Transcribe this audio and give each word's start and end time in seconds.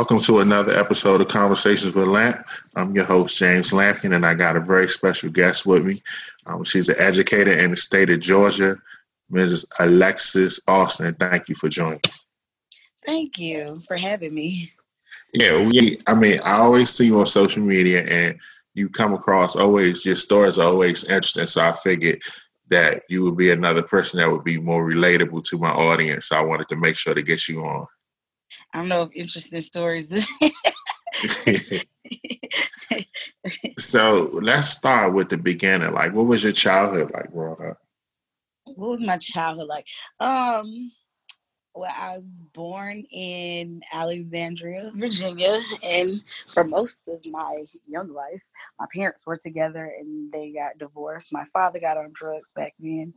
Welcome 0.00 0.20
to 0.20 0.38
another 0.38 0.72
episode 0.72 1.20
of 1.20 1.28
Conversations 1.28 1.94
with 1.94 2.08
Lamp. 2.08 2.46
I'm 2.74 2.94
your 2.94 3.04
host, 3.04 3.36
James 3.36 3.70
Lampkin, 3.70 4.14
and 4.14 4.24
I 4.24 4.32
got 4.32 4.56
a 4.56 4.60
very 4.60 4.88
special 4.88 5.28
guest 5.28 5.66
with 5.66 5.84
me. 5.84 6.02
Um, 6.46 6.64
she's 6.64 6.88
an 6.88 6.96
educator 6.98 7.52
in 7.52 7.72
the 7.72 7.76
state 7.76 8.08
of 8.08 8.18
Georgia, 8.18 8.78
Mrs. 9.30 9.66
Alexis 9.78 10.58
Austin. 10.66 11.12
Thank 11.16 11.50
you 11.50 11.54
for 11.54 11.68
joining. 11.68 12.00
Thank 13.04 13.38
you 13.38 13.82
for 13.86 13.98
having 13.98 14.34
me. 14.34 14.72
Yeah, 15.34 15.66
we, 15.66 15.98
I 16.06 16.14
mean, 16.14 16.40
I 16.46 16.52
always 16.52 16.88
see 16.88 17.04
you 17.04 17.20
on 17.20 17.26
social 17.26 17.62
media 17.62 18.02
and 18.06 18.38
you 18.72 18.88
come 18.88 19.12
across 19.12 19.54
always, 19.54 20.06
your 20.06 20.16
stories 20.16 20.58
are 20.58 20.68
always 20.68 21.04
interesting. 21.04 21.46
So 21.46 21.60
I 21.60 21.72
figured 21.72 22.22
that 22.70 23.02
you 23.10 23.22
would 23.24 23.36
be 23.36 23.50
another 23.50 23.82
person 23.82 24.18
that 24.18 24.32
would 24.32 24.44
be 24.44 24.58
more 24.58 24.90
relatable 24.90 25.44
to 25.50 25.58
my 25.58 25.72
audience. 25.72 26.28
So 26.28 26.36
I 26.36 26.40
wanted 26.40 26.70
to 26.70 26.76
make 26.76 26.96
sure 26.96 27.12
to 27.12 27.22
get 27.22 27.48
you 27.48 27.60
on. 27.60 27.86
I 28.72 28.78
don't 28.78 28.88
know 28.88 29.02
if 29.02 29.10
interesting 29.14 29.62
stories. 29.62 30.10
so 33.78 34.30
let's 34.32 34.68
start 34.68 35.12
with 35.12 35.28
the 35.28 35.38
beginning. 35.38 35.92
Like, 35.92 36.14
what 36.14 36.26
was 36.26 36.42
your 36.42 36.52
childhood 36.52 37.10
like 37.12 37.32
growing 37.32 37.70
up? 37.70 37.78
What 38.64 38.90
was 38.90 39.02
my 39.02 39.18
childhood 39.18 39.68
like? 39.68 39.86
Um, 40.20 40.92
well, 41.74 41.92
I 41.96 42.18
was 42.18 42.42
born 42.52 43.04
in 43.10 43.80
Alexandria, 43.92 44.90
Virginia, 44.94 45.60
and 45.84 46.22
for 46.48 46.64
most 46.64 47.00
of 47.08 47.20
my 47.26 47.64
young 47.86 48.12
life, 48.12 48.42
my 48.78 48.86
parents 48.94 49.24
were 49.26 49.38
together 49.38 49.92
and 49.98 50.32
they 50.32 50.52
got 50.52 50.78
divorced. 50.78 51.32
My 51.32 51.44
father 51.52 51.80
got 51.80 51.96
on 51.96 52.10
drugs 52.12 52.52
back 52.54 52.72
then, 52.78 53.14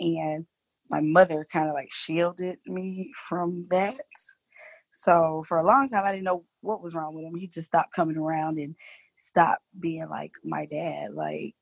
and 0.00 0.46
my 0.90 1.00
mother 1.00 1.46
kind 1.50 1.68
of 1.68 1.74
like 1.74 1.92
shielded 1.92 2.58
me 2.66 3.12
from 3.16 3.66
that. 3.70 3.96
So 4.94 5.44
for 5.48 5.58
a 5.58 5.66
long 5.66 5.88
time, 5.88 6.04
I 6.04 6.12
didn't 6.12 6.24
know 6.24 6.44
what 6.60 6.82
was 6.82 6.94
wrong 6.94 7.14
with 7.14 7.24
him. 7.24 7.34
He 7.34 7.48
just 7.48 7.66
stopped 7.66 7.92
coming 7.92 8.16
around 8.16 8.58
and 8.58 8.76
stopped 9.18 9.62
being 9.78 10.08
like 10.08 10.30
my 10.44 10.66
dad. 10.66 11.12
Like 11.14 11.54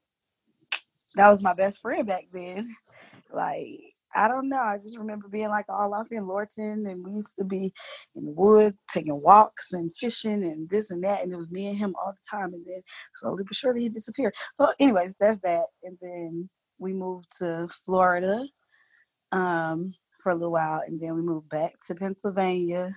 that 1.17 1.31
was 1.31 1.42
my 1.42 1.55
best 1.55 1.81
friend 1.81 2.07
back 2.07 2.25
then. 2.33 2.75
Like 3.34 3.81
I 4.15 4.29
don't 4.29 4.51
know. 4.51 4.61
I 4.61 4.77
just 4.77 4.98
remember 4.98 5.27
being 5.27 5.48
like 5.48 5.65
all 5.70 5.95
off 5.95 6.12
in 6.12 6.27
Lorton, 6.27 6.87
and 6.87 7.03
we 7.03 7.12
used 7.12 7.34
to 7.39 7.45
be 7.45 7.73
in 8.15 8.27
the 8.27 8.33
woods 8.33 8.77
taking 8.92 9.23
walks 9.23 9.73
and 9.73 9.91
fishing 9.98 10.45
and 10.45 10.69
this 10.69 10.91
and 10.91 11.03
that, 11.05 11.23
and 11.23 11.33
it 11.33 11.37
was 11.37 11.51
me 11.51 11.69
and 11.69 11.79
him 11.79 11.95
all 11.98 12.12
the 12.12 12.31
time. 12.31 12.53
And 12.53 12.62
then 12.67 12.83
slowly 13.14 13.45
but 13.45 13.57
surely 13.57 13.81
he 13.83 13.89
disappeared. 13.89 14.35
So, 14.57 14.73
anyways, 14.79 15.14
that's 15.19 15.39
that. 15.41 15.64
And 15.83 15.97
then 16.03 16.51
we 16.79 16.92
moved 16.92 17.35
to 17.39 17.67
Florida 17.87 18.45
um, 19.33 19.95
for 20.20 20.33
a 20.33 20.35
little 20.35 20.53
while, 20.53 20.83
and 20.87 21.01
then 21.01 21.14
we 21.14 21.23
moved 21.23 21.48
back 21.48 21.73
to 21.87 21.95
Pennsylvania 21.95 22.95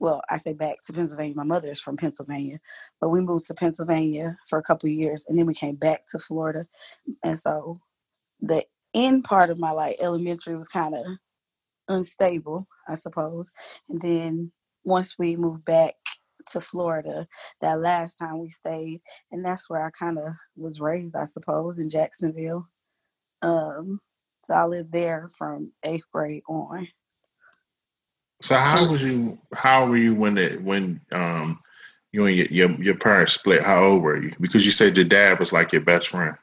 well, 0.00 0.22
I 0.30 0.36
say 0.36 0.52
back 0.52 0.76
to 0.84 0.92
Pennsylvania. 0.92 1.34
My 1.36 1.44
mother 1.44 1.70
is 1.70 1.80
from 1.80 1.96
Pennsylvania, 1.96 2.58
but 3.00 3.10
we 3.10 3.20
moved 3.20 3.46
to 3.46 3.54
Pennsylvania 3.54 4.36
for 4.48 4.58
a 4.58 4.62
couple 4.62 4.88
years, 4.88 5.26
and 5.28 5.38
then 5.38 5.46
we 5.46 5.54
came 5.54 5.76
back 5.76 6.04
to 6.10 6.18
Florida. 6.18 6.66
And 7.24 7.38
so, 7.38 7.76
the 8.40 8.64
end 8.94 9.24
part 9.24 9.50
of 9.50 9.58
my 9.58 9.72
life, 9.72 9.96
elementary, 10.00 10.56
was 10.56 10.68
kind 10.68 10.94
of 10.94 11.04
unstable, 11.88 12.66
I 12.88 12.94
suppose. 12.94 13.50
And 13.88 14.00
then 14.00 14.52
once 14.84 15.16
we 15.18 15.36
moved 15.36 15.64
back 15.64 15.94
to 16.50 16.60
Florida, 16.60 17.26
that 17.60 17.80
last 17.80 18.16
time 18.16 18.38
we 18.38 18.50
stayed, 18.50 19.00
and 19.32 19.44
that's 19.44 19.68
where 19.68 19.84
I 19.84 19.90
kind 19.90 20.18
of 20.18 20.32
was 20.56 20.80
raised, 20.80 21.16
I 21.16 21.24
suppose, 21.24 21.78
in 21.78 21.90
Jacksonville. 21.90 22.68
Um, 23.42 24.00
so 24.44 24.54
I 24.54 24.64
lived 24.64 24.92
there 24.92 25.28
from 25.36 25.72
eighth 25.84 26.04
grade 26.12 26.42
on. 26.48 26.88
So 28.40 28.54
how 28.54 28.90
was 28.90 29.02
you? 29.02 29.38
How 29.54 29.86
were 29.86 29.96
you 29.96 30.14
when 30.14 30.38
it 30.38 30.62
when 30.62 31.00
um 31.12 31.58
you 32.12 32.26
and 32.26 32.36
your, 32.36 32.46
your, 32.46 32.70
your 32.82 32.96
parents 32.96 33.32
split? 33.32 33.62
How 33.62 33.82
old 33.82 34.02
were 34.02 34.16
you? 34.16 34.32
Because 34.40 34.64
you 34.64 34.70
said 34.70 34.96
your 34.96 35.06
dad 35.06 35.38
was 35.38 35.52
like 35.52 35.72
your 35.72 35.82
best 35.82 36.08
friend. 36.08 36.36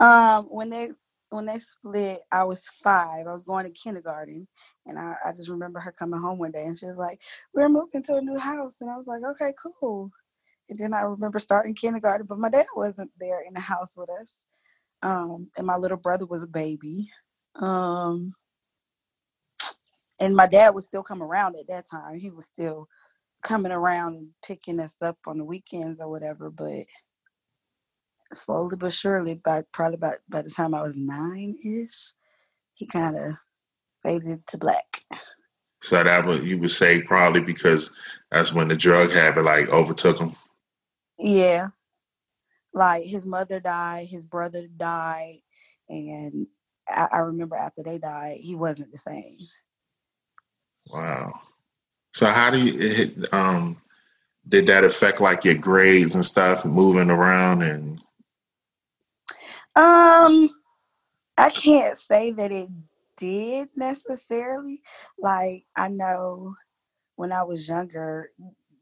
Um, 0.00 0.44
when 0.46 0.70
they 0.70 0.90
when 1.30 1.46
they 1.46 1.58
split, 1.58 2.20
I 2.30 2.44
was 2.44 2.68
five. 2.82 3.26
I 3.26 3.32
was 3.32 3.42
going 3.42 3.64
to 3.64 3.70
kindergarten, 3.70 4.46
and 4.86 4.98
I, 4.98 5.14
I 5.24 5.32
just 5.32 5.48
remember 5.48 5.80
her 5.80 5.92
coming 5.92 6.20
home 6.20 6.38
one 6.38 6.52
day, 6.52 6.64
and 6.64 6.76
she 6.76 6.86
was 6.86 6.96
like, 6.96 7.20
"We're 7.54 7.68
moving 7.68 8.02
to 8.04 8.16
a 8.16 8.20
new 8.20 8.38
house," 8.38 8.80
and 8.80 8.90
I 8.90 8.96
was 8.96 9.06
like, 9.06 9.22
"Okay, 9.24 9.52
cool." 9.80 10.10
And 10.68 10.78
then 10.78 10.92
I 10.92 11.00
remember 11.00 11.38
starting 11.38 11.74
kindergarten, 11.74 12.26
but 12.26 12.38
my 12.38 12.50
dad 12.50 12.66
wasn't 12.76 13.10
there 13.18 13.40
in 13.46 13.54
the 13.54 13.60
house 13.60 13.96
with 13.96 14.10
us, 14.10 14.46
um, 15.02 15.50
and 15.56 15.66
my 15.66 15.76
little 15.76 15.96
brother 15.96 16.26
was 16.26 16.42
a 16.42 16.48
baby. 16.48 17.10
Um, 17.56 18.34
and 20.20 20.34
my 20.34 20.46
dad 20.46 20.74
would 20.74 20.84
still 20.84 21.02
come 21.02 21.22
around 21.22 21.56
at 21.56 21.68
that 21.68 21.86
time. 21.88 22.18
He 22.18 22.30
was 22.30 22.46
still 22.46 22.88
coming 23.42 23.72
around 23.72 24.14
and 24.14 24.28
picking 24.44 24.80
us 24.80 24.96
up 25.00 25.18
on 25.26 25.38
the 25.38 25.44
weekends 25.44 26.00
or 26.00 26.10
whatever. 26.10 26.50
But 26.50 26.84
slowly 28.32 28.76
but 28.76 28.92
surely, 28.92 29.34
by 29.34 29.62
probably 29.72 29.96
about 29.96 30.16
by 30.28 30.42
the 30.42 30.50
time 30.50 30.74
I 30.74 30.82
was 30.82 30.96
nine 30.96 31.56
ish, 31.64 32.12
he 32.74 32.86
kind 32.86 33.16
of 33.16 33.34
faded 34.02 34.46
to 34.48 34.58
black. 34.58 35.02
So 35.80 36.02
that 36.02 36.26
would 36.26 36.48
you 36.48 36.58
would 36.58 36.70
say 36.70 37.02
probably 37.02 37.40
because 37.40 37.94
that's 38.30 38.52
when 38.52 38.68
the 38.68 38.76
drug 38.76 39.10
habit 39.10 39.44
like 39.44 39.68
overtook 39.68 40.18
him. 40.18 40.30
Yeah, 41.18 41.68
like 42.72 43.04
his 43.04 43.24
mother 43.24 43.60
died, 43.60 44.08
his 44.08 44.26
brother 44.26 44.66
died, 44.76 45.36
and 45.88 46.46
I, 46.88 47.08
I 47.12 47.18
remember 47.18 47.56
after 47.56 47.82
they 47.82 47.98
died, 47.98 48.38
he 48.40 48.54
wasn't 48.54 48.92
the 48.92 48.98
same. 48.98 49.38
Wow. 50.92 51.32
So 52.14 52.26
how 52.26 52.50
do 52.50 52.58
you 52.58 53.12
um 53.32 53.76
did 54.48 54.66
that 54.66 54.84
affect 54.84 55.20
like 55.20 55.44
your 55.44 55.56
grades 55.56 56.14
and 56.14 56.24
stuff 56.24 56.64
moving 56.64 57.10
around 57.10 57.62
and 57.62 58.00
um 59.76 60.50
I 61.36 61.50
can't 61.50 61.96
say 61.96 62.32
that 62.32 62.50
it 62.50 62.68
did 63.16 63.68
necessarily. 63.76 64.80
Like 65.18 65.64
I 65.76 65.88
know 65.88 66.54
when 67.16 67.32
I 67.32 67.42
was 67.42 67.68
younger, 67.68 68.30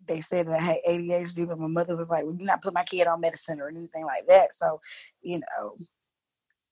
they 0.06 0.21
said 0.21 0.47
that 0.47 0.61
I 0.61 0.62
had 0.62 0.78
ADHD, 0.89 1.47
but 1.47 1.59
my 1.59 1.66
mother 1.66 1.97
was 1.97 2.09
like, 2.09 2.22
"We 2.22 2.31
well, 2.31 2.39
do 2.39 2.45
not 2.45 2.62
put 2.62 2.75
my 2.75 2.84
kid 2.84 3.06
on 3.09 3.21
medicine 3.21 3.61
or 3.61 3.69
anything 3.69 4.05
like 4.05 4.27
that." 4.28 4.55
So, 4.55 4.81
you 5.21 5.41
know, 5.41 5.77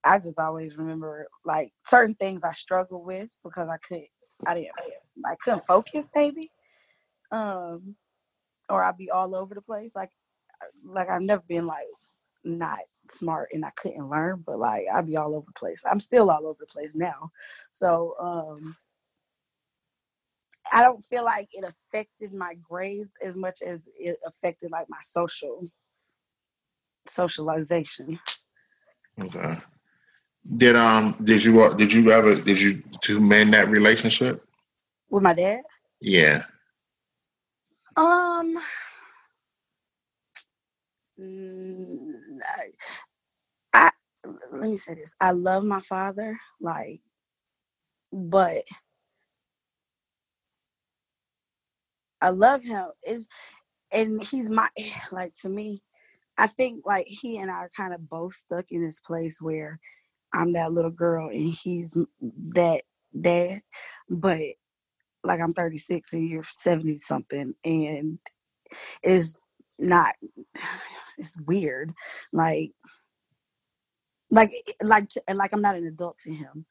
I 0.05 0.19
just 0.19 0.39
always 0.39 0.77
remember 0.79 1.27
like 1.45 1.73
certain 1.85 2.15
things 2.15 2.45
I 2.45 2.53
struggled 2.53 3.05
with 3.05 3.31
because 3.43 3.69
I 3.69 3.77
couldn't, 3.79 4.09
I 4.47 4.55
didn't 4.55 4.71
I 5.27 5.35
couldn't 5.37 5.65
focus 5.65 6.11
maybe. 6.15 6.51
Um 7.31 7.97
or 8.69 8.83
I'd 8.83 8.97
be 8.97 9.11
all 9.11 9.35
over 9.35 9.55
the 9.55 9.63
place. 9.63 9.95
Like 9.95 10.11
like 10.85 11.09
I've 11.09 11.23
never 11.23 11.43
been 11.49 11.67
like 11.67 11.87
not 12.45 12.81
smart 13.11 13.49
and 13.53 13.65
I 13.65 13.71
couldn't 13.77 14.09
learn, 14.09 14.43
but 14.47 14.59
like 14.59 14.85
I'd 14.95 15.07
be 15.07 15.17
all 15.17 15.35
over 15.35 15.47
the 15.47 15.59
place. 15.59 15.85
I'm 15.91 16.01
still 16.01 16.31
all 16.31 16.47
over 16.47 16.59
the 16.61 16.67
place 16.67 16.95
now. 16.95 17.31
So 17.71 18.15
um 18.21 18.77
I 20.73 20.83
don't 20.83 21.05
feel 21.05 21.25
like 21.25 21.49
it 21.53 21.65
affected 21.65 22.33
my 22.33 22.55
grades 22.55 23.17
as 23.23 23.37
much 23.37 23.61
as 23.63 23.87
it 23.99 24.19
affected 24.27 24.71
like 24.71 24.89
my 24.89 24.99
social 25.03 25.67
socialization. 27.07 28.19
Okay. 29.21 29.59
Did 30.57 30.77
um 30.77 31.17
did 31.23 31.45
you 31.45 31.63
uh, 31.63 31.75
did 31.75 31.93
you 31.93 32.11
ever 32.11 32.35
did 32.35 32.61
you 32.61 32.83
to 33.03 33.21
mend 33.21 33.55
that 33.55 33.69
relationship 33.69 34.45
with 35.15 35.23
my 35.23 35.35
dad? 35.35 35.63
Yeah. 36.01 36.45
Um. 37.97 38.57
I, 42.43 42.73
I 43.73 43.91
let 44.53 44.71
me 44.71 44.77
say 44.77 44.95
this. 44.95 45.15
I 45.21 45.31
love 45.31 45.63
my 45.63 45.81
father, 45.81 46.37
like, 46.61 47.01
but 48.13 48.63
I 52.21 52.31
love 52.31 52.65
him. 52.65 52.87
Is 53.07 53.29
and 53.93 54.23
he's 54.23 54.51
my 54.51 54.69
like 55.13 55.35
to 55.43 55.49
me. 55.49 55.83
I 56.39 56.49
think 56.49 56.83
like 56.85 57.07
he 57.07 57.39
and 57.39 57.51
I 57.51 57.55
are 57.55 57.71
kind 57.77 57.95
of 57.95 58.09
both 58.09 58.35
stuck 58.35 58.67
in 58.71 58.83
this 58.83 59.01
place 59.01 59.41
where 59.41 59.79
I'm 60.35 60.53
that 60.55 60.73
little 60.73 60.91
girl 60.91 61.29
and 61.29 61.55
he's 61.55 61.97
that 62.55 62.83
dad. 63.21 63.61
But 64.11 64.41
like 65.25 65.41
I'm 65.41 65.53
36 65.53 66.13
and 66.13 66.29
you're 66.29 66.43
70 66.43 66.95
something 66.97 67.55
and 67.65 68.19
it's 69.03 69.37
not 69.79 70.15
it's 71.19 71.39
weird 71.47 71.93
like 72.33 72.71
like 74.31 74.51
like 74.83 75.09
like 75.33 75.53
I'm 75.53 75.63
not 75.63 75.77
an 75.77 75.87
adult 75.87 76.19
to 76.19 76.33
him 76.33 76.67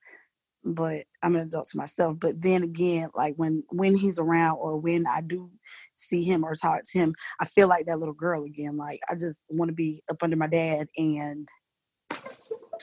but 0.66 1.04
I'm 1.22 1.36
an 1.36 1.42
adult 1.42 1.68
to 1.68 1.78
myself 1.78 2.18
but 2.20 2.42
then 2.42 2.64
again 2.64 3.10
like 3.16 3.34
when 3.36 3.64
when 3.72 3.96
he's 3.96 4.20
around 4.20 4.58
or 4.60 4.78
when 4.78 5.06
I 5.08 5.22
do 5.22 5.50
see 5.98 6.24
him 6.24 6.44
or 6.44 6.56
talk 6.56 6.82
to 6.84 7.00
him 7.00 7.16
I 7.42 7.46
feel 7.46 7.68
like 7.68 7.86
that 7.88 8.00
little 8.00 8.14
girl 8.14 8.44
again 8.44 8.78
like 8.78 9.00
I 9.10 9.16
just 9.16 9.46
want 9.50 9.70
to 9.70 9.76
be 9.76 10.02
up 10.10 10.24
under 10.24 10.38
my 10.38 10.48
dad 10.48 10.88
and 10.98 11.48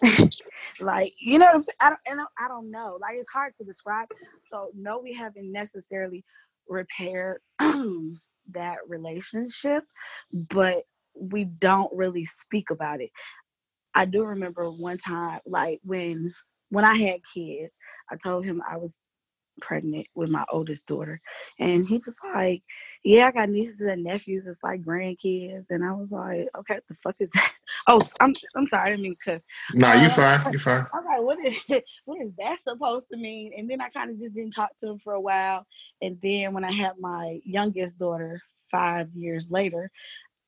like 0.80 1.12
you 1.18 1.38
know 1.38 1.62
I 1.80 1.90
don't, 1.90 2.00
and 2.06 2.20
I 2.38 2.48
don't 2.48 2.70
know 2.70 2.98
like 3.00 3.16
it's 3.16 3.30
hard 3.30 3.54
to 3.58 3.64
describe 3.64 4.08
so 4.46 4.70
no 4.74 4.98
we 4.98 5.12
haven't 5.12 5.52
necessarily 5.52 6.24
repaired 6.70 7.40
that 7.58 8.78
relationship, 8.88 9.84
but 10.54 10.84
we 11.20 11.44
don't 11.44 11.90
really 11.94 12.24
speak 12.24 12.70
about 12.70 13.00
it. 13.00 13.10
I 13.94 14.04
do 14.04 14.24
remember 14.24 14.70
one 14.70 14.98
time, 14.98 15.40
like 15.46 15.80
when 15.84 16.32
when 16.70 16.84
I 16.84 16.94
had 16.94 17.20
kids, 17.34 17.74
I 18.10 18.16
told 18.16 18.44
him 18.44 18.62
I 18.68 18.76
was 18.76 18.96
pregnant 19.60 20.06
with 20.14 20.30
my 20.30 20.44
oldest 20.50 20.86
daughter. 20.86 21.20
And 21.58 21.86
he 21.86 22.00
was 22.04 22.16
like, 22.34 22.62
Yeah, 23.04 23.26
I 23.28 23.32
got 23.32 23.50
nieces 23.50 23.82
and 23.82 24.04
nephews. 24.04 24.46
It's 24.46 24.62
like 24.62 24.82
grandkids. 24.82 25.66
And 25.70 25.84
I 25.84 25.92
was 25.92 26.10
like, 26.10 26.48
Okay, 26.58 26.74
what 26.74 26.88
the 26.88 26.94
fuck 26.94 27.16
is 27.20 27.30
that? 27.30 27.52
Oh, 27.86 28.00
I'm 28.20 28.32
I'm 28.56 28.66
sorry, 28.66 28.92
I 28.92 28.96
mean 28.96 29.14
because. 29.14 29.42
Nah, 29.74 29.94
you 29.94 30.06
uh, 30.06 30.10
fine. 30.10 30.40
You 30.52 30.58
fine. 30.58 30.86
I'm 30.92 31.04
like, 31.04 31.22
what 31.22 31.38
is 31.44 31.62
what 32.04 32.20
is 32.20 32.32
that 32.38 32.58
supposed 32.60 33.06
to 33.12 33.16
mean? 33.16 33.52
And 33.56 33.70
then 33.70 33.80
I 33.80 33.88
kind 33.88 34.10
of 34.10 34.18
just 34.18 34.34
didn't 34.34 34.52
talk 34.52 34.76
to 34.78 34.88
him 34.88 34.98
for 34.98 35.14
a 35.14 35.20
while. 35.20 35.66
And 36.02 36.18
then 36.22 36.52
when 36.52 36.64
I 36.64 36.72
had 36.72 36.92
my 36.98 37.40
youngest 37.44 37.98
daughter 37.98 38.42
five 38.70 39.08
years 39.14 39.50
later, 39.50 39.90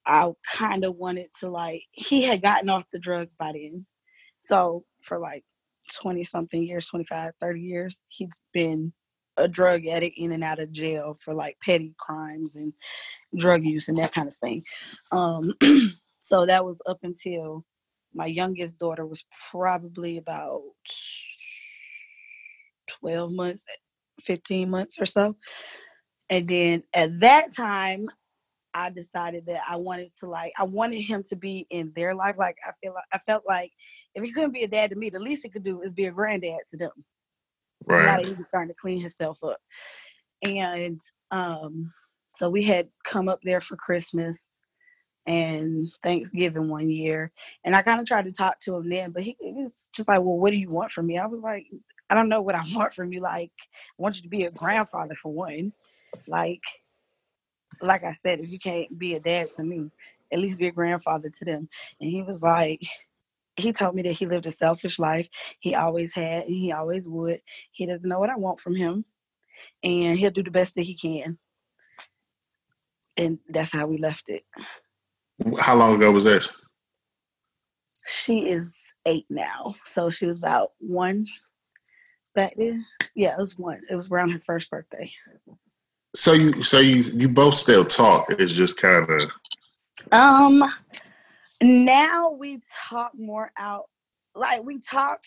I 0.06 0.30
kind 0.46 0.84
of 0.84 0.96
wanted 0.96 1.28
to 1.40 1.48
like 1.48 1.82
he 1.92 2.22
had 2.22 2.42
gotten 2.42 2.68
off 2.68 2.90
the 2.90 2.98
drugs 2.98 3.34
by 3.34 3.52
then. 3.52 3.86
So 4.42 4.84
for 5.02 5.18
like 5.18 5.44
20 5.92 6.24
something 6.24 6.62
years, 6.62 6.86
25, 6.86 7.32
30 7.40 7.60
years, 7.60 8.00
he's 8.08 8.40
been 8.52 8.92
a 9.36 9.48
drug 9.48 9.86
addict 9.86 10.18
in 10.18 10.32
and 10.32 10.44
out 10.44 10.58
of 10.58 10.72
jail 10.72 11.14
for 11.14 11.34
like 11.34 11.56
petty 11.64 11.94
crimes 11.98 12.56
and 12.56 12.72
drug 13.36 13.64
use 13.64 13.88
and 13.88 13.98
that 13.98 14.12
kind 14.12 14.28
of 14.28 14.34
thing. 14.34 14.62
Um, 15.10 15.54
so 16.20 16.46
that 16.46 16.64
was 16.64 16.80
up 16.86 16.98
until 17.02 17.64
my 18.14 18.26
youngest 18.26 18.78
daughter 18.78 19.06
was 19.06 19.24
probably 19.50 20.18
about 20.18 20.62
12 23.00 23.32
months, 23.32 23.64
15 24.20 24.68
months 24.68 25.00
or 25.00 25.06
so. 25.06 25.36
And 26.28 26.46
then 26.46 26.82
at 26.94 27.20
that 27.20 27.54
time, 27.54 28.08
I 28.74 28.90
decided 28.90 29.46
that 29.46 29.60
I 29.68 29.76
wanted 29.76 30.10
to 30.20 30.28
like 30.28 30.52
I 30.58 30.64
wanted 30.64 31.02
him 31.02 31.22
to 31.28 31.36
be 31.36 31.66
in 31.70 31.92
their 31.94 32.14
life. 32.14 32.36
Like 32.38 32.56
I 32.66 32.70
feel 32.82 32.94
like 32.94 33.04
I 33.12 33.18
felt 33.18 33.44
like 33.46 33.70
if 34.14 34.24
he 34.24 34.32
couldn't 34.32 34.52
be 34.52 34.62
a 34.62 34.68
dad 34.68 34.90
to 34.90 34.96
me, 34.96 35.10
the 35.10 35.18
least 35.18 35.42
he 35.42 35.50
could 35.50 35.62
do 35.62 35.82
is 35.82 35.92
be 35.92 36.06
a 36.06 36.10
granddad 36.10 36.60
to 36.70 36.76
them. 36.78 36.92
Right. 37.86 38.06
Now 38.06 38.16
that 38.16 38.26
he 38.26 38.34
was 38.34 38.46
starting 38.46 38.68
to 38.68 38.80
clean 38.80 39.00
himself 39.00 39.42
up. 39.44 39.58
And 40.42 41.00
um, 41.30 41.92
so 42.36 42.50
we 42.50 42.64
had 42.64 42.88
come 43.04 43.28
up 43.28 43.40
there 43.42 43.60
for 43.60 43.76
Christmas 43.76 44.46
and 45.26 45.90
Thanksgiving 46.02 46.68
one 46.68 46.90
year. 46.90 47.30
And 47.64 47.76
I 47.76 47.82
kind 47.82 48.00
of 48.00 48.06
tried 48.06 48.24
to 48.24 48.32
talk 48.32 48.58
to 48.60 48.76
him 48.76 48.88
then, 48.88 49.12
but 49.12 49.22
he, 49.22 49.36
he 49.40 49.52
was 49.52 49.88
just 49.94 50.08
like, 50.08 50.20
Well, 50.20 50.38
what 50.38 50.50
do 50.50 50.56
you 50.56 50.70
want 50.70 50.90
from 50.90 51.06
me? 51.06 51.18
I 51.18 51.26
was 51.26 51.40
like, 51.40 51.66
I 52.10 52.14
don't 52.14 52.28
know 52.28 52.42
what 52.42 52.54
I 52.54 52.62
want 52.74 52.92
from 52.92 53.12
you. 53.12 53.20
Like, 53.20 53.52
I 53.58 54.02
want 54.02 54.16
you 54.16 54.22
to 54.22 54.28
be 54.28 54.44
a 54.44 54.50
grandfather 54.50 55.14
for 55.14 55.32
one. 55.32 55.72
Like, 56.26 56.62
like 57.80 58.04
I 58.04 58.12
said, 58.12 58.40
if 58.40 58.50
you 58.50 58.58
can't 58.58 58.98
be 58.98 59.14
a 59.14 59.20
dad 59.20 59.48
to 59.56 59.64
me, 59.64 59.90
at 60.32 60.38
least 60.38 60.58
be 60.58 60.68
a 60.68 60.72
grandfather 60.72 61.30
to 61.30 61.44
them. 61.44 61.68
And 62.00 62.10
he 62.10 62.22
was 62.22 62.42
like, 62.42 62.80
he 63.56 63.72
told 63.72 63.94
me 63.94 64.02
that 64.02 64.12
he 64.12 64.26
lived 64.26 64.46
a 64.46 64.50
selfish 64.50 64.98
life. 64.98 65.28
He 65.60 65.74
always 65.74 66.14
had 66.14 66.44
and 66.44 66.54
he 66.54 66.72
always 66.72 67.08
would. 67.08 67.40
He 67.72 67.86
doesn't 67.86 68.08
know 68.08 68.18
what 68.18 68.30
I 68.30 68.36
want 68.36 68.60
from 68.60 68.74
him. 68.74 69.04
And 69.82 70.18
he'll 70.18 70.30
do 70.30 70.42
the 70.42 70.50
best 70.50 70.74
that 70.74 70.82
he 70.82 70.94
can. 70.94 71.38
And 73.16 73.38
that's 73.48 73.72
how 73.72 73.86
we 73.86 73.98
left 73.98 74.24
it. 74.28 74.42
How 75.58 75.76
long 75.76 75.96
ago 75.96 76.10
was 76.10 76.24
this? 76.24 76.64
She 78.06 78.48
is 78.48 78.76
eight 79.06 79.26
now. 79.28 79.74
So 79.84 80.10
she 80.10 80.26
was 80.26 80.38
about 80.38 80.70
one 80.78 81.26
back 82.34 82.54
then. 82.56 82.86
Yeah, 83.14 83.32
it 83.32 83.38
was 83.38 83.58
one. 83.58 83.82
It 83.90 83.94
was 83.94 84.10
around 84.10 84.30
her 84.30 84.40
first 84.40 84.70
birthday. 84.70 85.10
So 86.14 86.32
you 86.32 86.62
so 86.62 86.78
you 86.78 87.02
you 87.14 87.28
both 87.28 87.54
still 87.54 87.84
talk. 87.84 88.26
It's 88.30 88.54
just 88.54 88.80
kind 88.80 89.08
of 89.08 89.30
um 90.12 90.62
now 91.62 92.30
we 92.32 92.60
talk 92.90 93.12
more 93.16 93.52
out 93.58 93.84
like 94.34 94.64
we 94.64 94.80
talk 94.80 95.20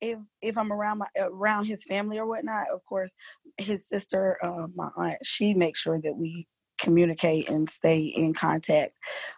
if 0.00 0.18
if 0.42 0.58
I'm 0.58 0.72
around 0.72 0.98
my 0.98 1.06
around 1.18 1.66
his 1.66 1.84
family 1.84 2.18
or 2.18 2.26
whatnot, 2.26 2.68
of 2.72 2.84
course, 2.84 3.14
his 3.58 3.88
sister, 3.88 4.38
uh, 4.44 4.68
my 4.74 4.90
aunt, 4.96 5.18
she 5.24 5.54
makes 5.54 5.80
sure 5.80 6.00
that 6.02 6.16
we 6.16 6.46
communicate 6.78 7.48
and 7.48 7.68
stay 7.68 8.00
in 8.02 8.34
contact. 8.34 8.92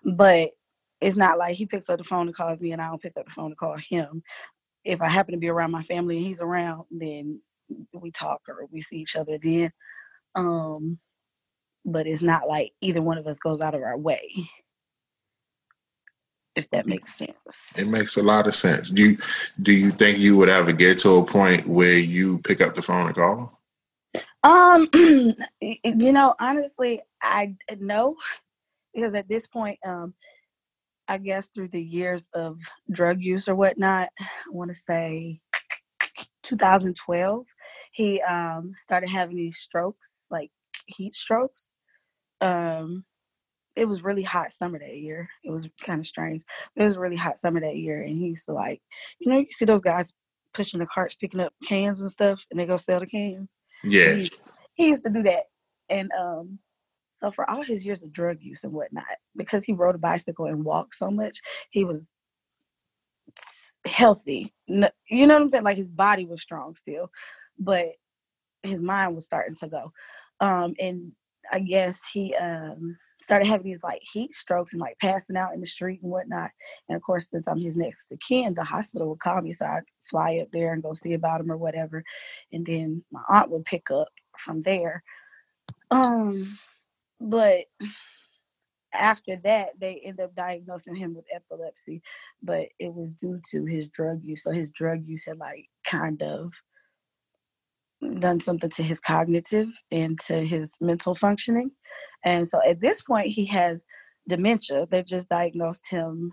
But 0.05 0.50
it's 1.00 1.17
not 1.17 1.38
like 1.38 1.56
he 1.56 1.67
picks 1.67 1.88
up 1.88 1.99
the 1.99 2.05
phone 2.05 2.26
and 2.26 2.37
calls 2.37 2.61
me, 2.61 2.73
and 2.73 2.82
I 2.82 2.88
don't 2.88 3.03
pick 3.03 3.17
up 3.17 3.26
the 3.26 3.32
phone 3.32 3.50
to 3.50 3.56
call 3.56 3.79
him. 3.79 4.23
If 4.85 5.00
I 5.00 5.09
happen 5.09 5.32
to 5.32 5.38
be 5.38 5.49
around 5.49 5.71
my 5.71 5.82
family 5.82 6.17
and 6.19 6.26
he's 6.26 6.41
around, 6.43 6.85
then 6.91 7.41
we 7.93 8.11
talk 8.11 8.43
or 8.49 8.67
we 8.71 8.81
see 8.81 8.99
each 8.99 9.17
other 9.17 9.38
then. 9.43 9.71
Um, 10.35 10.99
but 11.85 12.06
it's 12.06 12.23
not 12.23 12.49
like 12.49 12.73
either 12.81 13.03
one 13.03 13.19
of 13.19 13.26
us 13.26 13.38
goes 13.38 13.61
out 13.61 13.75
of 13.75 13.82
our 13.82 13.99
way 13.99 14.31
if 16.59 16.69
that 16.71 16.87
makes 16.87 17.17
sense. 17.17 17.79
It 17.79 17.89
makes 17.89 18.17
a 18.17 18.23
lot 18.23 18.47
of 18.47 18.55
sense. 18.55 18.91
Do 18.91 19.11
you 19.11 19.19
do 19.63 19.73
you 19.73 19.91
think 19.91 20.19
you 20.19 20.37
would 20.37 20.49
ever 20.49 20.73
get 20.73 20.99
to 20.99 21.17
a 21.17 21.25
point 21.25 21.67
where 21.67 21.99
you 21.99 22.39
pick 22.41 22.61
up 22.61 22.75
the 22.75 22.83
phone 22.83 23.07
and 23.07 23.15
call 23.15 23.37
them? 23.37 23.49
Um, 24.43 24.89
you 25.61 26.13
know, 26.13 26.35
honestly, 26.41 27.01
I 27.23 27.55
know 27.79 28.17
because 28.93 29.15
at 29.15 29.29
this 29.29 29.47
point, 29.47 29.79
um, 29.87 30.15
I 31.07 31.19
guess 31.19 31.49
through 31.49 31.69
the 31.69 31.83
years 31.83 32.29
of 32.35 32.61
drug 32.91 33.23
use 33.23 33.49
or 33.49 33.55
whatnot, 33.55 34.09
I 34.21 34.27
want 34.51 34.71
to 34.71 34.75
say 34.75 35.41
2012, 36.43 37.47
he 37.93 38.21
um 38.23 38.73
started 38.77 39.11
having 39.11 39.37
these 39.37 39.59
strokes, 39.59 40.27
like 40.31 40.51
heat 40.87 41.15
strokes. 41.15 41.77
Um, 42.41 43.05
it 43.76 43.88
was 43.88 44.03
really 44.03 44.23
hot 44.23 44.50
summer 44.53 44.79
that 44.79 44.97
year. 44.97 45.29
It 45.44 45.50
was 45.50 45.69
kind 45.85 46.00
of 46.00 46.06
strange. 46.06 46.43
But 46.75 46.85
it 46.85 46.88
was 46.88 46.99
really 46.99 47.17
hot 47.17 47.38
summer 47.38 47.61
that 47.61 47.76
year, 47.76 48.03
and 48.03 48.11
he 48.11 48.29
used 48.29 48.47
to 48.47 48.53
like, 48.53 48.81
you 49.19 49.31
know, 49.31 49.38
you 49.38 49.47
see 49.50 49.65
those 49.65 49.81
guys 49.81 50.12
pushing 50.55 50.81
the 50.81 50.87
carts, 50.87 51.15
picking 51.15 51.41
up 51.41 51.53
cans 51.67 52.00
and 52.00 52.11
stuff, 52.11 52.44
and 52.50 52.59
they 52.59 52.67
go 52.67 52.76
sell 52.76 53.00
the 53.00 53.06
cans. 53.06 53.49
Yeah. 53.85 54.15
He, 54.15 54.31
he 54.75 54.88
used 54.88 55.05
to 55.05 55.11
do 55.11 55.23
that, 55.23 55.44
and 55.88 56.11
um, 56.19 56.59
so 57.12 57.31
for 57.31 57.49
all 57.50 57.62
his 57.62 57.85
years 57.85 58.05
of 58.05 58.12
drug 58.12 58.38
use 58.41 58.62
and 58.62 58.73
whatnot, 58.73 59.05
because 59.37 59.65
he 59.65 59.73
rode 59.73 59.97
a 59.97 59.99
bicycle 59.99 60.47
and 60.47 60.64
walked 60.64 60.94
so 60.94 61.11
much, 61.11 61.41
he 61.71 61.85
was 61.85 62.12
healthy. 63.87 64.53
You 64.67 65.26
know 65.26 65.35
what 65.35 65.43
I'm 65.43 65.50
saying? 65.50 65.64
Like 65.64 65.76
his 65.76 65.91
body 65.91 66.26
was 66.26 66.43
strong 66.43 66.76
still, 66.76 67.11
but 67.59 67.88
his 68.62 68.82
mind 68.82 69.14
was 69.14 69.25
starting 69.25 69.56
to 69.56 69.69
go. 69.69 69.93
Um, 70.41 70.75
and 70.79 71.12
I 71.53 71.61
guess 71.61 72.00
he 72.12 72.35
um 72.35 72.97
started 73.21 73.47
having 73.47 73.67
these 73.67 73.83
like 73.83 74.00
heat 74.12 74.33
strokes 74.33 74.73
and 74.73 74.81
like 74.81 74.97
passing 75.00 75.37
out 75.37 75.55
in 75.55 75.61
the 75.61 75.67
street 75.67 76.00
and 76.02 76.11
whatnot. 76.11 76.50
And 76.88 76.97
of 76.97 77.02
course, 77.02 77.28
since 77.31 77.49
I'm 77.49 77.61
his 77.61 77.76
next 77.76 78.12
of 78.12 78.19
kin, 78.21 78.55
the 78.55 78.64
hospital 78.64 79.09
would 79.09 79.21
call 79.21 79.40
me 79.43 79.52
so 79.52 79.64
I'd 79.64 79.83
fly 80.09 80.38
up 80.43 80.49
there 80.52 80.73
and 80.73 80.83
go 80.83 80.95
see 80.95 81.14
about 81.14 81.40
him 81.40 81.50
or 81.50 81.57
whatever. 81.57 82.05
And 82.52 82.64
then 82.64 83.05
my 83.11 83.23
aunt 83.28 83.50
would 83.50 83.64
pick 83.64 83.90
up 83.90 84.09
from 84.38 84.62
there. 84.62 85.02
Um, 85.90 86.59
but 87.21 87.64
after 88.95 89.37
that, 89.45 89.71
they 89.81 90.00
end 90.05 90.21
up 90.21 90.35
diagnosing 90.35 90.95
him 90.95 91.14
with 91.14 91.26
epilepsy, 91.35 92.02
but 92.43 92.69
it 92.78 92.95
was 92.95 93.12
due 93.12 93.40
to 93.50 93.64
his 93.64 93.88
drug 93.88 94.21
use. 94.25 94.43
So 94.43 94.50
his 94.50 94.71
drug 94.71 95.07
use 95.07 95.25
had 95.26 95.38
like 95.38 95.67
kind 95.85 96.23
of 96.23 96.52
done 98.21 98.40
something 98.40 98.71
to 98.71 98.83
his 98.83 99.00
cognitive 99.00 99.69
and 99.90 100.19
to 100.21 100.45
his 100.45 100.76
mental 100.81 101.14
functioning. 101.14 101.71
And 102.25 102.49
so 102.49 102.61
at 102.69 102.81
this 102.81 103.02
point, 103.02 103.28
he 103.28 103.47
has 103.47 103.85
dementia. 104.28 104.87
They 104.90 105.02
just 105.02 105.28
diagnosed 105.28 105.90
him 105.90 106.33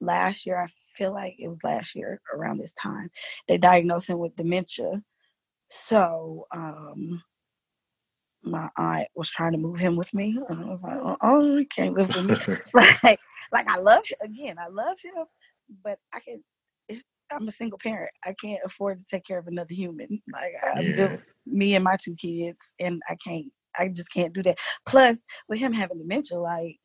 last 0.00 0.46
year. 0.46 0.60
I 0.60 0.68
feel 0.96 1.12
like 1.12 1.34
it 1.38 1.48
was 1.48 1.64
last 1.64 1.94
year 1.94 2.20
around 2.34 2.58
this 2.58 2.72
time. 2.72 3.08
They 3.48 3.58
diagnosed 3.58 4.08
him 4.10 4.18
with 4.18 4.36
dementia. 4.36 5.02
So, 5.68 6.44
um, 6.52 7.22
my 8.42 8.68
aunt 8.76 9.08
was 9.16 9.28
trying 9.28 9.52
to 9.52 9.58
move 9.58 9.78
him 9.78 9.96
with 9.96 10.14
me, 10.14 10.38
and 10.48 10.60
I 10.60 10.66
was 10.66 10.82
like, 10.82 11.00
"Oh, 11.20 11.56
he 11.56 11.64
can't 11.66 11.96
live 11.96 12.08
with 12.08 12.48
me." 12.48 12.54
like, 13.02 13.18
like 13.52 13.68
I 13.68 13.78
love 13.78 14.04
him 14.08 14.30
again. 14.30 14.56
I 14.58 14.68
love 14.68 14.96
him, 15.02 15.24
but 15.82 15.98
I 16.14 16.20
can 16.20 16.44
I'm 17.30 17.48
a 17.48 17.52
single 17.52 17.78
parent. 17.78 18.12
I 18.24 18.34
can't 18.40 18.60
afford 18.64 18.98
to 18.98 19.04
take 19.04 19.24
care 19.24 19.38
of 19.38 19.46
another 19.46 19.74
human. 19.74 20.08
Like 20.32 20.52
I 20.62 20.80
yeah. 20.80 21.16
me 21.46 21.74
and 21.74 21.84
my 21.84 21.96
two 22.00 22.14
kids, 22.14 22.58
and 22.78 23.02
I 23.08 23.16
can't. 23.16 23.46
I 23.78 23.88
just 23.88 24.12
can't 24.12 24.32
do 24.32 24.42
that. 24.44 24.58
Plus, 24.86 25.20
with 25.48 25.58
him 25.58 25.72
having 25.72 25.98
dementia, 25.98 26.38
like 26.38 26.76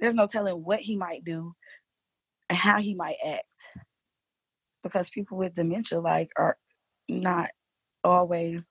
there's 0.00 0.14
no 0.14 0.26
telling 0.26 0.54
what 0.56 0.80
he 0.80 0.96
might 0.96 1.24
do 1.24 1.54
and 2.48 2.58
how 2.58 2.80
he 2.80 2.94
might 2.94 3.16
act. 3.26 3.44
Because 4.82 5.10
people 5.10 5.36
with 5.36 5.54
dementia, 5.54 6.00
like, 6.00 6.30
are 6.36 6.56
not 7.08 7.50
always 8.04 8.68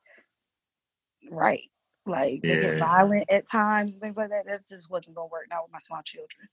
right. 1.30 1.70
Like 2.06 2.40
yeah. 2.44 2.56
they 2.56 2.62
get 2.62 2.80
violent 2.80 3.30
at 3.30 3.50
times 3.50 3.94
and 3.94 4.02
things 4.02 4.16
like 4.18 4.30
that. 4.30 4.46
That 4.48 4.68
just 4.68 4.90
wasn't 4.90 5.16
gonna 5.16 5.28
work. 5.28 5.48
Not 5.50 5.64
with 5.64 5.74
my 5.74 5.80
small 5.80 6.02
children. 6.04 6.48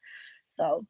So 0.50 0.84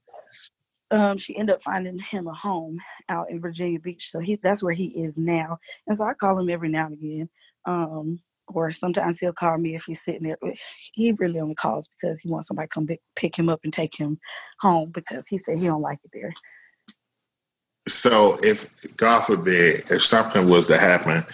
um, 0.95 1.19
she 1.19 1.37
ended 1.37 1.57
up 1.57 1.63
finding 1.63 1.99
him 1.99 2.29
a 2.29 2.35
home 2.35 2.79
out 3.09 3.29
in 3.29 3.41
Virginia 3.41 3.81
Beach. 3.81 4.09
So 4.11 4.21
he 4.21 4.37
that's 4.37 4.63
where 4.63 4.73
he 4.73 4.87
is 4.87 5.19
now. 5.19 5.59
And 5.87 5.97
so 5.97 6.05
I 6.05 6.15
call 6.15 6.39
him 6.39 6.49
every 6.49 6.69
now 6.69 6.87
and 6.87 6.95
again. 6.95 7.29
Um, 7.67 8.21
or 8.49 8.71
sometimes 8.71 9.19
he'll 9.19 9.33
call 9.33 9.59
me 9.59 9.75
if 9.75 9.85
he's 9.85 10.05
sitting 10.05 10.23
there. 10.23 10.37
He 10.93 11.13
really 11.13 11.41
only 11.41 11.55
calls 11.55 11.89
because 11.89 12.21
he 12.21 12.31
wants 12.31 12.47
somebody 12.47 12.69
to 12.69 12.75
come 12.75 12.87
pick 13.17 13.37
him 13.37 13.49
up 13.49 13.61
and 13.65 13.73
take 13.73 13.99
him 13.99 14.19
home 14.61 14.91
because 14.95 15.27
he 15.27 15.39
said 15.39 15.59
he 15.59 15.67
don't 15.67 15.83
like 15.83 15.99
it 16.05 16.11
there. 16.13 16.33
So, 17.89 18.39
if 18.43 18.73
God 18.97 19.23
forbid, 19.23 19.91
if 19.91 20.03
something 20.05 20.49
was 20.49 20.69
to 20.69 20.79
happen, 20.79 21.25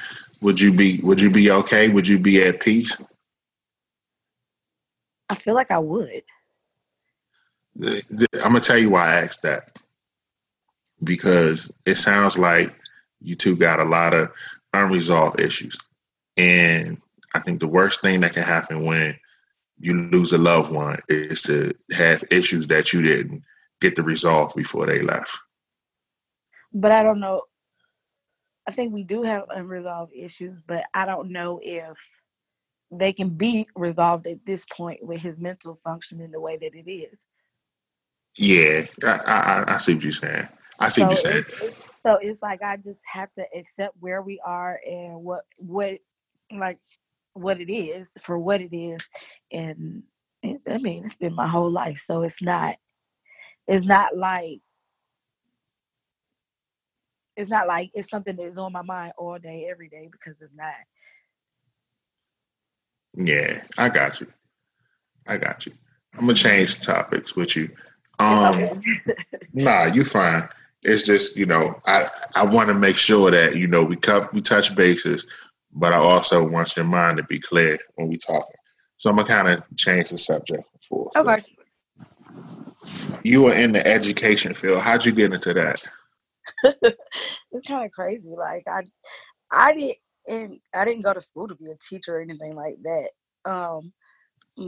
would 0.40 0.60
you 0.60 0.72
be 0.72 1.00
would 1.02 1.20
you 1.20 1.30
be 1.30 1.50
okay? 1.50 1.88
Would 1.90 2.08
you 2.08 2.18
be 2.18 2.42
at 2.42 2.60
peace? 2.60 2.96
I 5.28 5.34
feel 5.34 5.54
like 5.54 5.70
I 5.70 5.78
would. 5.78 6.22
I'm 7.82 8.52
gonna 8.52 8.60
tell 8.60 8.78
you 8.78 8.90
why 8.90 9.08
I 9.08 9.20
asked 9.22 9.42
that 9.42 9.78
because 11.04 11.72
it 11.86 11.96
sounds 11.96 12.38
like 12.38 12.72
you 13.20 13.34
two 13.34 13.56
got 13.56 13.80
a 13.80 13.84
lot 13.84 14.14
of 14.14 14.30
unresolved 14.74 15.40
issues. 15.40 15.78
And 16.36 16.98
I 17.34 17.40
think 17.40 17.60
the 17.60 17.68
worst 17.68 18.00
thing 18.00 18.20
that 18.20 18.34
can 18.34 18.42
happen 18.42 18.84
when 18.84 19.16
you 19.78 19.94
lose 19.94 20.32
a 20.32 20.38
loved 20.38 20.72
one 20.72 21.00
is 21.08 21.42
to 21.42 21.72
have 21.92 22.22
issues 22.30 22.66
that 22.68 22.92
you 22.92 23.02
didn't 23.02 23.42
get 23.80 23.96
to 23.96 24.02
resolve 24.02 24.52
before 24.54 24.86
they 24.86 25.00
left. 25.00 25.36
But 26.72 26.92
I 26.92 27.02
don't 27.02 27.20
know. 27.20 27.42
I 28.68 28.72
think 28.72 28.92
we 28.92 29.04
do 29.04 29.22
have 29.22 29.44
unresolved 29.48 30.12
issues, 30.14 30.60
but 30.66 30.84
I 30.92 31.06
don't 31.06 31.30
know 31.30 31.60
if 31.62 31.96
they 32.90 33.12
can 33.12 33.30
be 33.30 33.66
resolved 33.74 34.26
at 34.26 34.44
this 34.44 34.66
point 34.76 35.04
with 35.04 35.22
his 35.22 35.40
mental 35.40 35.76
function 35.76 36.20
in 36.20 36.30
the 36.30 36.40
way 36.40 36.56
that 36.58 36.74
it 36.74 36.90
is. 36.90 37.26
Yeah, 38.36 38.84
I, 39.04 39.08
I, 39.08 39.74
I 39.74 39.78
see 39.78 39.94
what 39.94 40.02
you're 40.02 40.12
saying. 40.12 40.48
I 40.78 40.88
see 40.88 41.02
so 41.02 41.06
what 41.06 41.10
you're 41.12 41.42
saying. 41.42 41.44
It's, 41.62 41.82
so 42.04 42.18
it's 42.20 42.42
like 42.42 42.62
I 42.62 42.76
just 42.76 43.00
have 43.04 43.32
to 43.34 43.44
accept 43.54 43.96
where 44.00 44.22
we 44.22 44.40
are 44.44 44.80
and 44.88 45.22
what 45.22 45.44
what 45.56 45.98
like 46.50 46.78
what 47.34 47.60
it 47.60 47.72
is 47.72 48.16
for 48.22 48.38
what 48.38 48.60
it 48.60 48.74
is, 48.74 49.08
and 49.52 50.04
I 50.44 50.78
mean 50.78 51.04
it's 51.04 51.16
been 51.16 51.34
my 51.34 51.48
whole 51.48 51.70
life, 51.70 51.98
so 51.98 52.22
it's 52.22 52.42
not 52.42 52.76
it's 53.66 53.84
not 53.84 54.16
like 54.16 54.60
it's 57.36 57.50
not 57.50 57.66
like 57.66 57.90
it's 57.94 58.10
something 58.10 58.36
that 58.36 58.42
is 58.42 58.58
on 58.58 58.72
my 58.72 58.82
mind 58.82 59.12
all 59.16 59.38
day 59.38 59.68
every 59.70 59.88
day 59.88 60.08
because 60.10 60.40
it's 60.40 60.52
not. 60.54 60.74
Yeah, 63.14 63.62
I 63.78 63.88
got 63.88 64.20
you. 64.20 64.26
I 65.26 65.36
got 65.36 65.66
you. 65.66 65.72
I'm 66.14 66.20
gonna 66.20 66.34
change 66.34 66.80
topics 66.80 67.36
with 67.36 67.56
you. 67.56 67.68
Um, 68.20 68.82
nah, 69.54 69.86
you 69.86 70.04
fine. 70.04 70.48
It's 70.82 71.02
just 71.02 71.36
you 71.36 71.46
know 71.46 71.78
I 71.86 72.08
I 72.34 72.44
want 72.44 72.68
to 72.68 72.74
make 72.74 72.96
sure 72.96 73.30
that 73.30 73.56
you 73.56 73.66
know 73.66 73.84
we 73.84 73.96
cut 73.96 74.32
we 74.32 74.40
touch 74.40 74.76
bases, 74.76 75.30
but 75.72 75.92
I 75.92 75.96
also 75.96 76.46
want 76.46 76.76
your 76.76 76.84
mind 76.84 77.16
to 77.16 77.24
be 77.24 77.38
clear 77.38 77.78
when 77.94 78.08
we 78.08 78.16
talking. 78.16 78.56
So 78.98 79.10
I'm 79.10 79.16
gonna 79.16 79.28
kind 79.28 79.48
of 79.48 79.76
change 79.76 80.10
the 80.10 80.18
subject 80.18 80.64
for. 80.86 81.10
Okay. 81.16 81.42
You 83.24 83.44
were 83.44 83.52
in 83.52 83.72
the 83.72 83.86
education 83.86 84.54
field. 84.54 84.82
How'd 84.82 85.04
you 85.04 85.12
get 85.12 85.32
into 85.32 85.52
that? 85.54 85.82
it's 86.64 87.68
kind 87.68 87.84
of 87.84 87.92
crazy. 87.92 88.28
Like 88.28 88.64
I, 88.68 88.82
I 89.50 89.72
didn't. 89.72 90.60
I 90.74 90.84
didn't 90.84 91.02
go 91.02 91.14
to 91.14 91.20
school 91.20 91.48
to 91.48 91.54
be 91.54 91.70
a 91.70 91.76
teacher 91.76 92.18
or 92.18 92.20
anything 92.20 92.54
like 92.54 92.76
that. 92.82 93.10
Um, 93.44 93.92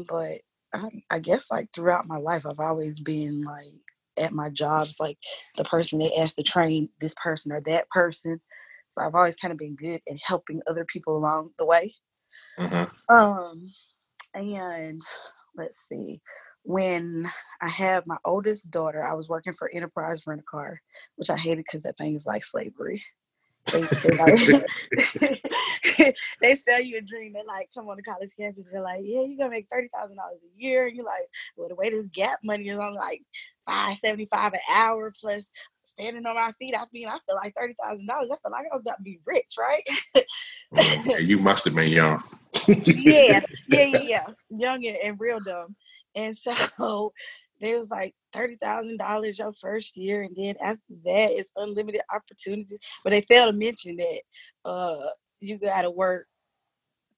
but 0.09 0.39
I, 0.75 0.89
I 1.11 1.19
guess 1.19 1.51
like 1.51 1.69
throughout 1.73 2.07
my 2.07 2.17
life, 2.17 2.47
I've 2.47 2.61
always 2.61 3.01
been 3.01 3.43
like 3.43 3.75
at 4.19 4.33
my 4.33 4.49
jobs, 4.51 4.97
like 5.01 5.19
the 5.57 5.65
person 5.65 5.99
they 5.99 6.15
asked 6.15 6.37
to 6.37 6.43
train 6.43 6.89
this 7.01 7.15
person 7.23 7.53
or 7.53 7.61
that 7.63 7.89
person. 7.91 8.41
So 8.89 9.03
I've 9.03 9.15
always 9.15 9.37
kind 9.37 9.53
of 9.53 9.59
been 9.59 9.75
good 9.75 10.01
at 10.09 10.17
helping 10.23 10.61
other 10.67 10.85
people 10.85 11.17
along 11.17 11.51
the 11.59 11.67
way. 11.67 11.95
Mm-hmm. 12.59 13.15
Um, 13.15 13.67
and 14.35 15.01
let's 15.57 15.87
see, 15.89 16.21
when 16.63 17.31
I 17.61 17.69
had 17.69 18.05
my 18.07 18.19
oldest 18.25 18.71
daughter, 18.71 19.05
I 19.05 19.15
was 19.15 19.29
working 19.29 19.53
for 19.53 19.71
Enterprise 19.73 20.23
Rent 20.27 20.41
a 20.41 20.45
Car, 20.45 20.81
which 21.17 21.31
I 21.31 21.37
hated 21.37 21.65
because 21.65 21.83
that 21.83 21.97
thing 21.97 22.15
is 22.15 22.27
like 22.27 22.45
slavery. 22.45 23.03
They, 23.71 23.81
they, 26.43 26.57
sell 26.67 26.81
you 26.81 26.99
a 26.99 27.01
dream. 27.01 27.33
They're 27.33 27.45
like, 27.47 27.69
come 27.75 27.89
on 27.89 27.97
to 27.97 28.03
college 28.03 28.35
campus. 28.37 28.69
They're 28.71 28.83
like, 28.83 29.03
yeah, 29.05 29.23
you're 29.23 29.39
gonna 29.39 29.51
make 29.51 29.69
thirty 29.71 29.89
thousand 29.95 30.17
dollars 30.17 30.41
a 30.43 30.61
year. 30.61 30.87
And 30.87 30.97
you're 30.97 31.05
like, 31.05 31.29
well, 31.57 31.69
the 31.69 31.77
way 31.77 31.91
this 31.91 32.09
gap 32.09 32.41
money 32.43 32.69
is 32.69 32.79
on 32.79 32.95
like 32.95 33.23
five 33.67 33.97
seventy 33.97 34.27
five 34.27 34.53
an 34.53 34.61
hour 34.75 35.13
plus 35.19 35.47
standing 35.85 36.27
on 36.27 36.35
my 36.35 36.53
feet. 36.59 36.75
I 36.77 36.85
mean, 36.93 37.09
I 37.09 37.19
feel 37.27 37.37
like 37.37 37.55
thirty 37.57 37.75
thousand 37.83 38.07
dollars. 38.07 38.31
I 38.33 38.37
feel 38.43 38.51
like 38.51 38.67
I'm 38.73 38.81
about 38.81 38.97
to 38.97 39.03
be 39.03 39.21
rich, 39.25 39.55
right? 39.59 39.83
mm, 40.75 41.27
you 41.27 41.39
must 41.39 41.65
have 41.65 41.75
been 41.75 41.91
young. 41.91 42.23
yeah, 42.69 43.41
yeah, 43.69 43.85
yeah, 43.85 44.01
yeah, 44.01 44.27
young 44.51 44.85
and, 44.87 44.97
and 44.97 45.21
real 45.21 45.41
dumb. 45.41 45.77
And 46.15 46.37
so 46.37 47.13
they 47.63 47.79
was 47.79 47.89
like 47.91 48.15
thirty 48.33 48.57
thousand 48.57 48.99
dollars 48.99 49.39
your 49.39 49.53
first 49.53 49.97
year, 49.97 50.23
and 50.23 50.35
then 50.37 50.57
after 50.61 50.81
that 51.05 51.31
it's 51.31 51.51
unlimited 51.57 52.03
opportunities. 52.13 52.81
But 53.05 53.11
they 53.11 53.23
failed 53.23 53.53
to 53.53 53.59
mention 53.59 53.97
that 53.97 54.21
uh, 54.69 55.11
you 55.41 55.59
got 55.59 55.83
to 55.83 55.91
work 55.91 56.27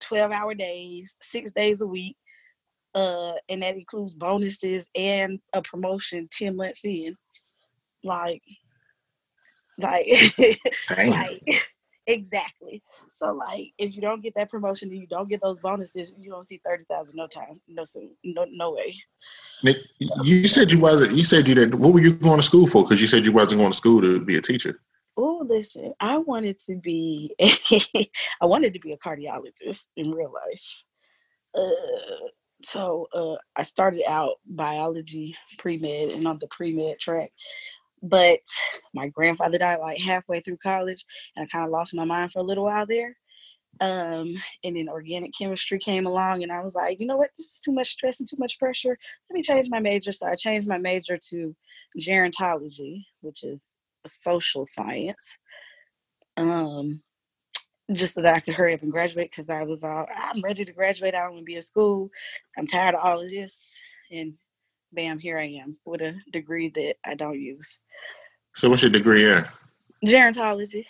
twelve 0.00 0.30
hour 0.30 0.54
days, 0.54 1.16
six 1.22 1.50
days 1.52 1.80
a 1.80 1.86
week, 1.86 2.16
uh, 2.94 3.32
and 3.48 3.62
that 3.62 3.76
includes 3.76 4.12
bonuses 4.12 4.86
and 4.94 5.40
a 5.54 5.62
promotion 5.62 6.28
ten 6.30 6.56
months 6.56 6.80
in. 6.84 7.16
Like, 8.04 8.42
like, 9.78 10.06
like 10.90 11.42
Exactly. 12.06 12.82
So 13.12 13.32
like, 13.34 13.72
if 13.78 13.94
you 13.94 14.02
don't 14.02 14.22
get 14.22 14.34
that 14.36 14.50
promotion 14.50 14.90
and 14.90 14.98
you 14.98 15.06
don't 15.06 15.28
get 15.28 15.40
those 15.40 15.60
bonuses, 15.60 16.12
you 16.18 16.30
don't 16.30 16.44
see 16.44 16.60
thirty 16.64 16.84
thousand 16.90 17.16
no 17.16 17.26
time, 17.26 17.60
no 17.66 17.84
no 18.24 18.46
no 18.50 18.72
way. 18.72 18.96
Nick, 19.62 19.78
you 19.98 20.46
said 20.46 20.70
you 20.70 20.78
wasn't. 20.78 21.12
You 21.12 21.24
said 21.24 21.48
you 21.48 21.54
didn't. 21.54 21.78
What 21.78 21.94
were 21.94 22.00
you 22.00 22.12
going 22.12 22.38
to 22.38 22.42
school 22.42 22.66
for? 22.66 22.82
Because 22.82 23.00
you 23.00 23.06
said 23.06 23.24
you 23.24 23.32
wasn't 23.32 23.60
going 23.60 23.70
to 23.70 23.76
school 23.76 24.02
to 24.02 24.20
be 24.20 24.36
a 24.36 24.42
teacher. 24.42 24.80
Oh, 25.16 25.46
listen, 25.48 25.94
I 26.00 26.18
wanted 26.18 26.60
to 26.66 26.76
be. 26.76 27.34
A, 27.40 28.10
I 28.42 28.46
wanted 28.46 28.74
to 28.74 28.80
be 28.80 28.92
a 28.92 28.98
cardiologist 28.98 29.84
in 29.96 30.10
real 30.10 30.32
life. 30.32 30.82
Uh, 31.54 32.28
so 32.64 33.06
uh, 33.14 33.36
I 33.56 33.62
started 33.62 34.02
out 34.08 34.36
biology 34.46 35.36
pre 35.58 35.78
med, 35.78 36.10
and 36.10 36.26
on 36.26 36.38
the 36.38 36.48
pre 36.48 36.72
med 36.72 36.98
track, 36.98 37.30
but 38.04 38.40
my 38.94 39.08
grandfather 39.08 39.58
died 39.58 39.80
like 39.80 39.98
halfway 39.98 40.40
through 40.40 40.58
college, 40.58 41.04
and 41.34 41.44
I 41.44 41.48
kind 41.48 41.64
of 41.64 41.70
lost 41.70 41.94
my 41.94 42.04
mind 42.04 42.32
for 42.32 42.40
a 42.40 42.42
little 42.42 42.64
while 42.64 42.86
there. 42.86 43.16
Um, 43.80 44.34
and 44.62 44.76
then 44.76 44.88
organic 44.88 45.32
chemistry 45.36 45.78
came 45.78 46.06
along, 46.06 46.42
and 46.42 46.52
I 46.52 46.60
was 46.60 46.74
like, 46.74 47.00
you 47.00 47.06
know 47.06 47.16
what, 47.16 47.30
this 47.36 47.46
is 47.46 47.60
too 47.64 47.72
much 47.72 47.88
stress 47.88 48.20
and 48.20 48.28
too 48.28 48.36
much 48.38 48.58
pressure. 48.58 48.96
Let 49.28 49.34
me 49.34 49.42
change 49.42 49.68
my 49.70 49.80
major. 49.80 50.12
So 50.12 50.26
I 50.26 50.34
changed 50.36 50.68
my 50.68 50.78
major 50.78 51.18
to 51.30 51.56
gerontology, 51.98 53.04
which 53.22 53.42
is 53.42 53.76
a 54.04 54.08
social 54.08 54.66
science. 54.66 55.36
Um, 56.36 57.02
just 57.92 58.14
so 58.14 58.22
that 58.22 58.34
I 58.34 58.40
could 58.40 58.54
hurry 58.54 58.74
up 58.74 58.82
and 58.82 58.92
graduate 58.92 59.30
because 59.30 59.50
I 59.50 59.62
was 59.62 59.82
all, 59.82 60.06
I'm 60.14 60.42
ready 60.42 60.64
to 60.64 60.72
graduate. 60.72 61.14
I 61.14 61.20
don't 61.20 61.32
want 61.32 61.42
to 61.42 61.44
be 61.44 61.56
in 61.56 61.62
school. 61.62 62.10
I'm 62.56 62.66
tired 62.66 62.94
of 62.94 63.00
all 63.02 63.20
of 63.20 63.30
this. 63.30 63.58
And 64.10 64.34
bam, 64.92 65.18
here 65.18 65.38
I 65.38 65.46
am 65.62 65.76
with 65.84 66.00
a 66.00 66.14
degree 66.30 66.70
that 66.70 66.96
I 67.04 67.14
don't 67.14 67.40
use. 67.40 67.78
So 68.54 68.70
what's 68.70 68.82
your 68.82 68.90
degree 68.90 69.30
in? 69.30 69.44
Gerontology. 70.04 70.86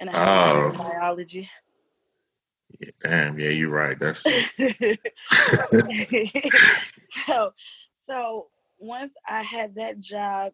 And 0.00 0.10
I 0.10 0.16
have 0.16 0.56
oh. 0.56 0.72
biology. 0.78 1.48
Yeah, 2.80 2.90
damn, 3.00 3.38
yeah, 3.38 3.50
you're 3.50 3.70
right. 3.70 3.98
That's 3.98 4.22
so 7.26 7.52
so 7.96 8.48
once 8.78 9.12
I 9.28 9.42
had 9.42 9.74
that 9.74 10.00
job, 10.00 10.52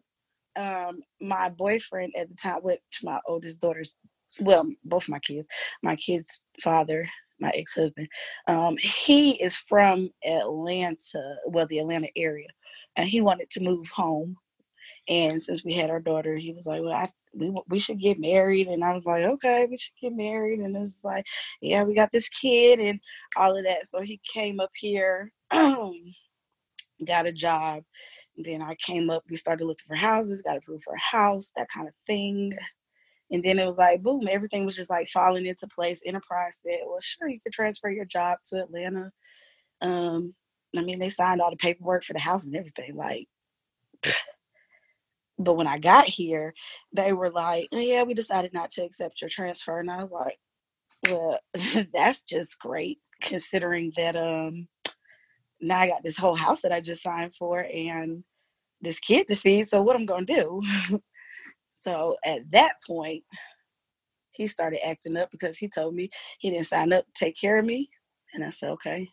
um, 0.55 1.01
my 1.21 1.49
boyfriend 1.49 2.13
at 2.17 2.29
the 2.29 2.35
time, 2.35 2.61
which 2.61 2.79
my 3.03 3.19
oldest 3.27 3.59
daughter's 3.59 3.95
well, 4.41 4.67
both 4.83 5.07
my 5.07 5.19
kids, 5.19 5.47
my 5.83 5.95
kids' 5.95 6.41
father, 6.61 7.07
my 7.39 7.51
ex-husband, 7.53 8.07
um, 8.47 8.75
he 8.77 9.41
is 9.41 9.57
from 9.57 10.09
Atlanta, 10.25 11.35
well, 11.47 11.67
the 11.67 11.79
Atlanta 11.79 12.07
area, 12.15 12.47
and 12.95 13.07
he 13.07 13.21
wanted 13.21 13.49
to 13.51 13.63
move 13.63 13.87
home. 13.89 14.37
And 15.07 15.41
since 15.41 15.63
we 15.63 15.73
had 15.73 15.89
our 15.89 15.99
daughter, 15.99 16.35
he 16.35 16.51
was 16.51 16.65
like, 16.65 16.81
"Well, 16.81 16.93
I, 16.93 17.09
we 17.33 17.53
we 17.69 17.79
should 17.79 17.99
get 17.99 18.19
married." 18.19 18.67
And 18.67 18.83
I 18.83 18.93
was 18.93 19.05
like, 19.05 19.23
"Okay, 19.23 19.67
we 19.69 19.77
should 19.77 19.93
get 20.01 20.13
married." 20.13 20.59
And 20.59 20.75
it 20.75 20.79
was 20.79 21.01
like, 21.03 21.25
"Yeah, 21.61 21.83
we 21.83 21.93
got 21.93 22.11
this 22.11 22.29
kid 22.29 22.79
and 22.79 22.99
all 23.35 23.57
of 23.57 23.63
that." 23.65 23.87
So 23.87 24.01
he 24.01 24.19
came 24.33 24.59
up 24.59 24.71
here, 24.75 25.31
got 25.51 27.27
a 27.27 27.31
job. 27.31 27.83
Then 28.37 28.61
I 28.61 28.75
came 28.75 29.09
up. 29.09 29.23
We 29.29 29.35
started 29.37 29.65
looking 29.65 29.85
for 29.87 29.95
houses, 29.95 30.41
got 30.41 30.57
approved 30.57 30.83
for 30.83 30.95
a 30.95 30.99
house, 30.99 31.51
that 31.55 31.69
kind 31.69 31.87
of 31.87 31.93
thing. 32.07 32.53
And 33.31 33.41
then 33.43 33.59
it 33.59 33.65
was 33.65 33.77
like, 33.77 34.03
boom, 34.03 34.27
everything 34.29 34.65
was 34.65 34.75
just 34.75 34.89
like 34.89 35.07
falling 35.07 35.45
into 35.45 35.67
place. 35.67 36.01
Enterprise 36.05 36.59
said, 36.61 36.81
well, 36.85 36.99
sure, 37.01 37.27
you 37.27 37.39
could 37.41 37.53
transfer 37.53 37.89
your 37.89 38.05
job 38.05 38.37
to 38.45 38.61
Atlanta. 38.61 39.11
Um, 39.81 40.35
I 40.77 40.81
mean, 40.81 40.99
they 40.99 41.09
signed 41.09 41.41
all 41.41 41.49
the 41.49 41.57
paperwork 41.57 42.03
for 42.03 42.13
the 42.13 42.19
house 42.19 42.45
and 42.45 42.55
everything. 42.55 42.95
Like, 42.95 43.27
but 45.39 45.55
when 45.55 45.67
I 45.67 45.79
got 45.79 46.05
here, 46.05 46.53
they 46.93 47.13
were 47.13 47.29
like, 47.31 47.69
oh, 47.73 47.79
"Yeah, 47.79 48.03
we 48.03 48.13
decided 48.13 48.53
not 48.53 48.71
to 48.71 48.83
accept 48.85 49.21
your 49.21 49.29
transfer," 49.29 49.79
and 49.79 49.91
I 49.91 50.01
was 50.03 50.11
like, 50.11 50.37
well, 51.09 51.39
that's 51.93 52.21
just 52.23 52.59
great 52.59 52.99
considering 53.21 53.91
that 53.97 54.15
um 54.15 54.67
now 55.61 55.79
I 55.79 55.87
got 55.87 56.03
this 56.03 56.17
whole 56.17 56.35
house 56.35 56.61
that 56.61 56.71
I 56.73 56.81
just 56.81 57.03
signed 57.03 57.35
for 57.35 57.61
and 57.61 58.23
this 58.81 58.99
kid 58.99 59.27
to 59.29 59.35
feed. 59.35 59.67
So 59.67 59.81
what 59.81 59.95
I'm 59.95 60.05
gonna 60.05 60.25
do? 60.25 60.61
so 61.73 62.17
at 62.25 62.41
that 62.51 62.75
point, 62.87 63.23
he 64.31 64.47
started 64.47 64.85
acting 64.87 65.17
up 65.17 65.31
because 65.31 65.57
he 65.57 65.69
told 65.69 65.95
me 65.95 66.09
he 66.39 66.51
didn't 66.51 66.67
sign 66.67 66.93
up 66.93 67.05
to 67.05 67.25
take 67.25 67.37
care 67.39 67.57
of 67.57 67.65
me. 67.65 67.89
And 68.33 68.43
I 68.43 68.49
said, 68.51 68.71
okay. 68.71 69.09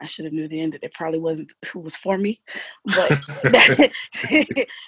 I 0.00 0.06
should 0.06 0.24
have 0.24 0.34
knew 0.34 0.48
then 0.48 0.70
that 0.70 0.84
it 0.84 0.94
probably 0.94 1.18
wasn't 1.18 1.52
who 1.72 1.80
was 1.80 1.96
for 1.96 2.18
me, 2.18 2.40
but 2.84 3.08
that, 3.44 3.90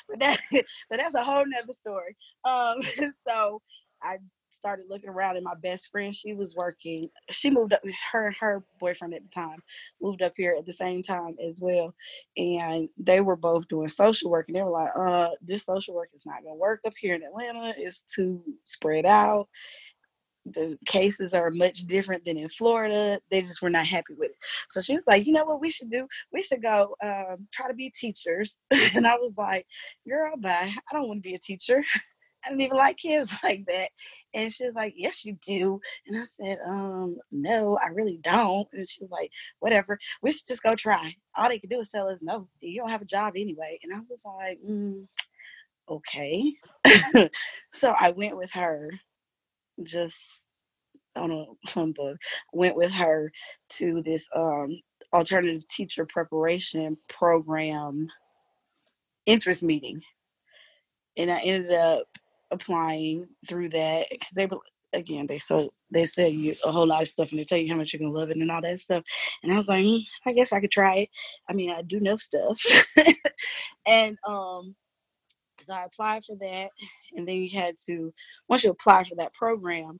but, 0.08 0.20
that, 0.20 0.40
but 0.50 0.98
that's 0.98 1.14
a 1.14 1.24
whole 1.24 1.44
nother 1.46 1.72
story. 1.80 2.16
Um, 2.44 2.82
so 3.26 3.60
I 4.02 4.18
started 4.60 4.84
looking 4.90 5.08
around 5.08 5.36
and 5.36 5.44
my 5.44 5.54
best 5.62 5.90
friend 5.90 6.14
she 6.14 6.34
was 6.34 6.54
working 6.54 7.08
she 7.30 7.48
moved 7.50 7.72
up 7.72 7.80
her 8.12 8.26
and 8.26 8.36
her 8.38 8.62
boyfriend 8.78 9.14
at 9.14 9.22
the 9.22 9.30
time 9.30 9.58
moved 10.02 10.20
up 10.20 10.34
here 10.36 10.54
at 10.58 10.66
the 10.66 10.72
same 10.72 11.02
time 11.02 11.34
as 11.42 11.60
well 11.62 11.94
and 12.36 12.86
they 12.98 13.22
were 13.22 13.36
both 13.36 13.66
doing 13.68 13.88
social 13.88 14.30
work 14.30 14.46
and 14.48 14.56
they 14.56 14.62
were 14.62 14.70
like 14.70 14.90
uh 14.94 15.30
this 15.40 15.64
social 15.64 15.94
work 15.94 16.10
is 16.14 16.26
not 16.26 16.42
gonna 16.44 16.54
work 16.54 16.80
up 16.86 16.92
here 17.00 17.14
in 17.14 17.22
atlanta 17.22 17.72
it's 17.78 18.02
too 18.14 18.42
spread 18.64 19.06
out 19.06 19.48
the 20.46 20.78
cases 20.86 21.34
are 21.34 21.50
much 21.50 21.86
different 21.86 22.24
than 22.24 22.36
in 22.36 22.48
Florida. 22.48 23.20
They 23.30 23.42
just 23.42 23.62
were 23.62 23.70
not 23.70 23.86
happy 23.86 24.14
with 24.16 24.30
it. 24.30 24.36
So 24.68 24.80
she 24.80 24.94
was 24.94 25.04
like, 25.06 25.26
you 25.26 25.32
know 25.32 25.44
what 25.44 25.60
we 25.60 25.70
should 25.70 25.90
do? 25.90 26.06
We 26.32 26.42
should 26.42 26.62
go 26.62 26.94
um, 27.02 27.48
try 27.52 27.68
to 27.68 27.74
be 27.74 27.90
teachers. 27.90 28.58
and 28.94 29.06
I 29.06 29.16
was 29.16 29.34
like, 29.36 29.66
girl, 30.08 30.36
bye. 30.38 30.72
I 30.74 30.94
don't 30.94 31.08
want 31.08 31.22
to 31.22 31.28
be 31.28 31.34
a 31.34 31.38
teacher. 31.38 31.82
I 32.44 32.50
don't 32.50 32.60
even 32.60 32.76
like 32.76 32.96
kids 32.96 33.32
like 33.44 33.64
that. 33.68 33.90
And 34.32 34.52
she 34.52 34.64
was 34.64 34.74
like, 34.74 34.94
Yes, 34.96 35.24
you 35.24 35.36
do. 35.46 35.80
And 36.06 36.20
I 36.20 36.24
said, 36.24 36.58
Um, 36.66 37.16
no, 37.30 37.78
I 37.84 37.88
really 37.88 38.18
don't. 38.22 38.68
And 38.72 38.88
she 38.88 39.02
was 39.02 39.10
like, 39.10 39.30
Whatever, 39.58 39.98
we 40.22 40.32
should 40.32 40.48
just 40.48 40.62
go 40.62 40.74
try. 40.74 41.14
All 41.36 41.48
they 41.48 41.58
can 41.58 41.68
do 41.68 41.80
is 41.80 41.90
tell 41.90 42.08
us 42.08 42.22
no, 42.22 42.48
you 42.60 42.80
don't 42.80 42.90
have 42.90 43.02
a 43.02 43.06
job 43.06 43.34
anyway. 43.36 43.78
And 43.82 43.92
I 43.94 43.98
was 44.08 44.22
like, 44.24 44.58
mm, 44.66 45.04
Okay. 45.88 46.54
so 47.72 47.94
I 47.98 48.10
went 48.10 48.36
with 48.36 48.52
her 48.52 48.90
just 49.82 50.46
on 51.16 51.30
a 51.30 51.44
humbug, 51.70 52.16
went 52.52 52.76
with 52.76 52.92
her 52.92 53.32
to 53.70 54.02
this 54.02 54.28
um 54.34 54.80
alternative 55.12 55.66
teacher 55.68 56.06
preparation 56.06 56.96
program 57.08 58.08
interest 59.26 59.62
meeting. 59.62 60.00
And 61.16 61.30
I 61.30 61.40
ended 61.40 61.72
up 61.72 62.04
applying 62.50 63.28
through 63.48 63.70
that 63.70 64.06
because 64.10 64.30
they 64.34 64.46
were 64.46 64.58
again 64.92 65.24
they 65.28 65.38
so 65.38 65.72
they 65.92 66.04
sell 66.04 66.26
you 66.28 66.52
a 66.64 66.72
whole 66.72 66.86
lot 66.86 67.02
of 67.02 67.06
stuff 67.08 67.30
and 67.30 67.38
they 67.38 67.44
tell 67.44 67.58
you 67.58 67.70
how 67.70 67.76
much 67.76 67.92
you're 67.92 68.00
gonna 68.00 68.12
love 68.12 68.30
it 68.30 68.36
and 68.36 68.50
all 68.50 68.60
that 68.60 68.80
stuff. 68.80 69.04
And 69.42 69.52
i 69.52 69.56
was 69.56 69.68
like 69.68 69.84
mm, 69.84 70.02
i 70.26 70.32
guess 70.32 70.52
i 70.52 70.60
could 70.60 70.70
try 70.70 70.96
it. 70.96 71.08
I 71.48 71.52
mean 71.52 71.70
i 71.70 71.82
do 71.82 72.00
know 72.00 72.16
stuff. 72.16 72.60
And 73.86 74.18
um 74.26 74.74
i 75.70 75.84
applied 75.84 76.24
for 76.24 76.36
that 76.36 76.70
and 77.14 77.26
then 77.26 77.36
you 77.36 77.50
had 77.50 77.74
to 77.76 78.12
once 78.48 78.64
you 78.64 78.70
apply 78.70 79.04
for 79.04 79.14
that 79.14 79.34
program 79.34 79.98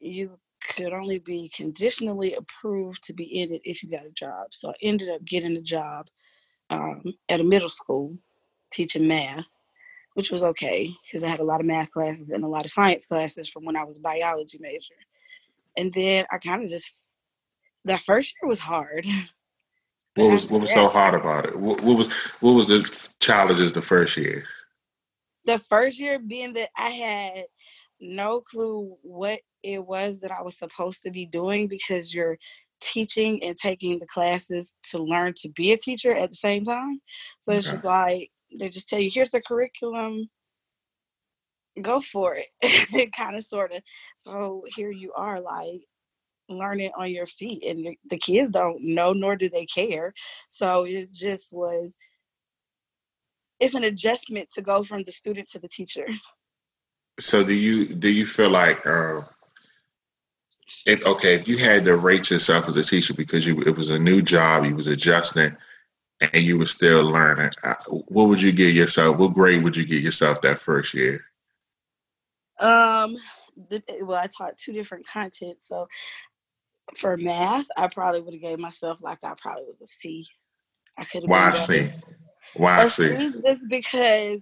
you 0.00 0.38
could 0.68 0.92
only 0.92 1.18
be 1.18 1.50
conditionally 1.54 2.34
approved 2.34 3.02
to 3.02 3.12
be 3.12 3.24
in 3.24 3.52
it 3.52 3.60
if 3.64 3.82
you 3.82 3.90
got 3.90 4.06
a 4.06 4.10
job 4.10 4.46
so 4.50 4.70
i 4.70 4.74
ended 4.82 5.08
up 5.08 5.24
getting 5.24 5.56
a 5.56 5.62
job 5.62 6.06
um, 6.70 7.02
at 7.28 7.40
a 7.40 7.44
middle 7.44 7.68
school 7.68 8.16
teaching 8.70 9.06
math 9.06 9.44
which 10.16 10.30
was 10.30 10.42
okay 10.42 10.90
because 11.04 11.22
I 11.22 11.28
had 11.28 11.40
a 11.40 11.44
lot 11.44 11.60
of 11.60 11.66
math 11.66 11.90
classes 11.90 12.30
and 12.30 12.42
a 12.42 12.48
lot 12.48 12.64
of 12.64 12.70
science 12.70 13.04
classes 13.04 13.50
from 13.50 13.66
when 13.66 13.76
I 13.76 13.84
was 13.84 13.98
biology 13.98 14.56
major. 14.62 14.94
And 15.76 15.92
then 15.92 16.24
I 16.32 16.38
kind 16.38 16.64
of 16.64 16.70
just 16.70 16.94
that 17.84 18.00
first 18.00 18.34
year 18.40 18.48
was 18.48 18.58
hard. 18.58 19.06
What 20.14 20.30
was 20.30 20.48
what 20.48 20.62
was 20.62 20.72
so 20.72 20.88
hard 20.88 21.12
about 21.12 21.44
it? 21.44 21.58
What, 21.58 21.82
what 21.82 21.98
was 21.98 22.10
what 22.40 22.54
was 22.54 22.68
the 22.68 23.10
challenges 23.20 23.74
the 23.74 23.82
first 23.82 24.16
year? 24.16 24.44
The 25.46 25.58
first 25.58 25.98
year 25.98 26.18
being 26.18 26.52
that 26.54 26.70
I 26.76 26.90
had 26.90 27.44
no 28.00 28.40
clue 28.40 28.96
what 29.02 29.40
it 29.62 29.84
was 29.84 30.20
that 30.20 30.30
I 30.30 30.42
was 30.42 30.58
supposed 30.58 31.02
to 31.02 31.10
be 31.10 31.26
doing 31.26 31.68
because 31.68 32.14
you're 32.14 32.36
teaching 32.80 33.42
and 33.42 33.56
taking 33.56 33.98
the 33.98 34.06
classes 34.06 34.74
to 34.90 35.02
learn 35.02 35.32
to 35.38 35.48
be 35.56 35.72
a 35.72 35.78
teacher 35.78 36.12
at 36.12 36.28
the 36.28 36.36
same 36.36 36.64
time. 36.64 37.00
So 37.40 37.52
okay. 37.52 37.58
it's 37.58 37.70
just 37.70 37.84
like 37.84 38.30
they 38.58 38.68
just 38.68 38.88
tell 38.88 39.00
you 39.00 39.10
here's 39.12 39.30
the 39.30 39.40
curriculum 39.40 40.28
go 41.82 42.00
for 42.00 42.36
it. 42.36 42.46
it 42.62 43.12
kind 43.12 43.36
of 43.36 43.44
sort 43.44 43.72
of 43.72 43.82
so 44.18 44.64
here 44.76 44.90
you 44.90 45.12
are 45.16 45.40
like 45.40 45.80
learning 46.48 46.90
on 46.96 47.10
your 47.10 47.26
feet 47.26 47.64
and 47.64 47.96
the 48.08 48.16
kids 48.16 48.50
don't 48.50 48.80
know 48.80 49.12
nor 49.12 49.34
do 49.34 49.48
they 49.48 49.66
care 49.66 50.14
so 50.48 50.84
it 50.84 51.10
just 51.12 51.52
was 51.52 51.96
it's 53.60 53.74
an 53.74 53.84
adjustment 53.84 54.50
to 54.50 54.62
go 54.62 54.82
from 54.82 55.02
the 55.02 55.12
student 55.12 55.48
to 55.48 55.58
the 55.58 55.68
teacher 55.68 56.06
so 57.18 57.44
do 57.44 57.54
you 57.54 57.86
do 57.86 58.10
you 58.10 58.26
feel 58.26 58.50
like 58.50 58.86
um 58.86 59.22
if 60.84 61.04
okay 61.04 61.34
if 61.34 61.48
you 61.48 61.56
had 61.56 61.84
to 61.84 61.96
rate 61.96 62.30
yourself 62.30 62.68
as 62.68 62.76
a 62.76 62.82
teacher 62.82 63.14
because 63.14 63.46
you 63.46 63.60
it 63.62 63.76
was 63.76 63.90
a 63.90 63.98
new 63.98 64.20
job 64.22 64.64
you 64.64 64.74
was 64.74 64.88
adjusting 64.88 65.56
and 66.20 66.42
you 66.42 66.58
were 66.58 66.66
still 66.66 67.04
learning, 67.04 67.50
uh, 67.62 67.74
what 67.88 68.28
would 68.28 68.40
you 68.40 68.52
give 68.52 68.72
yourself? 68.74 69.18
What 69.18 69.34
grade 69.34 69.62
would 69.62 69.76
you 69.76 69.84
give 69.84 70.02
yourself 70.02 70.40
that 70.42 70.58
first 70.58 70.94
year? 70.94 71.24
Um, 72.58 73.16
the, 73.68 73.82
well, 74.02 74.18
I 74.18 74.26
taught 74.26 74.56
two 74.56 74.72
different 74.72 75.06
content, 75.06 75.58
so 75.60 75.88
for 76.96 77.16
math, 77.16 77.66
I 77.76 77.88
probably 77.88 78.22
would 78.22 78.34
have 78.34 78.42
gave 78.42 78.58
myself 78.58 78.98
like 79.02 79.18
I 79.24 79.34
probably 79.36 79.64
was 79.64 79.80
a 79.82 79.86
C. 79.86 80.26
I 80.96 81.04
could 81.04 81.22
have. 81.22 81.30
Why 81.30 81.52
C? 81.52 81.90
Why 82.54 82.86
C? 82.86 83.32
Just 83.44 83.68
because 83.68 84.38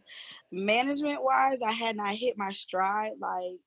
management 0.50 1.22
wise, 1.22 1.58
I 1.64 1.72
had 1.72 1.96
not 1.96 2.14
hit 2.14 2.38
my 2.38 2.52
stride. 2.52 3.12
Like 3.18 3.58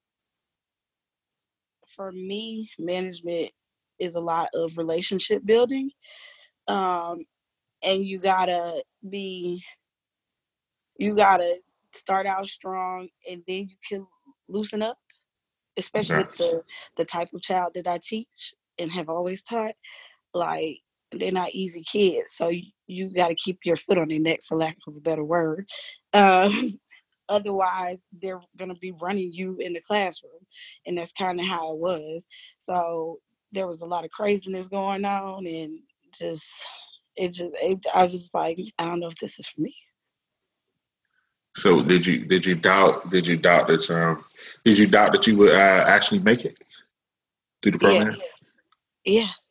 for 1.88 2.12
me, 2.12 2.70
management 2.78 3.52
is 4.00 4.16
a 4.16 4.22
lot 4.22 4.50
of 4.54 4.78
relationship 4.78 5.46
building. 5.46 5.92
Um, 6.68 7.26
and 7.84 8.06
you 8.06 8.20
gotta 8.20 8.84
be 9.10 9.64
you 10.98 11.16
gotta 11.16 11.58
start 11.94 12.26
out 12.26 12.48
strong 12.48 13.08
and 13.30 13.44
then 13.48 13.68
you 13.70 13.76
can 13.88 14.06
loosen 14.48 14.82
up 14.82 14.98
especially 15.78 16.18
with 16.18 16.38
the 16.38 16.62
the 16.98 17.06
type 17.06 17.30
of 17.34 17.42
child 17.42 17.72
that 17.76 17.88
i 17.88 18.00
teach 18.02 18.54
and 18.80 18.92
have 18.92 19.10
always 19.10 19.44
taught 19.44 19.76
like 20.34 20.80
they're 21.12 21.32
not 21.32 21.52
easy 21.52 21.84
kids 21.84 22.34
so 22.34 22.50
you, 22.50 22.64
you 22.88 23.14
got 23.14 23.30
to 23.30 23.36
keep 23.36 23.60
your 23.64 23.76
foot 23.76 23.98
on 23.98 24.08
their 24.08 24.20
neck 24.20 24.40
for 24.44 24.58
lack 24.58 24.78
of 24.88 24.96
a 24.96 25.00
better 25.00 25.24
word 25.24 25.68
um, 26.14 26.80
otherwise 27.30 28.00
they're 28.22 28.42
going 28.58 28.74
to 28.74 28.80
be 28.80 28.94
running 29.02 29.32
you 29.32 29.58
in 29.60 29.74
the 29.74 29.82
classroom 29.82 30.32
and 30.86 30.98
that's 30.98 31.12
kind 31.14 31.40
of 31.40 31.46
how 31.46 31.74
it 31.74 31.78
was 31.78 32.26
so 32.58 33.20
there 33.52 33.68
was 33.68 33.82
a 33.82 33.86
lot 33.86 34.06
of 34.06 34.12
craziness 34.12 34.68
going 34.68 35.06
on 35.06 35.46
and 35.46 35.80
just 36.18 36.64
it 37.18 37.30
just 37.30 37.52
it, 37.62 37.86
I 37.94 38.04
was 38.04 38.14
just 38.14 38.34
like 38.34 38.58
I 38.78 38.86
don't 38.86 39.00
know 39.00 39.08
if 39.08 39.18
this 39.18 39.40
is 39.40 39.48
for 39.48 39.62
me. 39.62 39.76
So 41.56 41.82
did 41.82 42.06
you 42.06 42.26
did 42.26 42.46
you 42.46 42.56
doubt 42.56 43.10
did 43.10 43.26
you 43.26 43.36
doubt 43.36 43.68
that 43.68 43.90
um 43.90 44.24
did 44.64 44.78
you 44.78 44.88
doubt 44.88 45.12
that 45.14 45.26
you 45.26 45.38
would 45.38 45.52
uh, 45.54 45.86
actually 45.88 46.22
make 46.22 46.46
it 46.46 46.58
through 47.62 47.72
the 47.72 47.80
program? 47.80 48.16
Yeah. 49.06 49.22
yeah. 49.22 49.22
What, 49.24 49.47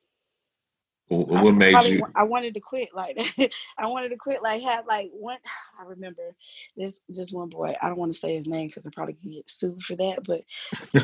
what 1.09 1.55
made 1.55 1.73
probably, 1.73 1.93
you? 1.93 2.07
I 2.15 2.25
wanted 2.25 2.55
to 2.55 2.61
quit. 2.61 2.89
Like 2.95 3.19
I 3.79 3.87
wanted 3.87 4.09
to 4.11 4.17
quit. 4.17 4.43
Like 4.43 4.63
had 4.63 4.87
like 4.87 5.11
one. 5.13 5.39
I 5.81 5.85
remember 5.85 6.35
this 6.77 7.01
this 7.09 7.33
one 7.33 7.49
boy. 7.49 7.75
I 7.81 7.89
don't 7.89 7.99
want 7.99 8.13
to 8.13 8.19
say 8.19 8.35
his 8.37 8.47
name 8.49 8.69
because 8.69 8.87
I 8.87 8.91
probably 8.95 9.15
could 9.15 9.33
get 9.33 9.51
sued 9.51 9.83
for 9.83 9.95
that. 9.97 10.25
But 10.25 10.43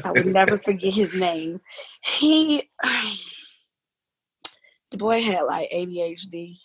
I 0.05 0.11
would 0.11 0.27
never 0.27 0.59
forget 0.62 0.93
his 0.93 1.15
name. 1.15 1.61
He 2.03 2.69
the 4.91 4.97
boy 4.97 5.23
had 5.23 5.43
like 5.43 5.71
ADHD 5.71 6.59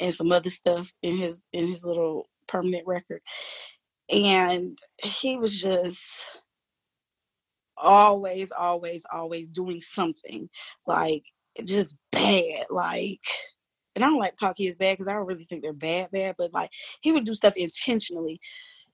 and 0.00 0.14
some 0.14 0.32
other 0.32 0.50
stuff 0.50 0.92
in 1.02 1.16
his 1.16 1.40
in 1.52 1.68
his 1.68 1.84
little 1.84 2.28
permanent 2.48 2.86
record. 2.86 3.22
And 4.10 4.78
he 4.96 5.36
was 5.36 5.60
just 5.60 6.24
always, 7.76 8.50
always, 8.52 9.04
always 9.12 9.48
doing 9.48 9.80
something 9.80 10.48
like 10.86 11.22
just 11.64 11.94
bad. 12.12 12.66
Like, 12.70 13.20
and 13.94 14.04
I 14.04 14.08
don't 14.08 14.18
like 14.18 14.36
call 14.36 14.54
kids 14.54 14.76
bad 14.76 14.98
because 14.98 15.08
I 15.08 15.14
don't 15.14 15.26
really 15.26 15.44
think 15.44 15.62
they're 15.62 15.72
bad, 15.72 16.10
bad, 16.10 16.36
but 16.38 16.52
like 16.52 16.70
he 17.00 17.12
would 17.12 17.24
do 17.24 17.34
stuff 17.34 17.56
intentionally. 17.56 18.40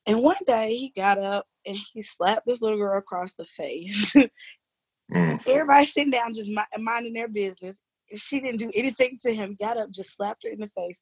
And 0.07 0.22
one 0.22 0.37
day 0.46 0.77
he 0.77 0.92
got 0.94 1.18
up 1.18 1.46
and 1.66 1.77
he 1.92 2.03
slapped 2.03 2.46
this 2.46 2.61
little 2.61 2.79
girl 2.79 2.98
across 2.98 3.35
the 3.35 3.44
face. 3.44 4.12
mm. 5.12 5.48
Everybody 5.48 5.87
sitting 5.87 6.11
down 6.11 6.35
just 6.35 6.50
minding 6.79 7.14
their 7.14 7.29
business 7.29 7.77
she 8.14 8.40
didn't 8.40 8.59
do 8.59 8.70
anything 8.74 9.18
to 9.22 9.35
him. 9.35 9.57
Got 9.59 9.79
up, 9.79 9.90
just 9.90 10.16
slapped 10.16 10.44
her 10.44 10.50
in 10.50 10.61
the 10.61 10.68
face. 10.68 11.00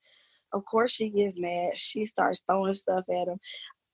Of 0.52 0.64
course, 0.64 0.92
she 0.92 1.10
gets 1.10 1.38
mad. 1.38 1.78
She 1.78 2.04
starts 2.04 2.42
throwing 2.46 2.74
stuff 2.74 3.04
at 3.08 3.28
him. 3.28 3.38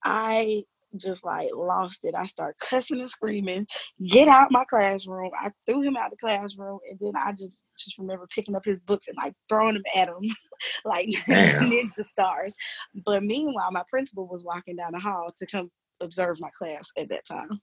I 0.05 0.65
just 0.97 1.25
like 1.25 1.49
lost 1.55 2.01
it. 2.03 2.15
I 2.15 2.27
start 2.27 2.57
cussing 2.59 3.01
and 3.01 3.09
screaming, 3.09 3.67
get 4.07 4.29
out 4.29 4.51
my 4.51 4.65
classroom. 4.65 5.31
I 5.39 5.51
threw 5.67 5.83
him 5.83 5.97
out 5.97 6.13
of 6.13 6.19
the 6.19 6.27
classroom 6.27 6.79
and 6.89 6.99
then 7.01 7.13
I 7.17 7.33
just 7.33 7.63
just 7.79 7.99
remember 7.99 8.27
picking 8.35 8.57
up 8.57 8.65
his 8.65 8.79
books 8.87 9.09
and 9.09 9.17
like 9.17 9.35
throwing 9.49 9.75
them 9.75 9.83
at 9.97 10.09
him 10.09 10.35
like 10.85 11.07
ninja 11.29 12.05
stars. 12.05 12.55
But 13.05 13.23
meanwhile, 13.23 13.71
my 13.71 13.85
principal 13.91 14.27
was 14.27 14.45
walking 14.45 14.77
down 14.77 14.93
the 14.93 15.01
hall 15.01 15.27
to 15.37 15.47
come 15.47 15.71
observe 16.01 16.41
my 16.41 16.51
class 16.59 16.89
at 16.97 17.09
that 17.09 17.27
time. 17.27 17.61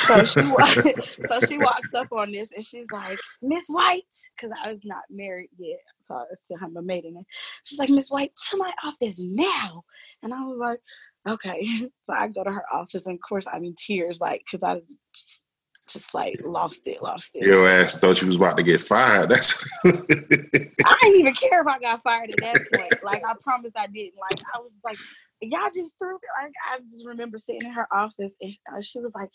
So 0.00 0.24
she 0.24 0.40
so 1.28 1.40
she 1.46 1.58
walks 1.58 1.92
up 1.94 2.08
on 2.12 2.32
this 2.32 2.48
and 2.56 2.64
she's 2.64 2.86
like, 2.90 3.18
Miss 3.42 3.66
White, 3.68 4.02
because 4.34 4.56
I 4.62 4.72
was 4.72 4.80
not 4.84 5.02
married 5.10 5.50
yet, 5.58 5.80
so 6.02 6.14
I 6.14 6.24
still 6.34 6.56
have 6.58 6.72
my 6.72 6.80
maiden 6.80 7.14
name. 7.14 7.24
She's 7.64 7.78
like, 7.78 7.90
Miss 7.90 8.10
White, 8.10 8.32
to 8.50 8.56
my 8.56 8.72
office 8.82 9.20
now. 9.20 9.84
And 10.22 10.32
I 10.32 10.42
was 10.42 10.58
like, 10.58 10.80
okay. 11.28 11.88
So 12.06 12.14
I 12.14 12.26
go 12.26 12.42
to 12.42 12.50
her 12.50 12.64
office, 12.72 13.06
and 13.06 13.14
of 13.14 13.20
course 13.26 13.46
I'm 13.46 13.62
in 13.62 13.74
tears, 13.76 14.20
like, 14.20 14.42
because 14.44 14.64
I 14.64 14.80
just, 15.14 15.42
just 15.88 16.14
like 16.14 16.34
lost 16.44 16.82
it, 16.86 17.02
lost 17.02 17.32
it. 17.34 17.44
Your 17.44 17.68
ass 17.68 17.96
thought 17.96 18.20
you 18.20 18.26
was 18.26 18.36
about 18.36 18.56
to 18.56 18.62
get 18.62 18.80
fired. 18.80 19.28
That's. 19.28 19.64
I 19.84 19.90
didn't 21.02 21.20
even 21.20 21.34
care 21.34 21.60
if 21.60 21.66
I 21.66 21.78
got 21.78 22.02
fired 22.02 22.30
at 22.30 22.36
that 22.42 22.62
point. 22.72 23.04
Like 23.04 23.22
I 23.24 23.34
promise 23.42 23.72
I 23.76 23.86
didn't. 23.86 24.14
Like 24.20 24.42
I 24.54 24.58
was 24.58 24.80
like, 24.84 24.96
y'all 25.40 25.70
just 25.74 25.94
threw. 25.98 26.14
me. 26.14 26.20
Like 26.42 26.52
I 26.72 26.80
just 26.90 27.06
remember 27.06 27.38
sitting 27.38 27.68
in 27.68 27.72
her 27.72 27.86
office, 27.92 28.36
and 28.40 28.56
uh, 28.74 28.80
she 28.80 29.00
was 29.00 29.12
like, 29.14 29.30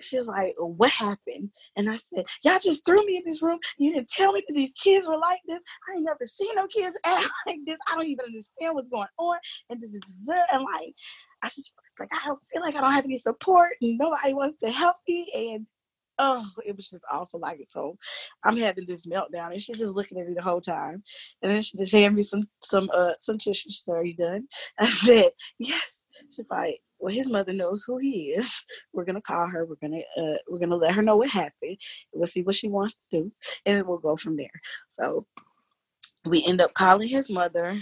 she 0.00 0.18
was 0.18 0.26
like, 0.26 0.54
What 0.58 0.90
happened? 0.90 1.50
And 1.76 1.90
I 1.90 1.96
said, 1.96 2.24
Y'all 2.44 2.58
just 2.62 2.84
threw 2.84 3.04
me 3.06 3.16
in 3.16 3.22
this 3.24 3.42
room. 3.42 3.58
You 3.78 3.94
didn't 3.94 4.08
tell 4.08 4.32
me 4.32 4.42
that 4.46 4.54
these 4.54 4.72
kids 4.74 5.08
were 5.08 5.18
like 5.18 5.40
this. 5.46 5.60
I 5.88 5.96
ain't 5.96 6.04
never 6.04 6.24
seen 6.24 6.54
no 6.54 6.66
kids 6.66 6.98
act 7.06 7.28
like 7.46 7.60
this. 7.66 7.78
I 7.90 7.96
don't 7.96 8.06
even 8.06 8.26
understand 8.26 8.74
what's 8.74 8.88
going 8.88 9.08
on. 9.18 9.38
And, 9.70 9.82
and 9.82 10.64
like, 10.64 10.94
I 11.42 11.48
just 11.48 11.72
like, 11.98 12.10
I 12.12 12.26
don't 12.26 12.40
feel 12.52 12.62
like 12.62 12.74
I 12.74 12.80
don't 12.80 12.92
have 12.92 13.04
any 13.04 13.18
support 13.18 13.72
and 13.80 13.98
nobody 13.98 14.34
wants 14.34 14.58
to 14.60 14.70
help 14.70 14.96
me. 15.08 15.30
And 15.34 15.66
oh, 16.18 16.46
it 16.64 16.76
was 16.76 16.90
just 16.90 17.04
awful. 17.10 17.40
Like 17.40 17.60
so, 17.68 17.96
I'm 18.44 18.56
having 18.56 18.86
this 18.86 19.06
meltdown, 19.06 19.52
and 19.52 19.60
she's 19.60 19.78
just 19.78 19.94
looking 19.94 20.18
at 20.18 20.26
me 20.26 20.34
the 20.34 20.42
whole 20.42 20.60
time. 20.60 21.02
And 21.42 21.52
then 21.52 21.62
she 21.62 21.76
just 21.76 21.92
handed 21.92 22.16
me 22.16 22.22
some 22.22 22.48
some 22.62 22.90
uh 22.94 23.12
some 23.20 23.38
tissue. 23.38 23.70
She 23.70 23.82
said, 23.82 23.96
"Are 23.96 24.04
you 24.04 24.16
done?" 24.16 24.46
I 24.78 24.88
said, 24.88 25.30
"Yes." 25.58 26.02
She's 26.34 26.48
like, 26.50 26.80
well, 26.98 27.14
his 27.14 27.28
mother 27.28 27.52
knows 27.52 27.84
who 27.86 27.98
he 27.98 28.30
is. 28.30 28.64
We're 28.92 29.04
gonna 29.04 29.20
call 29.20 29.48
her. 29.48 29.64
We're 29.64 29.76
gonna 29.82 30.02
uh, 30.16 30.36
we're 30.48 30.58
gonna 30.58 30.76
let 30.76 30.94
her 30.94 31.02
know 31.02 31.16
what 31.16 31.30
happened. 31.30 31.78
We'll 32.12 32.26
see 32.26 32.42
what 32.42 32.54
she 32.54 32.68
wants 32.68 32.94
to 32.94 33.20
do, 33.20 33.32
and 33.64 33.76
then 33.76 33.86
we'll 33.86 33.98
go 33.98 34.16
from 34.16 34.36
there. 34.36 34.48
So 34.88 35.26
we 36.24 36.44
end 36.46 36.60
up 36.60 36.74
calling 36.74 37.08
his 37.08 37.30
mother. 37.30 37.78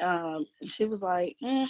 Um, 0.00 0.46
she 0.64 0.84
was 0.84 1.02
like, 1.02 1.36
eh, 1.44 1.66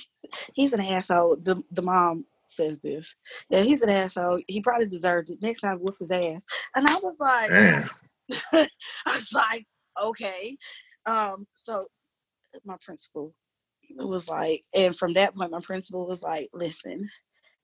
"He's 0.55 0.73
an 0.73 0.81
asshole." 0.81 1.37
The 1.43 1.63
the 1.73 1.83
mom 1.83 2.27
says 2.49 2.81
this. 2.81 3.15
Yeah, 3.51 3.63
he's 3.63 3.83
an 3.83 3.91
asshole. 3.91 4.41
He 4.49 4.61
probably 4.61 4.87
deserved 4.87 5.31
it. 5.31 5.39
Next 5.41 5.61
time, 5.61 5.79
whoop 5.79 5.97
his 5.99 6.11
ass. 6.11 6.45
And 6.75 6.87
I 6.87 6.95
was 7.03 7.17
like, 7.19 7.51
I 8.53 8.69
was 9.07 9.33
like, 9.33 9.67
okay. 10.03 10.57
Um, 11.07 11.47
so 11.57 11.87
my 12.65 12.77
principal 12.85 13.35
was 13.97 14.29
like, 14.29 14.65
and 14.77 14.97
from 14.97 15.15
that 15.15 15.35
point, 15.35 15.53
my 15.53 15.61
principal 15.61 16.07
was 16.07 16.23
like, 16.23 16.49
listen, 16.53 17.09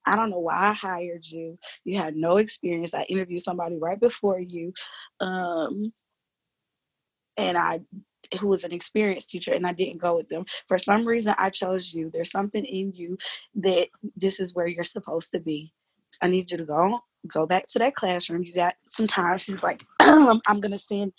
I 0.06 0.16
don't 0.16 0.30
know 0.30 0.38
why 0.40 0.68
I 0.68 0.72
hired 0.72 1.26
you. 1.26 1.58
You 1.84 1.98
had 1.98 2.16
no 2.16 2.37
experience. 2.37 2.94
I 2.94 3.02
interviewed 3.04 3.42
somebody 3.42 3.78
right 3.78 3.98
before 3.98 4.38
you. 4.38 4.72
Um, 5.20 5.92
and 7.37 7.58
I 7.58 7.80
who 8.40 8.48
was 8.48 8.64
an 8.64 8.72
experienced 8.72 9.30
teacher 9.30 9.52
and 9.52 9.66
I 9.66 9.72
didn't 9.72 10.00
go 10.00 10.16
with 10.16 10.28
them. 10.28 10.44
For 10.66 10.78
some 10.78 11.06
reason 11.06 11.34
I 11.38 11.50
chose 11.50 11.92
you. 11.92 12.10
There's 12.12 12.30
something 12.30 12.64
in 12.64 12.92
you 12.94 13.18
that 13.56 13.88
this 14.16 14.40
is 14.40 14.54
where 14.54 14.66
you're 14.66 14.84
supposed 14.84 15.30
to 15.32 15.40
be. 15.40 15.72
I 16.22 16.28
need 16.28 16.50
you 16.50 16.56
to 16.58 16.64
go 16.64 17.00
go 17.32 17.46
back 17.46 17.66
to 17.68 17.78
that 17.78 17.94
classroom. 17.94 18.42
You 18.42 18.54
got 18.54 18.74
some 18.87 19.06
time. 19.06 19.38
She's 19.38 19.62
like, 19.62 19.84
I'm 20.00 20.60
gonna 20.60 20.78
send 20.78 21.12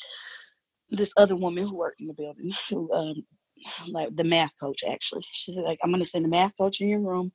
this 0.90 1.14
other 1.18 1.36
woman 1.36 1.68
who 1.68 1.76
worked 1.76 2.02
in 2.02 2.08
the 2.08 2.14
building 2.14 2.52
who 2.70 2.92
um, 2.94 3.26
like 3.90 4.16
the 4.16 4.24
math 4.24 4.52
coach 4.60 4.84
actually. 4.88 5.24
She's 5.34 5.60
like, 5.60 5.80
I'm 5.84 5.92
gonna 5.92 6.06
send 6.06 6.26
the 6.26 6.30
math 6.30 6.54
coach 6.58 6.82
in 6.82 6.90
your 6.90 7.00
room 7.00 7.32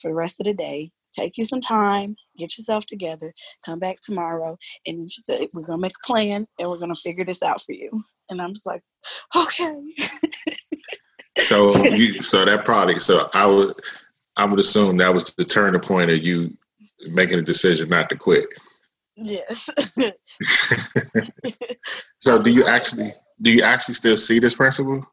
for 0.00 0.08
the 0.08 0.14
rest 0.14 0.40
of 0.40 0.46
the 0.46 0.54
day. 0.54 0.90
Take 1.14 1.36
you 1.36 1.44
some 1.44 1.60
time, 1.60 2.16
get 2.38 2.56
yourself 2.56 2.86
together, 2.86 3.34
come 3.66 3.78
back 3.78 3.98
tomorrow, 4.02 4.56
and 4.86 5.12
she 5.12 5.20
said, 5.22 5.40
We're 5.52 5.66
gonna 5.66 5.78
make 5.78 5.92
a 6.02 6.06
plan 6.06 6.46
and 6.58 6.70
we're 6.70 6.78
gonna 6.78 6.94
figure 6.94 7.24
this 7.24 7.42
out 7.42 7.62
for 7.62 7.72
you. 7.72 7.90
And 8.30 8.40
I'm 8.40 8.54
just 8.54 8.66
like, 8.66 8.82
Okay. 9.36 9.82
so 11.38 11.74
you 11.86 12.14
so 12.22 12.44
that 12.44 12.64
product, 12.64 13.02
so 13.02 13.28
I 13.34 13.46
would 13.46 13.74
I 14.36 14.44
would 14.46 14.58
assume 14.58 14.96
that 14.98 15.12
was 15.12 15.34
the 15.34 15.44
turning 15.44 15.80
point 15.80 16.10
of 16.10 16.24
you 16.24 16.50
making 17.10 17.38
a 17.38 17.42
decision 17.42 17.88
not 17.88 18.08
to 18.08 18.16
quit. 18.16 18.46
Yes. 19.16 19.68
so 22.20 22.42
do 22.42 22.50
you 22.50 22.64
actually 22.64 23.12
do 23.42 23.52
you 23.52 23.62
actually 23.62 23.94
still 23.94 24.16
see 24.16 24.38
this 24.38 24.54
principal? 24.54 25.04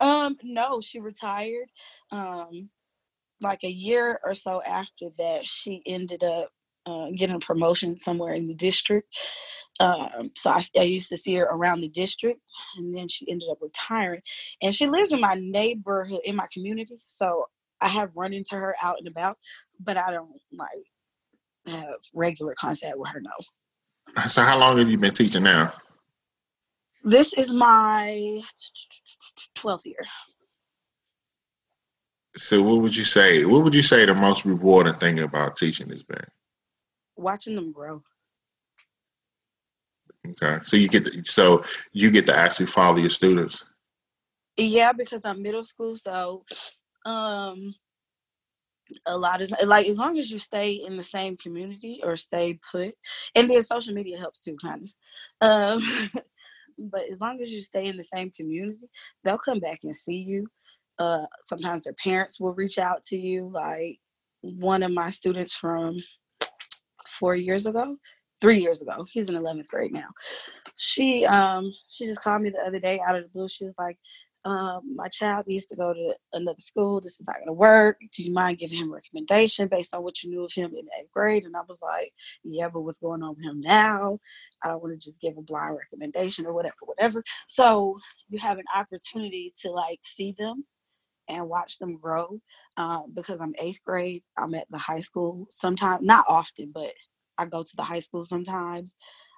Um, 0.00 0.36
no, 0.42 0.80
she 0.80 0.98
retired. 1.00 1.68
Um, 2.10 2.70
like 3.40 3.64
a 3.64 3.70
year 3.70 4.20
or 4.24 4.34
so 4.34 4.62
after 4.62 5.06
that, 5.18 5.46
she 5.46 5.82
ended 5.86 6.22
up 6.22 6.50
uh, 6.86 7.08
getting 7.16 7.36
a 7.36 7.40
promotion 7.40 7.96
somewhere 7.96 8.34
in 8.34 8.48
the 8.48 8.54
district. 8.54 9.14
Um, 9.80 10.30
so 10.36 10.50
I, 10.50 10.62
I, 10.78 10.82
used 10.82 11.08
to 11.10 11.16
see 11.16 11.34
her 11.36 11.44
around 11.44 11.80
the 11.80 11.88
district, 11.88 12.40
and 12.76 12.94
then 12.94 13.08
she 13.08 13.30
ended 13.30 13.48
up 13.50 13.58
retiring. 13.62 14.20
And 14.62 14.74
she 14.74 14.86
lives 14.86 15.12
in 15.12 15.20
my 15.20 15.34
neighborhood, 15.40 16.20
in 16.24 16.36
my 16.36 16.46
community. 16.52 16.96
So 17.06 17.46
I 17.80 17.88
have 17.88 18.16
run 18.16 18.34
into 18.34 18.56
her 18.56 18.74
out 18.82 18.96
and 18.98 19.08
about, 19.08 19.38
but 19.78 19.96
I 19.96 20.10
don't 20.10 20.32
like 20.52 20.68
have 21.66 21.94
regular 22.14 22.54
contact 22.54 22.98
with 22.98 23.10
her. 23.10 23.20
No. 23.20 24.22
So 24.26 24.42
how 24.42 24.58
long 24.58 24.78
have 24.78 24.90
you 24.90 24.98
been 24.98 25.14
teaching 25.14 25.44
now? 25.44 25.72
This 27.02 27.32
is 27.34 27.50
my 27.50 28.40
12th 29.56 29.86
year. 29.86 30.06
So 32.36 32.62
what 32.62 32.82
would 32.82 32.96
you 32.96 33.04
say? 33.04 33.44
What 33.44 33.64
would 33.64 33.74
you 33.74 33.82
say 33.82 34.04
the 34.04 34.14
most 34.14 34.44
rewarding 34.44 34.94
thing 34.94 35.20
about 35.20 35.56
teaching 35.56 35.88
has 35.90 36.02
been? 36.02 36.24
Watching 37.16 37.56
them 37.56 37.72
grow. 37.72 38.02
Okay. 40.26 40.62
So 40.64 40.76
you 40.76 40.88
get 40.88 41.04
to, 41.06 41.24
so 41.24 41.62
you 41.92 42.10
get 42.10 42.26
to 42.26 42.36
actually 42.36 42.66
follow 42.66 42.98
your 42.98 43.10
students. 43.10 43.74
Yeah, 44.56 44.92
because 44.92 45.22
I'm 45.24 45.42
middle 45.42 45.64
school, 45.64 45.96
so 45.96 46.44
um 47.06 47.74
a 49.06 49.16
lot 49.16 49.40
of 49.40 49.50
like 49.66 49.86
as 49.86 49.98
long 49.98 50.18
as 50.18 50.30
you 50.30 50.38
stay 50.38 50.72
in 50.72 50.96
the 50.96 51.02
same 51.02 51.36
community 51.36 52.00
or 52.02 52.16
stay 52.16 52.58
put 52.70 52.92
and 53.34 53.48
then 53.48 53.62
social 53.62 53.94
media 53.94 54.18
helps 54.18 54.40
too 54.40 54.56
kind 54.60 54.82
of 55.40 55.48
um 55.48 55.82
but 56.80 57.02
as 57.10 57.20
long 57.20 57.40
as 57.42 57.50
you 57.50 57.60
stay 57.60 57.86
in 57.86 57.96
the 57.96 58.04
same 58.04 58.30
community, 58.30 58.88
they'll 59.24 59.38
come 59.38 59.60
back 59.60 59.80
and 59.82 59.94
see 59.94 60.16
you. 60.16 60.46
Uh, 60.98 61.26
sometimes 61.42 61.84
their 61.84 61.94
parents 62.02 62.40
will 62.40 62.52
reach 62.52 62.78
out 62.78 63.02
to 63.04 63.16
you. 63.16 63.50
Like 63.52 63.98
one 64.42 64.82
of 64.82 64.92
my 64.92 65.10
students 65.10 65.54
from 65.54 65.96
four 67.06 67.34
years 67.36 67.66
ago, 67.66 67.96
three 68.40 68.60
years 68.60 68.82
ago, 68.82 69.06
he's 69.10 69.28
in 69.28 69.34
11th 69.34 69.68
grade 69.68 69.92
now. 69.92 70.08
She 70.76 71.26
um 71.26 71.70
she 71.90 72.06
just 72.06 72.22
called 72.22 72.42
me 72.42 72.50
the 72.50 72.66
other 72.66 72.80
day 72.80 73.00
out 73.06 73.16
of 73.16 73.24
the 73.24 73.28
blue. 73.28 73.48
She 73.48 73.64
was 73.64 73.74
like, 73.78 73.98
um, 74.44 74.94
my 74.96 75.08
child 75.08 75.46
needs 75.46 75.66
to 75.66 75.76
go 75.76 75.92
to 75.92 76.14
another 76.32 76.60
school. 76.60 77.00
This 77.00 77.20
is 77.20 77.26
not 77.26 77.36
going 77.36 77.46
to 77.46 77.52
work. 77.52 77.98
Do 78.12 78.22
you 78.22 78.32
mind 78.32 78.58
giving 78.58 78.78
him 78.78 78.90
a 78.90 78.94
recommendation 78.94 79.68
based 79.68 79.94
on 79.94 80.02
what 80.02 80.22
you 80.22 80.30
knew 80.30 80.44
of 80.44 80.52
him 80.52 80.70
in 80.70 80.86
eighth 80.98 81.10
grade? 81.12 81.44
And 81.44 81.56
I 81.56 81.60
was 81.68 81.80
like, 81.82 82.12
yeah, 82.42 82.68
but 82.68 82.80
what's 82.80 82.98
going 82.98 83.22
on 83.22 83.36
with 83.36 83.44
him 83.44 83.60
now? 83.60 84.18
I 84.64 84.68
don't 84.68 84.82
want 84.82 84.98
to 84.98 85.04
just 85.04 85.20
give 85.20 85.36
a 85.36 85.42
blind 85.42 85.76
recommendation 85.76 86.46
or 86.46 86.54
whatever, 86.54 86.74
whatever. 86.84 87.22
So 87.46 87.98
you 88.28 88.38
have 88.38 88.58
an 88.58 88.64
opportunity 88.74 89.52
to 89.60 89.70
like 89.70 90.00
see 90.02 90.34
them 90.38 90.64
and 91.28 91.48
watch 91.48 91.78
them 91.78 91.98
grow. 91.98 92.40
Um, 92.78 93.12
because 93.14 93.40
I'm 93.42 93.54
eighth 93.60 93.80
grade, 93.84 94.22
I'm 94.38 94.54
at 94.54 94.70
the 94.70 94.78
high 94.78 95.00
school 95.00 95.46
sometimes, 95.50 96.02
not 96.02 96.24
often, 96.28 96.72
but 96.74 96.92
I 97.36 97.44
go 97.44 97.62
to 97.62 97.76
the 97.76 97.82
high 97.82 98.00
school 98.00 98.24
sometimes 98.24 98.96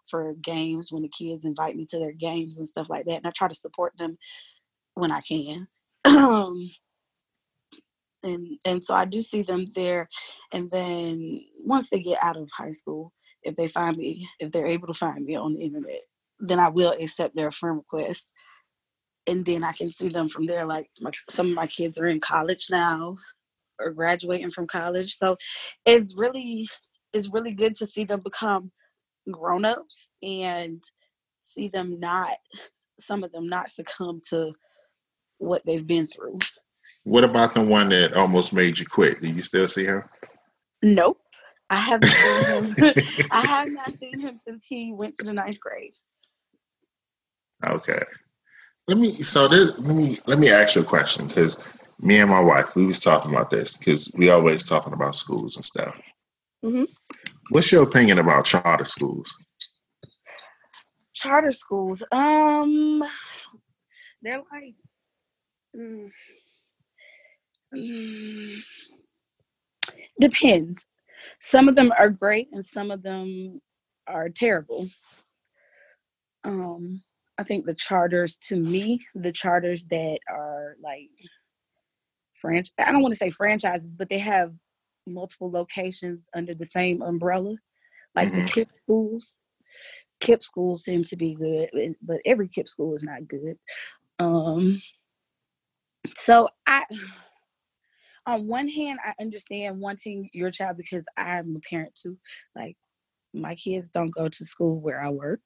for 0.09 0.35
games 0.43 0.91
when 0.91 1.03
the 1.03 1.09
kids 1.09 1.45
invite 1.45 1.77
me 1.77 1.87
to 1.87 1.99
their 1.99 2.13
games 2.13 2.59
and 2.59 2.69
stuff 2.69 2.91
like 2.91 3.05
that. 3.07 3.17
And 3.17 3.27
I 3.27 3.31
try 3.31 3.49
to 3.49 3.55
support 3.55 3.97
them 3.97 4.19
when 4.95 5.13
I 5.13 5.21
can. 5.21 5.69
Um, 6.05 6.71
and 8.25 8.59
and 8.67 8.85
so 8.85 8.95
I 8.95 9.05
do 9.05 9.21
see 9.21 9.43
them 9.43 9.67
there. 9.75 10.09
And 10.53 10.71
then 10.71 11.41
once 11.59 11.91
they 11.91 12.01
get 12.01 12.23
out 12.23 12.37
of 12.37 12.51
high 12.51 12.71
school, 12.73 13.13
if 13.43 13.57
they 13.57 13.69
find 13.69 13.97
me, 13.97 14.29
if 14.41 14.51
they're 14.53 14.67
able 14.67 14.89
to 14.89 14.95
find 14.95 15.25
me 15.25 15.37
on 15.37 15.55
the 15.55 15.61
internet, 15.61 16.03
then 16.39 16.61
I 16.61 16.69
will 16.69 16.95
accept 17.01 17.35
their 17.35 17.51
friend 17.51 17.77
request. 17.77 18.29
And 19.27 19.45
then 19.45 19.65
I 19.65 19.73
can 19.73 19.91
see 19.91 20.09
them 20.09 20.29
from 20.29 20.47
there. 20.47 20.67
Like 20.67 20.89
my, 21.01 21.11
some 21.31 21.49
of 21.49 21.55
my 21.55 21.67
kids 21.67 21.99
are 21.99 22.07
in 22.07 22.21
college 22.21 22.67
now 22.71 23.17
or 23.79 23.91
graduating 23.91 24.51
from 24.51 24.67
college. 24.67 25.17
So 25.17 25.37
it's 25.87 26.15
really 26.17 26.69
it's 27.13 27.33
really 27.33 27.55
good 27.55 27.75
to 27.75 27.87
see 27.87 28.05
them 28.05 28.21
become 28.21 28.73
grown-ups 29.31 30.09
and 30.23 30.83
see 31.43 31.69
them 31.69 31.99
not 32.01 32.37
some 32.99 33.25
of 33.25 33.33
them 33.33 33.49
not 33.49 33.71
succumb 33.71 34.21
to 34.31 34.53
what 35.43 35.65
they've 35.67 35.87
been 35.87 36.07
through. 36.07 36.39
What 37.05 37.25
about 37.25 37.55
the 37.55 37.63
one 37.63 37.89
that 37.89 38.15
almost 38.15 38.53
made 38.53 38.79
you 38.79 38.87
quit? 38.87 39.21
Do 39.21 39.29
you 39.29 39.43
still 39.43 39.67
see 39.67 39.85
her? 39.85 40.09
Nope. 40.83 41.19
I 41.69 41.77
haven't 41.77 42.09
seen 42.09 42.75
him. 42.75 42.95
I 43.31 43.41
have 43.41 43.71
not 43.71 43.97
seen 43.97 44.19
him 44.21 44.37
since 44.37 44.67
he 44.67 44.93
went 44.93 45.17
to 45.19 45.25
the 45.25 45.33
ninth 45.33 45.59
grade. 45.59 45.95
Okay. 47.67 48.03
Let 48.89 48.99
me 48.99 49.11
so 49.11 49.49
this 49.49 49.79
let 49.79 49.97
me 49.97 50.19
let 50.27 50.39
me 50.39 50.51
ask 50.51 50.75
you 50.75 50.83
a 50.83 50.85
question 50.85 51.27
because 51.29 51.67
me 52.01 52.21
and 52.21 52.29
my 52.29 52.41
wife 52.41 52.75
we 52.75 52.85
was 52.85 52.99
talking 52.99 53.31
about 53.31 53.49
this 53.49 53.77
because 53.77 54.11
we 54.15 54.29
always 54.29 54.65
talking 54.65 54.93
about 54.93 55.17
schools 55.17 55.57
and 55.57 55.65
stuff. 55.65 55.97
Mhm. 56.65 56.89
What's 57.51 57.71
your 57.71 57.85
opinion 57.85 58.19
about 58.19 58.45
charter 58.45 58.85
schools? 58.85 59.35
Charter 61.15 61.53
schools, 61.53 62.03
um, 62.11 63.03
they're 64.23 64.43
like, 64.53 64.75
mm, 65.77 66.11
mm, 67.75 68.59
depends. 70.21 70.85
Some 71.39 71.69
of 71.69 71.75
them 71.77 71.93
are 71.99 72.11
great, 72.11 72.49
and 72.53 72.65
some 72.65 72.91
of 72.91 73.03
them 73.03 73.61
are 74.07 74.29
terrible. 74.29 74.89
Um, 76.45 77.03
I 77.39 77.45
think 77.45 77.65
the 77.65 77.75
charters, 77.75 78.37
to 78.49 78.57
me, 78.57 79.01
the 79.15 79.33
charters 79.33 79.87
that 79.87 80.19
are 80.29 80.77
like 80.83 81.11
franchise. 82.35 82.73
I 82.79 82.93
don't 82.93 83.03
want 83.03 83.13
to 83.13 83.19
say 83.19 83.31
franchises, 83.31 83.95
but 83.95 84.09
they 84.09 84.19
have 84.19 84.53
multiple 85.07 85.51
locations 85.51 86.29
under 86.35 86.55
the 86.55 86.65
same 86.65 87.03
umbrella, 87.03 87.57
like 88.15 88.31
the 88.31 88.43
Mhm. 88.43 88.49
KIPP 88.49 88.73
schools. 88.75 89.37
KIPP 90.21 90.45
schools 90.45 90.85
seem 90.85 91.05
to 91.05 91.17
be 91.17 91.35
good, 91.35 91.97
but 92.03 92.21
every 92.25 92.49
KIPP 92.49 92.69
school 92.69 92.95
is 92.95 93.03
not 93.03 93.27
good. 93.29 93.59
Um, 94.19 94.83
so 96.15 96.49
I, 96.67 96.85
on 98.27 98.47
one 98.47 98.69
hand, 98.69 98.99
I 99.05 99.15
understand 99.21 99.81
wanting 99.81 100.31
your 100.33 100.51
child 100.51 100.77
because 100.77 101.07
I'm 101.17 101.57
a 101.57 101.61
parent 101.61 101.95
too. 101.95 102.19
Like 102.55 102.77
my 103.35 103.55
kids 103.55 103.91
don't 103.91 104.15
go 104.15 104.29
to 104.29 104.45
school 104.45 104.81
where 104.81 105.03
I 105.03 105.11
work, 105.11 105.41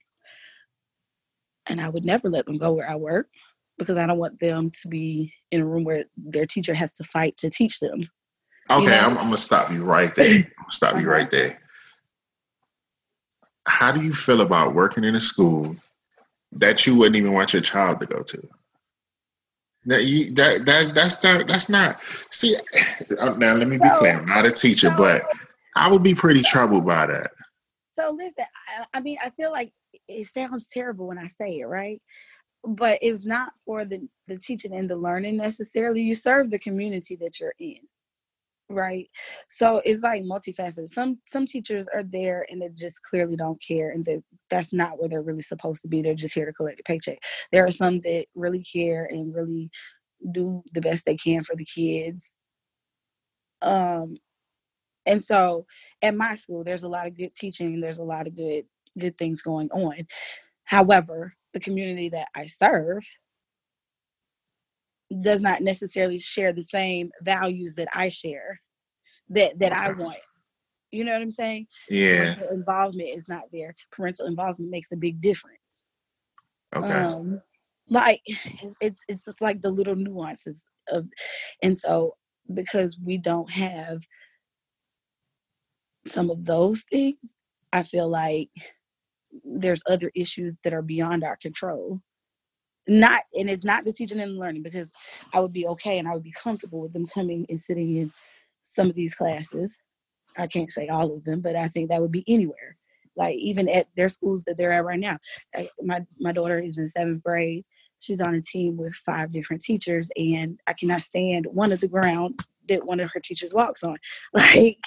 and 1.68 1.80
I 1.80 1.88
would 1.88 2.04
never 2.04 2.28
let 2.30 2.46
them 2.46 2.58
go 2.58 2.72
where 2.72 2.88
I 2.88 2.96
work 2.96 3.28
because 3.78 3.96
I 3.96 4.06
don't 4.06 4.18
want 4.18 4.40
them 4.40 4.70
to 4.82 4.88
be 4.88 5.34
in 5.50 5.60
a 5.60 5.66
room 5.66 5.84
where 5.84 6.04
their 6.16 6.46
teacher 6.46 6.74
has 6.74 6.92
to 6.94 7.04
fight 7.04 7.36
to 7.38 7.50
teach 7.50 7.80
them. 7.80 8.08
Okay, 8.70 8.86
know? 8.86 8.96
I'm, 8.96 9.18
I'm 9.18 9.24
gonna 9.24 9.38
stop 9.38 9.70
you 9.70 9.84
right 9.84 10.14
there. 10.14 10.26
I'm 10.26 10.42
gonna 10.42 10.72
stop 10.72 10.94
you 10.94 11.00
Uh-huh. 11.00 11.10
right 11.10 11.30
there. 11.30 11.60
How 13.68 13.92
do 13.92 14.02
you 14.02 14.12
feel 14.12 14.40
about 14.40 14.74
working 14.74 15.04
in 15.04 15.14
a 15.14 15.20
school 15.20 15.76
that 16.52 16.86
you 16.86 16.96
wouldn't 16.96 17.16
even 17.16 17.32
want 17.32 17.52
your 17.52 17.62
child 17.62 18.00
to 18.00 18.06
go 18.06 18.22
to? 18.22 18.48
That 19.86 20.04
you 20.04 20.32
that 20.34 20.64
that 20.66 20.94
that's 20.94 21.22
not 21.22 21.46
that's 21.46 21.68
not. 21.68 22.00
See, 22.30 22.56
uh, 23.20 23.34
now 23.34 23.54
let 23.54 23.68
me 23.68 23.78
be 23.78 23.88
So- 23.88 23.98
clear. 23.98 24.18
I'm 24.18 24.26
not 24.26 24.44
a 24.46 24.50
teacher, 24.50 24.88
so- 24.90 24.96
but 24.96 25.22
I 25.76 25.90
would 25.90 26.02
be 26.02 26.14
pretty 26.14 26.42
troubled 26.42 26.86
by 26.86 27.06
that. 27.06 27.30
So 27.92 28.10
listen, 28.10 28.44
I, 28.78 28.84
I 28.98 29.00
mean, 29.00 29.16
I 29.24 29.30
feel 29.30 29.50
like 29.50 29.72
it 30.08 30.26
sounds 30.26 30.68
terrible 30.68 31.06
when 31.06 31.18
I 31.18 31.28
say 31.28 31.60
it, 31.60 31.64
right? 31.66 31.98
But 32.62 32.98
it's 33.00 33.24
not 33.24 33.52
for 33.64 33.84
the 33.84 34.06
the 34.26 34.36
teaching 34.38 34.74
and 34.74 34.90
the 34.90 34.96
learning 34.96 35.36
necessarily. 35.36 36.02
You 36.02 36.14
serve 36.14 36.50
the 36.50 36.58
community 36.58 37.16
that 37.16 37.38
you're 37.40 37.54
in, 37.58 37.78
right? 38.68 39.08
So 39.48 39.80
it's 39.84 40.02
like 40.02 40.22
multifaceted. 40.22 40.88
Some 40.88 41.18
some 41.26 41.46
teachers 41.46 41.86
are 41.94 42.02
there 42.02 42.46
and 42.50 42.62
they 42.62 42.68
just 42.74 43.02
clearly 43.02 43.36
don't 43.36 43.62
care, 43.62 43.90
and 43.90 44.04
that 44.06 44.22
that's 44.50 44.72
not 44.72 44.98
where 44.98 45.08
they're 45.08 45.22
really 45.22 45.42
supposed 45.42 45.82
to 45.82 45.88
be. 45.88 46.02
They're 46.02 46.14
just 46.14 46.34
here 46.34 46.46
to 46.46 46.52
collect 46.52 46.80
a 46.80 46.82
paycheck. 46.82 47.18
There 47.52 47.66
are 47.66 47.70
some 47.70 48.00
that 48.00 48.26
really 48.34 48.62
care 48.62 49.06
and 49.10 49.34
really 49.34 49.70
do 50.32 50.62
the 50.72 50.80
best 50.80 51.04
they 51.04 51.16
can 51.16 51.42
for 51.42 51.56
the 51.56 51.64
kids. 51.64 52.34
Um, 53.62 54.16
and 55.06 55.22
so 55.22 55.66
at 56.02 56.14
my 56.14 56.34
school 56.34 56.64
there's 56.64 56.82
a 56.82 56.88
lot 56.88 57.06
of 57.06 57.16
good 57.16 57.34
teaching 57.34 57.80
there's 57.80 57.98
a 57.98 58.04
lot 58.04 58.26
of 58.26 58.36
good 58.36 58.64
good 58.98 59.16
things 59.16 59.40
going 59.40 59.70
on 59.70 60.06
however 60.64 61.32
the 61.52 61.60
community 61.60 62.08
that 62.08 62.28
i 62.34 62.44
serve 62.44 63.06
does 65.20 65.40
not 65.40 65.62
necessarily 65.62 66.18
share 66.18 66.52
the 66.52 66.62
same 66.62 67.10
values 67.22 67.74
that 67.74 67.88
i 67.94 68.08
share 68.08 68.60
that 69.28 69.58
that 69.58 69.72
i 69.72 69.92
want. 69.92 70.16
You 70.92 71.04
know 71.04 71.12
what 71.12 71.22
i'm 71.22 71.30
saying? 71.30 71.66
Yeah. 71.88 72.34
parental 72.34 72.56
involvement 72.56 73.08
is 73.16 73.28
not 73.28 73.42
there. 73.52 73.74
Parental 73.92 74.26
involvement 74.26 74.70
makes 74.70 74.92
a 74.92 74.96
big 74.96 75.20
difference. 75.20 75.82
Okay. 76.74 76.92
um 76.92 77.40
like 77.88 78.20
it's, 78.26 78.76
it's 78.80 79.04
it's 79.08 79.24
just 79.24 79.40
like 79.40 79.62
the 79.62 79.70
little 79.70 79.96
nuances 79.96 80.64
of 80.88 81.06
and 81.62 81.76
so 81.76 82.16
because 82.52 82.98
we 83.02 83.18
don't 83.18 83.50
have 83.50 84.02
some 86.06 86.30
of 86.30 86.44
those 86.44 86.84
things 86.90 87.34
i 87.72 87.82
feel 87.82 88.08
like 88.08 88.48
there's 89.44 89.82
other 89.88 90.10
issues 90.14 90.54
that 90.64 90.72
are 90.72 90.82
beyond 90.82 91.22
our 91.22 91.36
control 91.36 92.00
not 92.88 93.22
and 93.34 93.50
it's 93.50 93.64
not 93.64 93.84
the 93.84 93.92
teaching 93.92 94.20
and 94.20 94.38
learning 94.38 94.62
because 94.62 94.92
i 95.34 95.40
would 95.40 95.52
be 95.52 95.66
okay 95.66 95.98
and 95.98 96.08
i 96.08 96.14
would 96.14 96.22
be 96.22 96.32
comfortable 96.32 96.80
with 96.80 96.92
them 96.92 97.06
coming 97.06 97.46
and 97.48 97.60
sitting 97.60 97.96
in 97.96 98.12
some 98.64 98.90
of 98.90 98.96
these 98.96 99.14
classes. 99.14 99.76
I 100.36 100.46
can't 100.48 100.72
say 100.72 100.88
all 100.88 101.12
of 101.14 101.24
them 101.24 101.40
but 101.40 101.56
i 101.56 101.68
think 101.68 101.90
that 101.90 102.02
would 102.02 102.12
be 102.12 102.24
anywhere 102.28 102.76
like 103.16 103.36
even 103.36 103.68
at 103.68 103.88
their 103.96 104.08
schools 104.08 104.44
that 104.44 104.56
they're 104.56 104.72
at 104.72 104.84
right 104.84 105.00
now. 105.00 105.18
My 105.82 106.04
my 106.20 106.32
daughter 106.32 106.58
is 106.58 106.78
in 106.78 106.86
seventh 106.86 107.22
grade. 107.22 107.64
She's 107.98 108.20
on 108.20 108.34
a 108.34 108.42
team 108.42 108.76
with 108.76 108.94
five 108.94 109.32
different 109.32 109.62
teachers 109.62 110.10
and 110.16 110.60
i 110.66 110.74
cannot 110.74 111.02
stand 111.02 111.46
one 111.50 111.72
of 111.72 111.80
the 111.80 111.88
ground 111.88 112.38
that 112.68 112.84
one 112.84 113.00
of 113.00 113.10
her 113.12 113.20
teachers 113.20 113.54
walks 113.54 113.82
on. 113.82 113.96
Like 114.34 114.78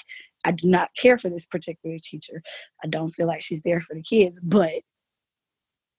i 0.45 0.51
do 0.51 0.69
not 0.69 0.89
care 0.95 1.17
for 1.17 1.29
this 1.29 1.45
particular 1.45 1.97
teacher. 2.01 2.41
I 2.83 2.87
don't 2.87 3.09
feel 3.11 3.27
like 3.27 3.41
she's 3.41 3.61
there 3.63 3.81
for 3.81 3.95
the 3.95 4.03
kids 4.03 4.39
but 4.43 4.81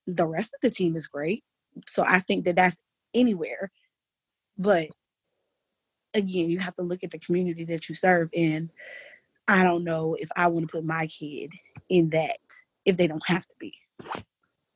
the 0.07 0.27
rest 0.27 0.51
of 0.55 0.61
the 0.63 0.71
team 0.71 0.97
is 0.97 1.07
great 1.07 1.45
so 1.87 2.05
i 2.07 2.19
think 2.19 2.45
that 2.45 2.57
that's 2.57 2.81
anywhere 3.15 3.71
but 4.59 4.89
again 6.15 6.51
you 6.51 6.59
have 6.59 6.75
to 6.75 6.83
look 6.83 7.03
at 7.05 7.11
the 7.11 7.19
community 7.19 7.65
that 7.65 7.89
you 7.89 7.95
serve 7.95 8.29
in 8.33 8.71
i 9.49 9.63
don't 9.63 9.85
know 9.85 10.17
if 10.19 10.29
i 10.37 10.47
want 10.47 10.67
to 10.67 10.73
put 10.73 10.85
my 10.85 11.07
kid 11.07 11.53
in 11.89 12.11
that 12.11 12.39
if 12.85 12.97
they 12.97 13.07
don't 13.07 13.27
have 13.27 13.47
to 13.47 13.57
be 13.59 13.73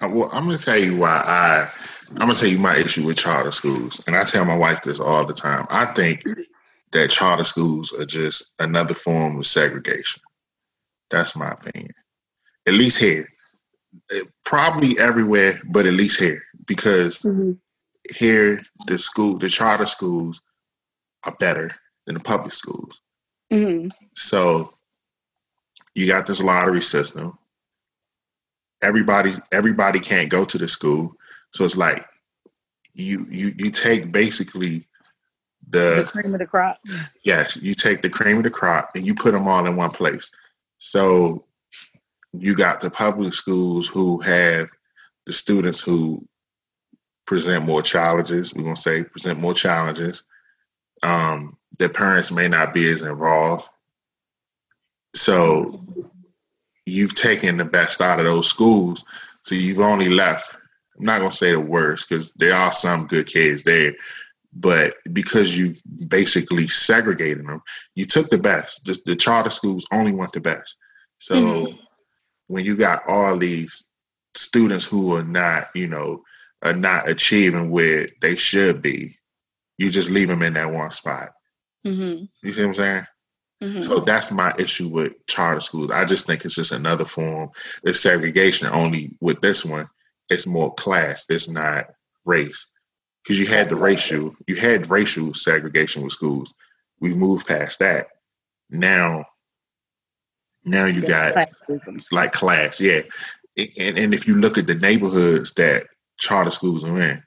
Uh, 0.00 0.09
Well, 0.12 0.28
I'm 0.33 0.44
gonna 0.46 0.59
tell 0.59 0.78
you 0.78 0.96
why 0.96 1.22
I. 1.24 1.70
I'm 2.11 2.26
gonna 2.28 2.35
tell 2.35 2.48
you 2.48 2.59
my 2.59 2.76
issue 2.76 3.07
with 3.07 3.16
charter 3.16 3.52
schools, 3.52 4.02
and 4.07 4.16
I 4.16 4.24
tell 4.24 4.44
my 4.44 4.57
wife 4.57 4.83
this 4.83 5.00
all 5.00 5.24
the 5.24 5.33
time. 5.33 5.66
I 5.70 5.87
think 5.87 6.22
that 6.92 7.11
charter 7.11 7.44
schools 7.44 7.92
are 7.94 8.04
just 8.04 8.54
another 8.59 8.94
form 8.94 9.38
of 9.38 9.46
segregation. 9.46 10.20
That's 11.11 11.35
my 11.37 11.50
opinion. 11.52 11.94
At 12.66 12.74
least 12.74 12.98
here, 12.98 13.28
Eh, 14.11 14.20
probably 14.44 14.98
everywhere, 14.98 15.61
but 15.70 15.87
at 15.87 15.94
least 15.94 16.18
here, 16.18 16.42
because 16.66 17.27
here 18.14 18.61
the 18.87 18.98
school, 18.98 19.38
the 19.38 19.48
charter 19.48 19.87
schools, 19.87 20.40
are 21.24 21.37
better 21.38 21.70
than 22.07 22.14
the 22.14 22.20
public 22.20 22.53
schools. 22.53 23.00
Mhm. 23.50 23.90
So 24.14 24.72
you 25.94 26.07
got 26.07 26.27
this 26.27 26.42
lottery 26.42 26.83
system. 26.83 27.38
Everybody 28.83 29.35
everybody 29.53 30.00
can't 30.00 30.29
go 30.29 30.44
to 30.44 30.59
the 30.59 30.68
school. 30.68 31.14
So 31.53 31.64
it's 31.64 31.77
like 31.77 32.07
you 32.94 33.27
you 33.29 33.55
you 33.57 33.70
take 33.70 34.12
basically 34.12 34.87
the 35.68 36.03
the 36.05 36.09
cream 36.11 36.35
of 36.35 36.40
the 36.40 36.46
crop 36.46 36.79
yes, 37.24 37.57
you 37.57 37.74
take 37.74 38.03
the 38.03 38.11
cream 38.11 38.38
of 38.38 38.42
the 38.42 38.50
crop 38.50 38.90
and 38.94 39.07
you 39.07 39.14
put 39.14 39.33
them 39.33 39.48
all 39.48 39.66
in 39.66 39.77
one 39.77 39.90
place. 39.90 40.31
So 40.79 41.46
you 42.33 42.57
got 42.57 42.81
the 42.81 42.90
public 42.90 43.33
schools 43.33 43.88
who 43.88 44.20
have 44.20 44.68
the 45.27 45.33
students 45.33 45.81
who 45.81 46.27
present 47.27 47.65
more 47.65 47.83
challenges. 47.83 48.55
We're 48.55 48.65
gonna 48.65 48.77
say 48.77 49.05
present 49.05 49.41
more 49.41 49.55
challenges. 49.55 50.23
Um, 51.03 51.57
their 51.79 51.89
parents 51.89 52.31
may 52.31 52.49
not 52.49 52.73
be 52.73 52.91
as 52.91 53.03
involved. 53.03 53.69
So 55.15 55.85
you've 56.87 57.15
taken 57.15 57.57
the 57.57 57.65
best 57.65 58.01
out 58.01 58.21
of 58.21 58.27
those 58.27 58.49
schools. 58.49 59.05
So 59.43 59.55
you've 59.55 59.81
only 59.81 60.09
left. 60.09 60.57
I'm 60.99 61.05
not 61.05 61.19
gonna 61.21 61.33
say 61.33 61.53
the 61.53 61.61
worst 61.61 62.09
because 62.09 62.33
there 62.35 62.55
are 62.55 62.73
some 62.73 63.07
good 63.07 63.27
kids 63.27 63.63
there, 63.65 63.95
but 64.53 64.95
because 65.13 65.57
you've 65.59 65.81
basically 66.09 66.67
segregated 66.67 67.47
them, 67.47 67.63
you 67.95 68.05
took 68.07 68.29
the 68.31 68.39
best. 68.39 68.85
The, 68.85 68.99
the 69.07 69.17
charter 69.17 69.51
schools 69.51 69.87
only 69.93 70.13
want 70.13 70.33
the 70.33 70.41
best. 70.41 70.79
So 71.19 71.37
Mhm. 71.37 71.79
when 72.49 72.65
you 72.65 72.77
got 72.77 73.03
all 73.09 73.37
these 73.39 73.91
students 74.35 74.85
who 74.85 75.17
are 75.17 75.25
not, 75.25 75.69
you 75.75 75.89
know, 75.89 76.23
are 76.64 76.72
not 76.74 77.09
achieving 77.09 77.70
where 77.70 78.07
they 78.20 78.35
should 78.37 78.83
be, 78.83 79.14
you 79.79 79.90
just 79.90 80.11
leave 80.11 80.29
them 80.29 80.42
in 80.42 80.55
that 80.55 80.72
one 80.72 80.90
spot. 80.90 81.31
Mhm. 81.87 82.29
You 82.42 82.53
see 82.53 82.62
what 82.62 82.68
I'm 82.68 82.74
saying? 82.74 83.07
Mhm. 83.62 83.85
So 83.85 84.00
that's 84.00 84.31
my 84.33 84.53
issue 84.59 84.88
with 84.88 85.12
charter 85.27 85.61
schools. 85.61 85.90
I 85.90 86.05
just 86.05 86.27
think 86.27 86.44
it's 86.44 86.55
just 86.55 86.72
another 86.72 87.05
form 87.05 87.50
of 87.85 87.96
segregation. 87.96 88.66
Only 88.68 89.16
with 89.20 89.40
this 89.40 89.64
one, 89.64 89.87
it's 90.31 90.46
more 90.46 90.74
class. 90.74 91.27
It's 91.29 91.48
not 91.48 91.87
race. 92.27 92.66
because 93.22 93.38
you 93.40 93.46
had 93.46 93.70
the 93.70 93.77
racial, 93.77 94.37
you 94.46 94.55
had 94.57 94.90
racial 94.90 95.33
segregation 95.33 96.03
with 96.03 96.12
schools. 96.12 96.53
We 97.00 97.14
moved 97.14 97.46
past 97.46 97.79
that. 97.79 98.09
Now, 98.68 99.24
now 100.66 100.85
you 100.87 101.00
got 101.00 101.35
Classism. 101.35 102.03
like 102.12 102.33
class, 102.33 102.79
yeah. 102.81 103.00
And 103.57 103.96
and 103.98 104.12
if 104.14 104.27
you 104.29 104.35
look 104.37 104.59
at 104.59 104.66
the 104.66 104.74
neighborhoods 104.74 105.53
that 105.55 105.87
charter 106.18 106.50
schools 106.50 106.85
are 106.85 107.00
in, 107.00 107.22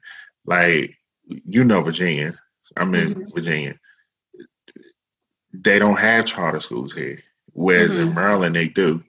like 0.46 0.94
you 1.24 1.64
know 1.64 1.80
Virginia, 1.80 2.32
I'm 2.76 2.94
in 2.94 3.14
mm-hmm. 3.14 3.34
Virginia. 3.34 3.74
They 5.52 5.78
don't 5.78 5.98
have 5.98 6.26
charter 6.26 6.60
schools 6.60 6.92
here, 6.92 7.18
whereas 7.52 7.90
mm-hmm. 7.90 8.08
in 8.08 8.14
Maryland 8.14 8.54
they 8.54 8.68
do. 8.68 9.02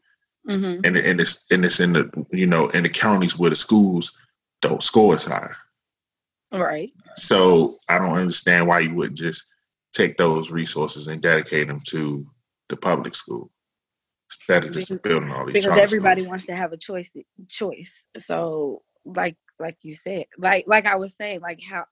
Mm-hmm. 0.48 0.82
And 0.86 0.98
and 0.98 1.22
it's 1.22 1.46
and 1.52 1.64
it's 1.64 1.80
in 1.80 1.94
the 1.94 2.10
you 2.32 2.48
know 2.48 2.70
in 2.70 2.84
the 2.84 2.90
counties 2.90 3.38
where 3.38 3.50
the 3.50 3.56
schools 3.56 4.18
don't 4.62 4.84
score 4.84 5.14
as 5.14 5.24
high. 5.24 5.52
Right. 6.52 6.92
So 7.16 7.78
I 7.88 7.98
don't 7.98 8.18
understand 8.18 8.68
why 8.68 8.80
you 8.80 8.96
wouldn't 8.96 9.18
just 9.18 9.44
take 9.94 10.18
those 10.18 10.52
resources 10.52 11.08
and 11.08 11.22
dedicate 11.22 11.68
them 11.68 11.82
to 11.88 12.26
the 12.70 12.78
public 12.78 13.16
school 13.16 13.52
instead 14.28 14.64
of 14.64 14.74
just 14.74 15.02
building 15.04 15.32
all 15.32 15.46
these. 15.46 15.54
Because 15.54 15.78
everybody 15.78 16.22
schools. 16.22 16.30
wants 16.30 16.46
to 16.48 16.56
have 16.56 16.74
a 16.74 16.78
choice. 16.78 17.12
Choice. 17.48 18.04
So 18.20 18.82
like 19.06 19.38
like 19.60 19.78
you 19.82 19.96
said, 19.96 20.26
like 20.38 20.66
like 20.68 20.86
I 20.86 20.96
was 20.96 21.16
saying, 21.16 21.42
like 21.42 21.62
how 21.70 21.86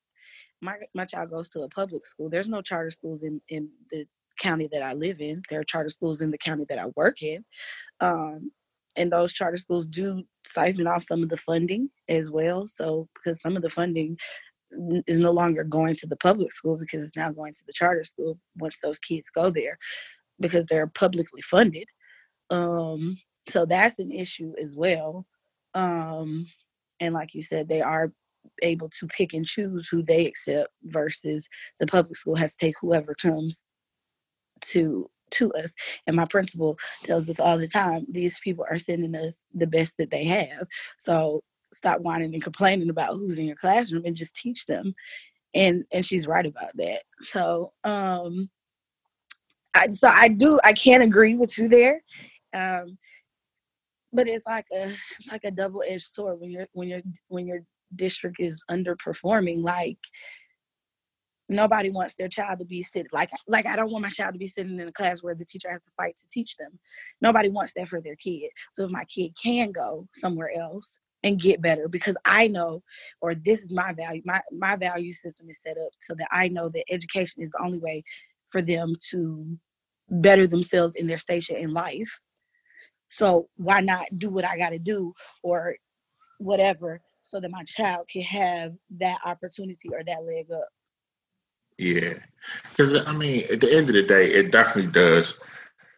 my 0.62 0.76
my 0.94 1.06
child 1.06 1.30
goes 1.30 1.50
to 1.50 1.62
a 1.62 1.70
public 1.70 2.06
school. 2.06 2.30
There's 2.30 2.48
no 2.48 2.62
charter 2.62 2.92
schools 2.92 3.24
in 3.24 3.42
in 3.50 3.70
the 3.92 4.06
county 4.40 4.68
that 4.72 4.84
I 4.84 4.94
live 4.94 5.20
in. 5.20 5.42
There 5.50 5.60
are 5.60 5.66
charter 5.66 5.90
schools 5.90 6.22
in 6.22 6.32
the 6.32 6.38
county 6.38 6.66
that 6.70 6.80
I 6.80 6.86
work 6.96 7.22
in. 7.22 7.44
Um, 8.00 8.52
and 8.96 9.12
those 9.12 9.34
charter 9.34 9.58
schools 9.58 9.86
do 9.86 10.24
siphon 10.46 10.88
off 10.88 11.04
some 11.04 11.24
of 11.24 11.30
the 11.30 11.38
funding 11.38 11.90
as 12.10 12.30
well. 12.30 12.68
So 12.68 13.08
because 13.14 13.42
some 13.42 13.56
of 13.56 13.62
the 13.62 13.70
funding 13.70 14.18
is 15.06 15.20
no 15.20 15.32
longer 15.32 15.64
going 15.64 15.96
to 15.96 16.08
the 16.08 16.16
public 16.16 16.52
school 16.52 16.78
because 16.78 17.04
it's 17.04 17.16
now 17.16 17.32
going 17.32 17.54
to 17.54 17.66
the 17.66 17.74
charter 17.74 18.04
school 18.04 18.38
once 18.58 18.80
those 18.82 19.00
kids 19.00 19.30
go 19.30 19.50
there 19.50 19.78
because 20.40 20.66
they're 20.66 20.88
publicly 20.88 21.42
funded. 21.42 21.88
Um, 22.50 23.18
so 23.48 23.66
that's 23.66 24.00
an 24.00 24.12
issue 24.12 24.54
as 24.62 24.76
well. 24.76 25.26
Um, 25.74 26.48
and 27.00 27.14
like 27.14 27.34
you 27.34 27.42
said, 27.42 27.68
they 27.68 27.82
are 27.82 28.12
able 28.64 28.90
to 28.90 29.08
pick 29.08 29.34
and 29.34 29.46
choose 29.46 29.88
who 29.88 30.02
they 30.02 30.26
accept 30.26 30.70
versus 30.84 31.48
the 31.80 31.88
public 31.88 32.16
school 32.16 32.36
has 32.36 32.56
to 32.56 32.66
take 32.66 32.76
whoever 32.82 33.14
comes 33.14 33.64
to 34.62 35.10
to 35.30 35.52
us. 35.54 35.74
And 36.06 36.16
my 36.16 36.26
principal 36.26 36.78
tells 37.04 37.30
us 37.30 37.40
all 37.40 37.58
the 37.58 37.68
time, 37.68 38.06
these 38.10 38.40
people 38.40 38.66
are 38.70 38.78
sending 38.78 39.16
us 39.16 39.44
the 39.54 39.68
best 39.68 39.96
that 39.98 40.10
they 40.10 40.24
have. 40.26 40.68
So 40.98 41.44
stop 41.74 42.00
whining 42.02 42.34
and 42.34 42.44
complaining 42.44 42.90
about 42.90 43.14
who's 43.14 43.38
in 43.38 43.46
your 43.46 43.58
classroom 43.58 44.06
and 44.06 44.16
just 44.16 44.36
teach 44.36 44.66
them. 44.66 44.96
And 45.54 45.86
and 45.92 46.06
she's 46.06 46.28
right 46.28 46.46
about 46.46 46.76
that. 46.76 47.02
So 47.22 47.74
um 47.84 48.50
I 49.74 49.92
so 49.92 50.08
I 50.08 50.30
do 50.30 50.60
I 50.64 50.74
can't 50.74 51.04
agree 51.04 51.36
with 51.36 51.58
you 51.58 51.68
there. 51.68 52.02
Um 52.54 52.98
but 54.14 54.28
it's 54.28 54.46
like 54.46 54.66
a 54.74 54.90
it's 55.20 55.32
like 55.32 55.44
a 55.44 55.52
double 55.52 55.84
edged 55.88 56.14
sword 56.14 56.40
when 56.40 56.52
you're 56.52 56.68
when 56.74 56.88
you're 56.88 57.02
when 57.28 57.48
your 57.48 57.60
district 57.96 58.38
is 58.40 58.62
underperforming 58.70 59.64
like 59.64 60.00
nobody 61.50 61.90
wants 61.90 62.16
their 62.16 62.28
child 62.28 62.60
to 62.60 62.66
be 62.66 62.84
sitting 62.84 63.10
like 63.14 63.30
like 63.48 63.66
I 63.66 63.76
don't 63.76 63.92
want 63.92 64.04
my 64.04 64.10
child 64.10 64.34
to 64.34 64.40
be 64.40 64.48
sitting 64.48 64.80
in 64.80 64.88
a 64.88 64.92
class 64.92 65.24
where 65.24 65.36
the 65.36 65.46
teacher 65.46 65.70
has 65.72 65.82
to 65.82 65.92
fight 65.96 66.16
to 66.18 66.28
teach 66.32 66.58
them. 66.58 66.80
Nobody 67.22 67.50
wants 67.50 67.74
that 67.76 67.88
for 67.88 68.02
their 68.02 68.16
kid. 68.16 68.50
So 68.74 68.84
if 68.84 68.92
my 68.92 69.06
kid 69.06 69.32
can 69.42 69.72
go 69.72 70.08
somewhere 70.14 70.52
else 70.58 71.00
and 71.24 71.40
get 71.40 71.62
better 71.62 71.88
because 71.88 72.18
I 72.26 72.48
know 72.48 72.84
or 73.22 73.34
this 73.34 73.64
is 73.64 73.72
my 73.72 73.94
value 73.94 74.22
my 74.26 74.42
my 74.52 74.76
value 74.76 75.14
system 75.14 75.50
is 75.50 75.62
set 75.62 75.78
up 75.78 75.92
so 76.00 76.14
that 76.16 76.28
I 76.32 76.48
know 76.48 76.70
that 76.70 76.86
education 76.90 77.44
is 77.44 77.52
the 77.52 77.64
only 77.64 77.80
way 77.80 78.04
for 78.50 78.62
them 78.62 78.94
to 79.12 79.58
better 80.10 80.48
themselves 80.48 80.96
in 80.96 81.08
their 81.08 81.18
station 81.18 81.58
in 81.58 81.74
life. 81.74 82.20
So 83.10 83.50
why 83.56 83.82
not 83.82 84.06
do 84.18 84.30
what 84.30 84.46
I 84.46 84.58
got 84.58 84.70
to 84.70 84.80
do 84.80 85.14
or 85.44 85.76
whatever 86.40 87.02
so 87.22 87.40
that 87.40 87.52
my 87.52 87.64
child 87.64 88.08
can 88.08 88.22
have 88.24 88.74
that 89.00 89.20
opportunity 89.26 89.90
or 89.92 90.04
that 90.04 90.24
leg 90.24 90.52
up. 90.52 90.68
Yeah, 91.78 92.14
because 92.70 93.06
I 93.06 93.12
mean, 93.14 93.44
at 93.52 93.62
the 93.62 93.76
end 93.76 93.90
of 93.90 93.96
the 93.96 94.04
day, 94.04 94.32
it 94.32 94.52
definitely 94.52 94.92
does 94.92 95.44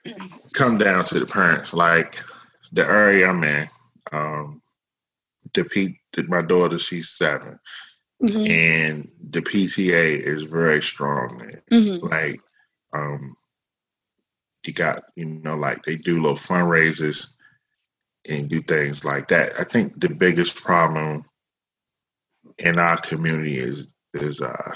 come 0.53 0.77
down 0.77 1.05
to 1.05 1.19
the 1.19 1.25
parents. 1.25 1.73
Like 1.73 2.21
the 2.73 2.85
area 2.85 3.29
I'm 3.29 3.43
in, 3.43 3.67
um, 4.11 4.61
the 5.53 5.63
P, 5.63 5.99
my 6.27 6.41
daughter, 6.41 6.77
she's 6.77 7.11
7 7.11 7.57
mm-hmm. 8.21 8.51
and 8.51 9.09
the 9.29 9.41
PTA 9.41 10.19
is 10.19 10.51
very 10.51 10.81
strong. 10.81 11.53
Mm-hmm. 11.71 12.05
Like, 12.07 12.41
um, 12.93 13.35
you 14.69 14.73
got 14.73 15.03
you 15.15 15.25
know, 15.25 15.55
like 15.55 15.83
they 15.83 15.95
do 15.95 16.21
little 16.21 16.35
fundraisers 16.35 17.35
and 18.27 18.47
do 18.47 18.61
things 18.61 19.03
like 19.03 19.27
that. 19.29 19.51
I 19.59 19.63
think 19.63 19.99
the 19.99 20.09
biggest 20.09 20.55
problem 20.55 21.25
in 22.59 22.77
our 22.77 22.97
community 22.97 23.57
is 23.57 23.95
is 24.13 24.41
uh 24.41 24.73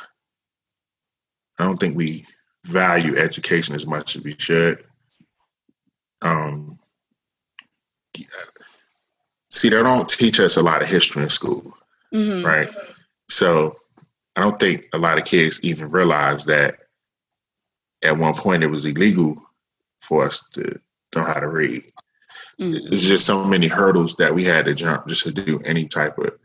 I 1.60 1.64
don't 1.64 1.78
think 1.78 1.96
we 1.96 2.26
value 2.66 3.16
education 3.18 3.76
as 3.76 3.86
much 3.86 4.16
as 4.16 4.24
we 4.24 4.36
should. 4.40 4.84
Um, 6.24 6.80
see, 9.52 9.70
they 9.70 9.84
don't 9.84 10.10
teach 10.10 10.40
us 10.40 10.58
a 10.58 10.64
lot 10.64 10.82
of 10.82 10.88
history 10.88 11.22
in 11.22 11.30
school, 11.30 11.78
mm-hmm. 12.12 12.44
right? 12.44 12.70
So 13.30 13.76
I 14.36 14.42
don't 14.42 14.60
think 14.60 14.86
a 14.94 14.98
lot 14.98 15.20
of 15.20 15.26
kids 15.26 15.64
even 15.64 15.92
realize 15.92 16.46
that 16.46 16.80
at 18.04 18.18
one 18.18 18.34
point 18.34 18.64
it 18.64 18.68
was 18.68 18.86
illegal 18.86 19.36
for 20.04 20.26
us 20.26 20.48
to 20.50 20.80
know 21.16 21.24
how 21.24 21.40
to 21.40 21.48
read. 21.48 21.84
Mm-hmm. 22.60 22.94
It's 22.94 23.08
just 23.08 23.26
so 23.26 23.44
many 23.44 23.68
hurdles 23.68 24.16
that 24.18 24.34
we 24.34 24.44
had 24.44 24.66
to 24.66 24.74
jump 24.74 25.08
just 25.08 25.24
to 25.24 25.32
do 25.32 25.60
any 25.66 25.88
type 25.88 26.18
of 26.18 26.38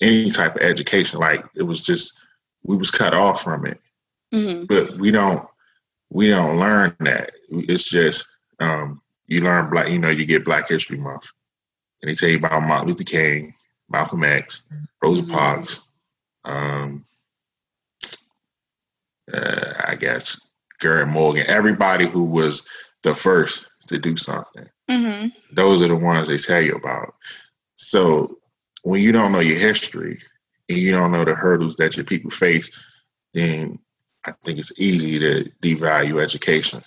any 0.00 0.30
type 0.30 0.56
of 0.56 0.62
education. 0.62 1.20
Like 1.20 1.44
it 1.54 1.62
was 1.62 1.80
just 1.80 2.18
we 2.64 2.76
was 2.76 2.90
cut 2.90 3.14
off 3.14 3.42
from 3.42 3.66
it. 3.66 3.80
Mm-hmm. 4.34 4.64
But 4.64 4.96
we 4.98 5.10
don't 5.10 5.46
we 6.10 6.28
don't 6.28 6.58
learn 6.58 6.94
that. 7.00 7.32
It's 7.50 7.88
just 7.88 8.26
um, 8.60 9.00
you 9.26 9.40
learn 9.40 9.70
black. 9.70 9.88
You 9.88 9.98
know, 9.98 10.10
you 10.10 10.26
get 10.26 10.44
Black 10.44 10.68
History 10.68 10.98
Month, 10.98 11.26
and 12.02 12.10
they 12.10 12.14
tell 12.14 12.28
you 12.28 12.38
about 12.38 12.62
Martin 12.62 12.88
Luther 12.88 13.04
King, 13.04 13.52
Malcolm 13.88 14.24
X, 14.24 14.68
Rosa 15.02 15.22
mm-hmm. 15.22 15.32
Parks. 15.32 15.88
Um, 16.44 17.04
uh, 19.32 19.74
I 19.86 19.94
guess 19.94 20.48
Garrett 20.82 21.08
Morgan. 21.08 21.46
Everybody 21.46 22.06
who 22.06 22.24
was 22.24 22.68
the 23.02 23.14
first 23.14 23.70
to 23.88 23.98
do 23.98 24.16
something. 24.16 24.66
Mm-hmm. 24.90 25.28
Those 25.54 25.80
are 25.82 25.88
the 25.88 25.96
ones 25.96 26.28
they 26.28 26.36
tell 26.36 26.60
you 26.60 26.74
about. 26.74 27.14
So 27.76 28.38
when 28.82 29.00
you 29.00 29.12
don't 29.12 29.32
know 29.32 29.40
your 29.40 29.58
history 29.58 30.20
and 30.68 30.78
you 30.78 30.90
don't 30.90 31.12
know 31.12 31.24
the 31.24 31.34
hurdles 31.34 31.76
that 31.76 31.96
your 31.96 32.04
people 32.04 32.30
face, 32.30 32.70
then 33.32 33.78
I 34.26 34.32
think 34.44 34.58
it's 34.58 34.78
easy 34.78 35.18
to 35.18 35.50
devalue 35.62 36.20
education. 36.20 36.80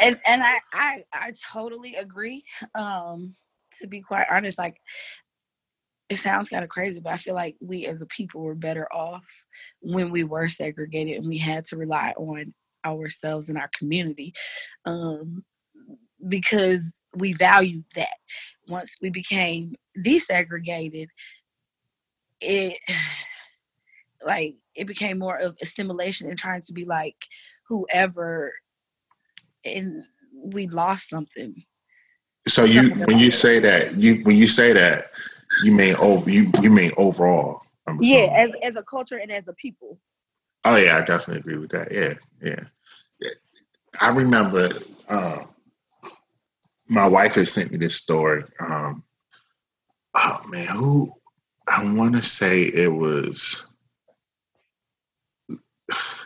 And 0.00 0.18
and 0.26 0.42
I 0.42 0.58
I, 0.72 1.02
I 1.12 1.32
totally 1.52 1.94
agree. 1.94 2.42
Um, 2.74 3.34
to 3.80 3.86
be 3.86 4.00
quite 4.00 4.26
honest, 4.30 4.58
like 4.58 4.80
it 6.08 6.16
sounds 6.16 6.48
kind 6.48 6.64
of 6.64 6.70
crazy, 6.70 7.00
but 7.00 7.12
I 7.12 7.16
feel 7.18 7.34
like 7.34 7.56
we 7.60 7.86
as 7.86 8.00
a 8.00 8.06
people 8.06 8.40
were 8.40 8.54
better 8.54 8.86
off 8.92 9.44
when 9.80 10.10
we 10.10 10.24
were 10.24 10.48
segregated 10.48 11.16
and 11.16 11.28
we 11.28 11.38
had 11.38 11.64
to 11.66 11.76
rely 11.76 12.14
on 12.16 12.54
ourselves 12.84 13.48
and 13.48 13.58
our 13.58 13.70
community. 13.76 14.32
Um, 14.86 15.44
because 16.26 17.00
we 17.14 17.32
valued 17.32 17.84
that. 17.94 18.16
Once 18.68 18.96
we 19.00 19.10
became 19.10 19.74
desegregated, 19.96 21.08
it 22.40 22.78
like 24.24 24.56
it 24.74 24.86
became 24.86 25.18
more 25.18 25.38
of 25.38 25.56
a 25.62 25.66
stimulation 25.66 26.28
and 26.28 26.38
trying 26.38 26.60
to 26.60 26.72
be 26.72 26.84
like 26.84 27.14
whoever 27.68 28.52
and 29.64 30.02
we 30.34 30.66
lost 30.66 31.08
something 31.08 31.62
so 32.48 32.64
you 32.64 32.90
when 33.06 33.18
you 33.18 33.30
say 33.30 33.60
that 33.60 33.94
you 33.94 34.16
when 34.24 34.36
you 34.36 34.48
say 34.48 34.72
that 34.72 35.06
you 35.62 35.72
mean 35.72 35.94
over 35.96 36.30
you 36.30 36.50
you 36.60 36.70
mean 36.70 36.90
overall 36.96 37.62
yeah 38.00 38.28
as, 38.34 38.50
as 38.62 38.76
a 38.76 38.82
culture 38.82 39.16
and 39.18 39.30
as 39.30 39.48
a 39.48 39.52
people 39.54 39.98
oh 40.64 40.76
yeah 40.76 40.96
i 40.96 41.00
definitely 41.00 41.40
agree 41.40 41.58
with 41.58 41.70
that 41.70 41.90
yeah 41.90 42.14
yeah, 42.42 42.60
yeah. 43.20 43.30
i 44.00 44.14
remember 44.14 44.70
uh, 45.08 45.42
my 46.88 47.06
wife 47.06 47.34
has 47.34 47.52
sent 47.52 47.70
me 47.70 47.78
this 47.78 47.96
story 47.96 48.44
um 48.60 49.02
oh 50.14 50.42
man 50.48 50.66
who 50.68 51.10
i 51.66 51.82
want 51.94 52.14
to 52.14 52.22
say 52.22 52.62
it 52.62 52.92
was 52.92 53.74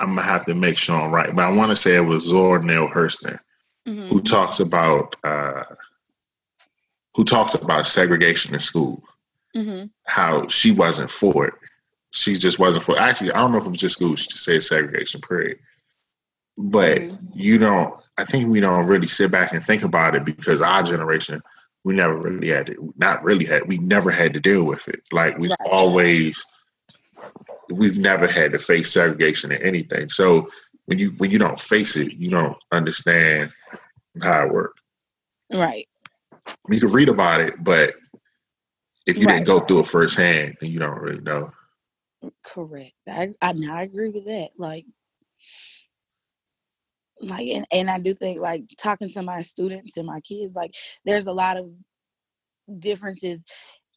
I'm 0.00 0.16
gonna 0.16 0.22
have 0.22 0.44
to 0.46 0.54
make 0.54 0.76
sure 0.76 1.00
I'm 1.00 1.10
right, 1.10 1.34
but 1.34 1.46
I 1.46 1.50
want 1.50 1.70
to 1.70 1.76
say 1.76 1.96
it 1.96 2.00
was 2.00 2.28
Zora 2.28 2.62
Neale 2.62 2.88
Hurston 2.88 3.38
mm-hmm. 3.86 4.06
who 4.08 4.20
talks 4.20 4.60
about 4.60 5.16
uh, 5.24 5.64
who 7.14 7.24
talks 7.24 7.54
about 7.54 7.86
segregation 7.86 8.54
in 8.54 8.60
school, 8.60 9.02
Mm-hmm. 9.56 9.86
How 10.08 10.48
she 10.48 10.72
wasn't 10.72 11.08
for 11.10 11.46
it. 11.46 11.54
She 12.10 12.34
just 12.34 12.58
wasn't 12.58 12.84
for. 12.84 12.96
it. 12.96 13.00
Actually, 13.00 13.30
I 13.32 13.38
don't 13.38 13.52
know 13.52 13.58
if 13.58 13.66
it 13.66 13.70
was 13.70 13.78
just 13.78 13.94
school. 13.94 14.16
She 14.16 14.26
just 14.28 14.44
said 14.44 14.60
segregation. 14.64 15.20
Period. 15.20 15.58
But 16.58 16.98
Mhm. 17.02 17.18
you 17.36 17.58
don't. 17.58 17.94
I 18.18 18.24
think 18.24 18.48
we 18.48 18.58
don't 18.60 18.86
really 18.86 19.06
sit 19.06 19.30
back 19.30 19.52
and 19.52 19.64
think 19.64 19.84
about 19.84 20.16
it 20.16 20.24
because 20.24 20.60
our 20.60 20.82
generation, 20.82 21.40
we 21.84 21.94
never 21.94 22.16
really 22.16 22.48
had 22.48 22.68
it. 22.68 22.78
Not 22.98 23.22
really 23.22 23.44
had. 23.44 23.68
We 23.68 23.78
never 23.78 24.10
had 24.10 24.32
to 24.34 24.40
deal 24.40 24.64
with 24.64 24.88
it. 24.88 25.02
Like 25.12 25.38
we've 25.38 25.50
Right. 25.60 25.70
always. 25.70 26.44
We've 27.70 27.96
never 27.98 28.26
had 28.26 28.52
to 28.54 28.58
face 28.58 28.92
segregation 28.92 29.52
in 29.52 29.62
anything. 29.62 30.10
So 30.10 30.48
when 30.86 30.98
you 30.98 31.10
when 31.18 31.30
you 31.30 31.38
don't 31.38 31.58
face 31.60 31.94
it, 31.96 32.14
you 32.14 32.28
don't 32.30 32.56
understand 32.72 33.52
how 34.20 34.46
it 34.46 34.52
works. 34.52 34.80
Right. 35.52 35.86
You 36.68 36.80
can 36.80 36.92
read 36.92 37.08
about 37.08 37.40
it, 37.40 37.54
but 37.62 37.94
if 39.06 39.18
you 39.18 39.26
Right. 39.26 39.34
didn't 39.34 39.46
go 39.46 39.60
through 39.60 39.80
it 39.80 39.86
firsthand, 39.86 40.56
then 40.60 40.70
you 40.70 40.78
don't 40.78 41.00
really 41.00 41.20
know. 41.20 41.50
Correct. 42.44 42.94
I 43.08 43.30
I, 43.42 43.54
I 43.70 43.82
agree 43.82 44.10
with 44.10 44.26
that. 44.26 44.50
Like, 44.58 44.86
like, 47.20 47.48
and, 47.48 47.66
and 47.72 47.90
I 47.90 47.98
do 47.98 48.14
think 48.14 48.40
like 48.40 48.64
talking 48.78 49.08
to 49.10 49.22
my 49.22 49.42
students 49.42 49.96
and 49.96 50.06
my 50.06 50.20
kids, 50.20 50.54
like, 50.54 50.74
there's 51.04 51.26
a 51.26 51.32
lot 51.32 51.56
of 51.56 51.70
differences, 52.78 53.44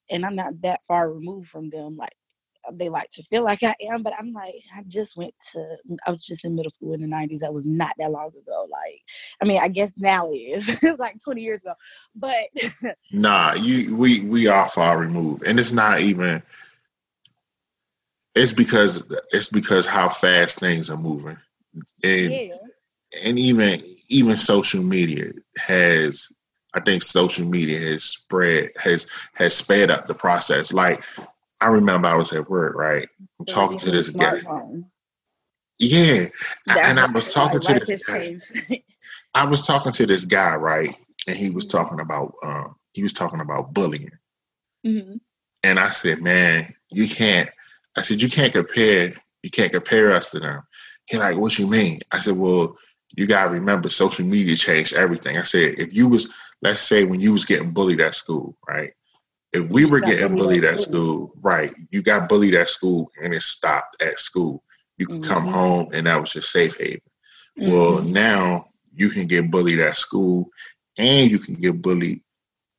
and 0.09 0.25
I'm 0.25 0.35
not 0.35 0.61
that 0.61 0.85
far 0.85 1.11
removed 1.11 1.49
from 1.49 1.69
them. 1.69 1.97
Like, 1.97 2.15
they 2.73 2.89
like 2.89 3.09
to 3.11 3.23
feel 3.23 3.43
like 3.43 3.63
I 3.63 3.75
am, 3.91 4.03
but 4.03 4.13
I'm 4.17 4.33
like, 4.33 4.55
I 4.75 4.83
just 4.87 5.17
went 5.17 5.33
to, 5.51 5.77
I 6.05 6.11
was 6.11 6.25
just 6.25 6.45
in 6.45 6.55
middle 6.55 6.71
school 6.71 6.93
in 6.93 7.01
the 7.01 7.07
'90s. 7.07 7.39
That 7.39 7.53
was 7.53 7.65
not 7.65 7.93
that 7.97 8.11
long 8.11 8.29
ago. 8.29 8.67
Like, 8.69 9.01
I 9.41 9.45
mean, 9.45 9.59
I 9.61 9.67
guess 9.67 9.91
now 9.97 10.27
it 10.27 10.35
is. 10.35 10.69
it's 10.81 10.99
like 10.99 11.19
20 11.23 11.41
years 11.41 11.61
ago, 11.61 11.73
but 12.15 12.33
Nah, 13.11 13.53
you 13.53 13.95
we 13.95 14.21
we 14.21 14.47
are 14.47 14.67
far 14.69 14.97
removed, 14.99 15.43
and 15.43 15.59
it's 15.59 15.71
not 15.71 16.01
even. 16.01 16.41
It's 18.35 18.53
because 18.53 19.11
it's 19.31 19.49
because 19.49 19.85
how 19.85 20.09
fast 20.09 20.59
things 20.59 20.89
are 20.89 20.97
moving, 20.97 21.37
and 22.03 22.31
yeah, 22.31 22.55
and 23.23 23.39
even 23.39 23.83
even 24.09 24.37
social 24.37 24.83
media 24.83 25.31
has. 25.57 26.27
I 26.73 26.79
think 26.79 27.01
social 27.01 27.47
media 27.47 27.79
has 27.79 28.03
spread 28.03 28.69
has 28.77 29.07
has 29.33 29.55
sped 29.55 29.89
up 29.89 30.05
the 30.05 30.13
process. 30.13 30.71
Like 30.71 31.03
I 31.61 31.67
remember 31.67 32.07
I 32.07 32.15
was 32.15 32.33
at 32.33 32.49
work, 32.49 32.75
right? 32.75 33.07
I'm 33.39 33.45
talking 33.45 33.77
to 33.79 33.91
this 33.91 34.09
guy. 34.09 34.33
Yeah, 35.79 36.27
and 36.83 36.99
I 36.99 37.07
was 37.13 37.29
talking 37.33 37.59
to 37.61 37.73
this 37.73 37.91
guy. 38.05 38.29
I 39.33 39.45
was 39.45 39.65
talking 39.65 39.91
to 39.93 40.05
this 40.05 40.25
guy, 40.25 40.55
right? 40.55 40.93
And 41.27 41.37
he 41.37 41.49
was 41.49 41.65
talking 41.67 41.99
about 41.99 42.33
um 42.43 42.75
he 42.93 43.03
was 43.03 43.13
talking 43.13 43.41
about 43.41 43.73
bullying. 43.73 44.11
hmm 44.83 45.15
And 45.63 45.79
I 45.79 45.89
said, 45.89 46.21
Man, 46.21 46.73
you 46.91 47.07
can't 47.07 47.49
I 47.97 48.01
said, 48.01 48.21
You 48.21 48.29
can't 48.29 48.53
compare 48.53 49.13
you 49.43 49.49
can't 49.51 49.71
compare 49.71 50.11
us 50.11 50.31
to 50.31 50.39
them. 50.39 50.63
He 51.09 51.17
like, 51.17 51.37
What 51.37 51.57
you 51.59 51.67
mean? 51.67 51.99
I 52.11 52.19
said, 52.19 52.37
Well, 52.37 52.77
you 53.15 53.27
gotta 53.27 53.49
remember 53.51 53.89
social 53.89 54.25
media 54.25 54.55
changed 54.55 54.93
everything. 54.95 55.37
I 55.37 55.43
said, 55.43 55.75
if 55.77 55.93
you 55.93 56.07
was 56.09 56.33
let's 56.61 56.81
say 56.81 57.03
when 57.03 57.19
you 57.19 57.33
was 57.33 57.45
getting 57.45 57.71
bullied 57.71 58.01
at 58.01 58.15
school, 58.15 58.57
right? 58.67 58.91
If 59.53 59.69
we 59.69 59.85
were 59.85 60.01
getting 60.01 60.35
bullied 60.35 60.63
at 60.65 60.79
school, 60.79 61.31
right, 61.41 61.73
you 61.91 62.01
got 62.01 62.29
bullied 62.29 62.55
at 62.55 62.69
school 62.69 63.11
and 63.21 63.33
it 63.33 63.41
stopped 63.41 64.01
at 64.01 64.19
school. 64.19 64.63
You 64.97 65.07
could 65.07 65.21
come 65.21 65.45
Mhm. 65.45 65.51
home 65.51 65.89
and 65.93 66.05
that 66.07 66.19
was 66.19 66.35
your 66.35 66.41
safe 66.41 66.75
haven. 66.77 67.01
Well, 67.57 68.01
Mhm. 68.01 68.13
now 68.13 68.65
you 68.95 69.09
can 69.09 69.27
get 69.27 69.49
bullied 69.49 69.79
at 69.79 69.95
school, 69.97 70.49
and 70.97 71.29
you 71.31 71.39
can 71.39 71.55
get 71.55 71.81
bullied 71.81 72.21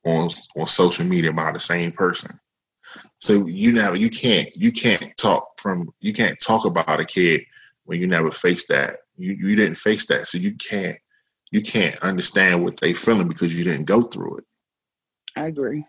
on 0.05 0.29
on 0.55 0.67
social 0.67 1.05
media 1.05 1.33
by 1.33 1.51
the 1.51 1.59
same 1.59 1.91
person. 1.91 2.39
So 3.19 3.45
you 3.47 3.73
never 3.73 3.95
you 3.95 4.09
can't 4.09 4.55
you 4.55 4.71
can't 4.71 5.15
talk 5.17 5.59
from 5.59 5.93
you 5.99 6.13
can't 6.13 6.39
talk 6.39 6.65
about 6.65 6.99
a 6.99 7.05
kid 7.05 7.41
when 7.85 7.99
you 7.99 8.07
never 8.07 8.31
faced 8.31 8.67
that. 8.69 8.99
You 9.17 9.33
you 9.33 9.55
didn't 9.55 9.75
face 9.75 10.05
that, 10.07 10.27
so 10.27 10.37
you 10.37 10.53
can't 10.55 10.97
you 11.51 11.61
can't 11.61 11.97
understand 12.03 12.63
what 12.63 12.77
they 12.79 12.93
feeling 12.93 13.27
because 13.27 13.57
you 13.57 13.63
didn't 13.63 13.85
go 13.87 14.01
through 14.01 14.37
it. 14.37 14.45
I 15.35 15.47
agree. 15.47 15.85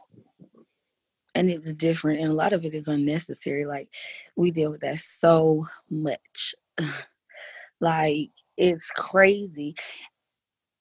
And 1.35 1.49
it's 1.51 1.73
different, 1.75 2.21
and 2.21 2.31
a 2.31 2.35
lot 2.35 2.53
of 2.53 2.65
it 2.65 2.75
is 2.75 2.89
unnecessary. 2.89 3.65
Like 3.65 3.89
we 4.37 4.51
deal 4.51 4.71
with 4.71 4.81
that 4.81 4.99
so 4.99 5.67
much. 5.89 6.55
like 7.81 8.31
it's 8.57 8.91
crazy. 8.97 9.75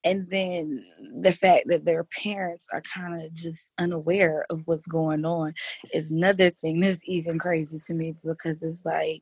And 0.04 0.30
then 0.30 0.86
the 1.22 1.34
fact 1.34 1.66
that 1.68 1.84
their 1.84 2.06
parents 2.06 2.68
are 2.72 2.82
kind 2.82 3.22
of 3.22 3.34
just 3.34 3.72
unaware 3.78 4.46
of 4.50 4.62
what's 4.66 4.88
going 4.88 5.26
on 5.26 5.54
is 5.94 6.12
another 6.12 6.52
thing 6.52 6.80
that's 6.80 7.02
even 7.06 7.38
crazy 7.38 7.80
to 7.88 7.94
me 7.94 8.16
because 8.24 8.64
it's 8.64 8.86
like 8.86 9.22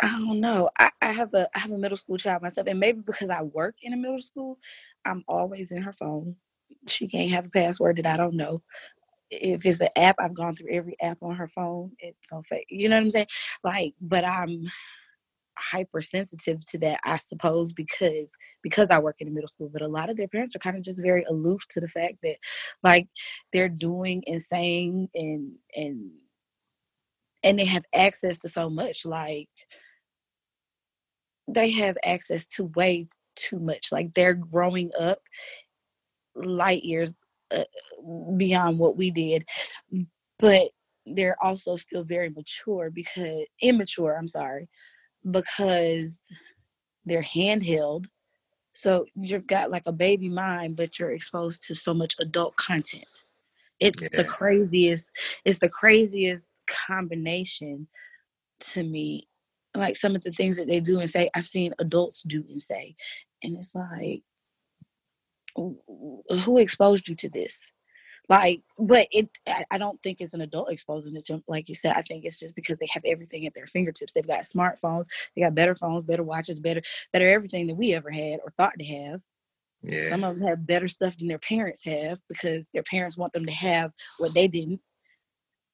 I 0.00 0.08
don't 0.18 0.40
know. 0.40 0.68
I, 0.78 0.90
I 1.00 1.12
have 1.12 1.32
a 1.34 1.48
I 1.54 1.60
have 1.60 1.70
a 1.70 1.78
middle 1.78 1.96
school 1.96 2.16
child 2.18 2.42
myself, 2.42 2.66
and 2.66 2.80
maybe 2.80 3.00
because 3.04 3.30
I 3.30 3.42
work 3.42 3.76
in 3.82 3.92
a 3.92 3.96
middle 3.96 4.20
school, 4.20 4.58
I'm 5.04 5.24
always 5.28 5.70
in 5.72 5.82
her 5.82 5.92
phone. 5.92 6.36
She 6.88 7.06
can't 7.06 7.30
have 7.30 7.46
a 7.46 7.50
password 7.50 7.96
that 7.98 8.06
I 8.06 8.16
don't 8.16 8.34
know. 8.34 8.62
If 9.34 9.64
it's 9.66 9.80
an 9.80 9.88
app, 9.96 10.16
I've 10.20 10.34
gone 10.34 10.54
through 10.54 10.72
every 10.72 10.96
app 11.00 11.18
on 11.22 11.36
her 11.36 11.48
phone. 11.48 11.92
It's 11.98 12.20
no 12.30 12.42
fake. 12.42 12.66
You 12.70 12.88
know 12.88 12.96
what 12.96 13.04
I'm 13.04 13.10
saying? 13.10 13.26
Like, 13.64 13.94
but 14.00 14.24
I'm 14.26 14.70
hypersensitive 15.58 16.64
to 16.66 16.78
that, 16.78 17.00
I 17.04 17.18
suppose, 17.18 17.72
because 17.72 18.32
because 18.62 18.90
I 18.90 18.98
work 18.98 19.16
in 19.20 19.28
the 19.28 19.34
middle 19.34 19.48
school. 19.48 19.70
But 19.72 19.82
a 19.82 19.88
lot 19.88 20.10
of 20.10 20.16
their 20.16 20.28
parents 20.28 20.56
are 20.56 20.60
kind 20.60 20.76
of 20.76 20.82
just 20.84 21.02
very 21.02 21.24
aloof 21.24 21.62
to 21.70 21.80
the 21.80 21.88
fact 21.88 22.16
that, 22.22 22.36
like, 22.82 23.08
they're 23.52 23.68
doing 23.70 24.22
and 24.26 24.40
saying 24.40 25.08
and 25.14 25.52
and 25.76 26.10
and 27.42 27.58
they 27.58 27.64
have 27.64 27.84
access 27.94 28.38
to 28.40 28.48
so 28.48 28.70
much. 28.70 29.04
Like, 29.06 29.48
they 31.48 31.70
have 31.72 31.96
access 32.04 32.46
to 32.48 32.64
way 32.76 33.06
too 33.36 33.58
much. 33.58 33.88
Like, 33.92 34.14
they're 34.14 34.34
growing 34.34 34.90
up 35.00 35.18
light 36.34 36.84
years 36.84 37.12
uh, 37.54 37.64
beyond 38.36 38.78
what 38.78 38.96
we 38.96 39.10
did, 39.10 39.48
but 40.38 40.70
they're 41.06 41.36
also 41.42 41.76
still 41.76 42.04
very 42.04 42.30
mature 42.30 42.90
because 42.90 43.44
immature. 43.60 44.16
I'm 44.16 44.28
sorry 44.28 44.68
because 45.28 46.20
they're 47.04 47.22
handheld. 47.22 48.06
So 48.74 49.04
you've 49.14 49.46
got 49.46 49.70
like 49.70 49.86
a 49.86 49.92
baby 49.92 50.28
mind, 50.28 50.76
but 50.76 50.98
you're 50.98 51.12
exposed 51.12 51.66
to 51.66 51.74
so 51.74 51.92
much 51.92 52.14
adult 52.20 52.56
content. 52.56 53.06
It's 53.80 54.02
Yeah. 54.02 54.08
the 54.14 54.24
craziest. 54.24 55.12
It's 55.44 55.58
the 55.58 55.68
craziest 55.68 56.60
combination 56.66 57.88
to 58.60 58.82
me. 58.82 59.28
Like 59.74 59.96
some 59.96 60.14
of 60.14 60.22
the 60.22 60.32
things 60.32 60.56
that 60.56 60.68
they 60.68 60.80
do 60.80 61.00
and 61.00 61.10
say, 61.10 61.30
I've 61.34 61.46
seen 61.46 61.74
adults 61.78 62.22
do 62.22 62.44
and 62.48 62.62
say, 62.62 62.94
and 63.42 63.56
it's 63.56 63.74
like, 63.74 64.22
who 65.56 66.58
exposed 66.58 67.08
you 67.08 67.14
to 67.16 67.28
this? 67.28 67.58
Like, 68.28 68.62
but 68.78 69.08
it, 69.10 69.28
I, 69.70 69.78
don't 69.78 70.00
think 70.02 70.20
it's 70.20 70.32
an 70.32 70.40
adult 70.40 70.70
exposing 70.70 71.16
it 71.16 71.26
to 71.26 71.34
them. 71.34 71.44
Like 71.48 71.68
you 71.68 71.74
said, 71.74 71.94
I 71.96 72.02
think 72.02 72.24
it's 72.24 72.38
just 72.38 72.54
because 72.54 72.78
they 72.78 72.86
have 72.92 73.02
everything 73.04 73.46
at 73.46 73.54
their 73.54 73.66
fingertips. 73.66 74.12
They've 74.12 74.26
got 74.26 74.44
smartphones, 74.44 75.06
they 75.34 75.42
got 75.42 75.54
better 75.54 75.74
phones, 75.74 76.04
better 76.04 76.22
watches, 76.22 76.60
better, 76.60 76.82
better 77.12 77.28
everything 77.28 77.66
that 77.66 77.74
we 77.74 77.92
ever 77.92 78.10
had 78.10 78.40
or 78.44 78.50
thought 78.56 78.74
to 78.78 78.84
have. 78.84 79.20
Yeah, 79.82 80.08
Some 80.08 80.22
of 80.22 80.36
them 80.36 80.46
have 80.46 80.66
better 80.66 80.86
stuff 80.86 81.18
than 81.18 81.26
their 81.26 81.40
parents 81.40 81.84
have 81.84 82.20
because 82.28 82.68
their 82.72 82.84
parents 82.84 83.18
want 83.18 83.32
them 83.32 83.46
to 83.46 83.52
have 83.52 83.92
what 84.18 84.32
they 84.32 84.46
didn't. 84.46 84.80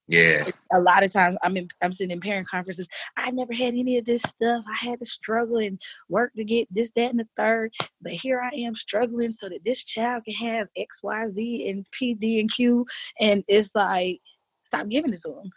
Yeah, 0.09 0.45
A 0.73 0.81
lot 0.81 1.05
of 1.05 1.13
times, 1.13 1.37
I'm 1.43 1.57
in, 1.59 1.69
I'm 1.83 1.93
sitting 1.93 2.11
in 2.11 2.21
parent 2.21 2.49
conferences. 2.49 2.89
I 3.19 3.31
never 3.31 3.53
had 3.53 3.75
any 3.75 3.99
of 3.99 4.07
this 4.07 4.23
stuff. 4.23 4.65
I 4.67 4.87
had 4.87 5.01
to 5.01 5.05
struggle 5.05 5.59
and 5.59 5.79
work 6.09 6.33
to 6.35 6.45
get 6.45 6.67
this, 6.71 6.91
that, 6.97 7.11
and 7.11 7.21
the 7.21 7.29
third. 7.37 7.75
But 8.01 8.13
here 8.13 8.41
I 8.41 8.57
am 8.57 8.75
struggling 8.75 9.35
so 9.35 9.51
that 9.51 9.65
this 9.65 9.85
child 9.85 10.25
can 10.25 10.35
have 10.35 10.69
X, 10.77 11.03
Y, 11.03 11.29
Z, 11.29 11.69
and 11.69 11.87
P, 11.93 12.15
D, 12.15 12.41
and 12.41 12.51
Q. 12.51 12.87
And 13.21 13.45
it's 13.49 13.75
like, 13.75 14.21
stop 14.65 14.89
giving 14.89 15.13
it 15.13 15.21
to 15.23 15.29
them. 15.29 15.51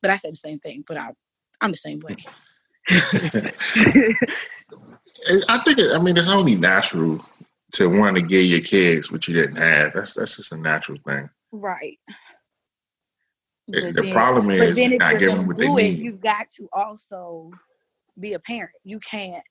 But 0.00 0.10
I 0.10 0.16
say 0.16 0.30
the 0.30 0.36
same 0.36 0.58
thing. 0.58 0.84
But 0.86 0.96
I, 0.96 1.10
I'm 1.60 1.72
the 1.72 1.76
same 1.76 2.00
way. 2.00 2.16
I 5.48 5.58
think 5.58 5.78
it, 5.78 5.92
I 5.94 6.02
mean 6.02 6.16
it's 6.16 6.28
only 6.28 6.56
natural 6.56 7.24
to 7.72 7.86
want 7.88 8.16
to 8.16 8.22
give 8.22 8.44
your 8.44 8.60
kids 8.60 9.12
what 9.12 9.28
you 9.28 9.34
didn't 9.34 9.56
have. 9.56 9.92
That's 9.92 10.14
that's 10.14 10.36
just 10.36 10.52
a 10.52 10.56
natural 10.56 10.98
thing. 11.06 11.28
right. 11.52 11.98
But 13.72 13.94
the 13.94 14.02
then- 14.02 14.12
problem 14.12 14.46
But 14.48 14.58
is 14.60 14.76
then 14.76 14.84
you're 14.90 14.94
if 14.94 14.98
not 15.00 15.10
you're 15.20 15.28
gonna 15.30 15.34
them 15.40 15.46
what 15.48 15.56
they 15.56 15.66
do 15.66 15.78
it, 15.78 15.82
need. 15.82 15.98
you've 15.98 16.20
got 16.20 16.46
to 16.56 16.68
also 16.72 17.50
be 18.20 18.34
a 18.34 18.38
parent. 18.38 18.72
You 18.84 19.00
can't 19.00 19.44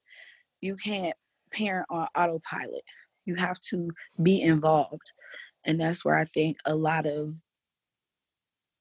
you 0.62 0.76
can't 0.76 1.16
parent 1.52 1.88
on 1.90 2.08
autopilot. 2.16 2.84
You 3.26 3.36
have 3.36 3.60
to 3.72 3.90
be 4.22 4.42
involved. 4.42 5.12
And 5.66 5.80
that's 5.82 6.06
where 6.06 6.16
I 6.18 6.24
think 6.26 6.58
a 6.66 6.76
lot 6.76 7.06
of 7.06 7.36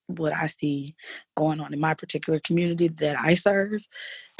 what 0.07 0.35
I 0.35 0.47
see 0.47 0.95
going 1.37 1.61
on 1.61 1.73
in 1.73 1.81
my 1.81 1.95
particular 1.95 2.41
community 2.41 2.89
that 2.89 3.17
I 3.19 3.35
serve 3.35 3.87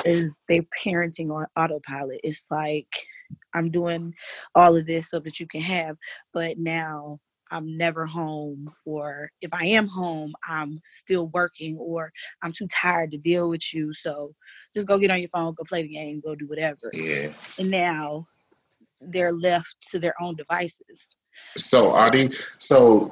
is 0.05 0.41
they 0.49 0.67
parenting 0.85 1.31
on 1.31 1.47
autopilot. 1.57 2.21
It's 2.25 2.45
like 2.51 2.89
I'm 3.55 3.71
doing 3.71 4.15
all 4.55 4.77
of 4.77 4.87
this 4.87 5.11
so 5.11 5.21
that 5.21 5.39
you 5.39 5.47
can 5.47 5.61
have, 5.61 5.97
but 6.35 6.59
now 6.59 7.21
I'm 7.51 7.77
never 7.77 8.07
home, 8.07 8.69
or 8.85 9.31
if 9.41 9.51
I 9.53 9.67
am 9.67 9.89
home, 9.89 10.35
I'm 10.47 10.81
still 10.87 11.29
working, 11.29 11.77
or 11.79 12.13
I'm 12.43 12.53
too 12.53 12.69
tired 12.69 13.11
to 13.13 13.19
deal 13.19 13.49
with 13.49 13.73
you. 13.75 13.93
So 13.95 14.35
just 14.75 14.87
go 14.87 14.99
get 14.99 15.11
on 15.11 15.21
your 15.21 15.29
phone, 15.29 15.55
go 15.55 15.65
play 15.65 15.83
the 15.83 15.95
game, 15.95 16.21
go 16.25 16.35
do 16.35 16.47
whatever. 16.47 16.91
Yeah. 16.93 17.33
And 17.59 17.71
now 17.71 18.27
they're 19.01 19.33
left 19.33 19.77
to 19.91 19.99
their 19.99 20.15
own 20.21 20.37
devices. 20.37 21.09
So 21.57 21.93
are 21.93 22.11
they 22.11 22.31
so 22.59 23.07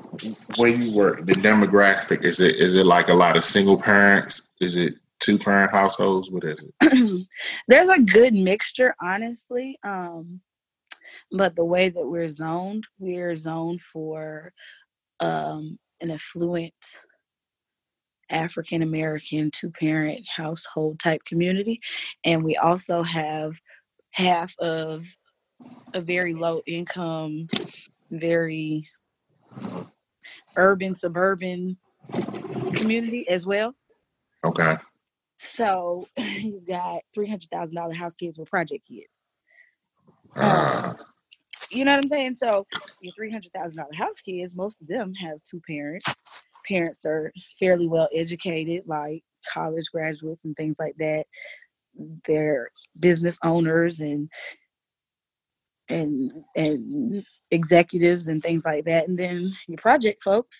when 0.56 0.82
you 0.82 0.92
work 0.92 1.24
the 1.24 1.34
demographic 1.34 2.24
is 2.24 2.40
it 2.40 2.56
is 2.56 2.74
it 2.74 2.84
like 2.84 3.08
a 3.08 3.14
lot 3.14 3.36
of 3.36 3.44
single 3.44 3.80
parents? 3.80 4.50
Is 4.60 4.76
it 4.76 4.94
two 5.18 5.38
parent 5.38 5.72
households? 5.72 6.30
What 6.30 6.44
is 6.44 6.62
it? 6.62 7.26
There's 7.68 7.88
a 7.88 8.00
good 8.00 8.34
mixture, 8.34 8.94
honestly. 9.02 9.78
Um, 9.82 10.40
but 11.30 11.56
the 11.56 11.64
way 11.64 11.88
that 11.88 12.06
we're 12.06 12.28
zoned, 12.28 12.84
we're 12.98 13.36
zoned 13.36 13.80
for 13.80 14.52
um, 15.20 15.78
an 16.00 16.10
affluent 16.10 16.74
African 18.30 18.82
American 18.82 19.50
two 19.50 19.70
parent 19.70 20.26
household 20.28 21.00
type 21.00 21.24
community. 21.24 21.80
And 22.24 22.44
we 22.44 22.56
also 22.56 23.02
have 23.02 23.54
half 24.10 24.54
of 24.58 25.04
a 25.94 26.00
very 26.00 26.34
low 26.34 26.62
income, 26.66 27.48
very 28.10 28.88
urban, 30.56 30.94
suburban 30.94 31.76
community 32.74 33.28
as 33.28 33.46
well. 33.46 33.74
Okay. 34.44 34.76
So 35.38 36.08
you 36.16 36.62
got 36.66 37.00
three 37.14 37.28
hundred 37.28 37.50
thousand 37.50 37.76
dollar 37.76 37.94
house 37.94 38.14
kids 38.14 38.38
with 38.38 38.50
project 38.50 38.86
kids. 38.86 39.22
Uh, 40.38 40.94
you 41.70 41.84
know 41.84 41.92
what 41.92 42.04
I'm 42.04 42.08
saying? 42.08 42.36
So 42.36 42.66
your 43.00 43.12
three 43.14 43.30
hundred 43.30 43.52
thousand 43.52 43.78
dollar 43.78 43.94
house 43.94 44.20
kids, 44.20 44.54
most 44.54 44.80
of 44.80 44.88
them 44.88 45.12
have 45.14 45.38
two 45.44 45.60
parents. 45.68 46.06
Parents 46.66 47.04
are 47.04 47.32
fairly 47.58 47.86
well 47.86 48.08
educated, 48.14 48.84
like 48.86 49.22
college 49.52 49.86
graduates 49.92 50.44
and 50.44 50.56
things 50.56 50.78
like 50.78 50.94
that. 50.98 51.24
They're 52.26 52.70
business 52.98 53.38
owners 53.42 54.00
and 54.00 54.30
and 55.88 56.32
and 56.56 57.24
executives 57.50 58.28
and 58.28 58.42
things 58.42 58.64
like 58.64 58.84
that. 58.84 59.08
And 59.08 59.18
then 59.18 59.52
your 59.66 59.78
project 59.78 60.22
folks, 60.22 60.58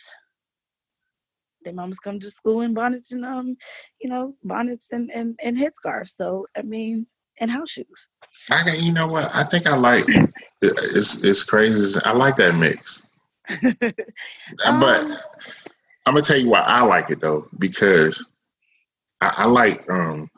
their 1.65 1.75
moms 1.75 1.99
come 1.99 2.21
to 2.21 2.31
school 2.31 2.63
in 2.63 2.75
bonnets 2.75 3.13
and 3.13 3.25
um, 3.25 3.57
you 4.01 4.09
know, 4.09 4.35
bonnets 4.45 4.93
and 4.93 5.11
and, 5.11 5.39
and 5.43 5.57
headscarves. 5.57 6.11
So 6.11 6.47
I 6.57 6.63
mean, 6.63 7.07
and 7.41 7.51
house 7.51 7.71
shoes. 7.71 8.09
I 8.51 8.75
you 8.77 8.93
know 8.93 9.07
what? 9.07 9.31
I 9.35 9.45
think 9.45 9.67
I 9.67 9.77
like 9.77 10.05
it's 10.63 11.23
it's 11.23 11.45
crazy. 11.45 12.01
I 12.05 12.13
like 12.13 12.37
that 12.37 12.55
mix. 12.55 13.07
um, 14.65 14.81
but 14.81 15.03
I'm 16.07 16.15
gonna 16.15 16.23
tell 16.23 16.39
you 16.39 16.49
why 16.51 16.61
I 16.61 16.83
like 16.83 17.11
it 17.11 17.21
though, 17.21 17.49
because 17.59 18.35
I, 19.21 19.35
I 19.39 19.45
like 19.47 19.91
um 19.91 20.29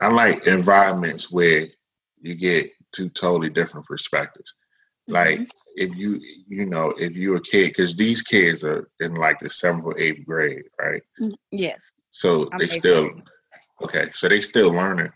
I 0.00 0.08
like 0.08 0.46
environments 0.46 1.30
where 1.32 1.68
you 2.20 2.34
get 2.34 2.70
two 2.92 3.08
totally 3.10 3.50
different 3.50 3.86
perspectives. 3.86 4.54
Mm-hmm. 5.08 5.14
Like 5.14 5.50
if 5.76 5.96
you 5.96 6.20
you 6.48 6.66
know 6.66 6.90
if 6.98 7.16
you're 7.16 7.36
a 7.36 7.42
kid 7.42 7.68
because 7.68 7.94
these 7.96 8.22
kids 8.22 8.64
are 8.64 8.88
in 9.00 9.14
like 9.14 9.38
the 9.38 9.48
seventh 9.48 9.84
or 9.84 9.98
eighth 9.98 10.24
grade, 10.24 10.64
right? 10.80 11.02
Mm, 11.20 11.34
yes. 11.50 11.92
So 12.10 12.48
I'm 12.52 12.58
they 12.58 12.66
still 12.66 13.10
grade. 13.10 13.22
okay. 13.84 14.10
So 14.14 14.28
they 14.28 14.40
still 14.40 14.70
learning. 14.72 15.10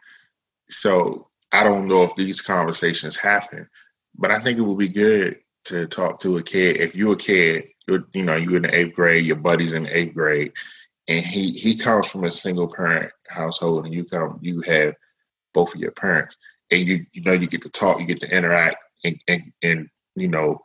So 0.70 1.28
I 1.54 1.62
don't 1.62 1.86
know 1.86 2.02
if 2.02 2.16
these 2.16 2.40
conversations 2.40 3.16
happen, 3.16 3.68
but 4.16 4.32
I 4.32 4.40
think 4.40 4.58
it 4.58 4.62
would 4.62 4.78
be 4.78 4.88
good 4.88 5.38
to 5.66 5.86
talk 5.86 6.20
to 6.20 6.36
a 6.36 6.42
kid. 6.42 6.78
If 6.78 6.96
you're 6.96 7.12
a 7.12 7.16
kid, 7.16 7.68
you're, 7.86 8.04
you 8.12 8.24
know, 8.24 8.34
you're 8.34 8.56
in 8.56 8.62
the 8.62 8.76
eighth 8.76 8.96
grade, 8.96 9.24
your 9.24 9.36
buddy's 9.36 9.72
in 9.72 9.84
the 9.84 9.96
eighth 9.96 10.14
grade, 10.14 10.52
and 11.06 11.24
he 11.24 11.50
he 11.50 11.78
comes 11.78 12.08
from 12.08 12.24
a 12.24 12.30
single 12.30 12.68
parent 12.68 13.12
household, 13.28 13.84
and 13.84 13.94
you 13.94 14.04
come, 14.04 14.40
you 14.42 14.62
have 14.62 14.94
both 15.52 15.72
of 15.72 15.80
your 15.80 15.92
parents, 15.92 16.36
and 16.72 16.80
you 16.80 16.98
you 17.12 17.22
know 17.22 17.32
you 17.32 17.46
get 17.46 17.62
to 17.62 17.70
talk, 17.70 18.00
you 18.00 18.06
get 18.06 18.20
to 18.22 18.36
interact, 18.36 18.78
and 19.04 19.20
and, 19.28 19.52
and 19.62 19.88
you 20.16 20.26
know 20.26 20.64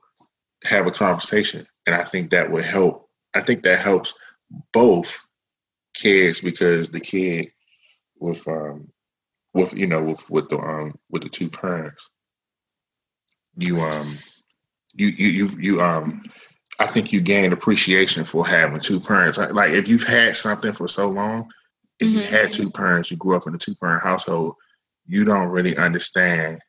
have 0.64 0.88
a 0.88 0.92
conversation, 0.92 1.68
and 1.86 1.96
I 1.96 2.04
think 2.04 2.32
that 2.32 2.50
would 2.50 2.66
help. 2.66 3.10
I 3.36 3.42
think 3.42 3.62
that 3.62 3.78
helps 3.80 4.16
both 4.74 5.20
kids 5.94 6.42
because 6.42 6.90
the 6.90 7.00
kid 7.00 7.52
with 8.20 8.48
um 8.48 8.88
with 9.54 9.76
you 9.76 9.88
know 9.88 10.04
with 10.04 10.30
with 10.30 10.50
the 10.50 10.58
um 10.58 10.94
with 11.10 11.24
the 11.24 11.30
two 11.30 11.50
parents 11.50 12.10
you 13.56 13.82
um 13.82 14.18
you 14.94 15.08
you 15.08 15.28
you, 15.28 15.48
you 15.60 15.82
um 15.82 16.24
I 16.80 16.88
think 16.88 17.12
you 17.12 17.22
gain 17.22 17.52
appreciation 17.52 18.24
for 18.24 18.48
having 18.48 18.80
two 18.80 19.02
parents. 19.02 19.38
Like 19.38 19.74
if 19.74 19.90
you've 19.90 20.08
had 20.08 20.36
something 20.38 20.72
for 20.72 20.88
so 20.88 21.10
long, 21.10 21.52
if 22.00 22.08
mm-hmm. 22.08 22.20
you 22.20 22.24
had 22.24 22.54
two 22.54 22.70
parents, 22.70 23.12
you 23.12 23.18
grew 23.18 23.36
up 23.36 23.48
in 23.48 23.54
a 23.54 23.58
two 23.58 23.76
parent 23.76 24.02
household, 24.02 24.56
you 25.06 25.26
don't 25.26 25.50
really 25.50 25.76
understand 25.76 26.60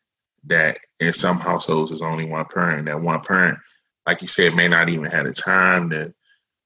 that 0.45 0.78
in 0.99 1.12
some 1.12 1.39
households 1.39 1.91
there's 1.91 2.03
only 2.03 2.24
one 2.24 2.45
parent. 2.47 2.87
That 2.87 3.01
one 3.01 3.20
parent, 3.20 3.59
like 4.05 4.20
you 4.20 4.26
said, 4.26 4.57
may 4.57 4.66
not 4.66 4.89
even 4.89 5.05
have 5.05 5.26
the 5.26 5.33
time 5.33 5.91
to 5.91 6.12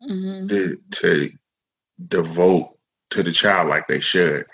mm-hmm. 0.03 0.47
to 0.47 0.79
to 0.93 1.31
devote 2.09 2.79
to 3.11 3.23
the 3.23 3.33
child 3.33 3.69
like 3.69 3.87
they 3.87 4.01
should 4.01 4.47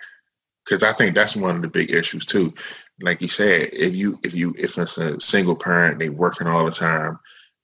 because 0.64 0.82
I 0.82 0.92
think 0.92 1.14
that's 1.14 1.36
one 1.36 1.56
of 1.56 1.62
the 1.62 1.68
big 1.68 1.90
issues 1.90 2.26
too. 2.26 2.52
Like 3.00 3.20
you 3.22 3.28
said, 3.28 3.70
if 3.72 3.96
you 3.96 4.18
if 4.22 4.34
you 4.34 4.54
if 4.58 4.78
it's 4.78 4.98
a 4.98 5.18
single 5.20 5.56
parent, 5.56 5.98
they 5.98 6.08
working 6.10 6.46
all 6.46 6.64
the 6.64 6.70
time, 6.70 7.18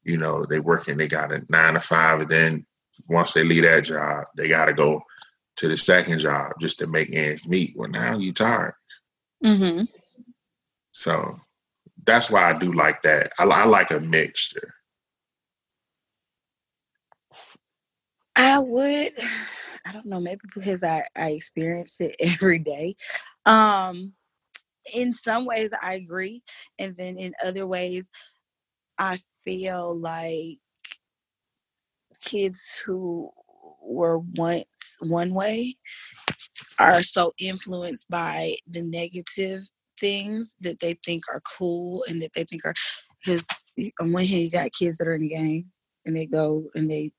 you 0.05 0.17
know, 0.17 0.47
they 0.47 0.61
working, 0.61 0.97
they 0.97 1.09
got 1.09 1.33
a 1.33 1.43
nine 1.49 1.75
to 1.75 1.81
five, 1.81 2.21
and 2.21 2.31
then 2.31 2.67
once 3.09 3.33
they 3.33 3.45
leave 3.45 3.63
that 3.63 3.85
job, 3.85 4.25
they 4.37 4.49
got 4.49 4.67
to 4.67 4.73
go 4.73 5.03
to 5.57 5.69
the 5.69 5.77
second 5.77 6.19
job 6.19 6.53
just 6.61 6.79
to 6.79 6.87
make 6.87 7.13
ends 7.13 7.49
meet. 7.49 7.75
Well, 7.77 7.91
now 7.91 8.19
you 8.19 8.33
tired. 8.33 8.75
Mm-hmm. 9.45 9.85
So 10.93 11.37
that's 12.05 12.31
why 12.31 12.51
I 12.51 12.59
do 12.59 12.73
like 12.73 13.03
that. 13.03 13.33
I, 13.39 13.45
I 13.45 13.65
like 13.67 13.91
a 13.91 14.01
mixture. 14.01 14.75
I 18.35 18.59
would 18.59 19.13
I 19.87 19.93
don't 19.93 20.07
know, 20.07 20.21
maybe 20.21 20.41
because 20.55 20.83
I, 20.83 21.05
I 21.17 21.31
experience 21.31 22.01
it 22.01 22.17
every 22.21 22.59
day. 22.59 22.97
Um, 23.45 24.15
in 24.95 25.13
some 25.13 25.47
ways, 25.47 25.71
I 25.83 25.95
agree. 25.95 26.43
And 26.79 26.97
then 26.97 27.19
in 27.19 27.33
other 27.45 27.67
ways, 27.67 28.11
I 28.99 29.19
feel 29.45 29.99
like 29.99 30.59
kids 32.21 32.83
who 32.85 33.31
were 33.83 34.19
once 34.37 34.97
one 35.01 35.33
way 35.33 35.77
are 36.79 37.03
so 37.03 37.33
influenced 37.39 38.09
by 38.11 38.55
the 38.67 38.83
negative 38.83 39.63
things 39.99 40.57
that 40.61 40.81
they 40.81 40.95
think 41.05 41.25
are 41.33 41.43
cool 41.59 42.05
and 42.09 42.21
that 42.21 42.33
they 42.35 42.45
think 42.45 42.65
are 42.65 42.75
because 43.25 43.47
on 44.01 44.13
one 44.13 44.25
hand 44.25 44.43
you 44.43 44.51
got 44.51 44.73
kids 44.73 44.99
that 44.99 45.09
are 45.09 45.15
in 45.15 45.23
the 45.23 45.29
game 45.29 45.67
and 46.05 46.17
they 46.17 46.27
go 46.27 46.65
and 46.75 46.91
they 46.91 47.13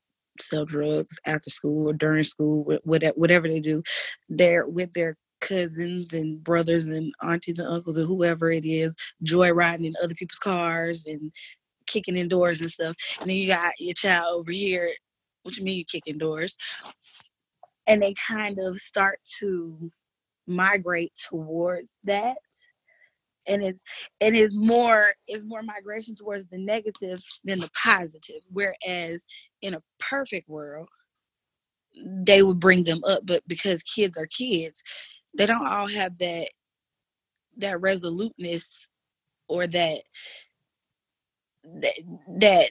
sell 0.46 0.66
drugs 0.66 1.20
after 1.26 1.50
school 1.50 1.90
or 1.90 1.94
during 1.94 2.24
school, 2.24 2.64
whatever, 2.84 3.48
they 3.48 3.60
do. 3.60 3.84
They're 4.30 4.68
with 4.68 4.94
their 4.94 5.16
cousins 5.40 6.14
and 6.14 6.44
brothers 6.44 6.88
and 6.88 7.14
aunties 7.22 7.60
and 7.60 7.68
uncles 7.68 7.98
and 7.98 8.08
whoever 8.08 8.52
it 8.52 8.66
is, 8.66 8.96
joyriding 9.24 9.86
in 9.86 9.92
other 10.04 10.16
people's 10.16 10.40
cars 10.40 11.06
and 11.06 11.32
kicking 11.86 12.18
in 12.18 12.28
doors 12.28 12.60
and 12.60 12.70
stuff. 12.70 12.96
And 13.22 13.30
then 13.30 13.38
you 13.38 13.48
got 13.48 13.74
your 13.80 13.94
child 13.94 14.40
over 14.40 14.52
here. 14.52 14.92
What 15.44 15.56
you 15.56 15.64
mean 15.64 15.78
you 15.78 15.86
kicking 15.86 16.18
doors? 16.18 16.58
And 17.86 18.02
they 18.04 18.14
kind 18.16 18.60
of 18.60 18.78
start 18.78 19.20
to 19.40 19.92
migrate 20.46 21.14
towards 21.30 22.00
that 22.04 22.38
and 23.48 23.64
it's 23.64 23.84
and 24.22 24.36
it's 24.36 24.56
more 24.56 25.14
it's 25.28 25.45
more 25.45 25.62
migration 25.62 26.16
towards 26.16 26.45
the 26.45 26.58
negative 26.58 27.24
than 27.43 27.60
the 27.60 27.70
positive 27.84 28.41
whereas 28.52 29.26
in 29.62 29.74
a 29.74 29.82
perfect 30.00 30.48
world 30.50 30.89
they 32.04 32.43
would 32.43 32.60
bring 32.60 32.84
them 32.84 33.02
up 33.08 33.22
but 33.26 33.41
because 33.48 33.82
kids 33.84 34.18
are 34.18 34.28
kids 34.28 34.84
they 35.36 35.45
don't 35.45 35.68
all 35.68 35.88
have 35.88 36.18
that 36.18 36.48
that 37.58 37.82
resoluteness 37.82 38.88
or 39.48 39.66
that 39.66 40.00
that 41.64 41.93
that 42.28 42.70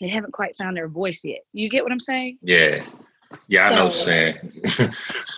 they 0.00 0.08
haven't 0.08 0.32
quite 0.32 0.56
found 0.56 0.76
their 0.76 0.88
voice 0.88 1.20
yet 1.24 1.40
you 1.52 1.68
get 1.68 1.82
what 1.82 1.92
i'm 1.92 2.00
saying 2.00 2.38
yeah 2.42 2.82
yeah, 3.46 3.66
I 3.66 3.70
know 3.70 3.84
what 3.84 3.94
you're 3.94 4.02
saying. 4.02 4.34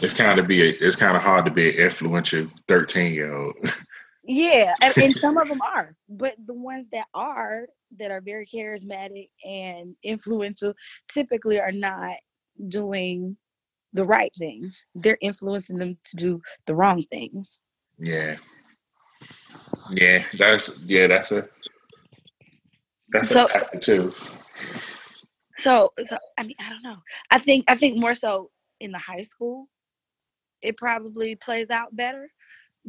it's 0.01 0.15
kind 0.15 0.39
of 0.39 0.49
be 0.49 0.63
a, 0.63 0.71
it's 0.81 0.97
kind 0.97 1.17
of 1.17 1.23
hard 1.23 1.45
to 1.45 1.51
be 1.51 1.71
an 1.71 1.77
influential 1.77 2.47
13 2.69 3.13
year 3.13 3.35
old. 3.35 3.55
Yeah, 4.25 4.75
and, 4.83 4.95
and 5.03 5.15
some 5.17 5.37
of 5.37 5.49
them 5.49 5.61
are, 5.61 5.97
but 6.09 6.35
the 6.47 6.55
ones 6.55 6.87
that 6.93 7.07
are 7.13 7.67
that 7.99 8.11
are 8.11 8.21
very 8.21 8.47
charismatic 8.47 9.29
and 9.45 9.97
influential 10.05 10.75
typically 11.13 11.61
are 11.61 11.73
not 11.73 12.17
doing 12.69 13.37
the 13.93 14.05
right 14.05 14.31
things. 14.39 14.87
They're 14.95 15.19
influencing 15.21 15.77
them 15.77 15.99
to 16.05 16.17
do 16.17 16.41
the 16.67 16.75
wrong 16.75 17.05
things. 17.11 17.61
Yeah. 17.99 18.37
Yeah, 19.91 20.25
that's 20.39 20.83
yeah, 20.85 21.09
that's 21.09 21.33
a 21.33 21.49
that's 23.13 23.29
so, 23.29 23.45
a 23.45 23.49
factor 23.49 23.79
too. 23.79 24.13
So, 25.57 25.93
so 26.07 26.17
I 26.39 26.45
mean, 26.45 26.57
I 26.61 26.71
don't 26.71 26.83
know. 26.83 26.97
I 27.31 27.39
think 27.39 27.65
I 27.69 27.75
think 27.75 27.99
more 27.99 28.15
so 28.15 28.51
in 28.81 28.91
the 28.91 28.99
high 28.99 29.23
school, 29.23 29.69
it 30.63 30.77
probably 30.77 31.37
plays 31.37 31.71
out 31.71 31.95
better 31.95 32.29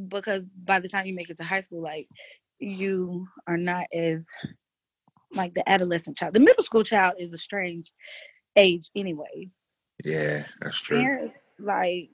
because 0.08 0.46
by 0.66 0.80
the 0.80 0.88
time 0.88 1.06
you 1.06 1.16
make 1.16 1.30
it 1.30 1.38
to 1.38 1.44
high 1.44 1.62
school, 1.62 1.82
like 1.82 2.08
you 2.60 3.28
are 3.48 3.58
not 3.58 3.86
as 3.94 4.28
like 5.34 5.54
the 5.54 5.68
adolescent 5.70 6.18
child. 6.18 6.34
The 6.34 6.40
middle 6.40 6.64
school 6.64 6.84
child 6.84 7.16
is 7.20 7.34
a 7.34 7.38
strange 7.38 7.92
age, 8.56 8.90
anyways. 8.96 9.58
Yeah, 10.04 10.46
that's 10.62 10.82
true. 10.82 11.00
And, 11.00 11.32
like 11.60 12.10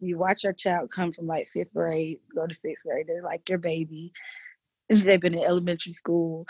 you 0.00 0.18
watch 0.18 0.44
your 0.44 0.52
child 0.52 0.90
come 0.90 1.12
from 1.12 1.26
like 1.26 1.46
fifth 1.46 1.72
grade, 1.72 2.18
go 2.34 2.46
to 2.46 2.54
sixth 2.54 2.84
grade. 2.84 3.06
They're 3.06 3.22
like 3.22 3.48
your 3.48 3.58
baby. 3.58 4.12
They've 4.88 5.20
been 5.20 5.34
in 5.34 5.44
elementary 5.44 5.92
school, 5.92 6.46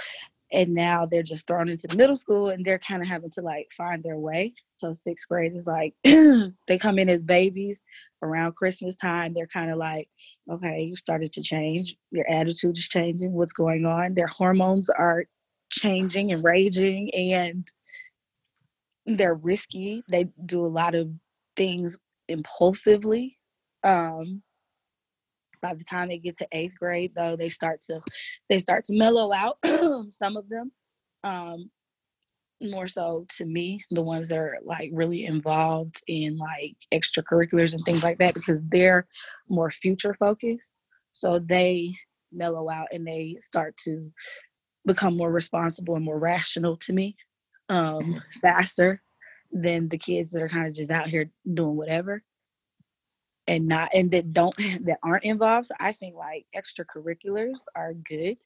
and 0.53 0.75
now 0.75 1.07
they're 1.07 1.23
just 1.23 1.47
thrown 1.47 1.69
into 1.69 1.87
the 1.87 1.97
middle 1.97 2.17
school, 2.17 2.51
and 2.51 2.65
they're 2.65 2.79
kind 2.79 3.03
of 3.03 3.09
having 3.09 3.31
to 3.31 3.43
like 3.43 3.69
find 3.77 4.03
their 4.03 4.19
way. 4.19 4.55
So 4.69 4.93
sixth 4.93 5.29
grade 5.29 5.55
is 5.55 5.67
like 5.67 5.95
they 6.05 6.79
come 6.79 6.99
in 6.99 7.09
as 7.09 7.23
babies 7.23 7.83
around 8.23 8.55
Christmas 8.55 8.97
time. 8.97 9.35
They're 9.35 9.49
kind 9.49 9.71
of 9.71 9.79
like, 9.79 10.09
okay, 10.51 10.83
you 10.83 10.97
started 10.97 11.33
to 11.33 11.43
change. 11.43 11.97
Your 12.11 12.29
attitude 12.31 12.79
is 12.79 12.89
changing. 12.89 13.33
What's 13.33 13.53
going 13.53 13.85
on? 13.87 14.15
Their 14.15 14.29
hormones 14.29 14.89
are 14.91 15.25
changing 15.71 16.33
and 16.33 16.45
raging, 16.45 17.11
and 17.15 17.67
they're 19.07 19.35
risky. 19.35 20.03
They 20.11 20.27
do 20.45 20.65
a 20.65 20.69
lot 20.69 20.95
of 20.95 21.11
things 21.57 21.97
impulsively. 22.29 23.39
Um, 23.85 24.43
by 25.67 25.75
the 25.75 25.85
time 25.85 26.09
they 26.09 26.19
get 26.19 26.39
to 26.39 26.47
eighth 26.53 26.75
grade, 26.79 27.13
though, 27.17 27.35
they 27.35 27.49
start 27.49 27.81
to 27.83 28.01
they 28.49 28.59
start 28.59 28.85
to 28.85 28.97
mellow 28.97 29.33
out. 29.33 29.57
some 30.11 30.37
of 30.37 30.49
them, 30.49 30.71
um, 31.25 31.71
more 32.63 32.87
so 32.87 33.27
to 33.37 33.45
me, 33.45 33.81
the 33.91 34.03
ones 34.03 34.29
that 34.29 34.39
are 34.39 34.59
like 34.65 34.91
really 34.93 35.25
involved 35.25 36.01
in 36.07 36.37
like 36.37 36.77
extracurriculars 36.95 37.75
and 37.75 37.85
things 37.85 38.05
like 38.05 38.19
that, 38.19 38.35
because 38.35 38.61
they're 38.69 39.09
more 39.49 39.71
future 39.71 40.15
focused. 40.15 40.75
So 41.11 41.41
they 41.41 41.97
mellow 42.33 42.71
out 42.71 42.89
and 42.93 43.07
they 43.07 43.37
start 43.41 43.77
to 43.79 44.13
become 44.87 45.17
more 45.17 45.33
responsible 45.33 45.97
and 45.97 46.05
more 46.05 46.19
rational 46.19 46.77
to 46.77 46.93
me 46.93 47.17
um, 47.71 48.23
faster 48.41 49.03
than 49.51 49.89
the 49.89 49.99
kids 49.99 50.31
that 50.31 50.43
are 50.43 50.49
kind 50.49 50.69
of 50.69 50.75
just 50.75 50.93
out 50.93 51.09
here 51.09 51.29
doing 51.55 51.77
whatever 51.77 52.23
and 53.49 53.69
not 53.69 53.91
and 53.95 54.11
that 54.11 54.33
don't 54.33 54.57
that 54.85 54.99
aren't 55.03 55.25
involved. 55.25 55.67
So 55.67 55.75
I 55.79 55.93
think 55.93 56.17
like 56.17 56.47
extracurriculars 56.57 57.61
are 57.75 57.95
good. 57.95 58.37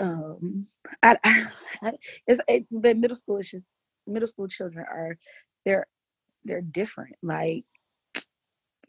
Um, 0.00 0.66
I, 1.02 1.16
I 1.24 1.46
it's 2.26 2.40
it, 2.48 2.66
but 2.70 2.96
middle 2.96 3.16
school 3.16 3.38
is 3.38 3.50
just 3.50 3.64
middle 4.06 4.28
school 4.28 4.48
children 4.48 4.84
are 4.88 5.16
they're 5.64 5.86
they're 6.44 6.62
different. 6.62 7.16
Like 7.22 7.64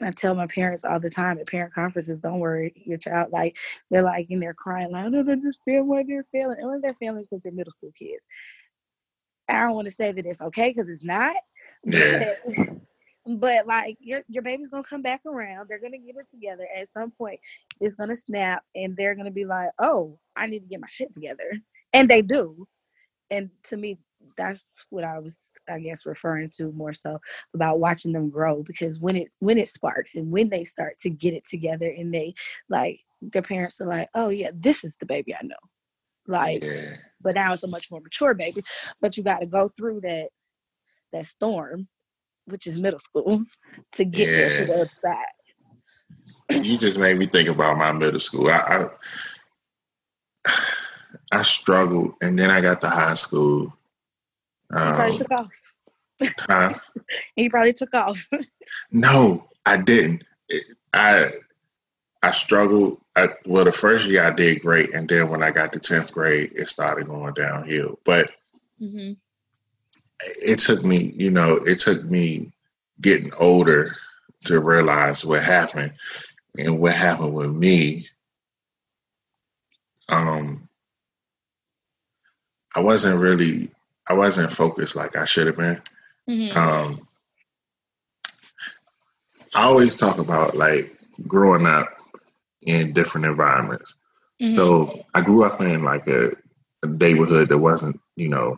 I 0.02 0.12
tell 0.12 0.36
my 0.36 0.48
parents 0.48 0.84
all 0.84 1.00
the 1.00 1.10
time 1.10 1.40
at 1.40 1.48
parent 1.48 1.74
conferences, 1.74 2.20
don't 2.20 2.40
worry, 2.40 2.74
your 2.86 2.98
child 2.98 3.32
like 3.32 3.58
they're 3.90 4.04
like 4.04 4.30
in 4.30 4.40
there 4.40 4.54
crying, 4.54 4.92
like 4.92 5.06
I 5.06 5.10
don't 5.10 5.30
understand 5.30 5.88
why 5.88 6.04
they're 6.06 6.24
failing. 6.24 6.58
And 6.60 6.84
they're 6.84 6.94
failing 6.94 7.24
because 7.24 7.44
they're 7.44 7.54
middle 7.54 7.72
school 7.72 7.92
kids. 7.98 8.28
I 9.48 9.60
don't 9.60 9.76
want 9.76 9.88
to 9.88 9.94
say 9.94 10.12
that 10.12 10.26
it's 10.26 10.42
okay 10.42 10.74
because 10.76 10.90
it's 10.90 11.04
not. 11.04 11.36
But 13.28 13.66
like 13.66 13.98
your 14.00 14.22
your 14.28 14.44
baby's 14.44 14.70
gonna 14.70 14.84
come 14.84 15.02
back 15.02 15.22
around. 15.26 15.68
They're 15.68 15.80
gonna 15.80 15.98
get 15.98 16.16
it 16.18 16.30
together. 16.30 16.68
At 16.76 16.88
some 16.90 17.12
point, 17.12 17.40
it's 17.82 17.96
gonna 17.96 18.16
snap, 18.16 18.64
and 18.76 18.96
they're 18.96 19.16
gonna 19.16 19.32
be 19.32 19.46
like, 19.46 19.70
"Oh, 19.80 20.20
I 20.36 20.48
need 20.48 20.60
to 20.60 20.68
get 20.68 20.80
my 20.82 20.88
shit 20.90 21.14
together," 21.14 21.52
and 21.94 22.08
they 22.10 22.22
do. 22.22 22.68
And 23.32 23.50
to 23.66 23.78
me, 23.78 24.00
that's 24.38 24.72
what 24.90 25.04
I 25.04 25.20
was, 25.20 25.52
I 25.70 25.80
guess, 25.80 26.06
referring 26.06 26.50
to 26.58 26.72
more 26.74 26.94
so 26.94 27.20
about 27.54 27.80
watching 27.80 28.12
them 28.14 28.30
grow 28.30 28.64
because 28.64 29.00
when 29.00 29.16
it 29.16 29.30
when 29.40 29.58
it 29.58 29.68
sparks 29.70 30.16
and 30.16 30.32
when 30.32 30.50
they 30.50 30.64
start 30.64 31.00
to 31.00 31.10
get 31.10 31.34
it 31.34 31.46
together 31.48 31.88
and 31.90 32.14
they 32.14 32.34
like 32.70 33.02
their 33.22 33.42
parents 33.42 33.82
are 33.82 33.88
like, 33.88 34.10
"Oh 34.16 34.30
yeah, 34.30 34.52
this 34.54 34.84
is 34.84 34.96
the 34.98 35.06
baby 35.08 35.34
I 35.36 35.44
know." 35.44 35.56
Like, 36.28 36.64
Yeah. 36.64 36.98
but 37.22 37.36
now 37.36 37.54
it's 37.54 37.64
a 37.64 37.68
much 37.68 37.90
more 37.92 38.02
mature 38.02 38.34
baby. 38.36 38.62
But 39.02 39.18
you 39.18 39.24
got 39.24 39.40
to 39.42 39.48
go 39.48 39.70
through 39.70 40.02
that 40.02 40.30
that 41.14 41.28
storm, 41.28 41.88
which 42.46 42.68
is 42.68 42.80
middle 42.80 43.00
school, 43.00 43.44
to 43.94 44.06
get 44.06 44.28
there 44.36 44.50
to 44.52 44.66
the 44.66 44.74
other 44.74 44.90
side. 45.04 46.64
you 46.64 46.78
just 46.78 46.98
made 46.98 47.18
me 47.18 47.26
think 47.26 47.50
about 47.50 47.78
my 47.78 47.92
middle 47.92 48.20
school. 48.20 48.50
I, 48.50 48.90
I 50.46 50.52
I 51.32 51.42
struggled, 51.44 52.14
and 52.22 52.38
then 52.38 52.50
I 52.52 52.62
got 52.62 52.82
to 52.82 52.88
high 52.90 53.16
school. 53.16 53.74
He 54.72 54.78
probably 54.78 55.12
Um, 55.12 55.18
took 55.18 55.32
off. 55.32 55.50
huh? 56.50 56.74
He 57.36 57.50
probably 57.50 57.74
took 57.74 57.94
off. 57.94 58.28
No, 58.92 59.48
I 59.66 59.78
didn't. 59.78 60.24
It- 60.50 60.76
I 60.94 61.32
I 62.24 62.32
struggled. 62.32 63.02
I, 63.18 63.30
well, 63.46 63.66
the 63.66 63.72
first 63.72 64.08
year 64.08 64.24
I 64.24 64.32
did 64.32 64.62
great, 64.62 64.94
and 64.96 65.08
then 65.08 65.30
when 65.30 65.44
I 65.44 65.52
got 65.52 65.72
to 65.74 65.80
tenth 65.80 66.14
grade, 66.14 66.52
it 66.56 66.70
started 66.70 67.08
going 67.08 67.34
downhill. 67.34 68.00
But 68.06 68.32
hmm 68.80 69.14
it 70.22 70.60
took 70.60 70.84
me, 70.84 71.14
you 71.16 71.30
know, 71.32 71.56
it 71.58 71.80
took 71.80 72.04
me 72.06 72.52
getting 73.02 73.34
older 73.34 73.92
to 74.46 74.60
realize 74.60 75.26
what 75.26 75.44
happened, 75.44 75.94
and 76.58 76.80
what 76.80 76.94
happened 76.94 77.34
with 77.34 77.52
me. 77.52 78.06
Um, 80.10 80.68
I 82.76 82.80
wasn't 82.82 83.20
really, 83.20 83.72
I 84.08 84.14
wasn't 84.14 84.52
focused 84.52 84.96
like 84.96 85.16
I 85.16 85.26
should 85.26 85.48
have 85.48 85.58
been. 85.58 85.82
hmm 86.28 86.56
um, 86.56 87.08
I 89.56 89.64
always 89.64 89.96
talk 89.98 90.18
about 90.20 90.56
like 90.56 90.96
growing 91.28 91.66
up 91.66 91.90
in 92.64 92.94
different 92.94 93.26
environments. 93.26 93.96
hmm 94.40 94.56
So 94.56 95.04
I 95.14 95.22
grew 95.22 95.44
up 95.44 95.62
in 95.62 95.84
like 95.84 96.08
a, 96.08 96.32
a 96.84 96.88
neighborhood 96.88 97.50
that 97.50 97.58
wasn't, 97.58 98.00
you 98.16 98.30
know, 98.30 98.58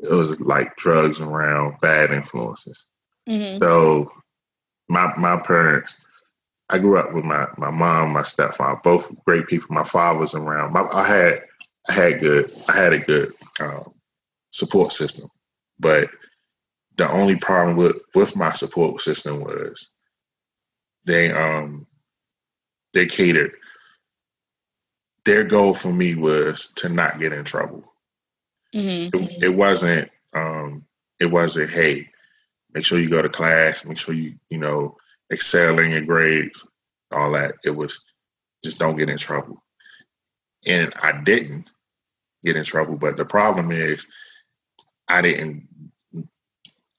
it 0.00 0.10
was 0.10 0.40
like 0.40 0.76
drugs 0.76 1.20
around, 1.20 1.80
bad 1.80 2.12
influences. 2.12 2.86
hmm 3.26 3.58
So 3.58 4.10
my 4.88 5.14
my 5.16 5.38
parents, 5.40 6.00
I 6.68 6.78
grew 6.78 6.98
up 6.98 7.12
with 7.12 7.24
my 7.24 7.46
my 7.56 7.70
mom, 7.70 8.12
my 8.12 8.22
stepfather, 8.22 8.80
both 8.84 9.10
great 9.24 9.46
people. 9.46 9.74
My 9.74 9.84
father 9.84 10.18
was 10.18 10.34
around. 10.34 10.72
My, 10.72 10.86
I 10.92 11.06
had 11.06 11.42
I 11.88 11.92
had 11.92 12.20
good 12.20 12.50
I 12.68 12.76
had 12.76 12.92
a 12.92 12.98
good 12.98 13.32
um, 13.60 13.94
support 14.52 14.92
system, 14.92 15.28
but 15.78 16.10
the 16.96 17.10
only 17.10 17.36
problem 17.36 17.76
with 17.76 17.96
with 18.14 18.36
my 18.36 18.52
support 18.52 19.00
system 19.00 19.40
was 19.40 19.90
they 21.06 21.32
um 21.32 21.86
they 22.94 23.06
catered. 23.06 23.52
Their 25.24 25.44
goal 25.44 25.74
for 25.74 25.92
me 25.92 26.14
was 26.14 26.72
to 26.76 26.88
not 26.88 27.18
get 27.18 27.32
in 27.34 27.44
trouble 27.44 27.84
hmm 28.72 29.08
it, 29.12 29.42
it 29.44 29.48
wasn't 29.54 30.10
um 30.34 30.84
it 31.20 31.26
wasn't 31.26 31.70
hey 31.70 32.08
make 32.74 32.84
sure 32.84 32.98
you 32.98 33.08
go 33.08 33.22
to 33.22 33.28
class 33.28 33.84
make 33.84 33.96
sure 33.96 34.14
you 34.14 34.34
you 34.50 34.58
know 34.58 34.96
excel 35.30 35.78
in 35.78 35.90
your 35.90 36.02
grades 36.02 36.68
all 37.10 37.32
that. 37.32 37.54
It 37.64 37.70
was 37.70 38.04
just 38.62 38.78
don't 38.78 38.96
get 38.96 39.08
in 39.08 39.16
trouble. 39.18 39.62
And 40.66 40.92
i 41.02 41.12
didn't 41.22 41.70
get 42.44 42.56
in 42.56 42.64
trouble 42.64 42.96
but 42.96 43.16
the 43.16 43.24
problem 43.24 43.72
is 43.72 44.06
i 45.08 45.20
didn't 45.22 45.66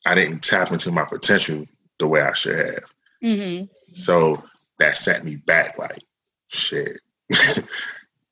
i 0.05 0.15
didn't 0.15 0.43
tap 0.43 0.72
into 0.72 0.91
my 0.91 1.05
potential 1.05 1.65
the 1.99 2.07
way 2.07 2.22
i 2.22 2.34
should 2.34 2.57
have. 2.57 2.84
Hmm 3.22 3.63
so 3.93 4.41
that 4.78 4.97
set 4.97 5.24
me 5.24 5.36
back 5.36 5.78
like 5.78 6.01
shit. 6.47 6.99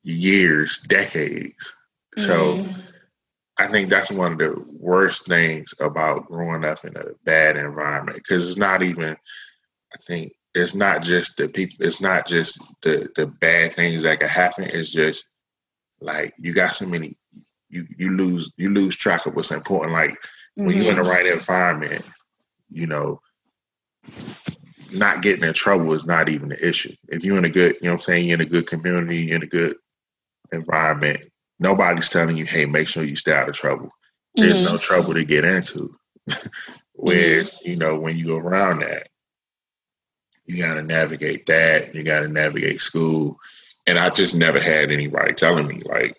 Years 0.02 0.80
decades. 0.82 1.74
So 2.16 2.56
Mhm. 2.56 2.82
I 3.58 3.66
think 3.66 3.88
that's 3.88 4.12
one 4.12 4.32
of 4.32 4.38
the 4.38 4.64
worst 4.78 5.26
things 5.26 5.74
about 5.80 6.26
growing 6.26 6.64
up 6.64 6.84
in 6.84 6.96
a 6.96 7.06
bad 7.24 7.56
environment 7.56 8.16
because 8.16 8.48
it's 8.48 8.58
not 8.58 8.82
even. 8.82 9.16
I 9.94 9.96
think 10.06 10.32
it's 10.54 10.74
not 10.74 11.02
just 11.02 11.36
the 11.36 11.48
people. 11.48 11.86
It's 11.86 12.00
not 12.00 12.26
just 12.26 12.62
the 12.82 13.08
the 13.16 13.26
bad 13.26 13.74
things 13.74 14.02
that 14.02 14.20
can 14.20 14.28
happen. 14.28 14.64
It's 14.64 14.92
just 14.92 15.32
like 16.00 16.34
you 16.38 16.54
got 16.54 16.74
so 16.74 16.86
many. 16.86 17.16
You 17.68 17.86
you 17.98 18.16
lose 18.16 18.52
you 18.56 18.70
lose 18.70 18.96
track 18.96 19.26
of 19.26 19.34
what's 19.34 19.50
important. 19.50 19.92
Like 19.92 20.16
when 20.54 20.76
you're 20.76 20.90
in 20.90 20.96
the 20.96 21.02
mm-hmm. 21.02 21.10
right 21.10 21.26
environment, 21.26 22.08
you 22.68 22.86
know, 22.86 23.20
not 24.92 25.22
getting 25.22 25.44
in 25.44 25.54
trouble 25.54 25.92
is 25.94 26.06
not 26.06 26.28
even 26.28 26.52
an 26.52 26.58
issue. 26.60 26.92
If 27.08 27.24
you're 27.24 27.38
in 27.38 27.44
a 27.44 27.50
good, 27.50 27.74
you 27.74 27.86
know 27.86 27.92
what 27.92 27.94
I'm 27.94 28.00
saying, 28.00 28.26
you're 28.26 28.40
in 28.40 28.46
a 28.46 28.50
good 28.50 28.66
community, 28.66 29.18
you're 29.18 29.36
in 29.36 29.42
a 29.42 29.46
good 29.46 29.76
environment, 30.52 31.26
nobody's 31.58 32.08
telling 32.10 32.36
you, 32.36 32.44
hey, 32.44 32.64
make 32.66 32.88
sure 32.88 33.04
you 33.04 33.16
stay 33.16 33.32
out 33.32 33.48
of 33.48 33.54
trouble. 33.54 33.90
There's 34.34 34.60
Mhm. 34.60 34.64
no 34.64 34.78
trouble 34.78 35.14
to 35.14 35.24
get 35.24 35.44
into. 35.44 35.94
Whereas, 36.92 37.58
you 37.64 37.76
know, 37.76 37.96
when 37.96 38.16
you 38.16 38.26
go 38.26 38.36
around 38.36 38.80
that, 38.80 39.08
you 40.44 40.62
gotta 40.62 40.82
navigate 40.82 41.46
that, 41.46 41.94
you 41.94 42.02
gotta 42.02 42.28
navigate 42.28 42.80
school. 42.80 43.38
And 43.86 43.98
I 43.98 44.10
just 44.10 44.34
never 44.36 44.60
had 44.60 44.90
anybody 44.90 45.32
telling 45.34 45.66
me 45.66 45.80
like 45.86 46.16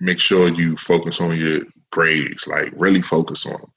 make 0.00 0.20
sure 0.20 0.48
you 0.48 0.76
focus 0.76 1.20
on 1.20 1.38
your 1.38 1.60
grades, 1.90 2.46
like 2.46 2.72
really 2.76 3.02
focus 3.02 3.46
on 3.46 3.52
them. 3.52 3.72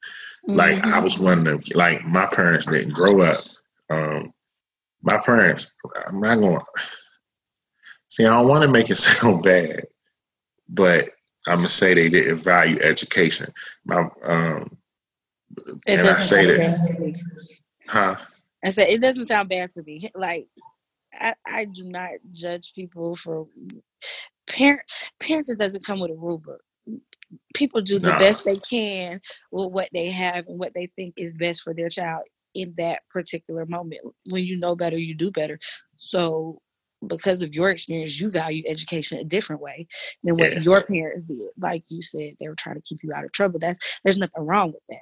Like 0.46 0.76
mm-hmm. 0.76 0.92
I 0.92 0.98
was 1.00 1.18
one 1.18 1.38
of 1.38 1.44
them. 1.44 1.60
Like 1.74 2.04
my 2.04 2.26
parents 2.26 2.66
didn't 2.66 2.94
grow 2.94 3.22
up. 3.22 3.38
Um, 3.90 4.32
my 5.02 5.18
parents, 5.18 5.74
I'm 6.06 6.20
not 6.20 6.38
going. 6.38 6.58
to 6.58 6.82
See, 8.10 8.24
I 8.26 8.30
don't 8.30 8.48
want 8.48 8.62
to 8.62 8.68
make 8.68 8.90
it 8.90 8.96
sound 8.98 9.42
bad, 9.42 9.84
but 10.70 11.10
I'm 11.46 11.58
gonna 11.58 11.68
say 11.68 11.94
they 11.94 12.08
didn't 12.08 12.38
value 12.38 12.78
education. 12.80 13.52
My 13.84 14.08
um, 14.24 14.78
it 15.86 16.00
and 16.00 16.08
I 16.08 16.20
say 16.20 16.46
that, 16.46 17.14
huh? 17.88 18.16
I 18.64 18.70
said 18.70 18.88
it 18.88 19.00
doesn't 19.00 19.26
sound 19.26 19.48
bad 19.48 19.70
to 19.72 19.82
me. 19.82 20.10
Like 20.14 20.48
I, 21.12 21.34
I 21.46 21.64
do 21.66 21.84
not 21.84 22.10
judge 22.32 22.72
people 22.74 23.16
for 23.16 23.46
parent 24.46 24.82
parenting 25.20 25.56
doesn't 25.58 25.84
come 25.84 26.00
with 26.00 26.10
a 26.10 26.14
rule 26.14 26.38
book. 26.38 26.60
People 27.54 27.80
do 27.80 27.98
the 27.98 28.12
best 28.18 28.44
they 28.44 28.56
can 28.56 29.20
with 29.52 29.70
what 29.70 29.88
they 29.92 30.10
have 30.10 30.46
and 30.46 30.58
what 30.58 30.74
they 30.74 30.86
think 30.86 31.14
is 31.16 31.34
best 31.34 31.62
for 31.62 31.74
their 31.74 31.88
child 31.88 32.22
in 32.54 32.74
that 32.76 33.02
particular 33.10 33.64
moment. 33.66 34.00
When 34.28 34.44
you 34.44 34.56
know 34.56 34.74
better, 34.74 34.98
you 34.98 35.14
do 35.14 35.30
better. 35.30 35.58
So 35.96 36.60
because 37.06 37.42
of 37.42 37.54
your 37.54 37.70
experience, 37.70 38.20
you 38.20 38.30
value 38.30 38.62
education 38.66 39.18
a 39.18 39.24
different 39.24 39.62
way 39.62 39.86
than 40.22 40.36
what 40.36 40.52
yeah. 40.52 40.60
your 40.60 40.82
parents 40.82 41.22
did. 41.22 41.48
Like 41.58 41.84
you 41.88 42.02
said, 42.02 42.34
they 42.38 42.48
were 42.48 42.54
trying 42.54 42.76
to 42.76 42.82
keep 42.82 43.02
you 43.02 43.12
out 43.14 43.24
of 43.24 43.32
trouble. 43.32 43.58
That's 43.58 44.00
there's 44.04 44.18
nothing 44.18 44.44
wrong 44.44 44.72
with 44.72 44.82
that. 44.88 45.00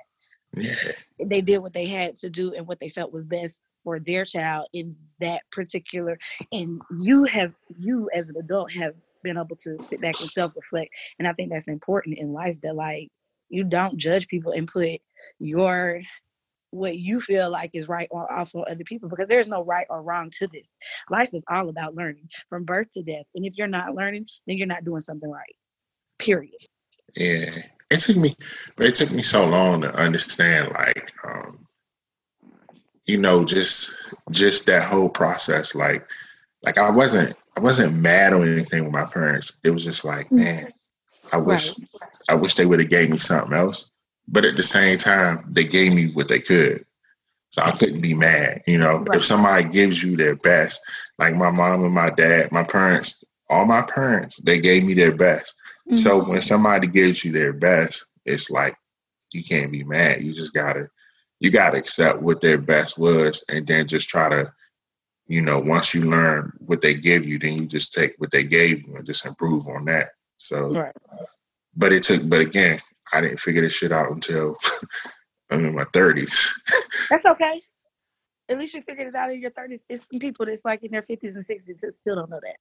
Yeah. 0.55 1.27
They 1.27 1.41
did 1.41 1.59
what 1.59 1.75
they 1.75 1.87
had 1.87 2.17
to 2.19 2.31
do 2.31 2.55
and 2.55 2.67
what 2.67 2.81
they 2.81 2.89
felt 2.89 3.13
was 3.13 3.25
best 3.25 3.63
for 3.85 4.01
their 4.01 4.25
child 4.25 4.67
in 4.73 4.97
that 5.21 5.43
particular 5.53 6.19
and 6.53 6.81
you 6.99 7.25
have 7.25 7.53
you 7.79 8.11
as 8.13 8.29
an 8.29 8.37
adult 8.39 8.73
have 8.73 8.95
been 9.23 9.37
able 9.37 9.57
to 9.57 9.77
sit 9.89 10.01
back 10.01 10.19
and 10.21 10.29
self-reflect. 10.29 10.91
And 11.19 11.29
I 11.29 11.33
think 11.33 11.51
that's 11.51 11.69
important 11.69 12.19
in 12.19 12.33
life 12.33 12.61
that 12.63 12.77
like 12.77 13.09
you 13.49 13.65
don't 13.65 13.97
judge 13.97 14.29
people 14.29 14.53
and 14.53 14.69
put 14.69 15.01
your 15.39 16.01
what 16.71 16.99
you 16.99 17.21
feel 17.21 17.51
like 17.51 17.71
is 17.75 17.89
right 17.89 18.09
or 18.11 18.31
off 18.33 18.55
on 18.55 18.65
other 18.71 18.85
people 18.85 19.09
because 19.09 19.29
there's 19.29 19.49
no 19.49 19.65
right 19.65 19.87
or 19.89 20.03
wrong 20.03 20.31
to 20.39 20.47
this. 20.49 20.75
Life 21.11 21.31
is 21.33 21.45
all 21.51 21.69
about 21.69 21.95
learning 21.95 22.29
from 22.49 22.65
birth 22.65 22.91
to 22.93 23.03
death. 23.03 23.25
And 23.35 23.45
if 23.45 23.57
you're 23.57 23.67
not 23.67 23.95
learning, 23.95 24.27
then 24.47 24.59
you're 24.59 24.67
not 24.67 24.85
doing 24.85 25.01
something 25.01 25.31
right. 25.31 25.57
Period. 26.19 26.61
Yeah. 27.17 27.51
It 27.91 28.01
took 28.01 28.17
me 28.17 28.37
it 28.79 28.95
took 28.95 29.13
me 29.13 29.23
so 29.23 29.49
long 29.49 29.81
to 29.81 29.95
understand 29.95 30.69
like 30.73 31.11
um 31.25 31.59
you 33.07 33.17
know 33.17 33.45
just 33.45 34.15
just 34.31 34.67
that 34.67 34.83
whole 34.83 35.09
process 35.09 35.75
like 35.75 36.07
like 36.65 36.77
I 36.77 36.91
wasn't 36.91 37.35
I 37.57 37.61
wasn't 37.61 37.97
mad 37.97 38.33
or 38.35 38.45
anything 38.45 38.85
with 38.85 38.93
my 38.93 39.05
parents. 39.05 39.59
It 39.65 39.71
was 39.71 39.85
just 39.85 40.05
like, 40.05 40.29
mm. 40.29 40.45
man, 40.45 40.73
I 41.33 41.39
wish 41.39 41.71
right. 41.79 41.89
I 42.29 42.35
wish 42.35 42.55
they 42.55 42.67
would 42.67 42.81
have 42.81 42.91
gave 42.91 43.11
me 43.11 43.17
something 43.17 43.57
else. 43.57 43.91
But 44.31 44.45
at 44.45 44.57
the 44.57 44.63
same 44.63 44.99
time, 44.99 45.45
they 45.49 45.65
gave 45.65 45.95
me 45.95 46.13
what 46.13 46.29
they 46.29 46.41
could. 46.41 46.85
So 47.51 47.63
I 47.63 47.71
couldn't 47.71 48.03
be 48.03 48.15
mad. 48.15 48.63
You 48.67 48.79
know, 48.79 48.99
right. 48.99 49.17
if 49.17 49.25
somebody 49.25 49.65
gives 49.65 50.03
you 50.03 50.17
their 50.17 50.37
best, 50.37 50.81
like 51.19 51.35
my 51.35 51.51
mom 51.51 51.85
and 51.85 51.95
my 51.95 52.11
dad, 52.11 52.53
my 52.53 52.63
parents, 52.63 53.25
all 53.49 53.65
my 53.65 53.83
parents, 53.83 54.37
they 54.37 54.61
gave 54.61 54.85
me 54.85 54.95
their 54.95 55.15
best. 55.15 55.57
Mm-hmm. 55.87 55.97
So 55.97 56.23
when 56.25 56.43
somebody 56.43 56.87
gives 56.87 57.25
you 57.25 57.33
their 57.33 57.55
best, 57.55 58.05
it's 58.27 58.51
like 58.51 58.75
you 59.33 59.43
can't 59.43 59.73
be 59.73 59.85
mad. 59.85 60.23
You 60.23 60.33
just 60.33 60.53
gotta 60.53 60.89
you 61.41 61.51
gotta 61.51 61.79
accept 61.79 62.21
what 62.21 62.41
their 62.41 62.59
best 62.59 62.99
was 62.99 63.45
and 63.49 63.67
then 63.67 63.87
just 63.87 64.09
try 64.09 64.29
to, 64.29 64.53
you 65.29 65.41
know, 65.41 65.59
once 65.59 65.95
you 65.95 66.03
learn 66.03 66.53
what 66.67 66.81
they 66.81 66.95
give 66.95 67.27
you, 67.27 67.39
then 67.39 67.59
you 67.59 67.67
just 67.67 67.95
take 67.95 68.15
what 68.19 68.31
they 68.31 68.45
gave 68.45 68.87
you 68.87 68.97
and 68.97 69.07
just 69.07 69.25
improve 69.25 69.67
on 69.69 69.85
that. 69.87 70.11
So 70.37 70.75
right. 70.75 70.95
but 71.77 71.93
it 71.93 72.03
took 72.03 72.29
but 72.29 72.41
again, 72.41 72.79
I 73.13 73.21
didn't 73.21 73.41
figure 73.41 73.63
this 73.63 73.75
shit 73.75 73.93
out 73.93 74.11
until 74.11 74.57
I'm 75.51 75.65
in 75.65 75.75
my 75.75 75.85
thirties. 75.93 76.55
That's 77.11 77.27
okay. 77.27 77.61
At 78.49 78.59
least 78.59 78.75
you 78.75 78.83
figured 78.83 79.09
it 79.09 79.15
out 79.15 79.31
in 79.31 79.41
your 79.41 79.51
thirties. 79.51 79.81
It's 79.89 80.09
some 80.11 80.19
people 80.19 80.47
that's 80.47 80.65
like 80.65 80.83
in 80.83 80.91
their 80.91 81.03
fifties 81.03 81.35
and 81.35 81.45
sixties 81.45 81.81
that 81.83 81.95
still 81.95 82.17
don't 82.17 82.31
know 82.31 82.41
that. 82.43 82.57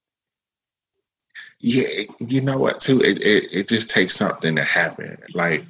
Yeah, 1.59 2.03
you 2.19 2.41
know 2.41 2.57
what? 2.57 2.79
Too, 2.79 3.01
it 3.01 3.21
it, 3.21 3.49
it 3.51 3.67
just 3.69 3.89
takes 3.89 4.15
something 4.15 4.55
to 4.57 4.63
happen. 4.63 5.17
Like 5.33 5.63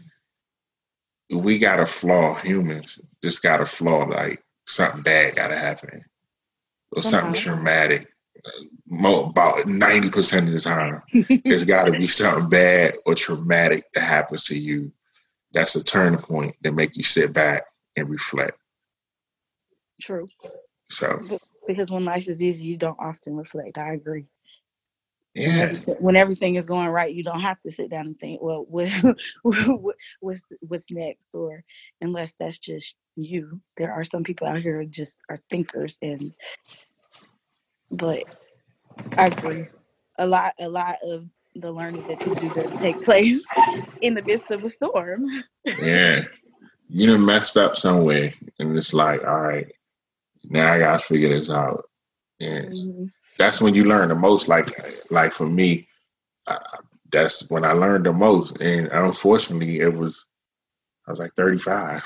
we 1.30 1.60
got 1.60 1.80
a 1.80 1.86
flaw. 1.86 2.34
Humans 2.36 3.00
just 3.24 3.44
got 3.44 3.62
a 3.62 3.66
flaw. 3.66 4.06
Like 4.06 4.44
something 4.66 5.02
bad 5.04 5.36
got 5.36 5.50
to 5.50 5.58
happen, 5.58 6.04
or 6.96 7.04
something 7.04 7.34
uh-huh. 7.34 7.56
traumatic 7.56 8.08
about 8.92 9.66
90% 9.66 10.48
of 10.48 10.52
the 10.52 10.60
time, 10.60 11.02
there's 11.46 11.66
got 11.66 11.86
to 11.86 11.92
be 11.92 12.08
something 12.08 12.50
bad 12.50 12.96
or 13.06 13.16
traumatic 13.16 13.86
that 13.94 14.02
happens 14.02 14.46
to 14.46 14.58
you. 14.58 14.92
That's 15.54 15.76
a 15.76 15.84
turning 15.84 16.20
point 16.20 16.56
that 16.62 16.74
make 16.74 16.98
you 16.98 17.04
sit 17.04 17.34
back 17.34 17.66
and 17.96 18.10
reflect. 18.10 18.58
True. 20.02 20.28
So 20.90 21.20
because 21.68 21.92
when 21.92 22.06
life 22.06 22.28
is 22.28 22.42
easy, 22.42 22.66
you 22.66 22.78
don't 22.78 23.00
often 23.00 23.36
reflect. 23.36 23.78
I 23.78 23.94
agree. 23.94 24.26
Yeah. 25.34 25.50
When 25.50 25.60
everything, 25.62 25.96
when 26.00 26.16
everything 26.16 26.56
is 26.56 26.68
going 26.68 26.88
right, 26.88 27.14
you 27.14 27.24
don't 27.24 27.42
have 27.42 27.62
to 27.62 27.72
sit 27.72 27.92
down 27.92 28.08
and 28.08 28.20
think, 28.20 28.42
well, 28.42 28.66
what, 28.70 28.90
what's 30.20 30.42
what's 30.62 30.90
next, 30.90 31.30
or 31.36 31.64
unless 32.02 32.34
that's 32.40 32.58
just 32.58 32.96
you. 33.16 33.62
There 33.76 33.94
are 33.94 34.04
some 34.04 34.24
people 34.24 34.48
out 34.48 34.62
here 34.62 34.82
who 34.82 34.88
just 34.88 35.20
are 35.30 35.40
thinkers 35.50 36.00
and 36.02 36.34
but 37.92 38.24
I 39.18 39.28
agree. 39.28 39.68
A 40.20 40.28
lot, 40.28 40.54
a 40.60 40.68
lot 40.68 40.98
of 41.04 41.30
the 41.56 41.72
learning 41.72 42.08
that 42.08 42.26
you 42.26 42.36
do 42.36 42.50
does 42.50 42.74
take 42.80 43.04
place 43.04 43.46
in 44.02 44.14
the 44.14 44.22
midst 44.22 44.52
of 44.52 44.64
a 44.64 44.70
storm. 44.70 45.26
yeah, 45.80 46.24
you 46.90 47.08
done 47.08 47.26
messed 47.26 47.58
up 47.58 47.76
somewhere, 47.76 48.34
and 48.60 48.76
it's 48.78 48.94
like, 48.94 49.24
all 49.24 49.42
right, 49.42 49.72
now 50.50 50.74
I 50.74 50.80
gotta 50.80 51.00
figure 51.00 51.30
this 51.30 51.50
out. 51.50 51.86
And 52.40 52.74
mm-hmm. 52.74 53.06
that's 53.38 53.62
when 53.62 53.74
you 53.74 53.84
learn 53.84 54.10
the 54.10 54.16
most. 54.16 54.48
Like, 54.48 54.68
like 55.12 55.32
for 55.32 55.48
me, 55.48 55.88
uh, 56.46 56.60
that's 57.12 57.50
when 57.50 57.66
I 57.66 57.72
learned 57.72 58.06
the 58.06 58.14
most. 58.14 58.60
And 58.62 58.88
unfortunately, 58.88 59.80
it 59.80 59.94
was 59.94 60.26
I 61.08 61.12
was 61.12 61.20
like 61.20 61.34
thirty 61.36 61.58
five. 61.58 62.04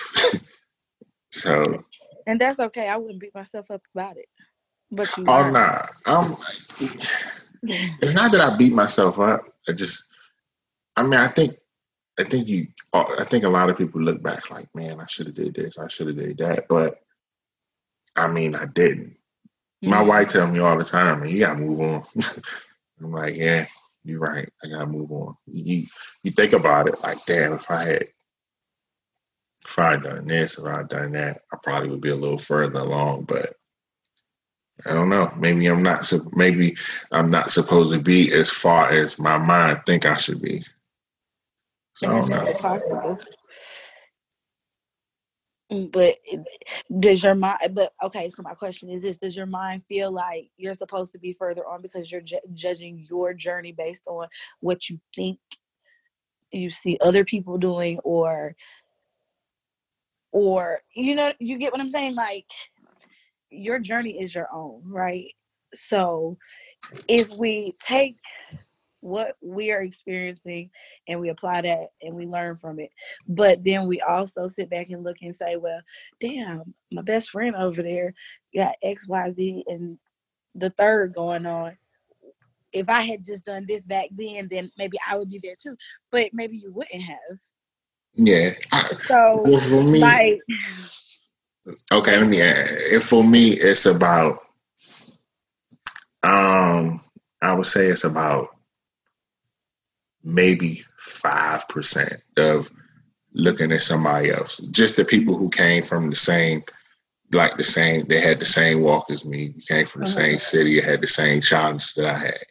so, 1.32 1.84
and 2.28 2.40
that's 2.40 2.60
okay. 2.60 2.88
I 2.88 2.98
wouldn't 2.98 3.20
beat 3.20 3.36
myself 3.36 3.70
up 3.72 3.82
about 3.94 4.18
it. 4.18 4.28
But 4.92 5.18
you 5.18 5.26
oh 5.28 5.50
nah, 5.50 5.86
I'm. 6.06 6.34
It's 7.64 8.14
not 8.14 8.32
that 8.32 8.42
I 8.42 8.58
beat 8.58 8.74
myself 8.74 9.20
up. 9.20 9.46
I 9.68 9.74
just, 9.74 10.12
I 10.96 11.04
mean, 11.04 11.14
I 11.14 11.28
think, 11.28 11.54
I 12.20 12.24
think 12.24 12.48
you, 12.48 12.68
I 12.94 13.24
think 13.24 13.44
a 13.44 13.50
lot 13.50 13.70
of 13.70 13.78
people 13.78 14.02
look 14.02 14.22
back 14.24 14.50
like, 14.50 14.68
man, 14.76 15.00
I 15.00 15.06
should 15.06 15.28
have 15.28 15.36
did 15.36 15.54
this, 15.54 15.78
I 15.78 15.88
should 15.88 16.08
have 16.08 16.16
did 16.16 16.39
that, 16.39 16.68
but 16.68 17.02
I 18.16 18.28
mean, 18.28 18.56
I 18.56 18.66
didn't. 18.66 19.12
Mm-hmm. 19.84 19.89
My 19.89 20.02
wife 20.02 20.30
tell 20.30 20.48
me 20.48 20.60
all 20.60 20.78
the 20.78 20.84
time, 20.84 21.22
man, 21.22 21.30
you 21.30 21.39
gotta 21.39 21.60
move 21.60 21.80
on. 21.80 22.04
I'm 23.02 23.12
like, 23.12 23.36
yeah, 23.36 23.66
you're 24.04 24.20
right. 24.20 24.50
I 24.64 24.68
gotta 24.68 24.88
move 24.88 25.12
on. 25.12 25.36
You 25.48 25.84
you 26.24 26.32
think 26.32 26.54
about 26.54 26.88
it, 26.88 27.02
like, 27.02 27.24
damn, 27.26 27.54
if 27.54 27.70
I 27.72 27.86
had 27.86 28.08
if 29.66 29.80
I 29.80 29.92
had 29.92 30.04
done 30.04 30.26
this, 30.26 30.58
if 30.58 30.66
I 30.66 30.78
had 30.78 30.89
done 30.89 31.12
that, 31.14 31.42
I 31.54 31.58
probably 31.64 31.89
would 31.89 32.02
be 32.02 32.10
a 32.10 32.16
little 32.16 32.38
further 32.38 32.80
along. 32.80 33.24
But 33.24 33.56
I 34.86 34.94
don't 34.94 35.10
know. 35.10 35.32
Maybe 35.38 35.68
I'm 35.68 35.84
not. 35.84 36.12
Maybe 36.36 36.76
I'm 37.12 37.30
not 37.30 37.52
supposed 37.52 37.94
to 37.94 38.00
be 38.00 38.34
as 38.34 38.50
far 38.50 38.90
as 38.90 39.20
my 39.20 39.38
mind 39.38 39.82
think 39.86 40.06
I 40.06 40.16
should 40.16 40.42
be. 40.42 40.64
So 41.94 42.10
I 42.10 42.20
don't 42.20 42.30
know. 42.30 42.54
Possible. 42.54 43.20
But 45.94 46.16
does 47.00 47.24
your 47.24 47.36
mind? 47.36 47.74
But 47.74 47.94
okay, 48.04 48.30
so 48.30 48.44
my 48.44 48.54
question 48.54 48.90
is 48.90 49.04
this: 49.04 49.18
Does 49.18 49.38
your 49.38 49.46
mind 49.46 49.84
feel 49.88 50.12
like 50.12 50.50
you're 50.58 50.74
supposed 50.74 51.14
to 51.14 51.20
be 51.20 51.32
further 51.32 51.66
on 51.66 51.82
because 51.82 52.12
you're 52.12 52.22
ju- 52.22 52.40
judging 52.54 53.06
your 53.10 53.34
journey 53.34 53.72
based 53.72 54.04
on 54.06 54.28
what 54.60 54.90
you 54.90 55.00
think 55.16 55.40
you 56.52 56.72
see 56.72 56.98
other 57.02 57.24
people 57.24 57.58
doing, 57.58 58.00
or, 58.00 58.56
or 60.34 60.82
you 60.94 61.16
know, 61.16 61.32
you 61.40 61.58
get 61.58 61.72
what 61.72 61.80
I'm 61.80 61.90
saying? 61.90 62.16
Like, 62.16 62.46
your 63.52 63.80
journey 63.80 64.22
is 64.22 64.34
your 64.34 64.47
own, 64.54 64.82
right? 64.86 65.34
So 65.74 66.38
if 67.08 67.30
we 67.30 67.74
take 67.80 68.18
what 69.02 69.36
we 69.41 69.72
are 69.72 69.82
experiencing 69.82 70.70
and 71.08 71.20
we 71.20 71.30
apply 71.30 71.62
that 71.62 71.88
and 72.02 72.16
we 72.16 72.26
learn 72.26 72.56
from 72.56 72.80
it, 72.80 72.89
but 73.28 73.64
then 73.64 73.88
we 73.88 73.99
also 74.02 74.47
sit 74.47 74.70
back 74.70 74.89
and 74.89 75.04
look 75.04 75.18
and 75.22 75.36
say, 75.36 75.56
well, 75.58 75.82
damn, 76.20 76.74
my 76.91 77.02
best 77.02 77.32
friend 77.32 77.56
over 77.56 77.82
there 77.82 78.14
got 78.56 78.76
XYZ 78.84 79.64
and 79.68 79.97
the 80.56 80.70
third 80.72 81.14
going 81.14 81.45
on. 81.45 81.78
If 82.74 82.88
I 82.88 83.02
had 83.02 83.26
just 83.26 83.43
done 83.43 83.66
this 83.68 83.84
back 83.84 84.08
then, 84.12 84.47
then 84.49 84.72
maybe 84.78 84.97
I 85.10 85.18
would 85.18 85.30
be 85.30 85.39
there 85.43 85.56
too. 85.62 85.76
But 86.10 86.30
maybe 86.34 86.58
you 86.58 86.72
wouldn't 86.72 87.04
have. 87.04 87.39
Yeah. 88.14 88.54
So, 89.08 89.34
like, 89.43 90.39
Okay, 91.91 92.18
let 92.18 92.28
me. 92.28 92.41
Add. 92.41 93.03
For 93.03 93.24
me, 93.24 93.49
it's 93.49 93.86
about. 93.86 94.39
Um, 96.24 96.99
I 97.41 97.53
would 97.53 97.66
say 97.66 97.88
it's 97.88 98.03
about 98.03 98.49
maybe 100.24 100.84
five 100.97 101.68
percent 101.68 102.14
of 102.38 102.70
looking 103.34 103.72
at 103.72 103.84
somebody 103.84 104.32
else. 104.32 104.57
Just 104.72 104.95
the 104.95 105.05
people 105.05 105.36
who 105.36 105.49
came 105.49 105.82
from 105.84 106.09
the 106.09 106.16
same, 106.16 106.64
like 107.32 107.57
the 107.57 107.64
same, 107.64 108.07
they 108.07 108.20
had 108.20 108.39
the 108.39 108.45
same 108.45 108.82
walk 108.82 109.09
as 109.09 109.26
me. 109.26 109.53
Came 109.68 109.86
from 109.86 110.01
the 110.01 110.07
uh-huh. 110.07 110.20
same 110.20 110.38
city, 110.38 110.82
had 110.82 111.01
the 111.01 111.07
same 111.07 111.41
challenges 111.41 111.93
that 111.95 112.05
I 112.05 112.18
had, 112.18 112.45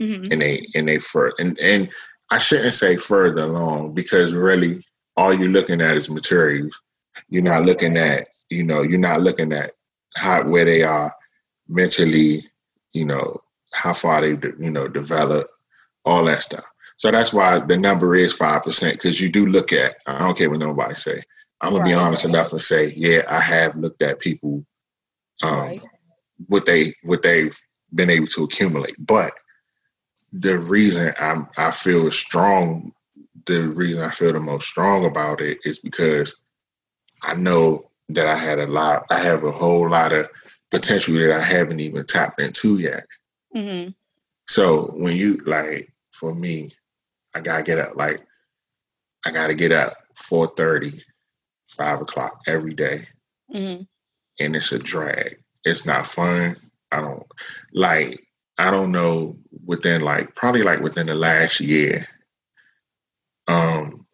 mm-hmm. 0.00 0.32
and 0.32 0.42
they 0.42 0.66
and 0.74 0.88
they 0.88 0.98
for 0.98 1.32
and 1.38 1.58
and 1.58 1.90
I 2.30 2.38
shouldn't 2.38 2.74
say 2.74 2.96
further 2.96 3.42
along 3.42 3.94
because 3.94 4.32
really 4.32 4.84
all 5.16 5.34
you're 5.34 5.48
looking 5.48 5.80
at 5.80 5.96
is 5.96 6.10
materials. 6.10 6.80
You're 7.28 7.42
not 7.42 7.64
looking 7.64 7.96
at 7.98 8.28
you 8.52 8.62
know 8.62 8.82
you're 8.82 8.98
not 8.98 9.20
looking 9.20 9.52
at 9.52 9.72
how 10.16 10.42
where 10.44 10.64
they 10.64 10.82
are 10.82 11.12
mentally, 11.68 12.44
you 12.92 13.04
know 13.04 13.40
how 13.72 13.92
far 13.92 14.20
they 14.20 14.48
you 14.58 14.70
know 14.70 14.88
develop, 14.88 15.46
all 16.04 16.24
that 16.24 16.42
stuff. 16.42 16.64
So 16.96 17.10
that's 17.10 17.32
why 17.32 17.58
the 17.58 17.76
number 17.76 18.14
is 18.14 18.36
five 18.36 18.62
percent 18.62 18.94
because 18.94 19.20
you 19.20 19.30
do 19.30 19.46
look 19.46 19.72
at. 19.72 19.96
I 20.06 20.18
don't 20.18 20.36
care 20.36 20.50
what 20.50 20.60
nobody 20.60 20.94
say. 20.94 21.22
I'm 21.60 21.72
gonna 21.72 21.84
right. 21.84 21.90
be 21.90 21.94
honest 21.94 22.24
enough 22.24 22.52
and 22.52 22.62
say, 22.62 22.92
yeah, 22.96 23.22
I 23.28 23.40
have 23.40 23.76
looked 23.76 24.02
at 24.02 24.20
people, 24.20 24.64
um, 25.42 25.58
right. 25.58 25.80
what 26.48 26.66
they 26.66 26.94
what 27.02 27.22
they've 27.22 27.56
been 27.94 28.10
able 28.10 28.26
to 28.28 28.44
accumulate. 28.44 28.96
But 28.98 29.32
the 30.32 30.58
reason 30.58 31.14
I'm 31.18 31.48
I 31.56 31.70
feel 31.70 32.10
strong, 32.10 32.92
the 33.46 33.68
reason 33.76 34.02
I 34.02 34.10
feel 34.10 34.32
the 34.32 34.40
most 34.40 34.68
strong 34.68 35.04
about 35.04 35.40
it 35.40 35.58
is 35.64 35.78
because 35.78 36.44
I 37.22 37.34
know 37.34 37.90
that 38.14 38.26
I 38.26 38.36
had 38.36 38.58
a 38.58 38.66
lot. 38.66 39.06
I 39.10 39.18
have 39.18 39.44
a 39.44 39.50
whole 39.50 39.88
lot 39.88 40.12
of 40.12 40.28
potential 40.70 41.14
that 41.14 41.30
I 41.32 41.40
haven't 41.40 41.80
even 41.80 42.06
tapped 42.06 42.40
into 42.40 42.78
yet. 42.78 43.06
Mm-hmm. 43.54 43.90
So 44.48 44.92
when 44.96 45.16
you 45.16 45.36
like, 45.46 45.92
for 46.12 46.34
me, 46.34 46.70
I 47.34 47.40
gotta 47.40 47.62
get 47.62 47.78
up 47.78 47.96
like 47.96 48.24
I 49.24 49.30
gotta 49.30 49.54
get 49.54 49.72
up 49.72 49.96
4:30, 50.16 51.00
5 51.68 52.00
o'clock 52.02 52.40
every 52.46 52.74
day. 52.74 53.06
Mm-hmm. 53.54 53.82
and 54.40 54.56
it's 54.56 54.72
a 54.72 54.78
drag. 54.78 55.38
It's 55.64 55.84
not 55.84 56.06
fun. 56.06 56.56
I 56.90 57.00
don't 57.02 57.26
like. 57.74 58.26
I 58.58 58.70
don't 58.70 58.92
know 58.92 59.36
within 59.66 60.00
like 60.00 60.34
probably 60.34 60.62
like 60.62 60.80
within 60.80 61.06
the 61.06 61.14
last 61.14 61.60
year. 61.60 62.06
Um, 63.48 64.06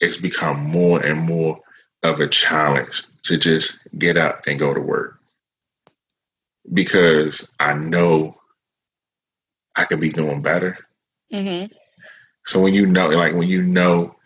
it's 0.00 0.16
become 0.16 0.60
more 0.60 1.00
and 1.04 1.20
more 1.20 1.60
of 2.02 2.20
a 2.20 2.28
challenge 2.28 3.04
to 3.24 3.38
just 3.38 3.86
get 3.98 4.16
up 4.16 4.46
and 4.46 4.58
go 4.58 4.72
to 4.72 4.80
work 4.80 5.20
because 6.72 7.54
I 7.58 7.74
know 7.74 8.34
I 9.76 9.84
could 9.84 10.00
be 10.00 10.10
doing 10.10 10.42
better. 10.42 10.78
Mm-hmm. 11.32 11.72
So 12.46 12.60
when 12.62 12.74
you 12.74 12.86
know, 12.86 13.08
like 13.08 13.34
when 13.34 13.48
you 13.48 13.62
know, 13.62 14.16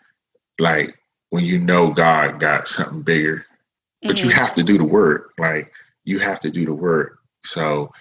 like 0.59 0.97
when 1.29 1.43
you 1.43 1.59
know 1.59 1.91
God 1.91 2.39
got 2.39 2.67
something 2.67 3.01
bigger, 3.01 3.37
mm-hmm. 3.37 4.07
but 4.07 4.23
you 4.23 4.29
mm-hmm. 4.29 4.39
have 4.39 4.55
to 4.55 4.63
do 4.63 4.77
the 4.77 4.85
work. 4.85 5.33
Like 5.37 5.71
you 6.03 6.19
have 6.19 6.39
to 6.41 6.51
do 6.51 6.65
the 6.65 6.73
work. 6.73 7.19
So 7.41 7.91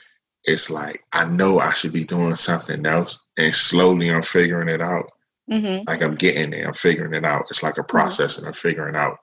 it's 0.44 0.70
like 0.70 1.02
I 1.12 1.24
know 1.24 1.58
I 1.58 1.72
should 1.72 1.92
be 1.92 2.04
doing 2.04 2.36
something 2.36 2.84
else, 2.86 3.18
and 3.36 3.54
slowly 3.54 4.10
I'm 4.10 4.22
figuring 4.22 4.68
it 4.68 4.80
out. 4.80 5.10
Mm-hmm. 5.50 5.84
Like 5.86 6.02
I'm 6.02 6.14
getting 6.14 6.50
there, 6.50 6.66
I'm 6.66 6.72
figuring 6.72 7.14
it 7.14 7.24
out. 7.24 7.46
It's 7.50 7.62
like 7.62 7.76
a 7.76 7.80
mm-hmm. 7.80 7.96
process, 7.96 8.38
and 8.38 8.46
I'm 8.46 8.52
figuring 8.52 8.96
out. 8.96 9.18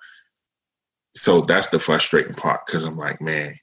So 1.15 1.41
that's 1.41 1.67
the 1.67 1.79
frustrating 1.79 2.33
part 2.33 2.65
because 2.65 2.85
I'm 2.85 2.97
like, 2.97 3.21
man, 3.21 3.59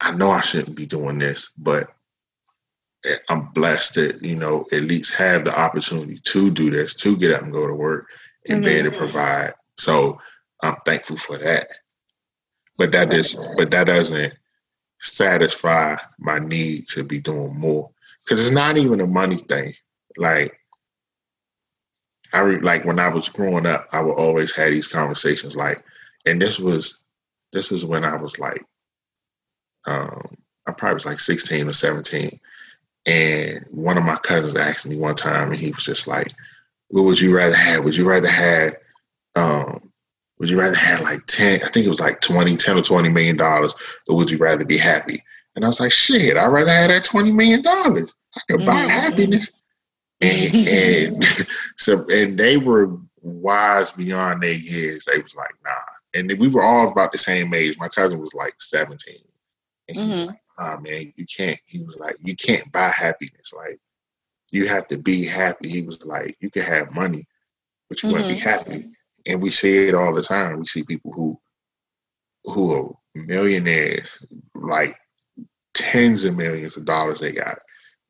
I 0.00 0.12
know 0.12 0.30
I 0.30 0.40
shouldn't 0.40 0.76
be 0.76 0.86
doing 0.86 1.18
this, 1.18 1.50
but 1.58 1.90
I'm 3.28 3.48
blessed 3.52 3.94
to, 3.94 4.18
you 4.26 4.36
know, 4.36 4.66
at 4.72 4.82
least 4.82 5.14
have 5.14 5.44
the 5.44 5.58
opportunity 5.58 6.16
to 6.16 6.50
do 6.50 6.70
this, 6.70 6.94
to 6.96 7.16
get 7.16 7.32
up 7.32 7.42
and 7.42 7.52
go 7.52 7.66
to 7.66 7.74
work 7.74 8.06
and 8.48 8.58
mm-hmm. 8.58 8.64
be 8.64 8.78
able 8.78 8.90
to 8.90 8.96
provide. 8.96 9.54
So 9.76 10.20
I'm 10.62 10.76
thankful 10.86 11.16
for 11.16 11.38
that. 11.38 11.68
But 12.78 12.92
that 12.92 13.10
that 13.10 13.18
is, 13.18 13.38
but 13.56 13.70
that 13.70 13.86
doesn't 13.86 14.34
satisfy 14.98 15.96
my 16.18 16.38
need 16.38 16.86
to 16.86 17.04
be 17.04 17.18
doing 17.18 17.54
more 17.58 17.90
because 18.24 18.44
it's 18.44 18.54
not 18.54 18.76
even 18.76 19.00
a 19.00 19.06
money 19.06 19.36
thing. 19.36 19.74
Like 20.16 20.56
I 22.32 22.40
re, 22.40 22.60
like 22.60 22.84
when 22.84 22.98
I 22.98 23.08
was 23.08 23.28
growing 23.28 23.66
up, 23.66 23.88
I 23.92 24.00
would 24.00 24.14
always 24.14 24.54
have 24.56 24.70
these 24.70 24.88
conversations. 24.88 25.54
Like, 25.54 25.84
and 26.26 26.40
this 26.40 26.58
was 26.58 27.04
this 27.52 27.70
was 27.70 27.84
when 27.84 28.04
I 28.04 28.16
was 28.16 28.38
like, 28.38 28.64
um, 29.86 30.36
I 30.66 30.72
probably 30.72 30.94
was 30.94 31.06
like 31.06 31.18
16 31.18 31.68
or 31.68 31.72
17 31.72 32.40
and 33.06 33.64
one 33.70 33.98
of 33.98 34.04
my 34.04 34.16
cousins 34.16 34.56
asked 34.56 34.86
me 34.86 34.96
one 34.96 35.14
time, 35.14 35.50
and 35.50 35.60
he 35.60 35.70
was 35.70 35.84
just 35.84 36.06
like, 36.06 36.32
"What 36.88 37.04
would 37.04 37.20
you 37.20 37.34
rather 37.34 37.56
have? 37.56 37.84
Would 37.84 37.96
you 37.96 38.08
rather 38.08 38.28
have, 38.28 38.76
um, 39.34 39.92
would 40.38 40.48
you 40.48 40.58
rather 40.58 40.76
have 40.76 41.00
like 41.00 41.26
ten? 41.26 41.60
I 41.64 41.68
think 41.68 41.86
it 41.86 41.88
was 41.88 42.00
like 42.00 42.20
20, 42.20 42.56
10 42.56 42.78
or 42.78 42.82
twenty 42.82 43.08
million 43.08 43.36
dollars, 43.36 43.74
or 44.06 44.16
would 44.16 44.30
you 44.30 44.38
rather 44.38 44.64
be 44.64 44.78
happy?" 44.78 45.22
And 45.56 45.64
I 45.64 45.68
was 45.68 45.80
like, 45.80 45.92
"Shit, 45.92 46.36
I'd 46.36 46.46
rather 46.46 46.70
have 46.70 46.88
that 46.88 47.04
twenty 47.04 47.32
million 47.32 47.62
dollars. 47.62 48.14
I 48.36 48.40
could 48.48 48.64
buy 48.64 48.82
mm-hmm. 48.82 48.88
happiness." 48.88 49.60
And, 50.20 50.68
and 50.68 51.24
so, 51.76 52.08
and 52.08 52.38
they 52.38 52.56
were 52.56 52.96
wise 53.20 53.90
beyond 53.90 54.42
their 54.42 54.52
years. 54.52 55.06
They 55.06 55.18
was 55.18 55.34
like, 55.34 55.54
"Nah." 55.64 55.91
And 56.14 56.32
we 56.38 56.48
were 56.48 56.62
all 56.62 56.90
about 56.90 57.12
the 57.12 57.18
same 57.18 57.54
age. 57.54 57.78
My 57.78 57.88
cousin 57.88 58.20
was 58.20 58.34
like 58.34 58.54
seventeen, 58.60 59.24
and 59.88 59.96
mm-hmm. 59.96 60.10
was 60.10 60.26
like, 60.28 60.40
nah, 60.58 60.80
man, 60.80 61.12
you 61.16 61.26
can't. 61.26 61.58
He 61.64 61.82
was 61.82 61.96
like, 61.96 62.16
you 62.22 62.36
can't 62.36 62.70
buy 62.70 62.88
happiness. 62.88 63.52
Like, 63.56 63.78
you 64.50 64.68
have 64.68 64.86
to 64.88 64.98
be 64.98 65.24
happy. 65.24 65.68
He 65.68 65.82
was 65.82 66.04
like, 66.04 66.36
you 66.40 66.50
can 66.50 66.62
have 66.62 66.94
money, 66.94 67.26
but 67.88 68.02
you 68.02 68.10
mm-hmm. 68.10 68.18
want 68.18 68.28
to 68.28 68.34
be 68.34 68.40
happy. 68.40 68.90
And 69.26 69.40
we 69.40 69.50
see 69.50 69.86
it 69.86 69.94
all 69.94 70.12
the 70.12 70.22
time. 70.22 70.58
We 70.58 70.66
see 70.66 70.82
people 70.82 71.12
who 71.12 71.40
who 72.44 72.74
are 72.74 72.90
millionaires, 73.14 74.26
like 74.54 74.96
tens 75.74 76.24
of 76.24 76.36
millions 76.36 76.76
of 76.76 76.84
dollars 76.84 77.20
they 77.20 77.32
got, 77.32 77.58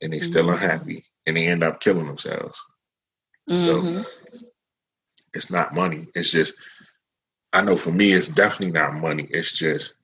and 0.00 0.12
they 0.12 0.18
mm-hmm. 0.18 0.30
still 0.30 0.50
unhappy, 0.50 1.04
and 1.26 1.36
they 1.36 1.46
end 1.46 1.62
up 1.62 1.80
killing 1.80 2.06
themselves. 2.06 2.60
Mm-hmm. 3.50 3.98
So 3.98 4.04
it's 5.34 5.50
not 5.50 5.74
money. 5.74 6.06
It's 6.14 6.30
just 6.30 6.54
I 7.52 7.60
know 7.60 7.76
for 7.76 7.92
me, 7.92 8.12
it's 8.12 8.28
definitely 8.28 8.72
not 8.72 8.94
money. 8.94 9.26
It's 9.30 9.52
just 9.52 9.94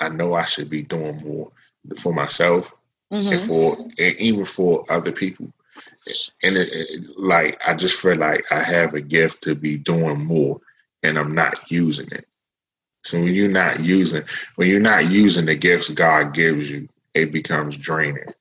I 0.00 0.08
know 0.08 0.34
I 0.34 0.44
should 0.44 0.68
be 0.68 0.82
doing 0.82 1.22
more 1.24 1.50
for 1.96 2.12
myself 2.12 2.74
mm-hmm. 3.12 3.32
and 3.32 3.40
for 3.40 3.76
and 3.76 4.16
even 4.16 4.44
for 4.44 4.84
other 4.88 5.12
people. 5.12 5.52
And 6.42 6.56
it, 6.56 6.68
it, 6.72 7.18
like 7.18 7.60
I 7.66 7.74
just 7.74 8.00
feel 8.00 8.16
like 8.16 8.44
I 8.50 8.60
have 8.60 8.94
a 8.94 9.00
gift 9.00 9.42
to 9.44 9.54
be 9.54 9.78
doing 9.78 10.24
more, 10.24 10.58
and 11.02 11.18
I'm 11.18 11.34
not 11.34 11.70
using 11.70 12.08
it. 12.12 12.26
So 13.04 13.18
when 13.18 13.34
you're 13.34 13.48
not 13.48 13.80
using 13.80 14.22
when 14.56 14.68
you're 14.68 14.80
not 14.80 15.10
using 15.10 15.46
the 15.46 15.54
gifts 15.54 15.90
God 15.90 16.34
gives 16.34 16.70
you, 16.70 16.88
it 17.14 17.32
becomes 17.32 17.76
draining. 17.76 18.32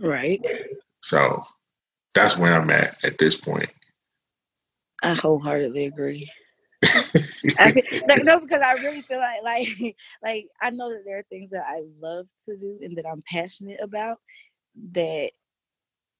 Right. 0.00 0.44
So 1.02 1.42
that's 2.14 2.36
where 2.36 2.52
I'm 2.52 2.70
at 2.70 3.02
at 3.04 3.18
this 3.18 3.36
point. 3.36 3.70
I 5.02 5.14
wholeheartedly 5.14 5.86
agree. 5.86 6.28
I 7.58 7.72
like, 8.08 8.24
no, 8.24 8.40
because 8.40 8.62
I 8.64 8.72
really 8.72 9.02
feel 9.02 9.18
like 9.18 9.42
like 9.42 9.96
like 10.22 10.46
I 10.60 10.70
know 10.70 10.90
that 10.90 11.02
there 11.04 11.18
are 11.18 11.24
things 11.24 11.50
that 11.50 11.64
I 11.66 11.82
love 12.00 12.28
to 12.46 12.56
do 12.56 12.78
and 12.82 12.96
that 12.98 13.06
I'm 13.06 13.22
passionate 13.26 13.80
about 13.82 14.18
that 14.92 15.30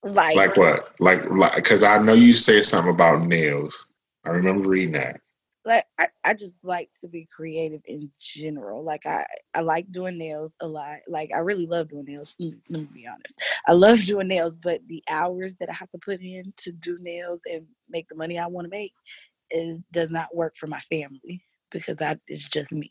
like 0.03 0.37
like 0.37 0.57
what 0.57 1.01
like 1.01 1.29
like 1.31 1.57
because 1.57 1.83
I 1.83 1.99
know 1.99 2.15
you 2.15 2.33
said 2.33 2.65
something 2.65 2.95
about 2.95 3.27
nails. 3.27 3.87
I 4.25 4.31
remember 4.31 4.69
reading 4.69 4.93
that. 4.93 5.21
Like 5.65 5.85
I, 5.99 6.07
I 6.25 6.35
just 6.35 6.55
like 6.63 6.91
to 7.01 7.09
be 7.09 7.29
creative 7.35 7.83
in 7.87 8.11
general. 8.21 8.85
Like 8.85 9.05
I, 9.05 9.27
I 9.53 9.61
like 9.63 9.91
doing 9.91 10.17
nails 10.17 10.55
a 10.61 10.67
lot. 10.69 10.99
Like 11.09 11.31
I 11.35 11.39
really 11.39 11.67
love 11.67 11.89
doing 11.89 12.05
nails. 12.05 12.37
Mm, 12.41 12.57
let 12.69 12.83
me 12.83 12.89
be 12.95 13.07
honest. 13.09 13.41
I 13.67 13.73
love 13.73 14.01
doing 14.05 14.29
nails, 14.29 14.55
but 14.55 14.81
the 14.87 15.03
hours 15.11 15.57
that 15.57 15.69
I 15.69 15.73
have 15.73 15.91
to 15.91 15.99
put 15.99 16.21
in 16.21 16.53
to 16.59 16.71
do 16.71 16.99
nails 17.01 17.41
and 17.47 17.67
make 17.91 18.09
the 18.09 18.15
money 18.15 18.39
I 18.39 18.47
want 18.47 18.67
to 18.67 18.71
make 18.71 18.93
it 19.51 19.83
does 19.93 20.11
not 20.11 20.35
work 20.35 20.57
for 20.57 20.67
my 20.67 20.81
family 20.81 21.43
because 21.71 22.01
I 22.01 22.17
it's 22.29 22.49
just 22.49 22.73
me. 22.73 22.91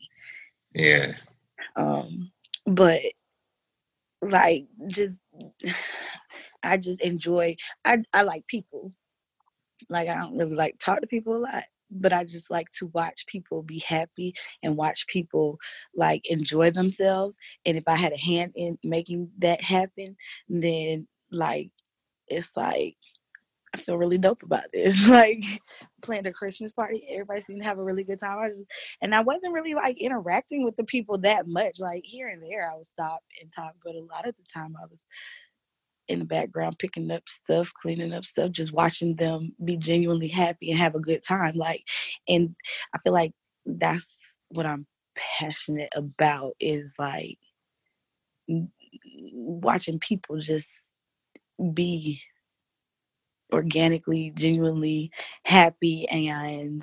Yeah. 0.74 1.12
Um, 1.76 2.30
but 2.66 3.02
like 4.22 4.66
just 4.88 5.20
I 6.62 6.76
just 6.76 7.00
enjoy 7.00 7.56
I 7.84 7.98
I 8.12 8.22
like 8.22 8.46
people. 8.46 8.92
Like 9.88 10.08
I 10.08 10.14
don't 10.16 10.36
really 10.36 10.54
like 10.54 10.78
talk 10.78 11.00
to 11.00 11.06
people 11.06 11.36
a 11.36 11.38
lot, 11.38 11.64
but 11.90 12.12
I 12.12 12.24
just 12.24 12.50
like 12.50 12.68
to 12.78 12.86
watch 12.88 13.26
people 13.26 13.62
be 13.62 13.78
happy 13.86 14.34
and 14.62 14.76
watch 14.76 15.06
people 15.06 15.58
like 15.94 16.22
enjoy 16.28 16.70
themselves. 16.70 17.36
And 17.64 17.76
if 17.76 17.84
I 17.86 17.96
had 17.96 18.12
a 18.12 18.18
hand 18.18 18.52
in 18.56 18.78
making 18.82 19.30
that 19.38 19.62
happen, 19.62 20.16
then 20.48 21.06
like 21.30 21.70
it's 22.28 22.52
like 22.56 22.96
I 23.76 23.78
feel 23.78 23.98
really 23.98 24.16
dope 24.16 24.42
about 24.42 24.64
this. 24.72 25.06
like 25.08 25.44
planned 26.00 26.26
a 26.26 26.32
Christmas 26.32 26.72
party. 26.72 27.06
Everybody 27.12 27.42
seemed 27.42 27.62
to 27.62 27.68
have 27.68 27.78
a 27.78 27.84
really 27.84 28.04
good 28.04 28.20
time. 28.20 28.38
I 28.38 28.48
just 28.48 28.66
and 29.02 29.14
I 29.14 29.20
wasn't 29.20 29.52
really 29.52 29.74
like 29.74 29.98
interacting 30.00 30.64
with 30.64 30.76
the 30.76 30.84
people 30.84 31.18
that 31.18 31.46
much. 31.46 31.78
Like 31.78 32.02
here 32.04 32.28
and 32.28 32.42
there 32.42 32.70
I 32.70 32.74
would 32.74 32.86
stop 32.86 33.20
and 33.40 33.52
talk, 33.52 33.74
but 33.84 33.94
a 33.94 34.00
lot 34.00 34.26
of 34.26 34.34
the 34.36 34.44
time 34.52 34.74
I 34.82 34.86
was 34.88 35.04
in 36.08 36.20
the 36.20 36.24
background 36.24 36.78
picking 36.78 37.10
up 37.10 37.28
stuff, 37.28 37.70
cleaning 37.82 38.14
up 38.14 38.24
stuff, 38.24 38.50
just 38.50 38.72
watching 38.72 39.16
them 39.16 39.52
be 39.62 39.76
genuinely 39.76 40.28
happy 40.28 40.70
and 40.70 40.78
have 40.78 40.94
a 40.94 41.00
good 41.00 41.22
time. 41.22 41.54
Like, 41.56 41.84
and 42.26 42.54
I 42.94 42.98
feel 42.98 43.12
like 43.12 43.32
that's 43.66 44.38
what 44.48 44.64
I'm 44.64 44.86
passionate 45.38 45.90
about 45.94 46.52
is 46.60 46.94
like 46.98 47.38
watching 49.32 49.98
people 49.98 50.38
just 50.38 50.70
be 51.74 52.22
organically, 53.52 54.32
genuinely 54.34 55.10
happy 55.44 56.06
and 56.08 56.82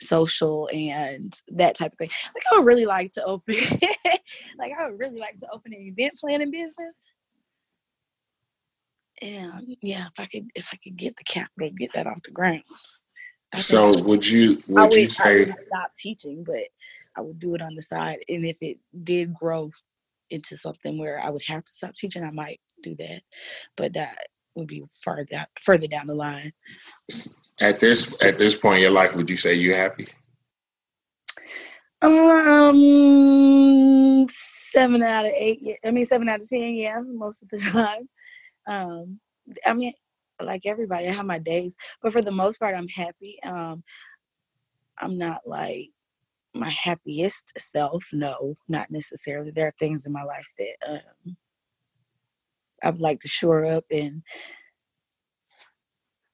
social 0.00 0.68
and 0.72 1.34
that 1.48 1.76
type 1.76 1.92
of 1.92 1.98
thing. 1.98 2.10
Like 2.34 2.42
I 2.52 2.56
would 2.56 2.66
really 2.66 2.86
like 2.86 3.12
to 3.14 3.24
open 3.24 3.54
like 4.58 4.72
I 4.78 4.88
would 4.88 4.98
really 4.98 5.18
like 5.18 5.38
to 5.38 5.48
open 5.52 5.72
an 5.72 5.80
event 5.80 6.14
planning 6.20 6.50
business. 6.50 6.96
And 9.22 9.76
yeah, 9.80 10.06
if 10.06 10.20
I 10.20 10.26
could 10.26 10.48
if 10.54 10.68
I 10.72 10.76
could 10.76 10.96
get 10.96 11.16
the 11.16 11.24
capital, 11.24 11.70
get 11.76 11.92
that 11.94 12.06
off 12.06 12.22
the 12.22 12.30
ground. 12.30 12.62
I 13.52 13.58
so 13.58 14.02
would 14.02 14.28
you 14.28 14.62
would, 14.68 14.90
would 14.90 14.94
you 14.94 15.08
say 15.08 15.46
would 15.46 15.54
stop 15.66 15.92
teaching, 15.96 16.44
but 16.44 16.64
I 17.16 17.22
would 17.22 17.38
do 17.38 17.54
it 17.54 17.62
on 17.62 17.74
the 17.74 17.82
side. 17.82 18.18
And 18.28 18.44
if 18.44 18.58
it 18.60 18.78
did 19.02 19.32
grow 19.32 19.70
into 20.28 20.56
something 20.56 20.98
where 20.98 21.20
I 21.20 21.30
would 21.30 21.42
have 21.46 21.64
to 21.64 21.72
stop 21.72 21.94
teaching, 21.94 22.24
I 22.24 22.30
might 22.30 22.60
do 22.82 22.94
that. 22.96 23.22
But 23.76 23.94
that 23.94 24.18
would 24.56 24.66
be 24.66 24.84
further 25.00 25.24
down, 25.24 25.46
further 25.60 25.86
down 25.86 26.06
the 26.06 26.14
line. 26.14 26.52
At 27.60 27.80
this 27.80 28.14
at 28.22 28.38
this 28.38 28.54
point 28.56 28.76
in 28.76 28.82
your 28.82 28.90
life, 28.90 29.14
would 29.16 29.30
you 29.30 29.36
say 29.36 29.54
you're 29.54 29.76
happy? 29.76 30.08
Um, 32.02 32.66
seven 34.28 35.02
out 35.02 35.24
of 35.24 35.32
eight. 35.34 35.58
Yeah, 35.62 35.74
I 35.84 35.90
mean, 35.90 36.04
seven 36.04 36.28
out 36.28 36.40
of 36.40 36.48
ten. 36.48 36.74
Yeah, 36.74 37.00
most 37.04 37.42
of 37.42 37.48
the 37.48 37.58
time. 37.72 38.08
Um, 38.66 39.20
I 39.64 39.72
mean, 39.74 39.92
like 40.42 40.62
everybody, 40.66 41.08
I 41.08 41.12
have 41.12 41.24
my 41.26 41.38
days, 41.38 41.76
but 42.02 42.12
for 42.12 42.20
the 42.22 42.32
most 42.32 42.58
part, 42.58 42.74
I'm 42.76 42.88
happy. 42.88 43.38
Um, 43.44 43.84
I'm 44.98 45.16
not 45.16 45.42
like 45.46 45.90
my 46.54 46.70
happiest 46.70 47.52
self. 47.58 48.08
No, 48.12 48.56
not 48.68 48.90
necessarily. 48.90 49.50
There 49.50 49.66
are 49.66 49.74
things 49.78 50.06
in 50.06 50.12
my 50.12 50.24
life 50.24 50.52
that 50.58 50.76
um, 50.88 51.36
I 52.86 52.90
would 52.90 53.02
like 53.02 53.20
to 53.20 53.28
shore 53.28 53.66
up 53.66 53.84
and 53.90 54.22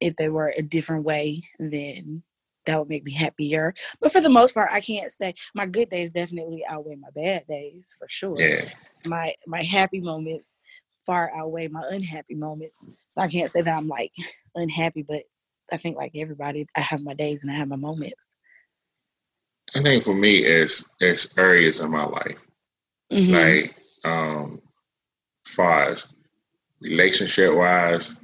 if 0.01 0.17
they 0.17 0.29
were 0.29 0.53
a 0.57 0.63
different 0.63 1.05
way, 1.05 1.49
then 1.59 2.25
that 2.67 2.79
would 2.79 2.89
make 2.89 3.05
me 3.05 3.13
happier. 3.13 3.73
But 4.01 4.13
for 4.13 4.21
the 4.21 4.29
most 4.29 4.55
part, 4.55 4.71
I 4.73 4.81
can't 4.81 5.11
say 5.11 5.35
my 5.55 5.67
good 5.67 5.91
days 5.91 6.11
definitely 6.11 6.65
outweigh 6.69 6.97
my 6.97 7.09
bad 7.15 7.47
days 7.49 7.95
for 7.99 8.09
sure. 8.09 8.37
Yeah. 8.39 8.69
My 9.07 9.33
my 9.47 9.63
happy 9.63 10.01
moments 10.01 10.57
far 11.07 11.31
outweigh 11.35 11.69
my 11.69 11.83
unhappy 11.91 12.35
moments. 12.35 12.87
So 13.09 13.23
I 13.23 13.29
can't 13.29 13.51
say 13.51 13.63
that 13.63 13.77
I'm 13.77 13.89
like 13.89 14.13
unhappy, 14.55 15.03
but 15.03 15.23
I 15.73 15.77
think 15.77 15.97
like 15.97 16.13
everybody, 16.15 16.67
I 16.77 16.81
have 16.81 17.01
my 17.03 17.15
days 17.15 17.43
and 17.43 17.53
I 17.53 17.57
have 17.57 17.69
my 17.69 17.77
moments. 17.77 18.31
I 19.75 19.81
think 19.81 20.03
for 20.03 20.15
me, 20.15 20.39
it's 20.39 20.95
it's 21.01 21.37
areas 21.39 21.81
in 21.81 21.91
my 21.91 22.05
life, 22.05 22.47
mm-hmm. 23.11 23.33
like 23.33 23.75
um, 24.05 24.61
far 25.47 25.85
as 25.85 26.13
relationship 26.83 27.55
wise, 27.55 28.15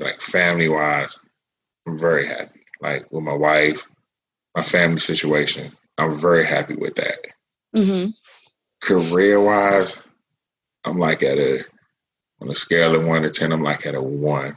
like 0.00 0.20
family 0.20 0.68
wise, 0.68 1.18
I'm 1.86 1.98
very 1.98 2.26
happy. 2.26 2.60
Like 2.80 3.10
with 3.12 3.22
my 3.22 3.34
wife, 3.34 3.86
my 4.54 4.62
family 4.62 5.00
situation, 5.00 5.70
I'm 5.98 6.14
very 6.14 6.44
happy 6.44 6.74
with 6.76 6.94
that. 6.96 7.18
Mm-hmm. 7.74 8.10
Career 8.82 9.40
wise, 9.40 10.06
I'm 10.84 10.98
like 10.98 11.22
at 11.22 11.38
a 11.38 11.64
on 12.40 12.50
a 12.50 12.54
scale 12.54 12.94
of 12.94 13.06
one 13.06 13.22
to 13.22 13.30
ten, 13.30 13.52
I'm 13.52 13.62
like 13.62 13.86
at 13.86 13.94
a 13.94 14.02
one. 14.02 14.54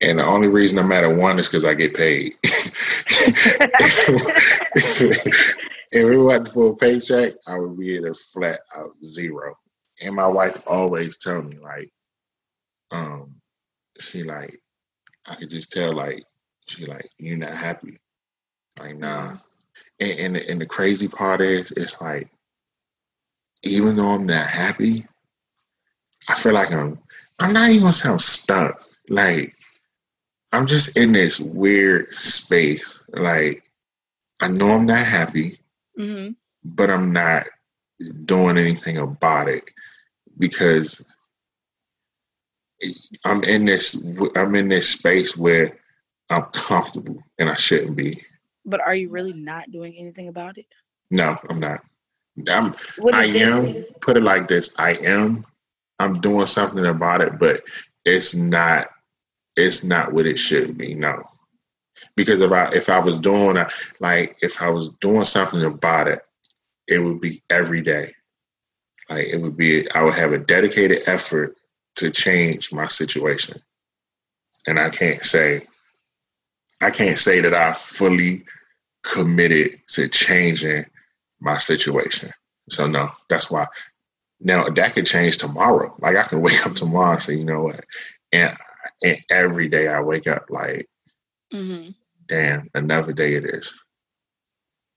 And 0.00 0.18
the 0.18 0.24
only 0.24 0.48
reason 0.48 0.78
I'm 0.78 0.92
at 0.92 1.04
a 1.04 1.10
one 1.10 1.38
is 1.38 1.48
because 1.48 1.64
I 1.64 1.74
get 1.74 1.94
paid. 1.94 2.36
if 5.90 6.04
we 6.04 6.18
went 6.18 6.46
for 6.48 6.72
a 6.72 6.76
paycheck, 6.76 7.34
I 7.48 7.58
would 7.58 7.76
be 7.78 7.96
at 7.96 8.04
a 8.04 8.14
flat 8.14 8.60
out 8.76 8.92
zero. 9.02 9.54
And 10.00 10.14
my 10.14 10.26
wife 10.26 10.62
always 10.68 11.18
tell 11.18 11.42
me 11.42 11.58
like, 11.58 11.90
um, 12.90 13.34
she 14.00 14.22
like, 14.22 14.60
I 15.26 15.34
could 15.34 15.50
just 15.50 15.72
tell 15.72 15.92
like, 15.92 16.24
she 16.66 16.86
like, 16.86 17.10
you're 17.18 17.36
not 17.36 17.54
happy. 17.54 17.98
Like, 18.78 18.96
nah. 18.96 19.34
And, 20.00 20.10
and, 20.10 20.36
and 20.36 20.60
the 20.60 20.66
crazy 20.66 21.08
part 21.08 21.40
is, 21.40 21.72
it's 21.72 22.00
like, 22.00 22.28
even 23.62 23.96
though 23.96 24.08
I'm 24.08 24.26
not 24.26 24.46
happy, 24.46 25.04
I 26.28 26.34
feel 26.34 26.52
like 26.52 26.72
I'm, 26.72 26.98
I'm 27.40 27.52
not 27.52 27.70
even 27.70 27.82
gonna 27.82 27.92
sound 27.92 28.22
stuck. 28.22 28.82
Like, 29.08 29.54
I'm 30.52 30.66
just 30.66 30.96
in 30.96 31.12
this 31.12 31.40
weird 31.40 32.14
space. 32.14 33.02
Like, 33.08 33.64
I 34.40 34.48
know 34.48 34.72
I'm 34.72 34.86
not 34.86 35.04
happy, 35.04 35.58
mm-hmm. 35.98 36.32
but 36.64 36.90
I'm 36.90 37.12
not 37.12 37.46
doing 38.24 38.56
anything 38.56 38.98
about 38.98 39.48
it 39.48 39.64
because 40.38 41.04
I'm 43.24 43.42
in 43.44 43.64
this 43.64 44.04
I'm 44.36 44.54
in 44.54 44.68
this 44.68 44.88
space 44.88 45.36
where 45.36 45.78
I'm 46.30 46.44
comfortable 46.52 47.22
and 47.38 47.48
I 47.48 47.56
shouldn't 47.56 47.96
be. 47.96 48.12
But 48.64 48.80
are 48.80 48.94
you 48.94 49.08
really 49.08 49.32
not 49.32 49.70
doing 49.70 49.94
anything 49.96 50.28
about 50.28 50.58
it? 50.58 50.66
No, 51.10 51.36
I'm 51.48 51.58
not. 51.58 51.82
I'm 52.48 52.74
I 53.12 53.24
am 53.24 53.84
put 54.00 54.16
it 54.16 54.22
like 54.22 54.46
this. 54.46 54.74
I 54.78 54.92
am 54.92 55.44
I'm 55.98 56.20
doing 56.20 56.46
something 56.46 56.86
about 56.86 57.20
it, 57.20 57.38
but 57.38 57.60
it's 58.04 58.34
not 58.34 58.88
it's 59.56 59.82
not 59.82 60.12
what 60.12 60.26
it 60.26 60.38
should 60.38 60.78
be. 60.78 60.94
No. 60.94 61.24
Because 62.14 62.40
if 62.40 62.52
I 62.52 62.70
if 62.72 62.88
I 62.88 63.00
was 63.00 63.18
doing 63.18 63.56
a, 63.56 63.68
like 64.00 64.36
if 64.40 64.62
I 64.62 64.70
was 64.70 64.90
doing 65.00 65.24
something 65.24 65.64
about 65.64 66.06
it, 66.06 66.20
it 66.86 67.00
would 67.00 67.20
be 67.20 67.42
every 67.50 67.82
day. 67.82 68.14
Like 69.10 69.26
it 69.26 69.40
would 69.40 69.56
be 69.56 69.84
I 69.94 70.04
would 70.04 70.14
have 70.14 70.32
a 70.32 70.38
dedicated 70.38 71.02
effort 71.06 71.57
to 71.98 72.10
change 72.10 72.72
my 72.72 72.88
situation. 72.88 73.60
And 74.66 74.78
I 74.78 74.90
can't 74.90 75.24
say 75.24 75.62
I 76.80 76.90
can't 76.90 77.18
say 77.18 77.40
that 77.40 77.54
I 77.54 77.72
fully 77.72 78.44
committed 79.02 79.80
to 79.88 80.08
changing 80.08 80.84
my 81.40 81.58
situation. 81.58 82.30
So 82.70 82.86
no, 82.86 83.08
that's 83.28 83.50
why. 83.50 83.66
Now 84.40 84.68
that 84.68 84.94
could 84.94 85.06
change 85.06 85.38
tomorrow. 85.38 85.92
Like 85.98 86.16
I 86.16 86.22
can 86.22 86.40
wake 86.42 86.64
up 86.66 86.74
tomorrow 86.74 87.12
and 87.12 87.22
say, 87.22 87.34
you 87.34 87.44
know 87.44 87.62
what, 87.62 87.84
and 88.32 88.56
and 89.02 89.18
every 89.30 89.68
day 89.68 89.88
I 89.88 90.00
wake 90.00 90.26
up 90.26 90.46
like, 90.48 90.88
mm-hmm. 91.52 91.90
damn, 92.26 92.68
another 92.74 93.12
day 93.12 93.34
it 93.34 93.44
is, 93.44 93.76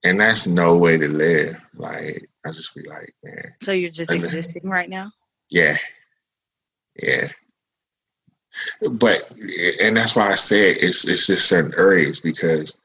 and 0.04 0.20
that's 0.20 0.48
no 0.48 0.78
way 0.78 0.98
to 0.98 1.12
live. 1.12 1.60
Like 1.74 2.30
I 2.46 2.52
just 2.52 2.76
be 2.76 2.84
like, 2.84 3.14
man. 3.24 3.54
So 3.64 3.72
you're 3.72 3.90
just 3.90 4.12
existing 4.12 4.70
right 4.70 4.90
now. 4.90 5.12
Yeah, 5.50 5.78
yeah. 6.96 7.30
But 8.82 9.32
and 9.80 9.96
that's 9.96 10.16
why 10.16 10.32
I 10.32 10.36
said 10.36 10.78
it's 10.80 11.08
it's 11.08 11.28
just 11.28 11.48
certain 11.48 11.74
areas 11.78 12.20
because 12.20 12.78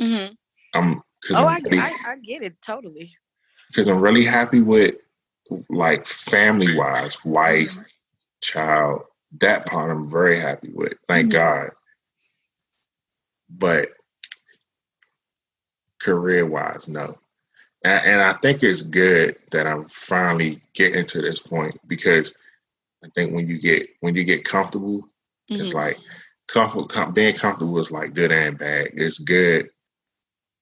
mm-hmm. 0.00 0.34
I'm. 0.74 1.02
oh, 1.30 1.46
I'm 1.46 1.62
really, 1.64 1.78
I, 1.78 1.94
I 2.06 2.16
get 2.16 2.42
it 2.42 2.60
totally. 2.60 3.12
Because 3.68 3.88
I'm 3.88 4.00
really 4.00 4.24
happy 4.24 4.60
with 4.60 4.96
like 5.68 6.06
family 6.06 6.76
wise, 6.76 7.24
wife, 7.24 7.72
mm-hmm. 7.72 7.82
child. 8.42 9.02
That 9.40 9.64
part 9.66 9.90
I'm 9.90 10.10
very 10.10 10.38
happy 10.38 10.70
with. 10.74 10.94
Thank 11.06 11.28
mm-hmm. 11.28 11.38
God. 11.38 11.70
But 13.48 13.90
career 16.00 16.46
wise, 16.46 16.88
no. 16.88 17.16
And, 17.84 18.04
and 18.04 18.22
I 18.22 18.32
think 18.34 18.62
it's 18.62 18.82
good 18.82 19.36
that 19.52 19.66
I'm 19.66 19.84
finally 19.84 20.58
getting 20.74 21.06
to 21.06 21.22
this 21.22 21.40
point 21.40 21.76
because 21.86 22.36
I 23.04 23.08
think 23.14 23.34
when 23.34 23.48
you 23.48 23.58
get 23.58 23.88
when 24.00 24.14
you 24.14 24.24
get 24.24 24.44
comfortable, 24.44 25.02
mm-hmm. 25.50 25.56
it's 25.56 25.74
like 25.74 25.98
comfortable. 26.48 26.86
Com- 26.86 27.12
being 27.12 27.34
comfortable 27.34 27.78
is 27.78 27.90
like 27.90 28.14
good 28.14 28.32
and 28.32 28.58
bad. 28.58 28.90
It's 28.94 29.18
good 29.18 29.70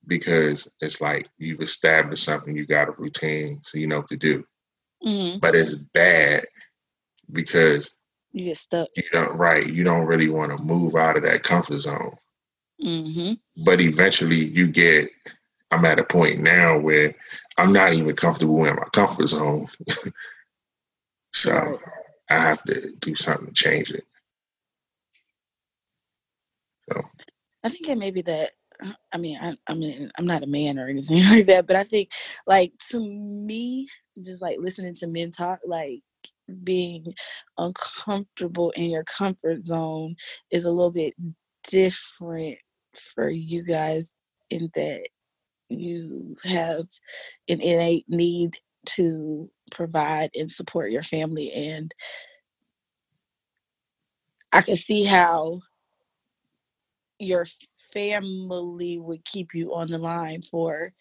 because 0.07 0.75
it's 0.81 1.01
like 1.01 1.29
you've 1.39 1.61
established 1.61 2.25
something. 2.25 2.57
You 2.57 2.67
got 2.67 2.89
a 2.89 2.93
routine, 2.99 3.61
so 3.63 3.79
you 3.79 3.87
know 3.87 3.99
what 3.99 4.09
to 4.09 4.17
do. 4.17 4.45
Mm-hmm. 5.05 5.39
But 5.39 5.55
it's 5.55 5.75
bad 5.75 6.47
because 7.33 7.91
you 8.33 8.45
get 8.45 8.57
stuck. 8.57 8.89
You 8.97 9.03
don't 9.13 9.37
right. 9.37 9.67
You 9.67 9.85
don't 9.85 10.07
really 10.07 10.31
want 10.31 10.57
to 10.57 10.65
move 10.65 10.97
out 10.97 11.17
of 11.17 11.25
that 11.25 11.43
comfort 11.43 11.79
zone. 11.79 12.17
Mm-hmm. 12.83 13.65
But 13.65 13.81
eventually, 13.81 14.37
you 14.37 14.69
get. 14.69 15.11
I'm 15.73 15.85
at 15.85 16.01
a 16.01 16.05
point 16.05 16.41
now 16.41 16.81
where 16.81 17.15
I'm 17.57 17.73
not 17.73 17.93
even 17.93 18.17
comfortable 18.17 18.65
in 18.65 18.75
my 18.75 18.89
comfort 18.93 19.29
zone. 19.29 19.67
so. 21.33 21.53
Right 21.53 21.79
I 22.31 22.39
have 22.39 22.63
to 22.65 22.93
do 23.01 23.15
something 23.15 23.49
to 23.49 23.53
change 23.53 23.91
it. 23.93 24.07
So 26.91 27.03
I 27.65 27.69
think 27.69 27.89
it 27.89 27.99
may 27.99 28.11
be 28.11 28.23
that 28.23 28.53
I 29.13 29.19
mean, 29.19 29.39
I, 29.41 29.57
I 29.67 29.75
mean, 29.75 30.11
I'm 30.19 30.27
not 30.27 30.43
a 30.43 30.47
man 30.47 30.79
or 30.79 30.89
anything 30.89 31.23
like 31.31 31.47
that, 31.47 31.67
but 31.67 31.77
I 31.77 31.85
think, 31.85 32.11
like, 32.47 32.73
to 32.91 33.01
me, 33.01 33.89
just 34.25 34.43
like 34.43 34.59
listening 34.59 34.95
to 34.97 35.07
men 35.07 35.31
talk, 35.33 35.61
like, 35.67 36.01
being 36.65 37.07
uncomfortable 37.59 38.71
in 38.73 38.91
your 38.91 39.05
comfort 39.05 39.61
zone 39.65 40.17
is 40.51 40.65
a 40.65 40.71
little 40.71 40.91
bit 40.91 41.15
different 41.69 42.59
for 42.95 43.31
you 43.31 43.65
guys 43.65 44.13
in 44.51 44.71
that 44.75 45.07
you 45.69 46.37
have 46.45 46.87
an 47.49 47.61
innate 47.61 48.07
need 48.09 48.57
to 48.87 49.51
provide 49.71 50.31
and 50.35 50.51
support 50.51 50.91
your 50.91 51.03
family 51.03 51.51
and 51.53 51.95
I 54.53 54.63
can 54.63 54.77
see 54.77 55.05
how 55.05 55.61
your 57.19 57.47
family 57.93 58.99
would 58.99 59.25
keep 59.25 59.55
you 59.55 59.75
on 59.75 59.89
the 59.89 59.99
line 59.99 60.43
for 60.43 60.93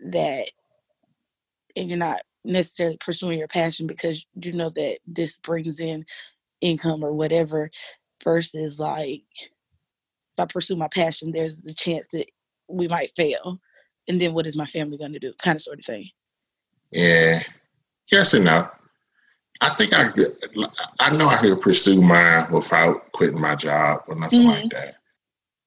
that 0.00 0.48
and 1.76 1.88
you're 1.88 1.98
not 1.98 2.22
necessarily 2.44 2.96
pursuing 2.98 3.38
your 3.38 3.48
passion 3.48 3.86
because 3.86 4.24
you 4.40 4.52
know 4.52 4.70
that 4.70 4.98
this 5.06 5.38
brings 5.38 5.80
in 5.80 6.04
income 6.60 7.04
or 7.04 7.12
whatever 7.12 7.70
versus 8.24 8.80
like 8.80 9.24
if 9.40 10.40
I 10.40 10.46
pursue 10.46 10.76
my 10.76 10.88
passion 10.88 11.32
there's 11.32 11.64
a 11.64 11.74
chance 11.74 12.06
that 12.12 12.26
we 12.68 12.88
might 12.88 13.14
fail 13.14 13.60
and 14.08 14.20
then 14.20 14.34
what 14.34 14.46
is 14.46 14.56
my 14.56 14.66
family 14.66 14.98
going 14.98 15.12
to 15.12 15.18
do? 15.18 15.32
Kind 15.42 15.56
of 15.56 15.62
sort 15.62 15.80
of 15.80 15.84
thing. 15.84 16.08
Yeah 16.92 17.42
yes 18.10 18.34
and 18.34 18.44
no 18.44 18.68
I 19.60 19.70
think 19.70 19.94
I 19.94 20.08
could, 20.08 20.36
I 21.00 21.16
know 21.16 21.28
I 21.28 21.38
could 21.38 21.60
pursue 21.60 22.02
mine 22.02 22.50
without 22.50 23.10
quitting 23.12 23.40
my 23.40 23.54
job 23.54 24.02
or 24.06 24.14
nothing 24.14 24.40
mm-hmm. 24.40 24.50
like 24.50 24.70
that. 24.70 24.96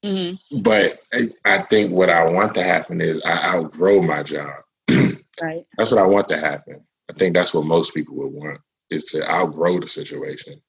Mm-hmm. 0.05 0.61
But 0.61 0.99
I, 1.11 1.29
I, 1.45 1.57
think 1.59 1.91
what 1.91 2.09
I 2.09 2.29
want 2.29 2.53
to 2.55 2.63
happen 2.63 3.01
is 3.01 3.21
I 3.25 3.55
outgrow 3.55 4.01
my 4.01 4.23
job. 4.23 4.53
right. 5.41 5.65
That's 5.77 5.91
what 5.91 5.99
I 6.01 6.05
want 6.05 6.27
to 6.29 6.37
happen. 6.37 6.81
I 7.09 7.13
think 7.13 7.35
that's 7.35 7.53
what 7.53 7.65
most 7.65 7.93
people 7.93 8.15
would 8.15 8.31
want 8.31 8.61
is 8.89 9.05
to 9.05 9.29
outgrow 9.29 9.79
the 9.79 9.89
situation. 9.89 10.61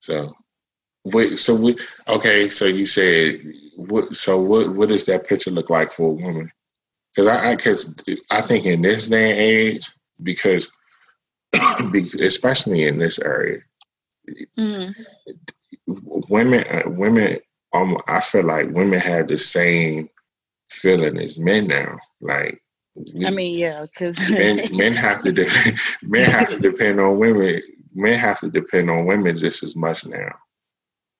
So, 0.00 0.34
wait. 1.04 1.38
So 1.38 1.54
we 1.54 1.76
okay. 2.08 2.48
So 2.48 2.64
you 2.64 2.86
said 2.86 3.40
what? 3.76 4.16
So 4.16 4.40
what? 4.40 4.74
What 4.74 4.88
does 4.88 5.06
that 5.06 5.28
picture 5.28 5.50
look 5.50 5.70
like 5.70 5.92
for 5.92 6.10
a 6.10 6.14
woman? 6.14 6.50
Because 7.14 7.28
I, 7.28 7.54
because 7.54 8.02
I, 8.08 8.38
I 8.38 8.40
think 8.40 8.66
in 8.66 8.82
this 8.82 9.08
day 9.08 9.30
and 9.30 9.38
age, 9.38 9.90
because 10.22 10.70
especially 12.20 12.84
in 12.84 12.98
this 12.98 13.18
area. 13.18 13.60
Mm-hmm. 14.58 15.02
Women, 16.30 16.64
uh, 16.70 16.82
women, 16.86 17.38
um, 17.72 17.98
I 18.08 18.20
feel 18.20 18.44
like 18.44 18.70
women 18.70 18.98
have 19.00 19.28
the 19.28 19.38
same 19.38 20.08
feeling 20.70 21.18
as 21.18 21.38
men 21.38 21.66
now. 21.66 21.98
Like, 22.20 22.60
we, 23.14 23.26
I 23.26 23.30
mean, 23.30 23.58
yeah, 23.58 23.82
because 23.82 24.18
men, 24.30 24.60
men 24.72 24.92
have 24.92 25.20
to 25.22 25.32
de- 25.32 25.48
men 26.02 26.30
have 26.30 26.48
to 26.50 26.58
depend 26.58 27.00
on 27.00 27.18
women. 27.18 27.60
Men 27.94 28.18
have 28.18 28.40
to 28.40 28.50
depend 28.50 28.90
on 28.90 29.06
women 29.06 29.36
just 29.36 29.62
as 29.62 29.76
much 29.76 30.06
now. 30.06 30.32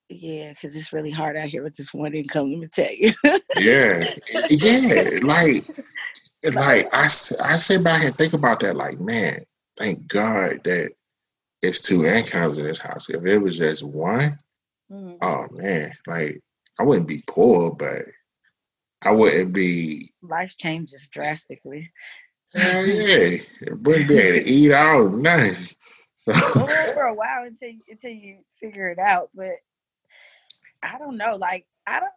Yeah, 0.08 0.50
because 0.50 0.76
it's 0.76 0.92
really 0.92 1.10
hard 1.10 1.36
out 1.36 1.48
here 1.48 1.62
with 1.62 1.76
this 1.76 1.94
one 1.94 2.14
income. 2.14 2.50
Let 2.50 2.60
me 2.60 2.66
tell 2.68 2.92
you. 2.92 3.12
yeah, 3.56 4.04
yeah, 4.50 5.18
like, 5.22 5.64
like 6.52 6.88
I, 6.92 7.04
I 7.04 7.56
sit 7.56 7.82
back 7.82 8.04
and 8.04 8.14
think 8.14 8.32
about 8.32 8.60
that. 8.60 8.76
Like, 8.76 9.00
man, 9.00 9.44
thank 9.76 10.06
God 10.08 10.60
that 10.64 10.92
it's 11.62 11.80
two 11.80 12.06
incomes 12.06 12.58
in 12.58 12.64
this 12.66 12.78
house. 12.78 13.08
If 13.08 13.24
it 13.24 13.38
was 13.38 13.56
just 13.56 13.82
one, 13.82 14.38
mm-hmm. 14.90 15.14
oh 15.22 15.46
man, 15.52 15.92
like 16.06 16.42
I 16.78 16.82
wouldn't 16.82 17.08
be 17.08 17.24
poor, 17.26 17.72
but 17.72 18.06
I 19.02 19.12
wouldn't 19.12 19.52
be. 19.52 20.12
Life 20.22 20.56
changes 20.56 21.08
drastically. 21.08 21.90
Hell 22.54 22.86
yeah, 22.86 23.38
it 23.60 23.82
wouldn't 23.82 24.08
be 24.08 24.18
able 24.18 24.38
to 24.38 24.48
eat 24.48 24.72
out 24.72 25.12
nothing. 25.12 25.76
So. 26.16 26.32
for 26.32 27.02
a 27.02 27.14
while 27.14 27.44
until 27.44 27.72
until 27.88 28.10
you 28.10 28.38
figure 28.48 28.88
it 28.88 28.98
out, 28.98 29.28
but 29.34 29.52
I 30.82 30.98
don't 30.98 31.16
know. 31.16 31.36
Like 31.36 31.66
I 31.86 32.00
don't. 32.00 32.12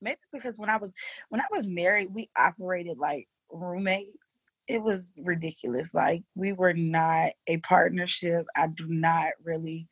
Maybe 0.00 0.18
because 0.32 0.58
when 0.58 0.70
I 0.70 0.76
was 0.76 0.92
when 1.28 1.40
I 1.40 1.46
was 1.50 1.68
married, 1.68 2.08
we 2.12 2.28
operated 2.36 2.98
like 2.98 3.28
roommates 3.50 4.40
it 4.70 4.82
was 4.84 5.18
ridiculous. 5.20 5.92
Like 5.94 6.22
we 6.36 6.52
were 6.52 6.72
not 6.72 7.32
a 7.48 7.56
partnership. 7.58 8.46
I 8.56 8.68
do 8.68 8.86
not 8.88 9.30
really 9.42 9.88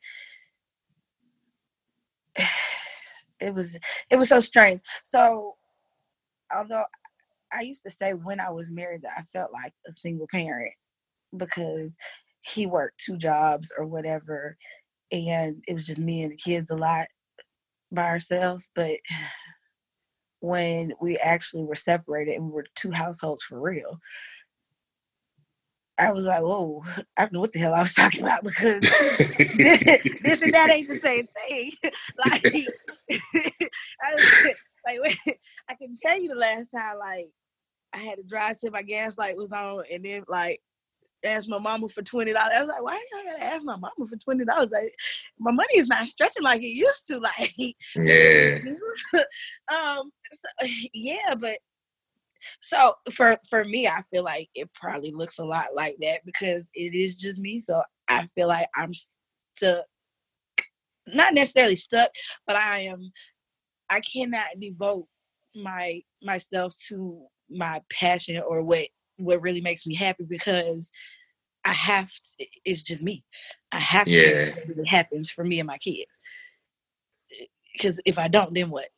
it 3.41 3.53
was 3.53 3.77
it 4.09 4.17
was 4.17 4.29
so 4.29 4.39
strange. 4.39 4.79
So 5.03 5.57
although 6.55 6.85
I 7.51 7.61
used 7.61 7.83
to 7.83 7.89
say 7.89 8.13
when 8.13 8.39
I 8.39 8.51
was 8.51 8.71
married 8.71 9.01
that 9.01 9.17
I 9.17 9.23
felt 9.23 9.51
like 9.51 9.73
a 9.85 9.91
single 9.91 10.27
parent 10.31 10.73
because 11.35 11.97
he 12.41 12.65
worked 12.65 13.03
two 13.05 13.17
jobs 13.17 13.73
or 13.77 13.85
whatever 13.85 14.55
and 15.11 15.61
it 15.67 15.73
was 15.73 15.85
just 15.85 15.99
me 15.99 16.23
and 16.23 16.31
the 16.31 16.37
kids 16.37 16.71
a 16.71 16.77
lot 16.77 17.07
by 17.91 18.07
ourselves 18.07 18.69
but 18.75 18.91
when 20.41 20.93
we 21.01 21.17
actually 21.17 21.63
were 21.63 21.75
separated 21.75 22.35
and 22.35 22.45
we 22.45 22.51
were 22.51 22.65
two 22.75 22.91
households 22.91 23.43
for 23.43 23.59
real 23.59 23.99
I 25.99 26.11
was 26.11 26.25
like, 26.25 26.41
whoa, 26.41 26.81
I 27.17 27.23
don't 27.23 27.33
know 27.33 27.39
what 27.41 27.51
the 27.51 27.59
hell 27.59 27.73
I 27.73 27.81
was 27.81 27.93
talking 27.95 28.21
about 28.21 28.43
because 28.43 28.79
this, 29.37 30.19
this, 30.21 30.41
and 30.41 30.53
that 30.53 30.71
ain't 30.71 30.87
the 30.87 30.99
same 30.99 31.25
thing. 31.27 31.71
like, 32.25 32.45
I 34.01 34.13
was 34.13 34.47
like, 34.87 35.39
I 35.69 35.73
can 35.75 35.97
tell 36.01 36.19
you 36.19 36.29
the 36.29 36.35
last 36.35 36.69
time, 36.75 36.97
like, 36.99 37.29
I 37.93 37.97
had 37.97 38.17
to 38.17 38.23
drive 38.23 38.59
till 38.59 38.71
my 38.71 38.83
gas 38.83 39.17
light 39.17 39.35
was 39.35 39.51
on, 39.51 39.83
and 39.91 40.05
then 40.05 40.23
like 40.27 40.61
ask 41.23 41.47
my 41.49 41.59
mama 41.59 41.87
for 41.87 42.01
twenty 42.01 42.33
dollars. 42.33 42.53
I 42.55 42.61
was 42.61 42.69
like, 42.69 42.83
why 42.83 42.95
am 42.95 43.01
I 43.19 43.31
gotta 43.31 43.53
ask 43.55 43.65
my 43.65 43.75
mama 43.75 44.05
for 44.09 44.17
twenty 44.17 44.45
dollars? 44.45 44.69
Like, 44.71 44.93
my 45.39 45.51
money 45.51 45.77
is 45.77 45.87
not 45.87 46.07
stretching 46.07 46.43
like 46.43 46.61
it 46.61 46.67
used 46.67 47.07
to. 47.07 47.19
Like, 47.39 47.75
yeah, 47.95 48.57
um, 49.71 50.11
so, 50.61 50.67
yeah, 50.93 51.35
but 51.37 51.57
so 52.61 52.93
for 53.11 53.37
for 53.49 53.65
me, 53.65 53.87
I 53.87 54.03
feel 54.11 54.23
like 54.23 54.49
it 54.55 54.69
probably 54.73 55.11
looks 55.11 55.39
a 55.39 55.45
lot 55.45 55.75
like 55.75 55.97
that 56.01 56.25
because 56.25 56.69
it 56.73 56.95
is 56.95 57.15
just 57.15 57.39
me. 57.39 57.59
So 57.59 57.81
I 58.07 58.27
feel 58.35 58.47
like 58.47 58.67
I'm 58.75 58.93
stuck, 58.93 59.85
not 61.07 61.33
necessarily 61.33 61.75
stuck, 61.75 62.11
but 62.47 62.55
I 62.55 62.79
am. 62.81 63.11
I 63.89 64.01
cannot 64.01 64.59
devote 64.59 65.07
my 65.55 66.01
myself 66.21 66.75
to 66.87 67.25
my 67.49 67.81
passion 67.91 68.41
or 68.45 68.63
what 68.63 68.87
what 69.19 69.41
really 69.41 69.61
makes 69.61 69.85
me 69.85 69.95
happy 69.95 70.23
because 70.23 70.91
I 71.65 71.73
have 71.73 72.09
to, 72.09 72.45
it's 72.65 72.81
just 72.81 73.03
me. 73.03 73.23
I 73.71 73.79
have 73.79 74.05
to 74.05 74.11
yeah. 74.11 74.53
it 74.55 74.87
happens 74.87 75.29
for 75.29 75.43
me 75.43 75.59
and 75.59 75.67
my 75.67 75.77
kids. 75.77 76.11
Because 77.73 78.01
if 78.05 78.17
I 78.17 78.27
don't, 78.27 78.53
then 78.53 78.69
what? 78.69 78.89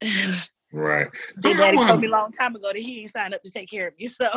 Right. 0.71 1.07
Big 1.41 1.57
Daddy 1.57 1.77
want, 1.77 1.89
told 1.89 2.01
me 2.01 2.07
a 2.07 2.11
long 2.11 2.31
time 2.31 2.55
ago 2.55 2.69
that 2.69 2.77
he 2.77 3.01
ain't 3.01 3.11
signed 3.11 3.33
up 3.33 3.43
to 3.43 3.51
take 3.51 3.69
care 3.69 3.87
of 3.87 3.93
me. 3.99 4.07
So 4.07 4.27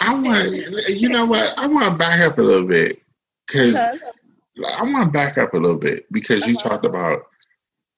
I 0.00 0.14
want, 0.14 0.88
you 0.88 1.08
know 1.08 1.26
what? 1.26 1.56
I 1.58 1.66
want 1.66 1.92
to 1.92 1.98
back 1.98 2.20
up 2.20 2.38
a 2.38 2.42
little 2.42 2.66
bit 2.66 3.00
because. 3.46 3.76
I 4.78 4.84
want 4.84 5.04
to 5.04 5.12
back 5.12 5.36
up 5.36 5.52
a 5.52 5.58
little 5.58 5.78
bit 5.78 6.10
because 6.10 6.40
uh-huh. 6.40 6.50
you 6.50 6.56
talked 6.56 6.86
about 6.86 7.26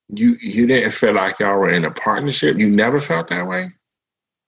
you 0.09 0.35
you 0.41 0.67
didn't 0.67 0.91
feel 0.91 1.13
like 1.13 1.39
y'all 1.39 1.57
were 1.57 1.69
in 1.69 1.85
a 1.85 1.91
partnership. 1.91 2.57
You 2.57 2.69
never 2.69 2.99
felt 2.99 3.27
that 3.29 3.47
way. 3.47 3.67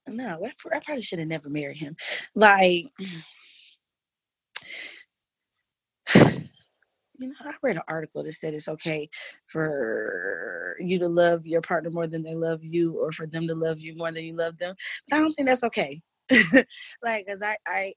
No, 0.07 0.39
I, 0.43 0.75
I 0.75 0.79
probably 0.79 1.01
should 1.01 1.19
have 1.19 1.27
never 1.27 1.49
married 1.49 1.77
him. 1.77 1.95
Like 2.35 2.87
mm. 2.99 3.23
you 7.21 7.27
know, 7.27 7.33
I 7.41 7.53
read 7.61 7.75
an 7.77 7.83
article 7.87 8.23
that 8.23 8.33
said 8.33 8.53
it's 8.53 8.67
okay 8.67 9.09
for 9.45 10.75
you 10.79 10.99
to 10.99 11.07
love 11.07 11.45
your 11.45 11.61
partner 11.61 11.91
more 11.91 12.07
than 12.07 12.23
they 12.23 12.35
love 12.35 12.63
you, 12.63 12.99
or 12.99 13.11
for 13.11 13.27
them 13.27 13.47
to 13.47 13.55
love 13.55 13.79
you 13.79 13.95
more 13.95 14.11
than 14.11 14.23
you 14.23 14.35
love 14.35 14.57
them. 14.57 14.75
But 15.07 15.17
I 15.17 15.19
don't 15.19 15.33
think 15.33 15.47
that's 15.47 15.63
okay. 15.65 16.01
like, 17.03 17.27
cause 17.27 17.41
I, 17.43 17.57
I, 17.67 17.93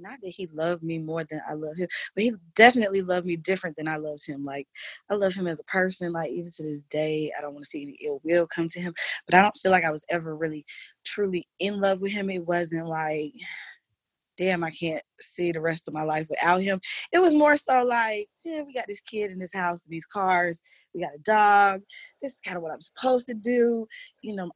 not 0.00 0.18
that 0.22 0.30
he 0.30 0.48
loved 0.52 0.82
me 0.82 0.98
more 0.98 1.24
than 1.24 1.40
I 1.48 1.54
love 1.54 1.76
him, 1.76 1.88
but 2.14 2.24
he 2.24 2.32
definitely 2.54 3.02
loved 3.02 3.26
me 3.26 3.36
different 3.36 3.76
than 3.76 3.88
I 3.88 3.96
loved 3.96 4.26
him. 4.26 4.44
Like, 4.44 4.68
I 5.10 5.14
love 5.14 5.34
him 5.34 5.46
as 5.46 5.60
a 5.60 5.64
person. 5.64 6.12
Like, 6.12 6.30
even 6.30 6.50
to 6.52 6.62
this 6.62 6.82
day, 6.90 7.32
I 7.36 7.40
don't 7.40 7.52
want 7.52 7.64
to 7.64 7.70
see 7.70 7.82
any 7.82 7.98
ill 8.04 8.20
will 8.24 8.46
come 8.46 8.68
to 8.68 8.80
him. 8.80 8.94
But 9.26 9.34
I 9.34 9.42
don't 9.42 9.56
feel 9.56 9.72
like 9.72 9.84
I 9.84 9.92
was 9.92 10.04
ever 10.08 10.34
really 10.36 10.64
truly 11.04 11.46
in 11.58 11.80
love 11.80 12.00
with 12.00 12.12
him. 12.12 12.30
It 12.30 12.46
wasn't 12.46 12.86
like 12.86 13.32
damn, 14.40 14.64
I 14.64 14.70
can't 14.70 15.02
see 15.20 15.52
the 15.52 15.60
rest 15.60 15.86
of 15.86 15.92
my 15.92 16.02
life 16.02 16.26
without 16.30 16.62
him. 16.62 16.80
It 17.12 17.18
was 17.18 17.34
more 17.34 17.58
so 17.58 17.84
like, 17.84 18.26
yeah, 18.42 18.62
we 18.62 18.72
got 18.72 18.86
this 18.88 19.02
kid 19.02 19.30
in 19.30 19.38
this 19.38 19.52
house 19.52 19.84
and 19.84 19.92
these 19.92 20.06
cars. 20.06 20.62
We 20.94 21.02
got 21.02 21.14
a 21.14 21.18
dog. 21.18 21.82
This 22.22 22.32
is 22.32 22.40
kind 22.40 22.56
of 22.56 22.62
what 22.62 22.72
I'm 22.72 22.80
supposed 22.80 23.26
to 23.26 23.34
do. 23.34 23.86
You 24.22 24.36
know, 24.36 24.50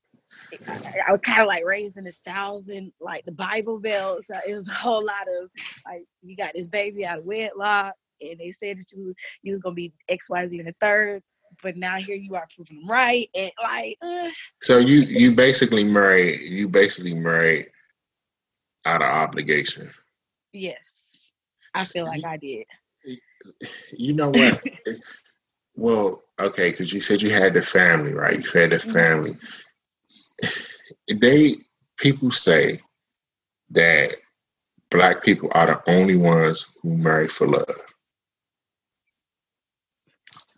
I, 0.69 1.11
was 1.11 1.21
kind 1.21 1.41
of 1.41 1.49
like 1.49 1.65
raised 1.65 1.97
in 1.97 2.05
the 2.05 2.13
South 2.13 2.65
and 2.69 2.93
like 3.01 3.25
the 3.25 3.33
Bible 3.33 3.81
Belt. 3.81 4.23
So 4.27 4.37
it 4.47 4.55
was 4.55 4.69
a 4.69 4.73
whole 4.73 5.05
lot 5.05 5.23
of 5.41 5.51
like, 5.87 6.05
you 6.23 6.37
got 6.37 6.53
this 6.55 6.69
baby 6.69 7.05
out 7.05 7.19
of 7.19 7.25
wedlock 7.25 7.95
and 8.21 8.39
they 8.39 8.53
said 8.53 8.79
that 8.79 8.93
you, 8.93 9.15
you 9.43 9.53
was 9.53 9.61
going 9.61 9.75
to 9.75 9.81
be 9.81 9.93
X, 10.09 10.31
Y, 10.31 10.47
Z 10.47 10.59
in 10.59 10.67
the 10.67 10.75
third 10.81 11.23
but 11.63 11.77
now 11.77 11.95
here 11.95 12.17
you 12.17 12.35
are 12.35 12.49
proving 12.53 12.81
them 12.81 12.91
right 12.91 13.29
and 13.33 13.53
like 13.63 13.97
uh. 14.03 14.29
so 14.61 14.79
you 14.79 15.03
you 15.03 15.33
basically 15.33 15.85
married 15.85 16.41
you 16.41 16.69
basically 16.69 17.15
married 17.15 17.69
out 18.85 19.03
of 19.03 19.09
obligation. 19.09 19.91
Yes, 20.53 21.19
I 21.75 21.85
feel 21.85 22.07
like 22.07 22.25
I 22.25 22.37
did. 22.37 22.67
You 23.93 24.15
know 24.15 24.31
what? 24.31 24.63
well, 25.75 26.23
okay, 26.41 26.71
because 26.71 26.93
you 26.93 27.01
said 27.01 27.23
you 27.23 27.31
had 27.31 27.55
the 27.55 27.63
family, 27.63 28.15
right? 28.15 28.35
You 28.35 28.61
had 28.61 28.71
the 28.71 28.77
mm-hmm. 28.77 28.93
They 31.13 31.57
people 31.99 32.31
say 32.31 32.81
that 33.71 34.17
black 34.91 35.23
people 35.23 35.51
are 35.53 35.67
the 35.67 35.83
only 35.91 36.17
ones 36.17 36.77
who 36.83 36.97
marry 36.97 37.29
for 37.29 37.47
love. 37.47 37.77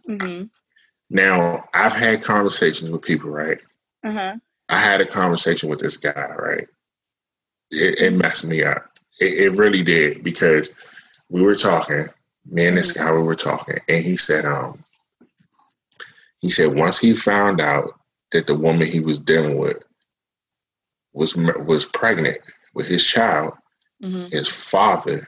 Mm-hmm. 0.09 0.45
Now, 1.11 1.65
I've 1.73 1.95
had 1.95 2.23
conversations 2.23 2.91
with 2.91 3.03
people, 3.03 3.31
right? 3.31 3.59
Uh-huh. 4.05 4.37
I 4.69 4.79
had 4.79 5.01
a 5.01 5.07
conversation 5.07 5.69
with 5.69 5.79
this 5.79 5.97
guy, 5.97 6.35
right? 6.37 6.67
It, 7.71 7.99
it 8.01 8.13
messed 8.13 8.47
me 8.47 8.63
up. 8.63 8.99
It, 9.21 9.53
it, 9.53 9.59
really 9.59 9.83
did 9.83 10.23
because 10.23 10.75
we 11.31 11.43
were 11.43 11.55
talking, 11.55 12.07
me 12.45 12.67
and 12.67 12.77
this 12.77 12.93
mm-hmm. 12.93 13.07
guy, 13.07 13.13
we 13.13 13.23
were 13.23 13.35
talking, 13.35 13.79
and 13.89 14.05
he 14.05 14.17
said, 14.17 14.45
um, 14.45 14.79
he 16.41 16.51
said 16.51 16.75
once 16.75 16.99
he 16.99 17.15
found 17.15 17.61
out 17.61 17.99
that 18.37 18.47
the 18.47 18.59
woman 18.59 18.87
he 18.87 19.01
was 19.01 19.19
dealing 19.19 19.57
with 19.57 19.79
was 21.15 21.35
was 21.35 21.87
pregnant 21.87 22.39
with 22.75 22.87
his 22.87 23.05
child, 23.05 23.55
mm-hmm. 24.03 24.27
his 24.31 24.49
father 24.49 25.27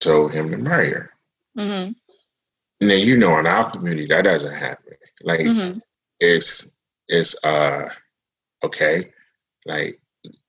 told 0.00 0.32
him 0.32 0.50
to 0.50 0.58
marry 0.58 0.90
her. 0.90 1.12
Mm-hmm. 1.56 1.92
Now 2.86 2.94
you 2.94 3.16
know 3.16 3.38
in 3.38 3.46
our 3.46 3.70
community 3.70 4.06
that 4.06 4.24
doesn't 4.24 4.54
happen. 4.54 4.94
Like 5.22 5.40
mm-hmm. 5.40 5.78
it's 6.20 6.78
it's 7.08 7.42
uh 7.42 7.88
okay, 8.62 9.10
like 9.64 9.98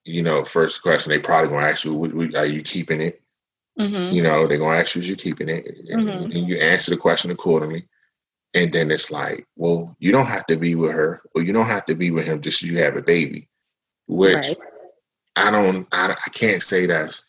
you 0.03 0.23
know, 0.23 0.43
first 0.43 0.81
question 0.81 1.11
they 1.11 1.19
probably 1.19 1.52
gonna 1.52 1.68
ask 1.68 1.85
you, 1.85 2.31
"Are 2.35 2.45
you 2.45 2.64
keeping 2.64 2.99
it?" 2.99 3.22
Mm-hmm. 3.80 4.14
You 4.14 4.23
know, 4.23 4.45
they're 4.45 4.57
gonna 4.57 4.77
ask 4.77 4.95
you, 4.95 5.02
"Is 5.02 5.10
you 5.10 5.15
keeping 5.15 5.48
it?" 5.48 5.65
Mm-hmm. 5.89 6.31
And 6.31 6.49
you 6.49 6.57
answer 6.57 6.91
the 6.91 6.98
question 6.98 7.31
accordingly. 7.31 7.88
And 8.53 8.72
then 8.72 8.91
it's 8.91 9.11
like, 9.11 9.48
well, 9.56 9.95
you 9.99 10.11
don't 10.11 10.26
have 10.26 10.45
to 10.48 10.57
be 10.57 10.76
with 10.76 10.91
her, 10.91 11.22
or 11.36 11.41
you 11.41 11.53
don't 11.53 11.68
have 11.68 11.86
to 11.86 11.95
be 11.95 12.11
with 12.11 12.26
him 12.26 12.41
just 12.41 12.60
so 12.60 12.68
you 12.68 12.78
have 12.80 12.98
a 12.98 13.02
baby. 13.02 13.48
Which 14.07 14.36
right. 14.36 14.57
I 15.38 15.52
don't, 15.52 15.88
I, 15.94 16.14
I 16.26 16.30
can't 16.32 16.61
say 16.61 16.86
that's, 16.86 17.26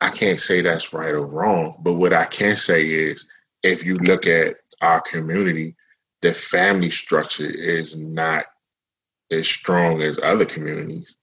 I 0.00 0.10
can't 0.10 0.40
say 0.40 0.62
that's 0.62 0.94
right 0.94 1.14
or 1.14 1.26
wrong. 1.26 1.76
But 1.80 1.94
what 1.94 2.12
I 2.12 2.24
can 2.24 2.56
say 2.56 2.86
is, 2.86 3.28
if 3.62 3.84
you 3.84 3.94
look 3.94 4.26
at 4.26 4.56
our 4.80 5.00
community, 5.02 5.76
the 6.22 6.32
family 6.32 6.90
structure 6.90 7.50
is 7.50 7.98
not 7.98 8.46
as 9.30 9.48
strong 9.48 10.00
as 10.00 10.18
other 10.22 10.44
communities. 10.44 11.16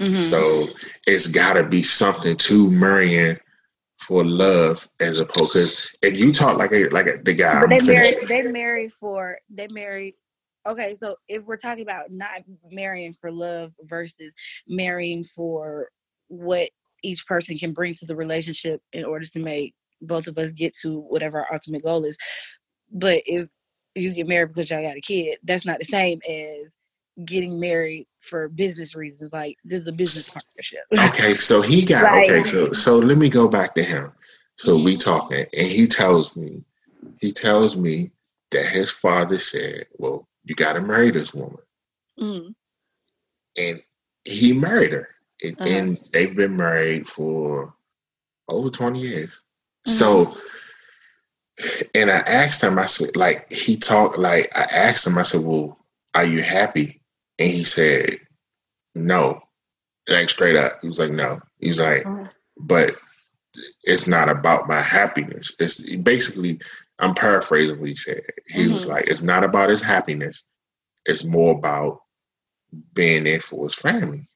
Mm-hmm. 0.00 0.16
So 0.16 0.68
it's 1.06 1.26
got 1.26 1.54
to 1.54 1.64
be 1.64 1.82
something 1.82 2.36
to 2.36 2.70
marrying 2.70 3.38
for 3.98 4.24
love 4.24 4.88
as 5.00 5.18
opposed 5.18 5.52
because 5.52 5.88
if 6.02 6.18
you 6.18 6.32
talk 6.32 6.56
like 6.56 6.72
a 6.72 6.88
like 6.88 7.06
a, 7.06 7.18
the 7.22 7.34
guy, 7.34 7.60
but 7.60 7.70
they 7.70 7.80
marry 7.80 8.26
they 8.26 8.42
marry 8.42 8.88
for 8.88 9.38
they 9.50 9.68
marry. 9.68 10.16
Okay, 10.66 10.94
so 10.94 11.16
if 11.28 11.44
we're 11.44 11.56
talking 11.56 11.82
about 11.82 12.10
not 12.10 12.42
marrying 12.70 13.14
for 13.14 13.32
love 13.32 13.72
versus 13.82 14.34
marrying 14.68 15.24
for 15.24 15.88
what 16.28 16.70
each 17.02 17.26
person 17.26 17.56
can 17.58 17.72
bring 17.72 17.94
to 17.94 18.06
the 18.06 18.16
relationship 18.16 18.82
in 18.92 19.04
order 19.04 19.24
to 19.24 19.40
make 19.40 19.74
both 20.00 20.26
of 20.26 20.38
us 20.38 20.52
get 20.52 20.76
to 20.82 20.98
whatever 21.00 21.40
our 21.40 21.52
ultimate 21.52 21.82
goal 21.82 22.04
is. 22.04 22.16
But 22.90 23.22
if 23.26 23.48
you 23.94 24.12
get 24.12 24.28
married 24.28 24.48
because 24.48 24.70
y'all 24.70 24.82
got 24.82 24.96
a 24.96 25.00
kid, 25.00 25.38
that's 25.42 25.66
not 25.66 25.78
the 25.78 25.84
same 25.84 26.20
as 26.28 26.74
getting 27.24 27.58
married 27.58 28.06
for 28.20 28.48
business 28.48 28.94
reasons. 28.94 29.32
Like 29.32 29.56
this 29.64 29.80
is 29.80 29.86
a 29.86 29.92
business 29.92 30.28
partnership. 30.28 31.14
okay, 31.14 31.34
so 31.34 31.60
he 31.60 31.84
got 31.84 32.02
like, 32.12 32.30
okay. 32.30 32.44
So 32.44 32.72
so 32.72 32.98
let 32.98 33.18
me 33.18 33.28
go 33.28 33.48
back 33.48 33.74
to 33.74 33.82
him. 33.82 34.12
So 34.56 34.74
mm-hmm. 34.74 34.84
we 34.84 34.96
talking, 34.96 35.46
and 35.52 35.66
he 35.66 35.86
tells 35.86 36.36
me, 36.36 36.62
he 37.20 37.32
tells 37.32 37.76
me 37.76 38.10
that 38.50 38.66
his 38.66 38.90
father 38.90 39.38
said, 39.38 39.86
"Well, 39.98 40.28
you 40.44 40.54
got 40.54 40.74
to 40.74 40.80
marry 40.80 41.10
this 41.10 41.34
woman," 41.34 41.58
mm-hmm. 42.18 42.50
and 43.56 43.80
he 44.24 44.52
married 44.52 44.92
her, 44.92 45.08
and, 45.42 45.60
uh-huh. 45.60 45.70
and, 45.70 45.98
they've 46.12 46.36
been 46.36 46.56
married 46.56 47.06
for 47.06 47.74
over 48.48 48.70
twenty 48.70 49.00
years. 49.00 49.42
Mm-hmm. 49.86 49.92
So. 49.92 50.36
And 51.92 52.08
I 52.08 52.18
asked 52.18 52.62
him, 52.62 52.78
I 52.78 52.86
said, 52.86 53.16
like, 53.16 53.52
he 53.52 53.76
talked, 53.76 54.16
like, 54.16 54.48
I 54.54 54.62
asked 54.70 55.04
him, 55.04 55.18
I 55.18 55.24
said, 55.24 55.40
well, 55.40 55.84
are 56.14 56.24
you 56.24 56.40
happy? 56.40 56.97
And 57.38 57.50
he 57.50 57.64
said, 57.64 58.18
no. 58.94 59.42
Like 60.08 60.28
straight 60.28 60.56
up. 60.56 60.80
He 60.80 60.88
was 60.88 60.98
like, 60.98 61.10
no. 61.10 61.40
He's 61.58 61.78
like, 61.80 62.04
mm-hmm. 62.04 62.26
but 62.56 62.92
it's 63.82 64.06
not 64.06 64.28
about 64.30 64.68
my 64.68 64.80
happiness. 64.80 65.54
It's 65.58 65.80
basically, 65.98 66.60
I'm 66.98 67.14
paraphrasing 67.14 67.78
what 67.78 67.88
he 67.88 67.94
said. 67.94 68.22
He 68.46 68.64
mm-hmm. 68.64 68.74
was 68.74 68.86
like, 68.86 69.08
it's 69.08 69.22
not 69.22 69.44
about 69.44 69.70
his 69.70 69.82
happiness. 69.82 70.44
It's 71.04 71.24
more 71.24 71.52
about 71.52 72.00
being 72.94 73.24
there 73.24 73.40
for 73.40 73.64
his 73.64 73.74
family. 73.74 74.28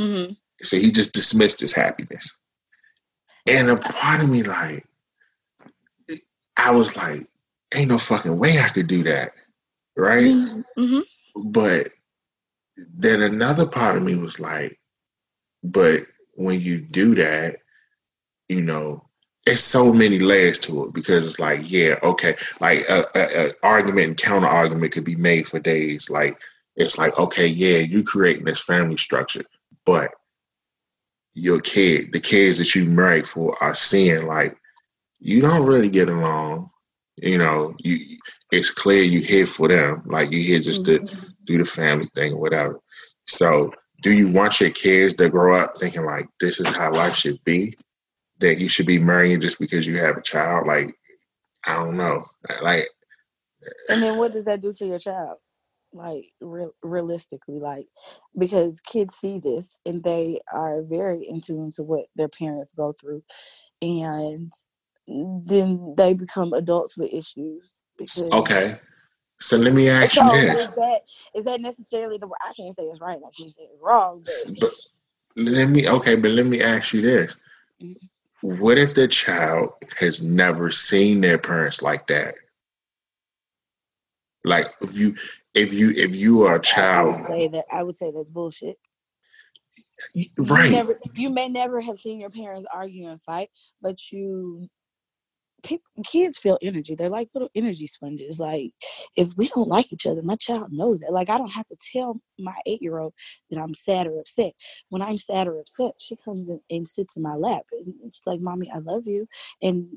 Mm-hmm. 0.00 0.32
So 0.62 0.76
he 0.76 0.90
just 0.90 1.14
dismissed 1.14 1.60
his 1.60 1.72
happiness. 1.72 2.36
And 3.50 3.70
a 3.70 3.76
part 3.76 4.22
of 4.22 4.28
me, 4.28 4.42
like, 4.42 4.84
I 6.56 6.72
was 6.72 6.96
like, 6.96 7.26
ain't 7.74 7.90
no 7.90 7.98
fucking 7.98 8.36
way 8.36 8.58
I 8.58 8.68
could 8.68 8.88
do 8.88 9.04
that. 9.04 9.32
Right? 9.96 10.26
Mm-hmm. 10.26 10.80
mm-hmm. 10.80 11.50
But 11.50 11.88
then 12.94 13.22
another 13.22 13.66
part 13.66 13.96
of 13.96 14.02
me 14.02 14.14
was 14.14 14.38
like, 14.40 14.78
but 15.62 16.06
when 16.34 16.60
you 16.60 16.80
do 16.80 17.14
that, 17.16 17.58
you 18.48 18.60
know, 18.62 19.04
it's 19.46 19.62
so 19.62 19.92
many 19.92 20.18
layers 20.18 20.58
to 20.60 20.84
it 20.84 20.92
because 20.92 21.26
it's 21.26 21.38
like, 21.38 21.70
yeah, 21.70 21.98
okay, 22.02 22.36
like 22.60 22.88
a, 22.88 23.04
a, 23.14 23.46
a 23.46 23.52
argument 23.62 24.06
and 24.08 24.16
counter 24.16 24.46
argument 24.46 24.92
could 24.92 25.04
be 25.04 25.16
made 25.16 25.46
for 25.46 25.58
days. 25.58 26.10
Like 26.10 26.38
it's 26.76 26.98
like, 26.98 27.18
okay, 27.18 27.46
yeah, 27.46 27.78
you 27.78 28.02
creating 28.02 28.44
this 28.44 28.62
family 28.62 28.96
structure, 28.96 29.44
but 29.86 30.10
your 31.34 31.60
kid, 31.60 32.12
the 32.12 32.20
kids 32.20 32.58
that 32.58 32.74
you 32.74 32.84
married 32.84 33.26
for, 33.26 33.56
are 33.62 33.74
seeing 33.74 34.26
like 34.26 34.56
you 35.18 35.40
don't 35.40 35.66
really 35.66 35.90
get 35.90 36.08
along. 36.08 36.70
You 37.16 37.38
know, 37.38 37.74
you 37.78 38.18
it's 38.52 38.70
clear 38.70 39.02
you 39.02 39.20
here 39.20 39.46
for 39.46 39.66
them, 39.66 40.02
like 40.06 40.30
you 40.30 40.40
here 40.40 40.60
just 40.60 40.84
mm-hmm. 40.84 41.06
to 41.06 41.27
do 41.48 41.58
the 41.58 41.64
family 41.64 42.08
thing 42.14 42.34
or 42.34 42.40
whatever. 42.40 42.78
So, 43.26 43.72
do 44.02 44.12
you 44.12 44.28
want 44.28 44.60
your 44.60 44.70
kids 44.70 45.14
to 45.14 45.28
grow 45.28 45.56
up 45.56 45.72
thinking 45.74 46.04
like 46.04 46.26
this 46.38 46.60
is 46.60 46.68
how 46.76 46.92
life 46.92 47.16
should 47.16 47.42
be? 47.44 47.74
That 48.38 48.58
you 48.58 48.68
should 48.68 48.86
be 48.86 49.00
marrying 49.00 49.40
just 49.40 49.58
because 49.58 49.86
you 49.86 49.96
have 49.96 50.16
a 50.16 50.22
child? 50.22 50.68
Like, 50.68 50.94
I 51.66 51.74
don't 51.74 51.96
know. 51.96 52.24
Like, 52.62 52.86
and 53.88 54.02
then 54.02 54.18
what 54.18 54.32
does 54.32 54.44
that 54.44 54.60
do 54.60 54.72
to 54.74 54.86
your 54.86 55.00
child? 55.00 55.38
Like, 55.92 56.26
real, 56.40 56.70
realistically, 56.82 57.58
like, 57.58 57.86
because 58.38 58.80
kids 58.80 59.14
see 59.16 59.40
this 59.40 59.78
and 59.84 60.04
they 60.04 60.40
are 60.52 60.82
very 60.82 61.26
in 61.26 61.40
tune 61.40 61.70
to 61.76 61.82
what 61.82 62.06
their 62.14 62.28
parents 62.28 62.72
go 62.76 62.94
through, 63.00 63.24
and 63.82 64.52
then 65.08 65.94
they 65.96 66.12
become 66.14 66.52
adults 66.52 66.96
with 66.96 67.12
issues. 67.12 67.78
Because 67.98 68.30
okay, 68.30 68.78
so 69.40 69.56
let 69.56 69.72
me 69.72 69.88
ask 69.88 70.12
so 70.12 70.24
you 70.24 70.40
this: 70.40 70.66
is 70.66 70.74
that, 70.74 71.00
is 71.34 71.44
that 71.44 71.60
necessarily 71.60 72.18
the? 72.18 72.28
I 72.46 72.52
can't 72.54 72.74
say 72.74 72.84
it's 72.84 73.00
right. 73.00 73.18
I 73.18 73.30
can't 73.36 73.52
say 73.52 73.62
it's 73.62 73.80
wrong. 73.80 74.24
But, 74.24 74.60
but 74.60 74.70
let 75.36 75.68
me 75.68 75.88
okay, 75.88 76.16
but 76.16 76.32
let 76.32 76.46
me 76.46 76.60
ask 76.60 76.92
you 76.92 77.02
this: 77.02 77.38
mm-hmm. 77.82 78.06
What 78.40 78.78
if 78.78 78.94
the 78.94 79.08
child 79.08 79.70
has 79.98 80.22
never 80.22 80.70
seen 80.70 81.20
their 81.20 81.38
parents 81.38 81.82
like 81.82 82.06
that? 82.08 82.34
Like 84.44 84.72
if 84.80 84.96
you 84.96 85.14
if 85.54 85.72
you 85.72 85.90
if 85.90 86.14
you 86.14 86.42
are 86.44 86.56
a 86.56 86.62
child, 86.62 87.16
I 87.16 87.18
would 87.18 87.28
say 87.28 87.48
that 87.48 87.64
I 87.72 87.82
would 87.82 87.98
say 87.98 88.12
that's 88.12 88.30
bullshit. 88.30 88.78
Right. 90.38 90.66
You, 90.66 90.76
never, 90.76 91.00
you 91.14 91.30
may 91.30 91.48
never 91.48 91.80
have 91.80 91.98
seen 91.98 92.20
your 92.20 92.30
parents 92.30 92.66
argue 92.72 93.08
and 93.08 93.20
fight, 93.20 93.50
but 93.82 94.12
you 94.12 94.68
people, 95.62 95.84
kids 96.04 96.38
feel 96.38 96.58
energy. 96.62 96.94
They're 96.94 97.08
like 97.08 97.28
little 97.34 97.50
energy 97.54 97.86
sponges. 97.86 98.38
Like 98.38 98.72
if 99.16 99.36
we 99.36 99.48
don't 99.48 99.68
like 99.68 99.92
each 99.92 100.06
other, 100.06 100.22
my 100.22 100.36
child 100.36 100.72
knows 100.72 101.00
that. 101.00 101.12
Like 101.12 101.30
I 101.30 101.38
don't 101.38 101.52
have 101.52 101.66
to 101.68 101.76
tell 101.92 102.20
my 102.38 102.54
eight 102.66 102.82
year 102.82 102.98
old 102.98 103.14
that 103.50 103.60
I'm 103.60 103.74
sad 103.74 104.06
or 104.06 104.20
upset. 104.20 104.52
When 104.88 105.02
I'm 105.02 105.18
sad 105.18 105.48
or 105.48 105.60
upset, 105.60 105.94
she 105.98 106.16
comes 106.24 106.48
in 106.48 106.60
and 106.70 106.86
sits 106.86 107.16
in 107.16 107.22
my 107.22 107.34
lap 107.34 107.64
and 107.72 107.94
she's 108.12 108.22
like, 108.26 108.40
"Mommy, 108.40 108.70
I 108.74 108.78
love 108.78 109.02
you," 109.06 109.26
and 109.62 109.88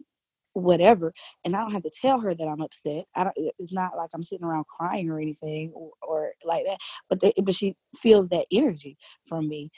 whatever. 0.54 1.14
And 1.46 1.56
I 1.56 1.62
don't 1.62 1.72
have 1.72 1.84
to 1.84 1.92
tell 2.02 2.20
her 2.20 2.34
that 2.34 2.48
I'm 2.48 2.62
upset. 2.62 3.06
I 3.16 3.24
don't. 3.24 3.36
It's 3.60 3.74
not 3.74 3.98
like 3.98 4.10
I'm 4.14 4.24
sitting 4.24 4.46
around 4.46 4.66
crying 4.68 5.10
or 5.10 5.20
anything 5.20 5.72
or, 5.74 5.92
or 6.02 6.34
like 6.44 6.66
that. 6.66 6.78
But 7.10 7.22
they, 7.22 7.34
but 7.44 7.54
she 7.54 7.76
feels 7.98 8.30
that 8.30 8.48
energy 8.52 8.98
from 9.28 9.48
me 9.48 9.72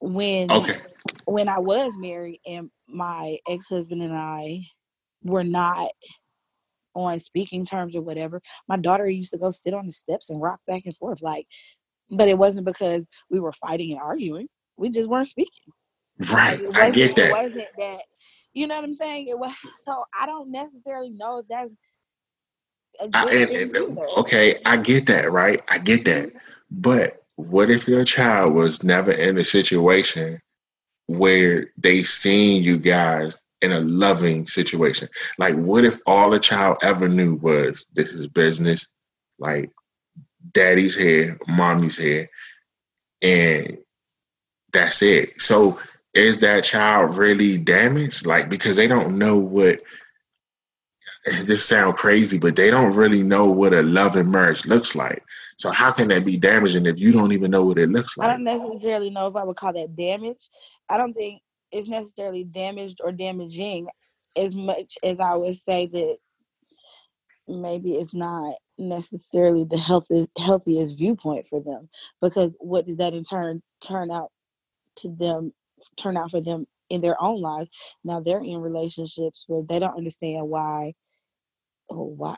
when 0.00 0.50
okay. 0.50 0.78
when 1.26 1.48
I 1.48 1.58
was 1.58 1.96
married 1.96 2.40
and 2.46 2.70
my 2.88 3.38
ex 3.48 3.68
husband 3.68 4.02
and 4.02 4.14
I 4.14 4.64
were 5.24 5.44
not 5.44 5.90
on 6.94 7.18
speaking 7.18 7.64
terms 7.64 7.96
or 7.96 8.02
whatever. 8.02 8.40
My 8.68 8.76
daughter 8.76 9.08
used 9.08 9.32
to 9.32 9.38
go 9.38 9.50
sit 9.50 9.74
on 9.74 9.86
the 9.86 9.92
steps 9.92 10.30
and 10.30 10.40
rock 10.40 10.60
back 10.66 10.82
and 10.84 10.96
forth, 10.96 11.22
like, 11.22 11.46
but 12.10 12.28
it 12.28 12.38
wasn't 12.38 12.66
because 12.66 13.08
we 13.30 13.40
were 13.40 13.52
fighting 13.52 13.92
and 13.92 14.00
arguing. 14.00 14.48
We 14.76 14.90
just 14.90 15.08
weren't 15.08 15.28
speaking. 15.28 15.72
Right, 16.32 16.62
like, 16.64 16.76
I 16.76 16.90
get 16.90 17.16
that. 17.16 17.30
It 17.30 17.32
wasn't 17.32 17.68
that 17.78 18.00
You 18.52 18.68
know 18.68 18.76
what 18.76 18.84
I'm 18.84 18.94
saying? 18.94 19.26
It 19.28 19.38
was 19.38 19.52
so 19.84 20.04
I 20.18 20.26
don't 20.26 20.50
necessarily 20.50 21.10
know 21.10 21.38
if 21.38 21.46
that's 21.48 21.72
I, 23.12 23.28
and, 23.28 23.76
and, 23.76 23.98
okay, 24.18 24.60
I 24.64 24.76
get 24.76 25.06
that, 25.06 25.32
right? 25.32 25.60
I 25.68 25.78
get 25.78 26.04
that. 26.04 26.28
Mm-hmm. 26.28 26.38
But 26.70 27.24
what 27.36 27.70
if 27.70 27.88
your 27.88 28.04
child 28.04 28.54
was 28.54 28.84
never 28.84 29.10
in 29.10 29.38
a 29.38 29.44
situation 29.44 30.40
where 31.06 31.70
they 31.76 32.02
seen 32.02 32.62
you 32.62 32.78
guys 32.78 33.43
in 33.64 33.72
a 33.72 33.80
loving 33.80 34.46
situation? 34.46 35.08
Like, 35.38 35.54
what 35.54 35.84
if 35.84 35.98
all 36.06 36.32
a 36.34 36.38
child 36.38 36.78
ever 36.82 37.08
knew 37.08 37.34
was 37.36 37.90
this 37.94 38.08
is 38.12 38.28
business, 38.28 38.94
like 39.38 39.70
daddy's 40.52 40.94
here, 40.94 41.38
mommy's 41.48 41.96
here, 41.96 42.28
and 43.22 43.78
that's 44.72 45.02
it. 45.02 45.40
So 45.40 45.78
is 46.12 46.38
that 46.38 46.64
child 46.64 47.16
really 47.16 47.58
damaged? 47.58 48.26
Like 48.26 48.48
because 48.48 48.76
they 48.76 48.86
don't 48.86 49.18
know 49.18 49.38
what 49.38 49.82
this 51.44 51.64
sound 51.64 51.94
crazy, 51.94 52.38
but 52.38 52.56
they 52.56 52.70
don't 52.70 52.94
really 52.94 53.22
know 53.22 53.50
what 53.50 53.74
a 53.74 53.82
loving 53.82 54.30
marriage 54.30 54.64
looks 54.66 54.94
like. 54.94 55.22
So 55.56 55.70
how 55.70 55.92
can 55.92 56.08
that 56.08 56.24
be 56.24 56.36
damaging 56.36 56.86
if 56.86 56.98
you 56.98 57.12
don't 57.12 57.32
even 57.32 57.50
know 57.50 57.64
what 57.64 57.78
it 57.78 57.88
looks 57.88 58.16
like? 58.16 58.28
I 58.28 58.32
don't 58.32 58.44
necessarily 58.44 59.10
know 59.10 59.28
if 59.28 59.36
I 59.36 59.44
would 59.44 59.56
call 59.56 59.72
that 59.72 59.96
damage. 59.96 60.48
I 60.88 60.96
don't 60.96 61.14
think 61.14 61.40
it's 61.74 61.88
necessarily 61.88 62.44
damaged 62.44 63.00
or 63.02 63.12
damaging 63.12 63.88
as 64.36 64.54
much 64.54 64.96
as 65.02 65.20
I 65.20 65.34
would 65.34 65.56
say 65.56 65.86
that 65.86 66.16
maybe 67.48 67.94
it's 67.94 68.14
not 68.14 68.54
necessarily 68.78 69.64
the 69.64 69.76
healthiest 69.76 70.28
healthiest 70.38 70.96
viewpoint 70.96 71.46
for 71.46 71.60
them 71.60 71.88
because 72.22 72.56
what 72.60 72.86
does 72.86 72.96
that 72.98 73.12
in 73.12 73.24
turn 73.24 73.60
turn 73.80 74.10
out 74.10 74.30
to 74.96 75.08
them 75.08 75.52
turn 75.96 76.16
out 76.16 76.30
for 76.30 76.40
them 76.40 76.66
in 76.90 77.00
their 77.00 77.20
own 77.22 77.40
lives? 77.40 77.70
Now 78.04 78.20
they're 78.20 78.40
in 78.40 78.58
relationships 78.58 79.44
where 79.48 79.62
they 79.62 79.80
don't 79.80 79.96
understand 79.96 80.48
why 80.48 80.94
oh, 81.90 82.04
why 82.04 82.36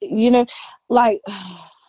you 0.00 0.30
know 0.30 0.46
like 0.88 1.20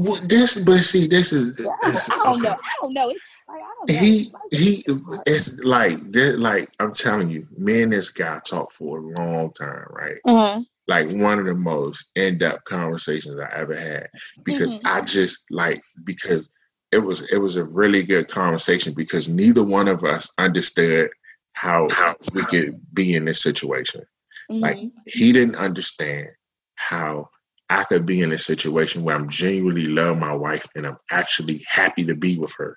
well, 0.00 0.20
this, 0.24 0.64
but 0.64 0.78
see, 0.78 1.06
this 1.06 1.32
is. 1.32 1.58
Yeah, 1.58 1.68
I, 1.82 1.90
don't, 1.90 2.10
I, 2.10 2.24
don't 2.24 2.36
okay. 2.36 2.42
know. 2.42 2.50
I 2.50 2.76
don't 2.80 2.94
know. 2.94 3.08
It's, 3.08 3.20
like, 3.48 3.62
I 3.62 3.74
don't 3.76 3.90
know. 3.90 3.98
He 3.98 4.32
he. 4.50 4.84
It's 5.26 5.58
like 5.60 6.12
that. 6.12 6.38
like 6.38 6.70
I'm 6.80 6.92
telling 6.92 7.30
you, 7.30 7.46
me 7.56 7.82
and 7.82 7.92
this 7.92 8.10
guy 8.10 8.40
talked 8.44 8.72
for 8.72 8.98
a 8.98 9.02
long 9.02 9.52
time, 9.52 9.86
right? 9.90 10.18
Uh-huh 10.24 10.62
like 10.88 11.08
one 11.08 11.38
of 11.38 11.46
the 11.46 11.54
most 11.54 12.10
in-depth 12.16 12.64
conversations 12.64 13.38
I 13.38 13.48
ever 13.54 13.76
had 13.76 14.08
because 14.42 14.74
mm-hmm. 14.74 14.86
I 14.88 15.02
just 15.02 15.48
like 15.48 15.80
because 16.04 16.48
it 16.90 16.98
was 16.98 17.30
it 17.30 17.38
was 17.38 17.54
a 17.54 17.64
really 17.64 18.02
good 18.02 18.26
conversation 18.26 18.92
because 18.92 19.28
neither 19.28 19.62
one 19.62 19.86
of 19.86 20.02
us 20.02 20.32
understood 20.38 21.10
how, 21.52 21.88
how 21.90 22.16
we 22.32 22.44
could 22.46 22.80
be 22.92 23.14
in 23.14 23.24
this 23.24 23.42
situation. 23.42 24.02
Mm-hmm. 24.50 24.60
Like 24.60 24.78
he 25.06 25.32
didn't 25.32 25.54
understand 25.54 26.28
how 26.74 27.28
I 27.70 27.84
could 27.84 28.04
be 28.04 28.20
in 28.20 28.32
a 28.32 28.38
situation 28.38 29.04
where 29.04 29.14
I'm 29.14 29.28
genuinely 29.28 29.86
love 29.86 30.18
my 30.18 30.34
wife 30.34 30.66
and 30.74 30.86
I'm 30.86 30.98
actually 31.10 31.64
happy 31.68 32.04
to 32.06 32.16
be 32.16 32.36
with 32.36 32.52
her. 32.58 32.76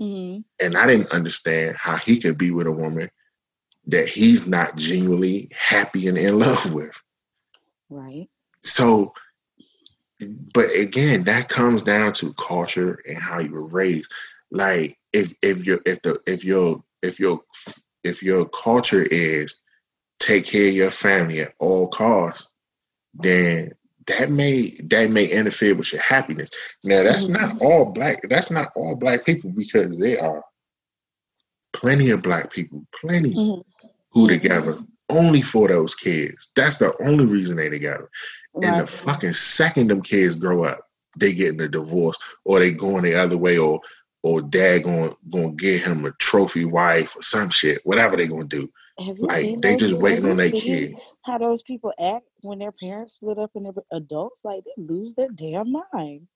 Mm-hmm. 0.00 0.42
And 0.64 0.76
I 0.76 0.86
didn't 0.86 1.10
understand 1.10 1.76
how 1.76 1.96
he 1.96 2.20
could 2.20 2.38
be 2.38 2.52
with 2.52 2.68
a 2.68 2.72
woman 2.72 3.10
that 3.88 4.06
he's 4.06 4.46
not 4.46 4.76
genuinely 4.76 5.50
happy 5.56 6.06
and 6.06 6.16
in 6.16 6.38
love 6.38 6.72
with. 6.72 6.96
Right. 7.90 8.28
So, 8.62 9.12
but 10.54 10.70
again, 10.70 11.24
that 11.24 11.48
comes 11.48 11.82
down 11.82 12.12
to 12.14 12.32
culture 12.34 13.00
and 13.08 13.18
how 13.18 13.40
you 13.40 13.50
were 13.50 13.66
raised. 13.66 14.12
Like 14.52 14.98
if 15.12 15.34
if 15.42 15.66
your 15.66 15.80
if 15.84 16.00
the 16.02 16.20
if 16.26 16.44
your 16.44 16.82
if 17.02 17.18
your 17.18 17.40
if 18.04 18.22
your 18.22 18.48
culture 18.48 19.02
is 19.02 19.56
take 20.20 20.46
care 20.46 20.68
of 20.68 20.74
your 20.74 20.90
family 20.90 21.40
at 21.40 21.54
all 21.58 21.88
costs, 21.88 22.48
then 23.14 23.72
that 24.08 24.30
may 24.30 24.70
that 24.84 25.10
may 25.10 25.26
interfere 25.26 25.74
with 25.74 25.92
your 25.92 26.02
happiness. 26.02 26.50
Now 26.82 27.02
that's 27.02 27.26
mm-hmm. 27.26 27.56
not 27.56 27.62
all 27.62 27.92
black. 27.92 28.20
That's 28.28 28.50
not 28.50 28.72
all 28.74 28.96
black 28.96 29.24
people 29.24 29.50
because 29.50 29.98
there 29.98 30.22
are 30.22 30.42
plenty 31.72 32.10
of 32.10 32.22
black 32.22 32.50
people, 32.50 32.84
plenty 33.00 33.34
mm-hmm. 33.34 33.60
who 34.10 34.26
mm-hmm. 34.26 34.28
together 34.28 34.78
only 35.10 35.42
for 35.42 35.68
those 35.68 35.94
kids. 35.94 36.50
That's 36.56 36.78
the 36.78 36.94
only 37.04 37.24
reason 37.24 37.56
they 37.56 37.68
together. 37.68 38.10
Right. 38.54 38.68
And 38.68 38.80
the 38.80 38.86
fucking 38.86 39.32
second 39.32 39.88
them 39.88 40.02
kids 40.02 40.36
grow 40.36 40.64
up, 40.64 40.80
they 41.18 41.34
getting 41.34 41.60
a 41.60 41.68
divorce 41.68 42.18
or 42.44 42.58
they 42.58 42.72
going 42.72 43.04
the 43.04 43.14
other 43.14 43.38
way 43.38 43.58
or 43.58 43.80
or 44.24 44.42
dad 44.42 44.82
going 44.84 45.14
going 45.30 45.56
to 45.56 45.62
get 45.64 45.82
him 45.82 46.04
a 46.04 46.12
trophy 46.12 46.64
wife 46.64 47.14
or 47.16 47.22
some 47.22 47.50
shit, 47.50 47.80
whatever 47.84 48.16
they 48.16 48.26
gonna 48.26 48.44
do. 48.44 48.70
Like 49.18 49.60
they 49.60 49.76
just 49.76 49.94
waiting 49.94 50.28
on 50.28 50.38
their 50.38 50.50
kid. 50.50 50.98
How 51.24 51.38
those 51.38 51.62
people 51.62 51.92
act 52.00 52.27
when 52.42 52.58
their 52.58 52.72
parents 52.72 53.14
split 53.14 53.38
up 53.38 53.50
and 53.54 53.66
they're 53.66 53.72
adults, 53.92 54.44
like 54.44 54.62
they 54.64 54.82
lose 54.82 55.14
their 55.14 55.28
damn 55.28 55.72
mind. 55.92 56.28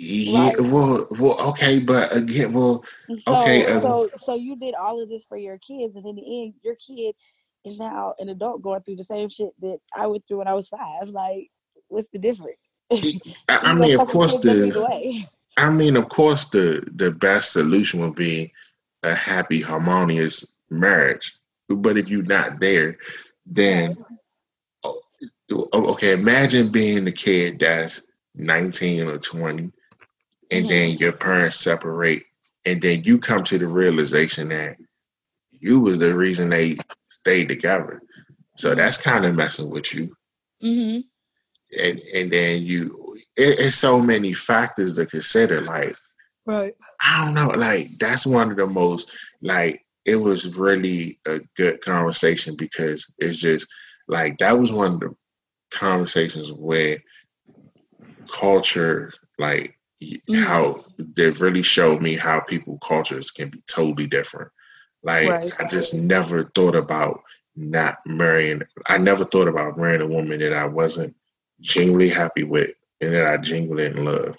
Yeah, 0.00 0.52
well, 0.60 1.08
well, 1.18 1.40
okay, 1.48 1.80
but 1.80 2.14
again, 2.14 2.52
well, 2.52 2.84
so, 3.16 3.40
okay. 3.40 3.66
Uh, 3.66 3.80
so, 3.80 4.10
so 4.16 4.34
you 4.34 4.54
did 4.54 4.76
all 4.76 5.02
of 5.02 5.08
this 5.08 5.24
for 5.24 5.36
your 5.36 5.58
kids, 5.58 5.96
and 5.96 6.06
in 6.06 6.14
the 6.14 6.42
end, 6.42 6.54
your 6.62 6.76
kid 6.76 7.16
is 7.64 7.78
now 7.78 8.14
an 8.20 8.28
adult 8.28 8.62
going 8.62 8.80
through 8.82 8.94
the 8.94 9.02
same 9.02 9.28
shit 9.28 9.50
that 9.60 9.80
I 9.96 10.06
went 10.06 10.24
through 10.26 10.38
when 10.38 10.46
I 10.46 10.54
was 10.54 10.68
five. 10.68 11.08
Like, 11.08 11.50
what's 11.88 12.08
the 12.12 12.20
difference? 12.20 12.58
I, 12.92 13.58
I 13.62 13.74
mean, 13.74 14.00
of 14.00 14.06
course, 14.06 14.36
the. 14.36 15.26
I 15.56 15.70
mean, 15.70 15.96
of 15.96 16.08
course, 16.08 16.48
the 16.48 16.88
the 16.94 17.10
best 17.10 17.52
solution 17.52 17.98
would 18.00 18.14
be 18.14 18.52
a 19.02 19.16
happy, 19.16 19.60
harmonious 19.60 20.58
marriage. 20.70 21.34
But 21.68 21.98
if 21.98 22.08
you're 22.08 22.22
not 22.22 22.60
there, 22.60 22.98
then 23.44 23.96
okay. 25.50 26.12
Imagine 26.12 26.68
being 26.68 27.04
the 27.04 27.12
kid 27.12 27.58
that's 27.60 28.08
19 28.36 29.08
or 29.08 29.18
20 29.18 29.62
and 29.62 29.72
mm-hmm. 30.50 30.66
then 30.68 30.96
your 30.96 31.12
parents 31.12 31.56
separate 31.56 32.22
and 32.64 32.80
then 32.80 33.02
you 33.04 33.18
come 33.18 33.42
to 33.44 33.58
the 33.58 33.66
realization 33.66 34.48
that 34.48 34.76
you 35.50 35.80
was 35.80 35.98
the 35.98 36.14
reason 36.14 36.48
they 36.48 36.76
stayed 37.08 37.48
together 37.48 38.00
so 38.56 38.74
that's 38.74 39.00
kind 39.00 39.24
of 39.24 39.34
messing 39.34 39.70
with 39.70 39.92
you 39.94 40.14
mm-hmm. 40.62 41.00
and 41.82 42.00
and 42.14 42.30
then 42.30 42.62
you 42.62 43.16
it, 43.36 43.58
it's 43.58 43.76
so 43.76 44.00
many 44.00 44.32
factors 44.32 44.94
to 44.94 45.06
consider 45.06 45.60
like 45.62 45.92
right 46.46 46.74
i 47.00 47.24
don't 47.24 47.34
know 47.34 47.48
like 47.58 47.86
that's 47.98 48.26
one 48.26 48.50
of 48.50 48.56
the 48.56 48.66
most 48.66 49.16
like 49.42 49.84
it 50.04 50.16
was 50.16 50.56
really 50.56 51.18
a 51.26 51.40
good 51.56 51.80
conversation 51.80 52.54
because 52.56 53.12
it's 53.18 53.40
just 53.40 53.66
like 54.06 54.38
that 54.38 54.58
was 54.58 54.72
one 54.72 54.94
of 54.94 55.00
the 55.00 55.14
conversations 55.70 56.52
where 56.52 56.98
culture 58.30 59.12
like 59.38 59.78
mm-hmm. 60.02 60.34
how 60.34 60.84
they've 60.98 61.40
really 61.40 61.62
showed 61.62 62.02
me 62.02 62.14
how 62.14 62.40
people 62.40 62.78
cultures 62.78 63.30
can 63.30 63.48
be 63.48 63.62
totally 63.66 64.06
different. 64.06 64.50
Like 65.02 65.28
right. 65.28 65.52
I 65.60 65.66
just 65.68 65.94
never 65.94 66.44
thought 66.54 66.74
about 66.74 67.22
not 67.56 67.98
marrying. 68.06 68.62
I 68.86 68.98
never 68.98 69.24
thought 69.24 69.48
about 69.48 69.76
marrying 69.76 70.02
a 70.02 70.06
woman 70.06 70.40
that 70.40 70.52
I 70.52 70.66
wasn't 70.66 71.14
genuinely 71.60 72.08
happy 72.08 72.44
with 72.44 72.70
and 73.00 73.14
that 73.14 73.26
I 73.26 73.36
genuinely 73.36 73.86
in 73.86 74.04
love. 74.04 74.36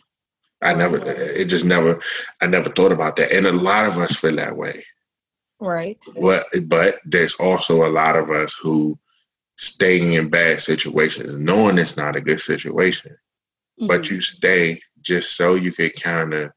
I 0.62 0.74
never. 0.74 0.98
It 0.98 1.46
just 1.46 1.66
never. 1.66 2.02
I 2.42 2.48
never 2.48 2.70
thought 2.70 2.92
about 2.92 3.16
that, 3.16 3.32
and 3.32 3.46
a 3.46 3.54
lot 3.54 3.86
of 3.86 3.98
us 3.98 4.20
feel 4.20 4.36
that 4.36 4.58
way. 4.58 4.86
Right. 5.62 5.98
But 6.22 6.48
but 6.66 7.00
there's 7.06 7.36
also 7.36 7.86
a 7.86 7.92
lot 7.92 8.18
of 8.18 8.30
us 8.30 8.54
who 8.54 8.98
staying 9.60 10.14
in 10.14 10.30
bad 10.30 10.62
situations, 10.62 11.34
knowing 11.36 11.78
it's 11.78 11.98
not 11.98 12.16
a 12.16 12.22
good 12.22 12.40
situation, 12.40 13.12
mm-hmm. 13.12 13.88
but 13.88 14.10
you 14.10 14.22
stay 14.22 14.82
just 15.02 15.36
so 15.36 15.56
you 15.56 15.72
could 15.74 15.94
kind 16.02 16.34
of 16.34 16.52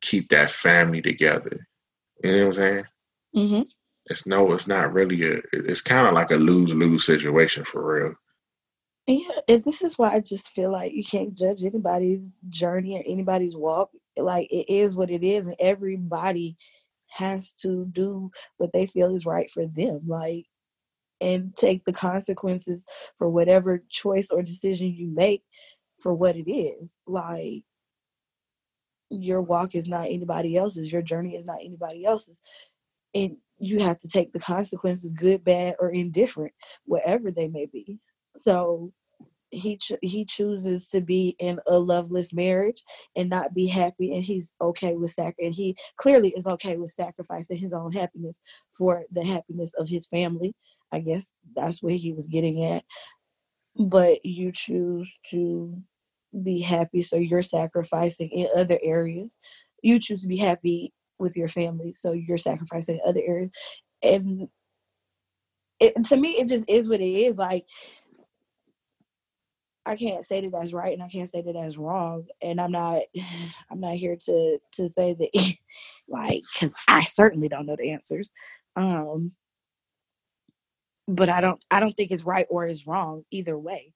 keep 0.00 0.28
that 0.28 0.48
family 0.48 1.02
together. 1.02 1.58
You 2.22 2.30
know 2.30 2.38
what 2.38 2.46
I'm 2.46 2.52
saying? 2.52 2.84
Mm-hmm. 3.34 3.62
It's 4.06 4.28
no, 4.28 4.52
it's 4.52 4.68
not 4.68 4.92
really 4.92 5.24
a. 5.24 5.42
It's 5.52 5.82
kind 5.82 6.06
of 6.06 6.14
like 6.14 6.30
a 6.30 6.36
lose 6.36 6.72
lose 6.72 7.04
situation 7.04 7.64
for 7.64 7.94
real. 7.94 8.14
Yeah, 9.08 9.40
and 9.48 9.64
this 9.64 9.82
is 9.82 9.98
why 9.98 10.14
I 10.14 10.20
just 10.20 10.50
feel 10.50 10.70
like 10.70 10.92
you 10.92 11.02
can't 11.02 11.34
judge 11.34 11.64
anybody's 11.64 12.30
journey 12.48 12.96
or 12.96 13.02
anybody's 13.04 13.56
walk. 13.56 13.90
Like 14.16 14.46
it 14.52 14.72
is 14.72 14.94
what 14.94 15.10
it 15.10 15.24
is, 15.24 15.46
and 15.46 15.56
everybody 15.58 16.56
has 17.14 17.52
to 17.54 17.86
do 17.86 18.30
what 18.58 18.72
they 18.72 18.86
feel 18.86 19.12
is 19.16 19.26
right 19.26 19.50
for 19.50 19.66
them. 19.66 20.02
Like 20.06 20.46
and 21.20 21.54
take 21.56 21.84
the 21.84 21.92
consequences 21.92 22.84
for 23.16 23.28
whatever 23.28 23.82
choice 23.88 24.28
or 24.30 24.42
decision 24.42 24.88
you 24.88 25.08
make 25.08 25.42
for 25.98 26.14
what 26.14 26.36
it 26.36 26.50
is. 26.50 26.96
Like 27.06 27.64
your 29.10 29.40
walk 29.40 29.74
is 29.74 29.88
not 29.88 30.06
anybody 30.06 30.56
else's, 30.56 30.92
your 30.92 31.02
journey 31.02 31.34
is 31.34 31.44
not 31.44 31.60
anybody 31.64 32.04
else's. 32.04 32.40
And 33.14 33.36
you 33.58 33.78
have 33.80 33.98
to 33.98 34.08
take 34.08 34.32
the 34.32 34.40
consequences, 34.40 35.12
good, 35.12 35.42
bad, 35.42 35.76
or 35.78 35.90
indifferent, 35.90 36.52
whatever 36.84 37.30
they 37.30 37.48
may 37.48 37.66
be. 37.66 37.98
So 38.36 38.92
he 39.50 39.76
cho- 39.76 39.98
he 40.02 40.24
chooses 40.24 40.88
to 40.88 41.00
be 41.00 41.36
in 41.38 41.60
a 41.66 41.78
loveless 41.78 42.32
marriage 42.32 42.82
and 43.16 43.30
not 43.30 43.54
be 43.54 43.66
happy 43.66 44.12
and 44.12 44.24
he's 44.24 44.52
okay 44.60 44.94
with 44.96 45.10
sac 45.10 45.34
and 45.38 45.54
he 45.54 45.76
clearly 45.96 46.30
is 46.36 46.46
okay 46.46 46.76
with 46.76 46.90
sacrificing 46.90 47.56
his 47.56 47.72
own 47.72 47.92
happiness 47.92 48.40
for 48.76 49.04
the 49.10 49.24
happiness 49.24 49.72
of 49.78 49.88
his 49.88 50.06
family. 50.06 50.54
I 50.92 51.00
guess 51.00 51.30
that's 51.54 51.82
where 51.82 51.96
he 51.96 52.12
was 52.12 52.26
getting 52.26 52.64
at. 52.64 52.84
But 53.78 54.24
you 54.24 54.52
choose 54.52 55.18
to 55.30 55.76
be 56.42 56.60
happy 56.60 57.02
so 57.02 57.16
you're 57.16 57.42
sacrificing 57.42 58.30
in 58.30 58.48
other 58.56 58.78
areas. 58.82 59.38
You 59.82 59.98
choose 59.98 60.22
to 60.22 60.28
be 60.28 60.36
happy 60.38 60.92
with 61.18 61.36
your 61.36 61.48
family 61.48 61.94
so 61.94 62.12
you're 62.12 62.38
sacrificing 62.38 63.00
other 63.06 63.22
areas. 63.26 63.50
And 64.02 64.48
it, 65.80 66.04
to 66.04 66.16
me 66.16 66.30
it 66.30 66.48
just 66.48 66.68
is 66.70 66.88
what 66.88 67.00
it 67.00 67.04
is 67.04 67.36
like 67.36 67.66
I 69.86 69.96
can't 69.96 70.24
say 70.24 70.40
that 70.40 70.52
that's 70.52 70.72
right 70.72 70.92
and 70.92 71.02
I 71.02 71.08
can't 71.08 71.28
say 71.30 71.42
that 71.42 71.52
that's 71.54 71.78
wrong. 71.78 72.26
And 72.42 72.60
I'm 72.60 72.72
not 72.72 73.02
I'm 73.70 73.80
not 73.80 73.94
here 73.96 74.16
to 74.26 74.58
to 74.72 74.88
say 74.88 75.14
that 75.14 75.56
like 76.08 76.42
cuz 76.58 76.72
I 76.88 77.02
certainly 77.02 77.48
don't 77.48 77.66
know 77.66 77.76
the 77.76 77.92
answers. 77.92 78.32
Um 78.76 79.32
but 81.08 81.28
I 81.28 81.40
don't 81.40 81.62
I 81.70 81.80
don't 81.80 81.92
think 81.92 82.10
it's 82.10 82.24
right 82.24 82.46
or 82.50 82.66
it's 82.66 82.86
wrong 82.86 83.22
either 83.30 83.58
way. 83.58 83.92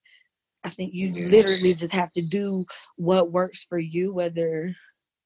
I 0.65 0.71
think 0.71 0.95
you 0.95 1.09
Yeah. 1.09 1.29
literally 1.29 1.75
just 1.75 1.93
have 1.93 2.13
to 2.13 2.23
do 2.23 2.67
what 2.97 3.33
works 3.33 3.65
for 3.69 3.79
you 3.79 4.13
whether 4.13 4.75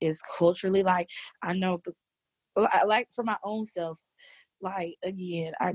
it's 0.01 0.23
culturally 0.39 0.83
like 0.83 1.09
I 1.43 1.55
know 1.55 1.81
I- 2.57 2.85
like 2.87 3.09
for 3.15 3.25
my 3.25 3.37
own 3.45 3.65
self 3.67 4.01
like 4.63 4.95
again 5.05 5.53
I 5.61 5.75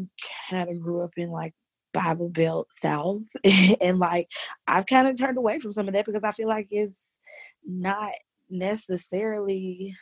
kind 0.50 0.70
of 0.70 0.82
grew 0.82 1.02
up 1.04 1.12
in 1.18 1.30
like 1.32 1.54
Bible 1.94 2.30
Belt 2.30 2.68
South 2.72 3.24
and 3.82 4.00
like 4.00 4.28
I've 4.68 4.86
kind 4.86 5.08
of 5.08 5.18
turned 5.18 5.38
away 5.38 5.60
from 5.60 5.74
some 5.74 5.88
of 5.88 5.94
that 5.94 6.06
because 6.06 6.24
I 6.24 6.32
feel 6.32 6.48
like 6.48 6.68
it's 6.72 7.18
not 7.66 8.12
necessarily 8.50 9.96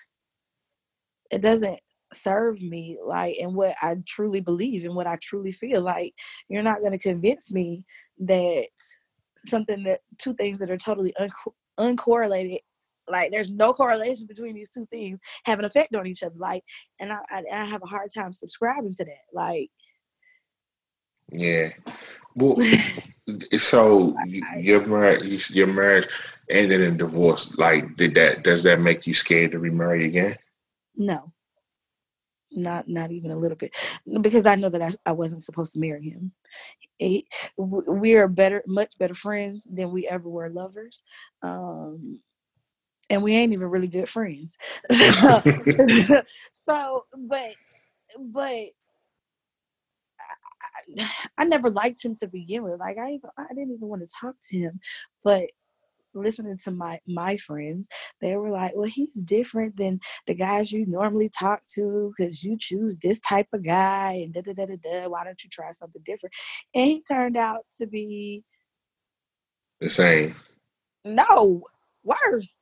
it 1.31 1.41
doesn't 1.41 1.79
serve 2.13 2.61
me 2.61 2.97
like 3.05 3.35
and 3.41 3.53
what 3.53 3.75
I 3.81 3.95
truly 4.07 4.39
believe 4.39 4.85
and 4.85 4.95
what 4.95 5.07
I 5.07 5.17
truly 5.21 5.51
feel 5.51 5.81
like 5.81 6.13
you're 6.47 6.63
not 6.63 6.79
going 6.79 6.93
to 6.93 6.97
convince 6.97 7.51
me 7.51 7.83
that 8.19 8.67
something 9.39 9.83
that 9.83 10.01
two 10.17 10.33
things 10.33 10.59
that 10.59 10.71
are 10.71 10.77
totally 10.77 11.13
unco- 11.19 11.55
uncorrelated 11.79 12.59
like 13.09 13.31
there's 13.31 13.49
no 13.49 13.73
correlation 13.73 14.25
between 14.25 14.55
these 14.55 14.69
two 14.69 14.85
things 14.85 15.19
have 15.45 15.59
an 15.59 15.65
effect 15.65 15.95
on 15.95 16.07
each 16.07 16.23
other 16.23 16.35
like 16.37 16.63
and 16.99 17.11
I, 17.11 17.19
I, 17.29 17.43
I 17.51 17.65
have 17.65 17.83
a 17.83 17.87
hard 17.87 18.09
time 18.13 18.33
subscribing 18.33 18.95
to 18.95 19.05
that 19.05 19.25
like 19.33 19.69
Yeah. 21.31 21.69
Well, 22.35 22.57
so 23.57 24.15
your 24.57 24.85
marriage, 24.85 25.51
your 25.51 25.67
marriage 25.67 26.07
ended 26.49 26.81
in 26.81 26.97
divorce. 26.97 27.57
Like, 27.57 27.95
did 27.95 28.15
that? 28.15 28.43
Does 28.43 28.63
that 28.63 28.79
make 28.79 29.07
you 29.07 29.13
scared 29.13 29.51
to 29.51 29.59
remarry 29.59 30.05
again? 30.05 30.37
No, 30.95 31.33
not 32.51 32.87
not 32.87 33.11
even 33.11 33.31
a 33.31 33.37
little 33.37 33.57
bit, 33.57 33.75
because 34.21 34.45
I 34.45 34.55
know 34.55 34.69
that 34.69 34.81
I, 34.81 34.91
I 35.05 35.11
wasn't 35.11 35.43
supposed 35.43 35.73
to 35.73 35.79
marry 35.79 36.09
him. 36.09 36.31
He, 36.97 37.27
we 37.57 38.15
are 38.15 38.27
better, 38.27 38.63
much 38.67 38.97
better 38.97 39.13
friends 39.13 39.67
than 39.71 39.91
we 39.91 40.07
ever 40.07 40.29
were 40.29 40.49
lovers, 40.49 41.01
um, 41.41 42.21
and 43.09 43.23
we 43.23 43.35
ain't 43.35 43.53
even 43.53 43.67
really 43.69 43.87
good 43.87 44.09
friends. 44.09 44.57
so, 46.67 47.05
but 47.15 47.51
but 48.19 48.65
I, 50.99 51.09
I 51.39 51.43
never 51.45 51.69
liked 51.69 52.03
him 52.03 52.15
to 52.17 52.27
begin 52.27 52.63
with. 52.63 52.79
Like 52.79 52.97
I 52.97 53.19
I 53.37 53.47
didn't 53.53 53.73
even 53.75 53.87
want 53.87 54.03
to 54.03 54.09
talk 54.21 54.35
to 54.49 54.57
him, 54.57 54.79
but 55.23 55.45
listening 56.13 56.57
to 56.57 56.71
my 56.71 56.97
my 57.05 57.37
friends 57.37 57.87
they 58.21 58.35
were 58.35 58.49
like 58.49 58.71
well 58.75 58.87
he's 58.89 59.21
different 59.21 59.77
than 59.77 59.99
the 60.25 60.33
guys 60.33 60.71
you 60.71 60.83
normally 60.87 61.29
talk 61.29 61.61
to 61.71 62.11
because 62.17 62.41
you 62.43 62.57
choose 62.59 62.97
this 63.03 63.19
type 63.19 63.45
of 63.53 63.63
guy 63.63 64.13
and 64.13 64.33
da 64.33 64.41
da 64.41 64.51
da 64.53 64.65
da 64.65 64.75
da 64.83 65.07
why 65.07 65.23
don't 65.23 65.43
you 65.43 65.49
try 65.51 65.71
something 65.71 66.01
different 66.03 66.33
and 66.73 66.85
he 66.87 67.03
turned 67.03 67.37
out 67.37 67.59
to 67.77 67.85
be 67.85 68.43
The 69.79 69.89
same. 69.91 70.33
no 71.05 71.61
worse 72.03 72.55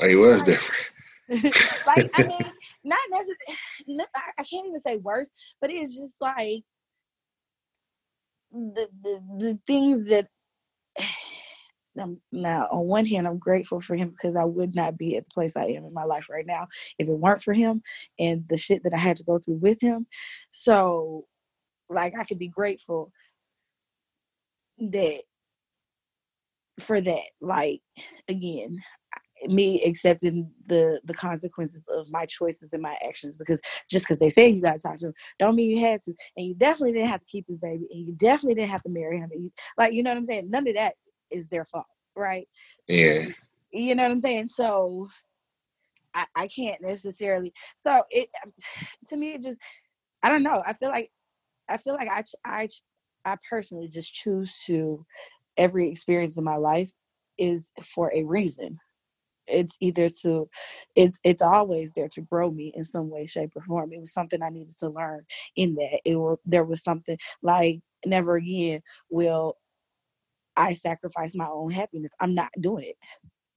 Oh, 0.00 0.06
he 0.08 0.16
was 0.16 0.38
Like- 0.40 0.46
different. 0.46 0.90
like 1.86 2.10
i 2.18 2.22
mean 2.26 2.52
not 2.84 2.98
necessarily 3.10 4.04
I, 4.14 4.20
I 4.40 4.44
can't 4.44 4.66
even 4.66 4.80
say 4.80 4.96
worse 4.96 5.30
but 5.60 5.70
it's 5.70 5.96
just 5.98 6.16
like 6.20 6.64
the 8.52 8.88
the, 9.02 9.22
the 9.38 9.58
things 9.66 10.06
that 10.06 10.28
I'm, 11.98 12.20
now 12.32 12.68
on 12.70 12.86
one 12.86 13.06
hand 13.06 13.26
i'm 13.26 13.38
grateful 13.38 13.80
for 13.80 13.96
him 13.96 14.10
because 14.10 14.36
i 14.36 14.44
would 14.44 14.74
not 14.74 14.96
be 14.96 15.16
at 15.16 15.24
the 15.24 15.30
place 15.34 15.56
i 15.56 15.64
am 15.64 15.84
in 15.84 15.92
my 15.92 16.04
life 16.04 16.28
right 16.30 16.46
now 16.46 16.66
if 16.98 17.08
it 17.08 17.12
weren't 17.12 17.42
for 17.42 17.52
him 17.52 17.82
and 18.18 18.44
the 18.48 18.56
shit 18.56 18.84
that 18.84 18.94
i 18.94 18.98
had 18.98 19.16
to 19.18 19.24
go 19.24 19.38
through 19.38 19.56
with 19.56 19.82
him. 19.82 20.06
So 20.52 21.26
like 21.88 22.14
i 22.18 22.24
could 22.24 22.38
be 22.38 22.48
grateful 22.48 23.12
that 24.78 25.22
for 26.80 27.00
that 27.00 27.24
like 27.40 27.80
again 28.28 28.78
me 29.46 29.82
accepting 29.84 30.50
the 30.66 31.00
the 31.04 31.14
consequences 31.14 31.86
of 31.94 32.10
my 32.10 32.26
choices 32.26 32.72
and 32.72 32.82
my 32.82 32.96
actions 33.06 33.36
because 33.36 33.60
just 33.88 34.06
because 34.06 34.18
they 34.18 34.28
say 34.28 34.48
you 34.48 34.60
got 34.60 34.74
to 34.74 34.78
talk 34.78 34.96
to 34.96 35.06
him 35.06 35.14
don't 35.38 35.56
mean 35.56 35.70
you 35.70 35.80
had 35.80 36.00
to 36.02 36.12
and 36.36 36.46
you 36.46 36.54
definitely 36.54 36.92
didn't 36.92 37.08
have 37.08 37.20
to 37.20 37.26
keep 37.26 37.46
his 37.46 37.56
baby 37.56 37.86
and 37.90 38.06
you 38.06 38.12
definitely 38.14 38.54
didn't 38.54 38.70
have 38.70 38.82
to 38.82 38.90
marry 38.90 39.18
him 39.18 39.30
you, 39.34 39.50
like 39.78 39.92
you 39.92 40.02
know 40.02 40.10
what 40.10 40.18
i'm 40.18 40.26
saying? 40.26 40.50
None 40.50 40.68
of 40.68 40.74
that 40.74 40.94
is 41.30 41.48
their 41.48 41.64
fault 41.64 41.86
right? 42.16 42.46
Yeah. 42.88 43.26
you 43.72 43.94
know 43.94 44.02
what 44.02 44.12
i'm 44.12 44.20
saying? 44.20 44.48
So 44.50 45.08
i, 46.14 46.26
I 46.34 46.46
can't 46.48 46.82
necessarily 46.82 47.52
so 47.76 48.02
it 48.10 48.28
um, 48.44 48.52
to 49.08 49.16
me 49.16 49.34
it 49.34 49.42
just 49.42 49.60
i 50.22 50.28
don't 50.28 50.42
know 50.42 50.62
i 50.66 50.72
feel 50.72 50.88
like 50.88 51.10
i 51.68 51.76
feel 51.76 51.94
like 51.94 52.08
i 52.10 52.22
i 52.44 52.68
i 53.24 53.36
personally 53.48 53.88
just 53.88 54.12
choose 54.12 54.62
to 54.66 55.04
every 55.56 55.88
experience 55.88 56.38
in 56.38 56.44
my 56.44 56.56
life 56.56 56.90
is 57.38 57.72
for 57.82 58.12
a 58.14 58.24
reason 58.24 58.78
it's 59.50 59.76
either 59.80 60.08
to 60.22 60.48
it's 60.96 61.20
it's 61.24 61.42
always 61.42 61.92
there 61.94 62.08
to 62.08 62.20
grow 62.22 62.50
me 62.50 62.72
in 62.76 62.84
some 62.84 63.10
way 63.10 63.26
shape 63.26 63.52
or 63.56 63.62
form. 63.62 63.92
It 63.92 64.00
was 64.00 64.12
something 64.12 64.42
i 64.42 64.50
needed 64.50 64.76
to 64.78 64.88
learn 64.90 65.24
in 65.56 65.74
that. 65.76 66.00
It 66.04 66.16
were 66.16 66.38
there 66.44 66.64
was 66.64 66.82
something 66.82 67.18
like 67.42 67.80
never 68.06 68.36
again 68.36 68.82
will 69.10 69.56
i 70.56 70.72
sacrifice 70.74 71.34
my 71.34 71.46
own 71.48 71.70
happiness. 71.70 72.12
I'm 72.20 72.34
not 72.34 72.50
doing 72.60 72.84
it. 72.84 72.96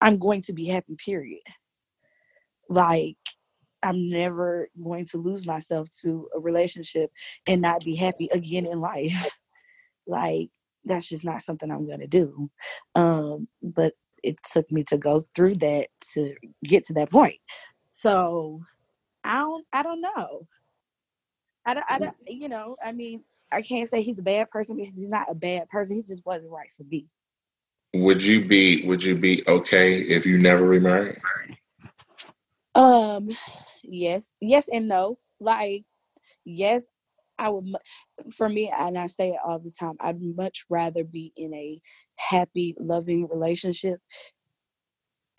I'm 0.01 0.17
going 0.19 0.41
to 0.43 0.53
be 0.53 0.67
happy 0.67 0.95
period. 0.95 1.41
Like 2.69 3.17
i'm 3.83 4.09
never 4.09 4.69
going 4.83 5.05
to 5.05 5.17
lose 5.17 5.45
myself 5.45 5.89
to 6.01 6.27
a 6.35 6.39
relationship 6.39 7.11
and 7.47 7.61
not 7.61 7.83
be 7.83 7.95
happy 7.95 8.29
again 8.33 8.65
in 8.65 8.79
life. 8.79 9.37
Like 10.07 10.49
that's 10.85 11.07
just 11.09 11.25
not 11.25 11.43
something 11.43 11.71
i'm 11.71 11.85
going 11.85 12.01
to 12.01 12.07
do. 12.07 12.49
Um 12.95 13.47
but 13.61 13.93
it 14.23 14.37
took 14.51 14.71
me 14.71 14.83
to 14.85 14.97
go 14.97 15.21
through 15.35 15.55
that 15.55 15.87
to 16.13 16.35
get 16.63 16.83
to 16.85 16.93
that 16.93 17.11
point. 17.11 17.37
So 17.91 18.61
i 19.23 19.39
don't 19.39 19.65
i 19.71 19.83
don't 19.83 20.01
know. 20.01 20.47
I 21.65 21.73
don't, 21.73 21.85
I 21.89 21.99
don't 21.99 22.15
you 22.27 22.49
know 22.49 22.75
i 22.83 22.91
mean 22.91 23.23
i 23.51 23.61
can't 23.61 23.87
say 23.87 24.01
he's 24.01 24.19
a 24.19 24.23
bad 24.23 24.49
person 24.49 24.75
because 24.75 24.93
he's 24.95 25.07
not 25.07 25.31
a 25.31 25.35
bad 25.35 25.69
person. 25.69 25.97
He 25.97 26.03
just 26.03 26.25
wasn't 26.25 26.51
right 26.51 26.71
for 26.75 26.83
me. 26.83 27.07
Would 27.93 28.23
you 28.23 28.43
be 28.43 28.85
Would 28.87 29.03
you 29.03 29.15
be 29.15 29.43
okay 29.47 29.99
if 29.99 30.25
you 30.25 30.39
never 30.39 30.67
remarried? 30.67 31.19
Um, 32.75 33.29
yes, 33.83 34.33
yes, 34.41 34.67
and 34.71 34.87
no. 34.87 35.19
Like, 35.39 35.83
yes, 36.43 36.85
I 37.39 37.49
would. 37.49 37.65
For 38.35 38.49
me, 38.49 38.71
and 38.77 38.97
I 38.97 39.07
say 39.07 39.29
it 39.29 39.39
all 39.45 39.59
the 39.59 39.71
time, 39.71 39.95
I'd 39.99 40.21
much 40.21 40.65
rather 40.69 41.03
be 41.03 41.33
in 41.37 41.53
a 41.53 41.79
happy, 42.17 42.75
loving 42.79 43.27
relationship, 43.29 43.99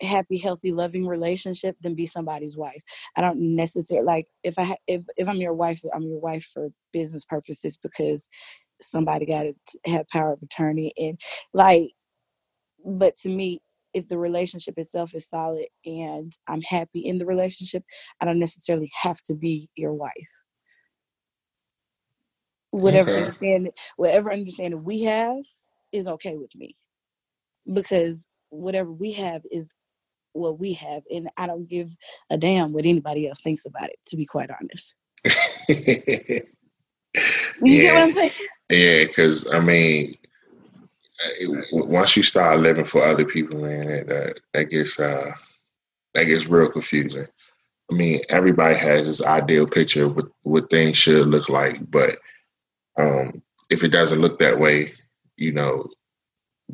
happy, 0.01 0.37
healthy, 0.37 0.71
loving 0.71 1.07
relationship 1.07 1.77
than 1.81 1.95
be 1.95 2.05
somebody's 2.05 2.57
wife. 2.57 2.81
I 3.15 3.21
don't 3.21 3.55
necessarily 3.55 4.05
like 4.05 4.27
if 4.43 4.59
I 4.59 4.75
if 4.87 5.05
if 5.17 5.27
I'm 5.29 5.37
your 5.37 5.53
wife, 5.53 5.81
I'm 5.93 6.03
your 6.03 6.19
wife 6.19 6.49
for 6.53 6.69
business 6.93 7.25
purposes 7.25 7.77
because 7.81 8.29
somebody 8.81 9.25
got 9.25 9.43
to 9.43 9.53
have 9.91 10.07
power 10.09 10.33
of 10.33 10.43
attorney 10.43 10.93
and 10.97 11.19
like. 11.53 11.91
But 12.85 13.15
to 13.17 13.29
me, 13.29 13.59
if 13.93 14.07
the 14.09 14.17
relationship 14.19 14.75
itself 14.77 15.15
is 15.15 15.27
solid 15.29 15.65
and 15.85 16.33
I'm 16.47 16.61
happy 16.61 16.99
in 17.01 17.17
the 17.17 17.25
relationship, 17.25 17.83
I 18.21 18.25
don't 18.25 18.39
necessarily 18.39 18.91
have 19.01 19.21
to 19.23 19.35
be 19.35 19.69
your 19.75 19.93
wife. 19.93 20.44
Whatever 22.75 23.11
Okay. 23.11 23.19
understanding, 23.19 23.71
whatever 23.95 24.31
understanding 24.31 24.83
we 24.83 25.03
have 25.03 25.43
is 25.91 26.07
okay 26.07 26.35
with 26.35 26.53
me, 26.55 26.75
because 27.71 28.27
whatever 28.49 28.91
we 28.91 29.13
have 29.13 29.43
is 29.49 29.71
what 30.33 30.59
we 30.59 30.73
have, 30.73 31.03
and 31.09 31.29
I 31.37 31.47
don't 31.47 31.69
give 31.69 31.95
a 32.29 32.37
damn 32.37 32.73
what 32.73 32.85
anybody 32.85 33.27
else 33.27 33.41
thinks 33.41 33.65
about 33.65 33.89
it. 33.89 33.97
To 34.07 34.17
be 34.17 34.25
quite 34.25 34.49
honest, 34.49 34.93
you 35.69 36.41
get 37.81 37.93
what 37.93 38.03
I'm 38.03 38.11
saying? 38.11 38.31
Yeah, 38.69 39.05
because 39.05 39.51
I 39.53 39.61
mean, 39.61 40.13
once 41.71 42.17
you 42.17 42.23
start 42.23 42.59
living 42.59 42.85
for 42.85 43.01
other 43.01 43.25
people, 43.25 43.61
man, 43.61 44.05
that 44.07 44.39
that 44.53 44.69
gets 44.69 44.99
uh, 44.99 45.31
that 46.13 46.25
gets 46.25 46.47
real 46.47 46.69
confusing. 46.69 47.27
I 47.89 47.93
mean, 47.93 48.21
everybody 48.29 48.75
has 48.75 49.05
this 49.05 49.23
ideal 49.23 49.67
picture 49.67 50.05
of 50.05 50.15
what, 50.15 50.25
what 50.41 50.69
things 50.69 50.97
should 50.97 51.27
look 51.27 51.49
like, 51.49 51.77
but 51.91 52.17
um, 52.97 53.41
if 53.69 53.83
it 53.83 53.91
doesn't 53.91 54.21
look 54.21 54.39
that 54.39 54.59
way, 54.59 54.93
you 55.37 55.51
know, 55.51 55.89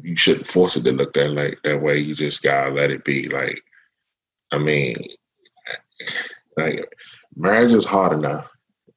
you 0.01 0.15
shouldn't 0.15 0.47
force 0.47 0.75
it 0.75 0.83
to 0.83 0.91
look 0.91 1.13
that 1.13 1.31
like 1.31 1.59
that 1.63 1.81
way. 1.81 1.97
You 1.97 2.15
just 2.15 2.43
gotta 2.43 2.73
let 2.73 2.91
it 2.91 3.03
be. 3.03 3.27
Like, 3.27 3.61
I 4.51 4.57
mean, 4.57 4.95
like 6.57 6.93
marriage 7.35 7.71
is 7.71 7.85
hard 7.85 8.13
enough. 8.13 8.49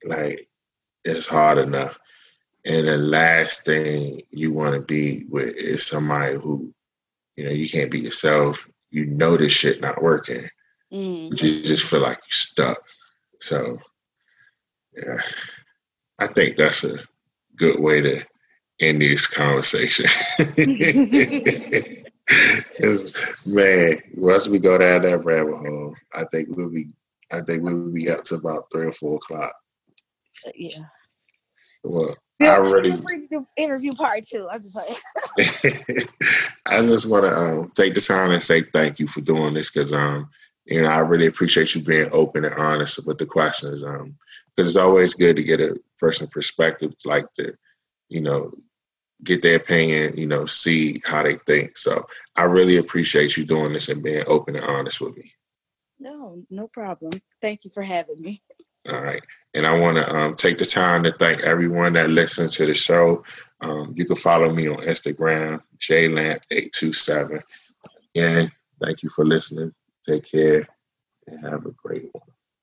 Like, 0.04 0.48
it's 1.04 1.26
hard 1.26 1.58
enough. 1.58 1.98
And 2.66 2.88
the 2.88 2.96
last 2.96 3.64
thing 3.64 4.22
you 4.30 4.52
want 4.52 4.74
to 4.74 4.80
be 4.80 5.26
with 5.28 5.54
is 5.56 5.86
somebody 5.86 6.36
who, 6.36 6.72
you 7.36 7.44
know, 7.44 7.50
you 7.50 7.68
can't 7.68 7.90
be 7.90 8.00
yourself. 8.00 8.68
You 8.90 9.06
know 9.06 9.36
this 9.36 9.52
shit 9.52 9.80
not 9.80 10.02
working. 10.02 10.48
Mm. 10.92 11.30
But 11.30 11.42
you 11.42 11.62
just 11.62 11.90
feel 11.90 12.00
like 12.00 12.16
you're 12.16 12.30
stuck. 12.30 12.78
So, 13.40 13.78
yeah, 14.96 15.18
I 16.18 16.26
think 16.28 16.56
that's 16.56 16.84
a 16.84 16.98
good 17.56 17.80
way 17.80 18.00
to 18.00 18.24
end 18.80 19.00
this 19.00 19.26
conversation. 19.26 20.06
man, 23.46 23.98
once 24.16 24.48
we 24.48 24.58
go 24.58 24.78
down 24.78 25.02
that 25.02 25.24
rabbit 25.24 25.56
hole, 25.56 25.94
I 26.14 26.24
think 26.24 26.48
we'll 26.50 26.70
be, 26.70 26.88
I 27.32 27.40
think 27.42 27.62
we'll 27.62 27.90
be 27.90 28.10
up 28.10 28.24
to 28.24 28.36
about 28.36 28.64
three 28.72 28.86
or 28.86 28.92
four 28.92 29.16
o'clock. 29.16 29.54
Yeah. 30.54 30.84
Well, 31.82 32.16
I 32.40 32.48
already 32.48 33.00
interview 33.56 33.92
part 33.92 34.26
two. 34.26 34.48
I'm 34.50 34.62
just 34.62 34.74
like, 34.74 34.88
I 36.66 36.84
just 36.84 37.06
want 37.08 37.24
to 37.24 37.36
um, 37.36 37.72
take 37.74 37.94
the 37.94 38.00
time 38.00 38.32
and 38.32 38.42
say 38.42 38.62
thank 38.62 38.98
you 38.98 39.06
for 39.06 39.20
doing 39.20 39.54
this 39.54 39.70
because 39.70 39.92
um, 39.92 40.28
you 40.64 40.82
know, 40.82 40.88
I 40.88 40.98
really 41.00 41.26
appreciate 41.26 41.74
you 41.74 41.82
being 41.82 42.08
open 42.12 42.44
and 42.44 42.54
honest 42.54 43.06
with 43.06 43.18
the 43.18 43.26
questions. 43.26 43.84
Um, 43.84 44.16
because 44.54 44.68
it's 44.68 44.82
always 44.82 45.14
good 45.14 45.36
to 45.36 45.42
get 45.42 45.60
a 45.60 45.78
personal 45.98 46.30
perspective, 46.30 46.92
like 47.04 47.32
to, 47.34 47.52
you 48.08 48.20
know, 48.20 48.52
get 49.22 49.42
their 49.42 49.56
opinion, 49.56 50.16
you 50.16 50.26
know, 50.26 50.46
see 50.46 51.00
how 51.04 51.22
they 51.22 51.36
think. 51.46 51.76
So 51.76 52.04
I 52.36 52.44
really 52.44 52.76
appreciate 52.76 53.36
you 53.36 53.44
doing 53.44 53.72
this 53.72 53.88
and 53.88 54.02
being 54.02 54.24
open 54.26 54.56
and 54.56 54.64
honest 54.64 55.00
with 55.00 55.16
me. 55.16 55.32
No, 55.98 56.42
no 56.50 56.68
problem. 56.68 57.12
Thank 57.40 57.64
you 57.64 57.70
for 57.70 57.82
having 57.82 58.20
me. 58.20 58.42
All 58.88 59.00
right. 59.00 59.22
And 59.54 59.66
I 59.66 59.78
want 59.78 59.96
to 59.96 60.14
um, 60.14 60.34
take 60.34 60.58
the 60.58 60.64
time 60.66 61.02
to 61.04 61.12
thank 61.12 61.40
everyone 61.40 61.94
that 61.94 62.10
listens 62.10 62.54
to 62.56 62.66
the 62.66 62.74
show. 62.74 63.24
Um, 63.60 63.94
you 63.96 64.04
can 64.04 64.16
follow 64.16 64.52
me 64.52 64.68
on 64.68 64.78
Instagram, 64.78 65.60
jlamp827. 65.78 67.42
Again, 68.14 68.52
thank 68.82 69.02
you 69.02 69.08
for 69.08 69.24
listening. 69.24 69.72
Take 70.06 70.30
care 70.30 70.68
and 71.26 71.40
have 71.40 71.64
a 71.64 71.70
great 71.70 72.10
one. 72.12 72.33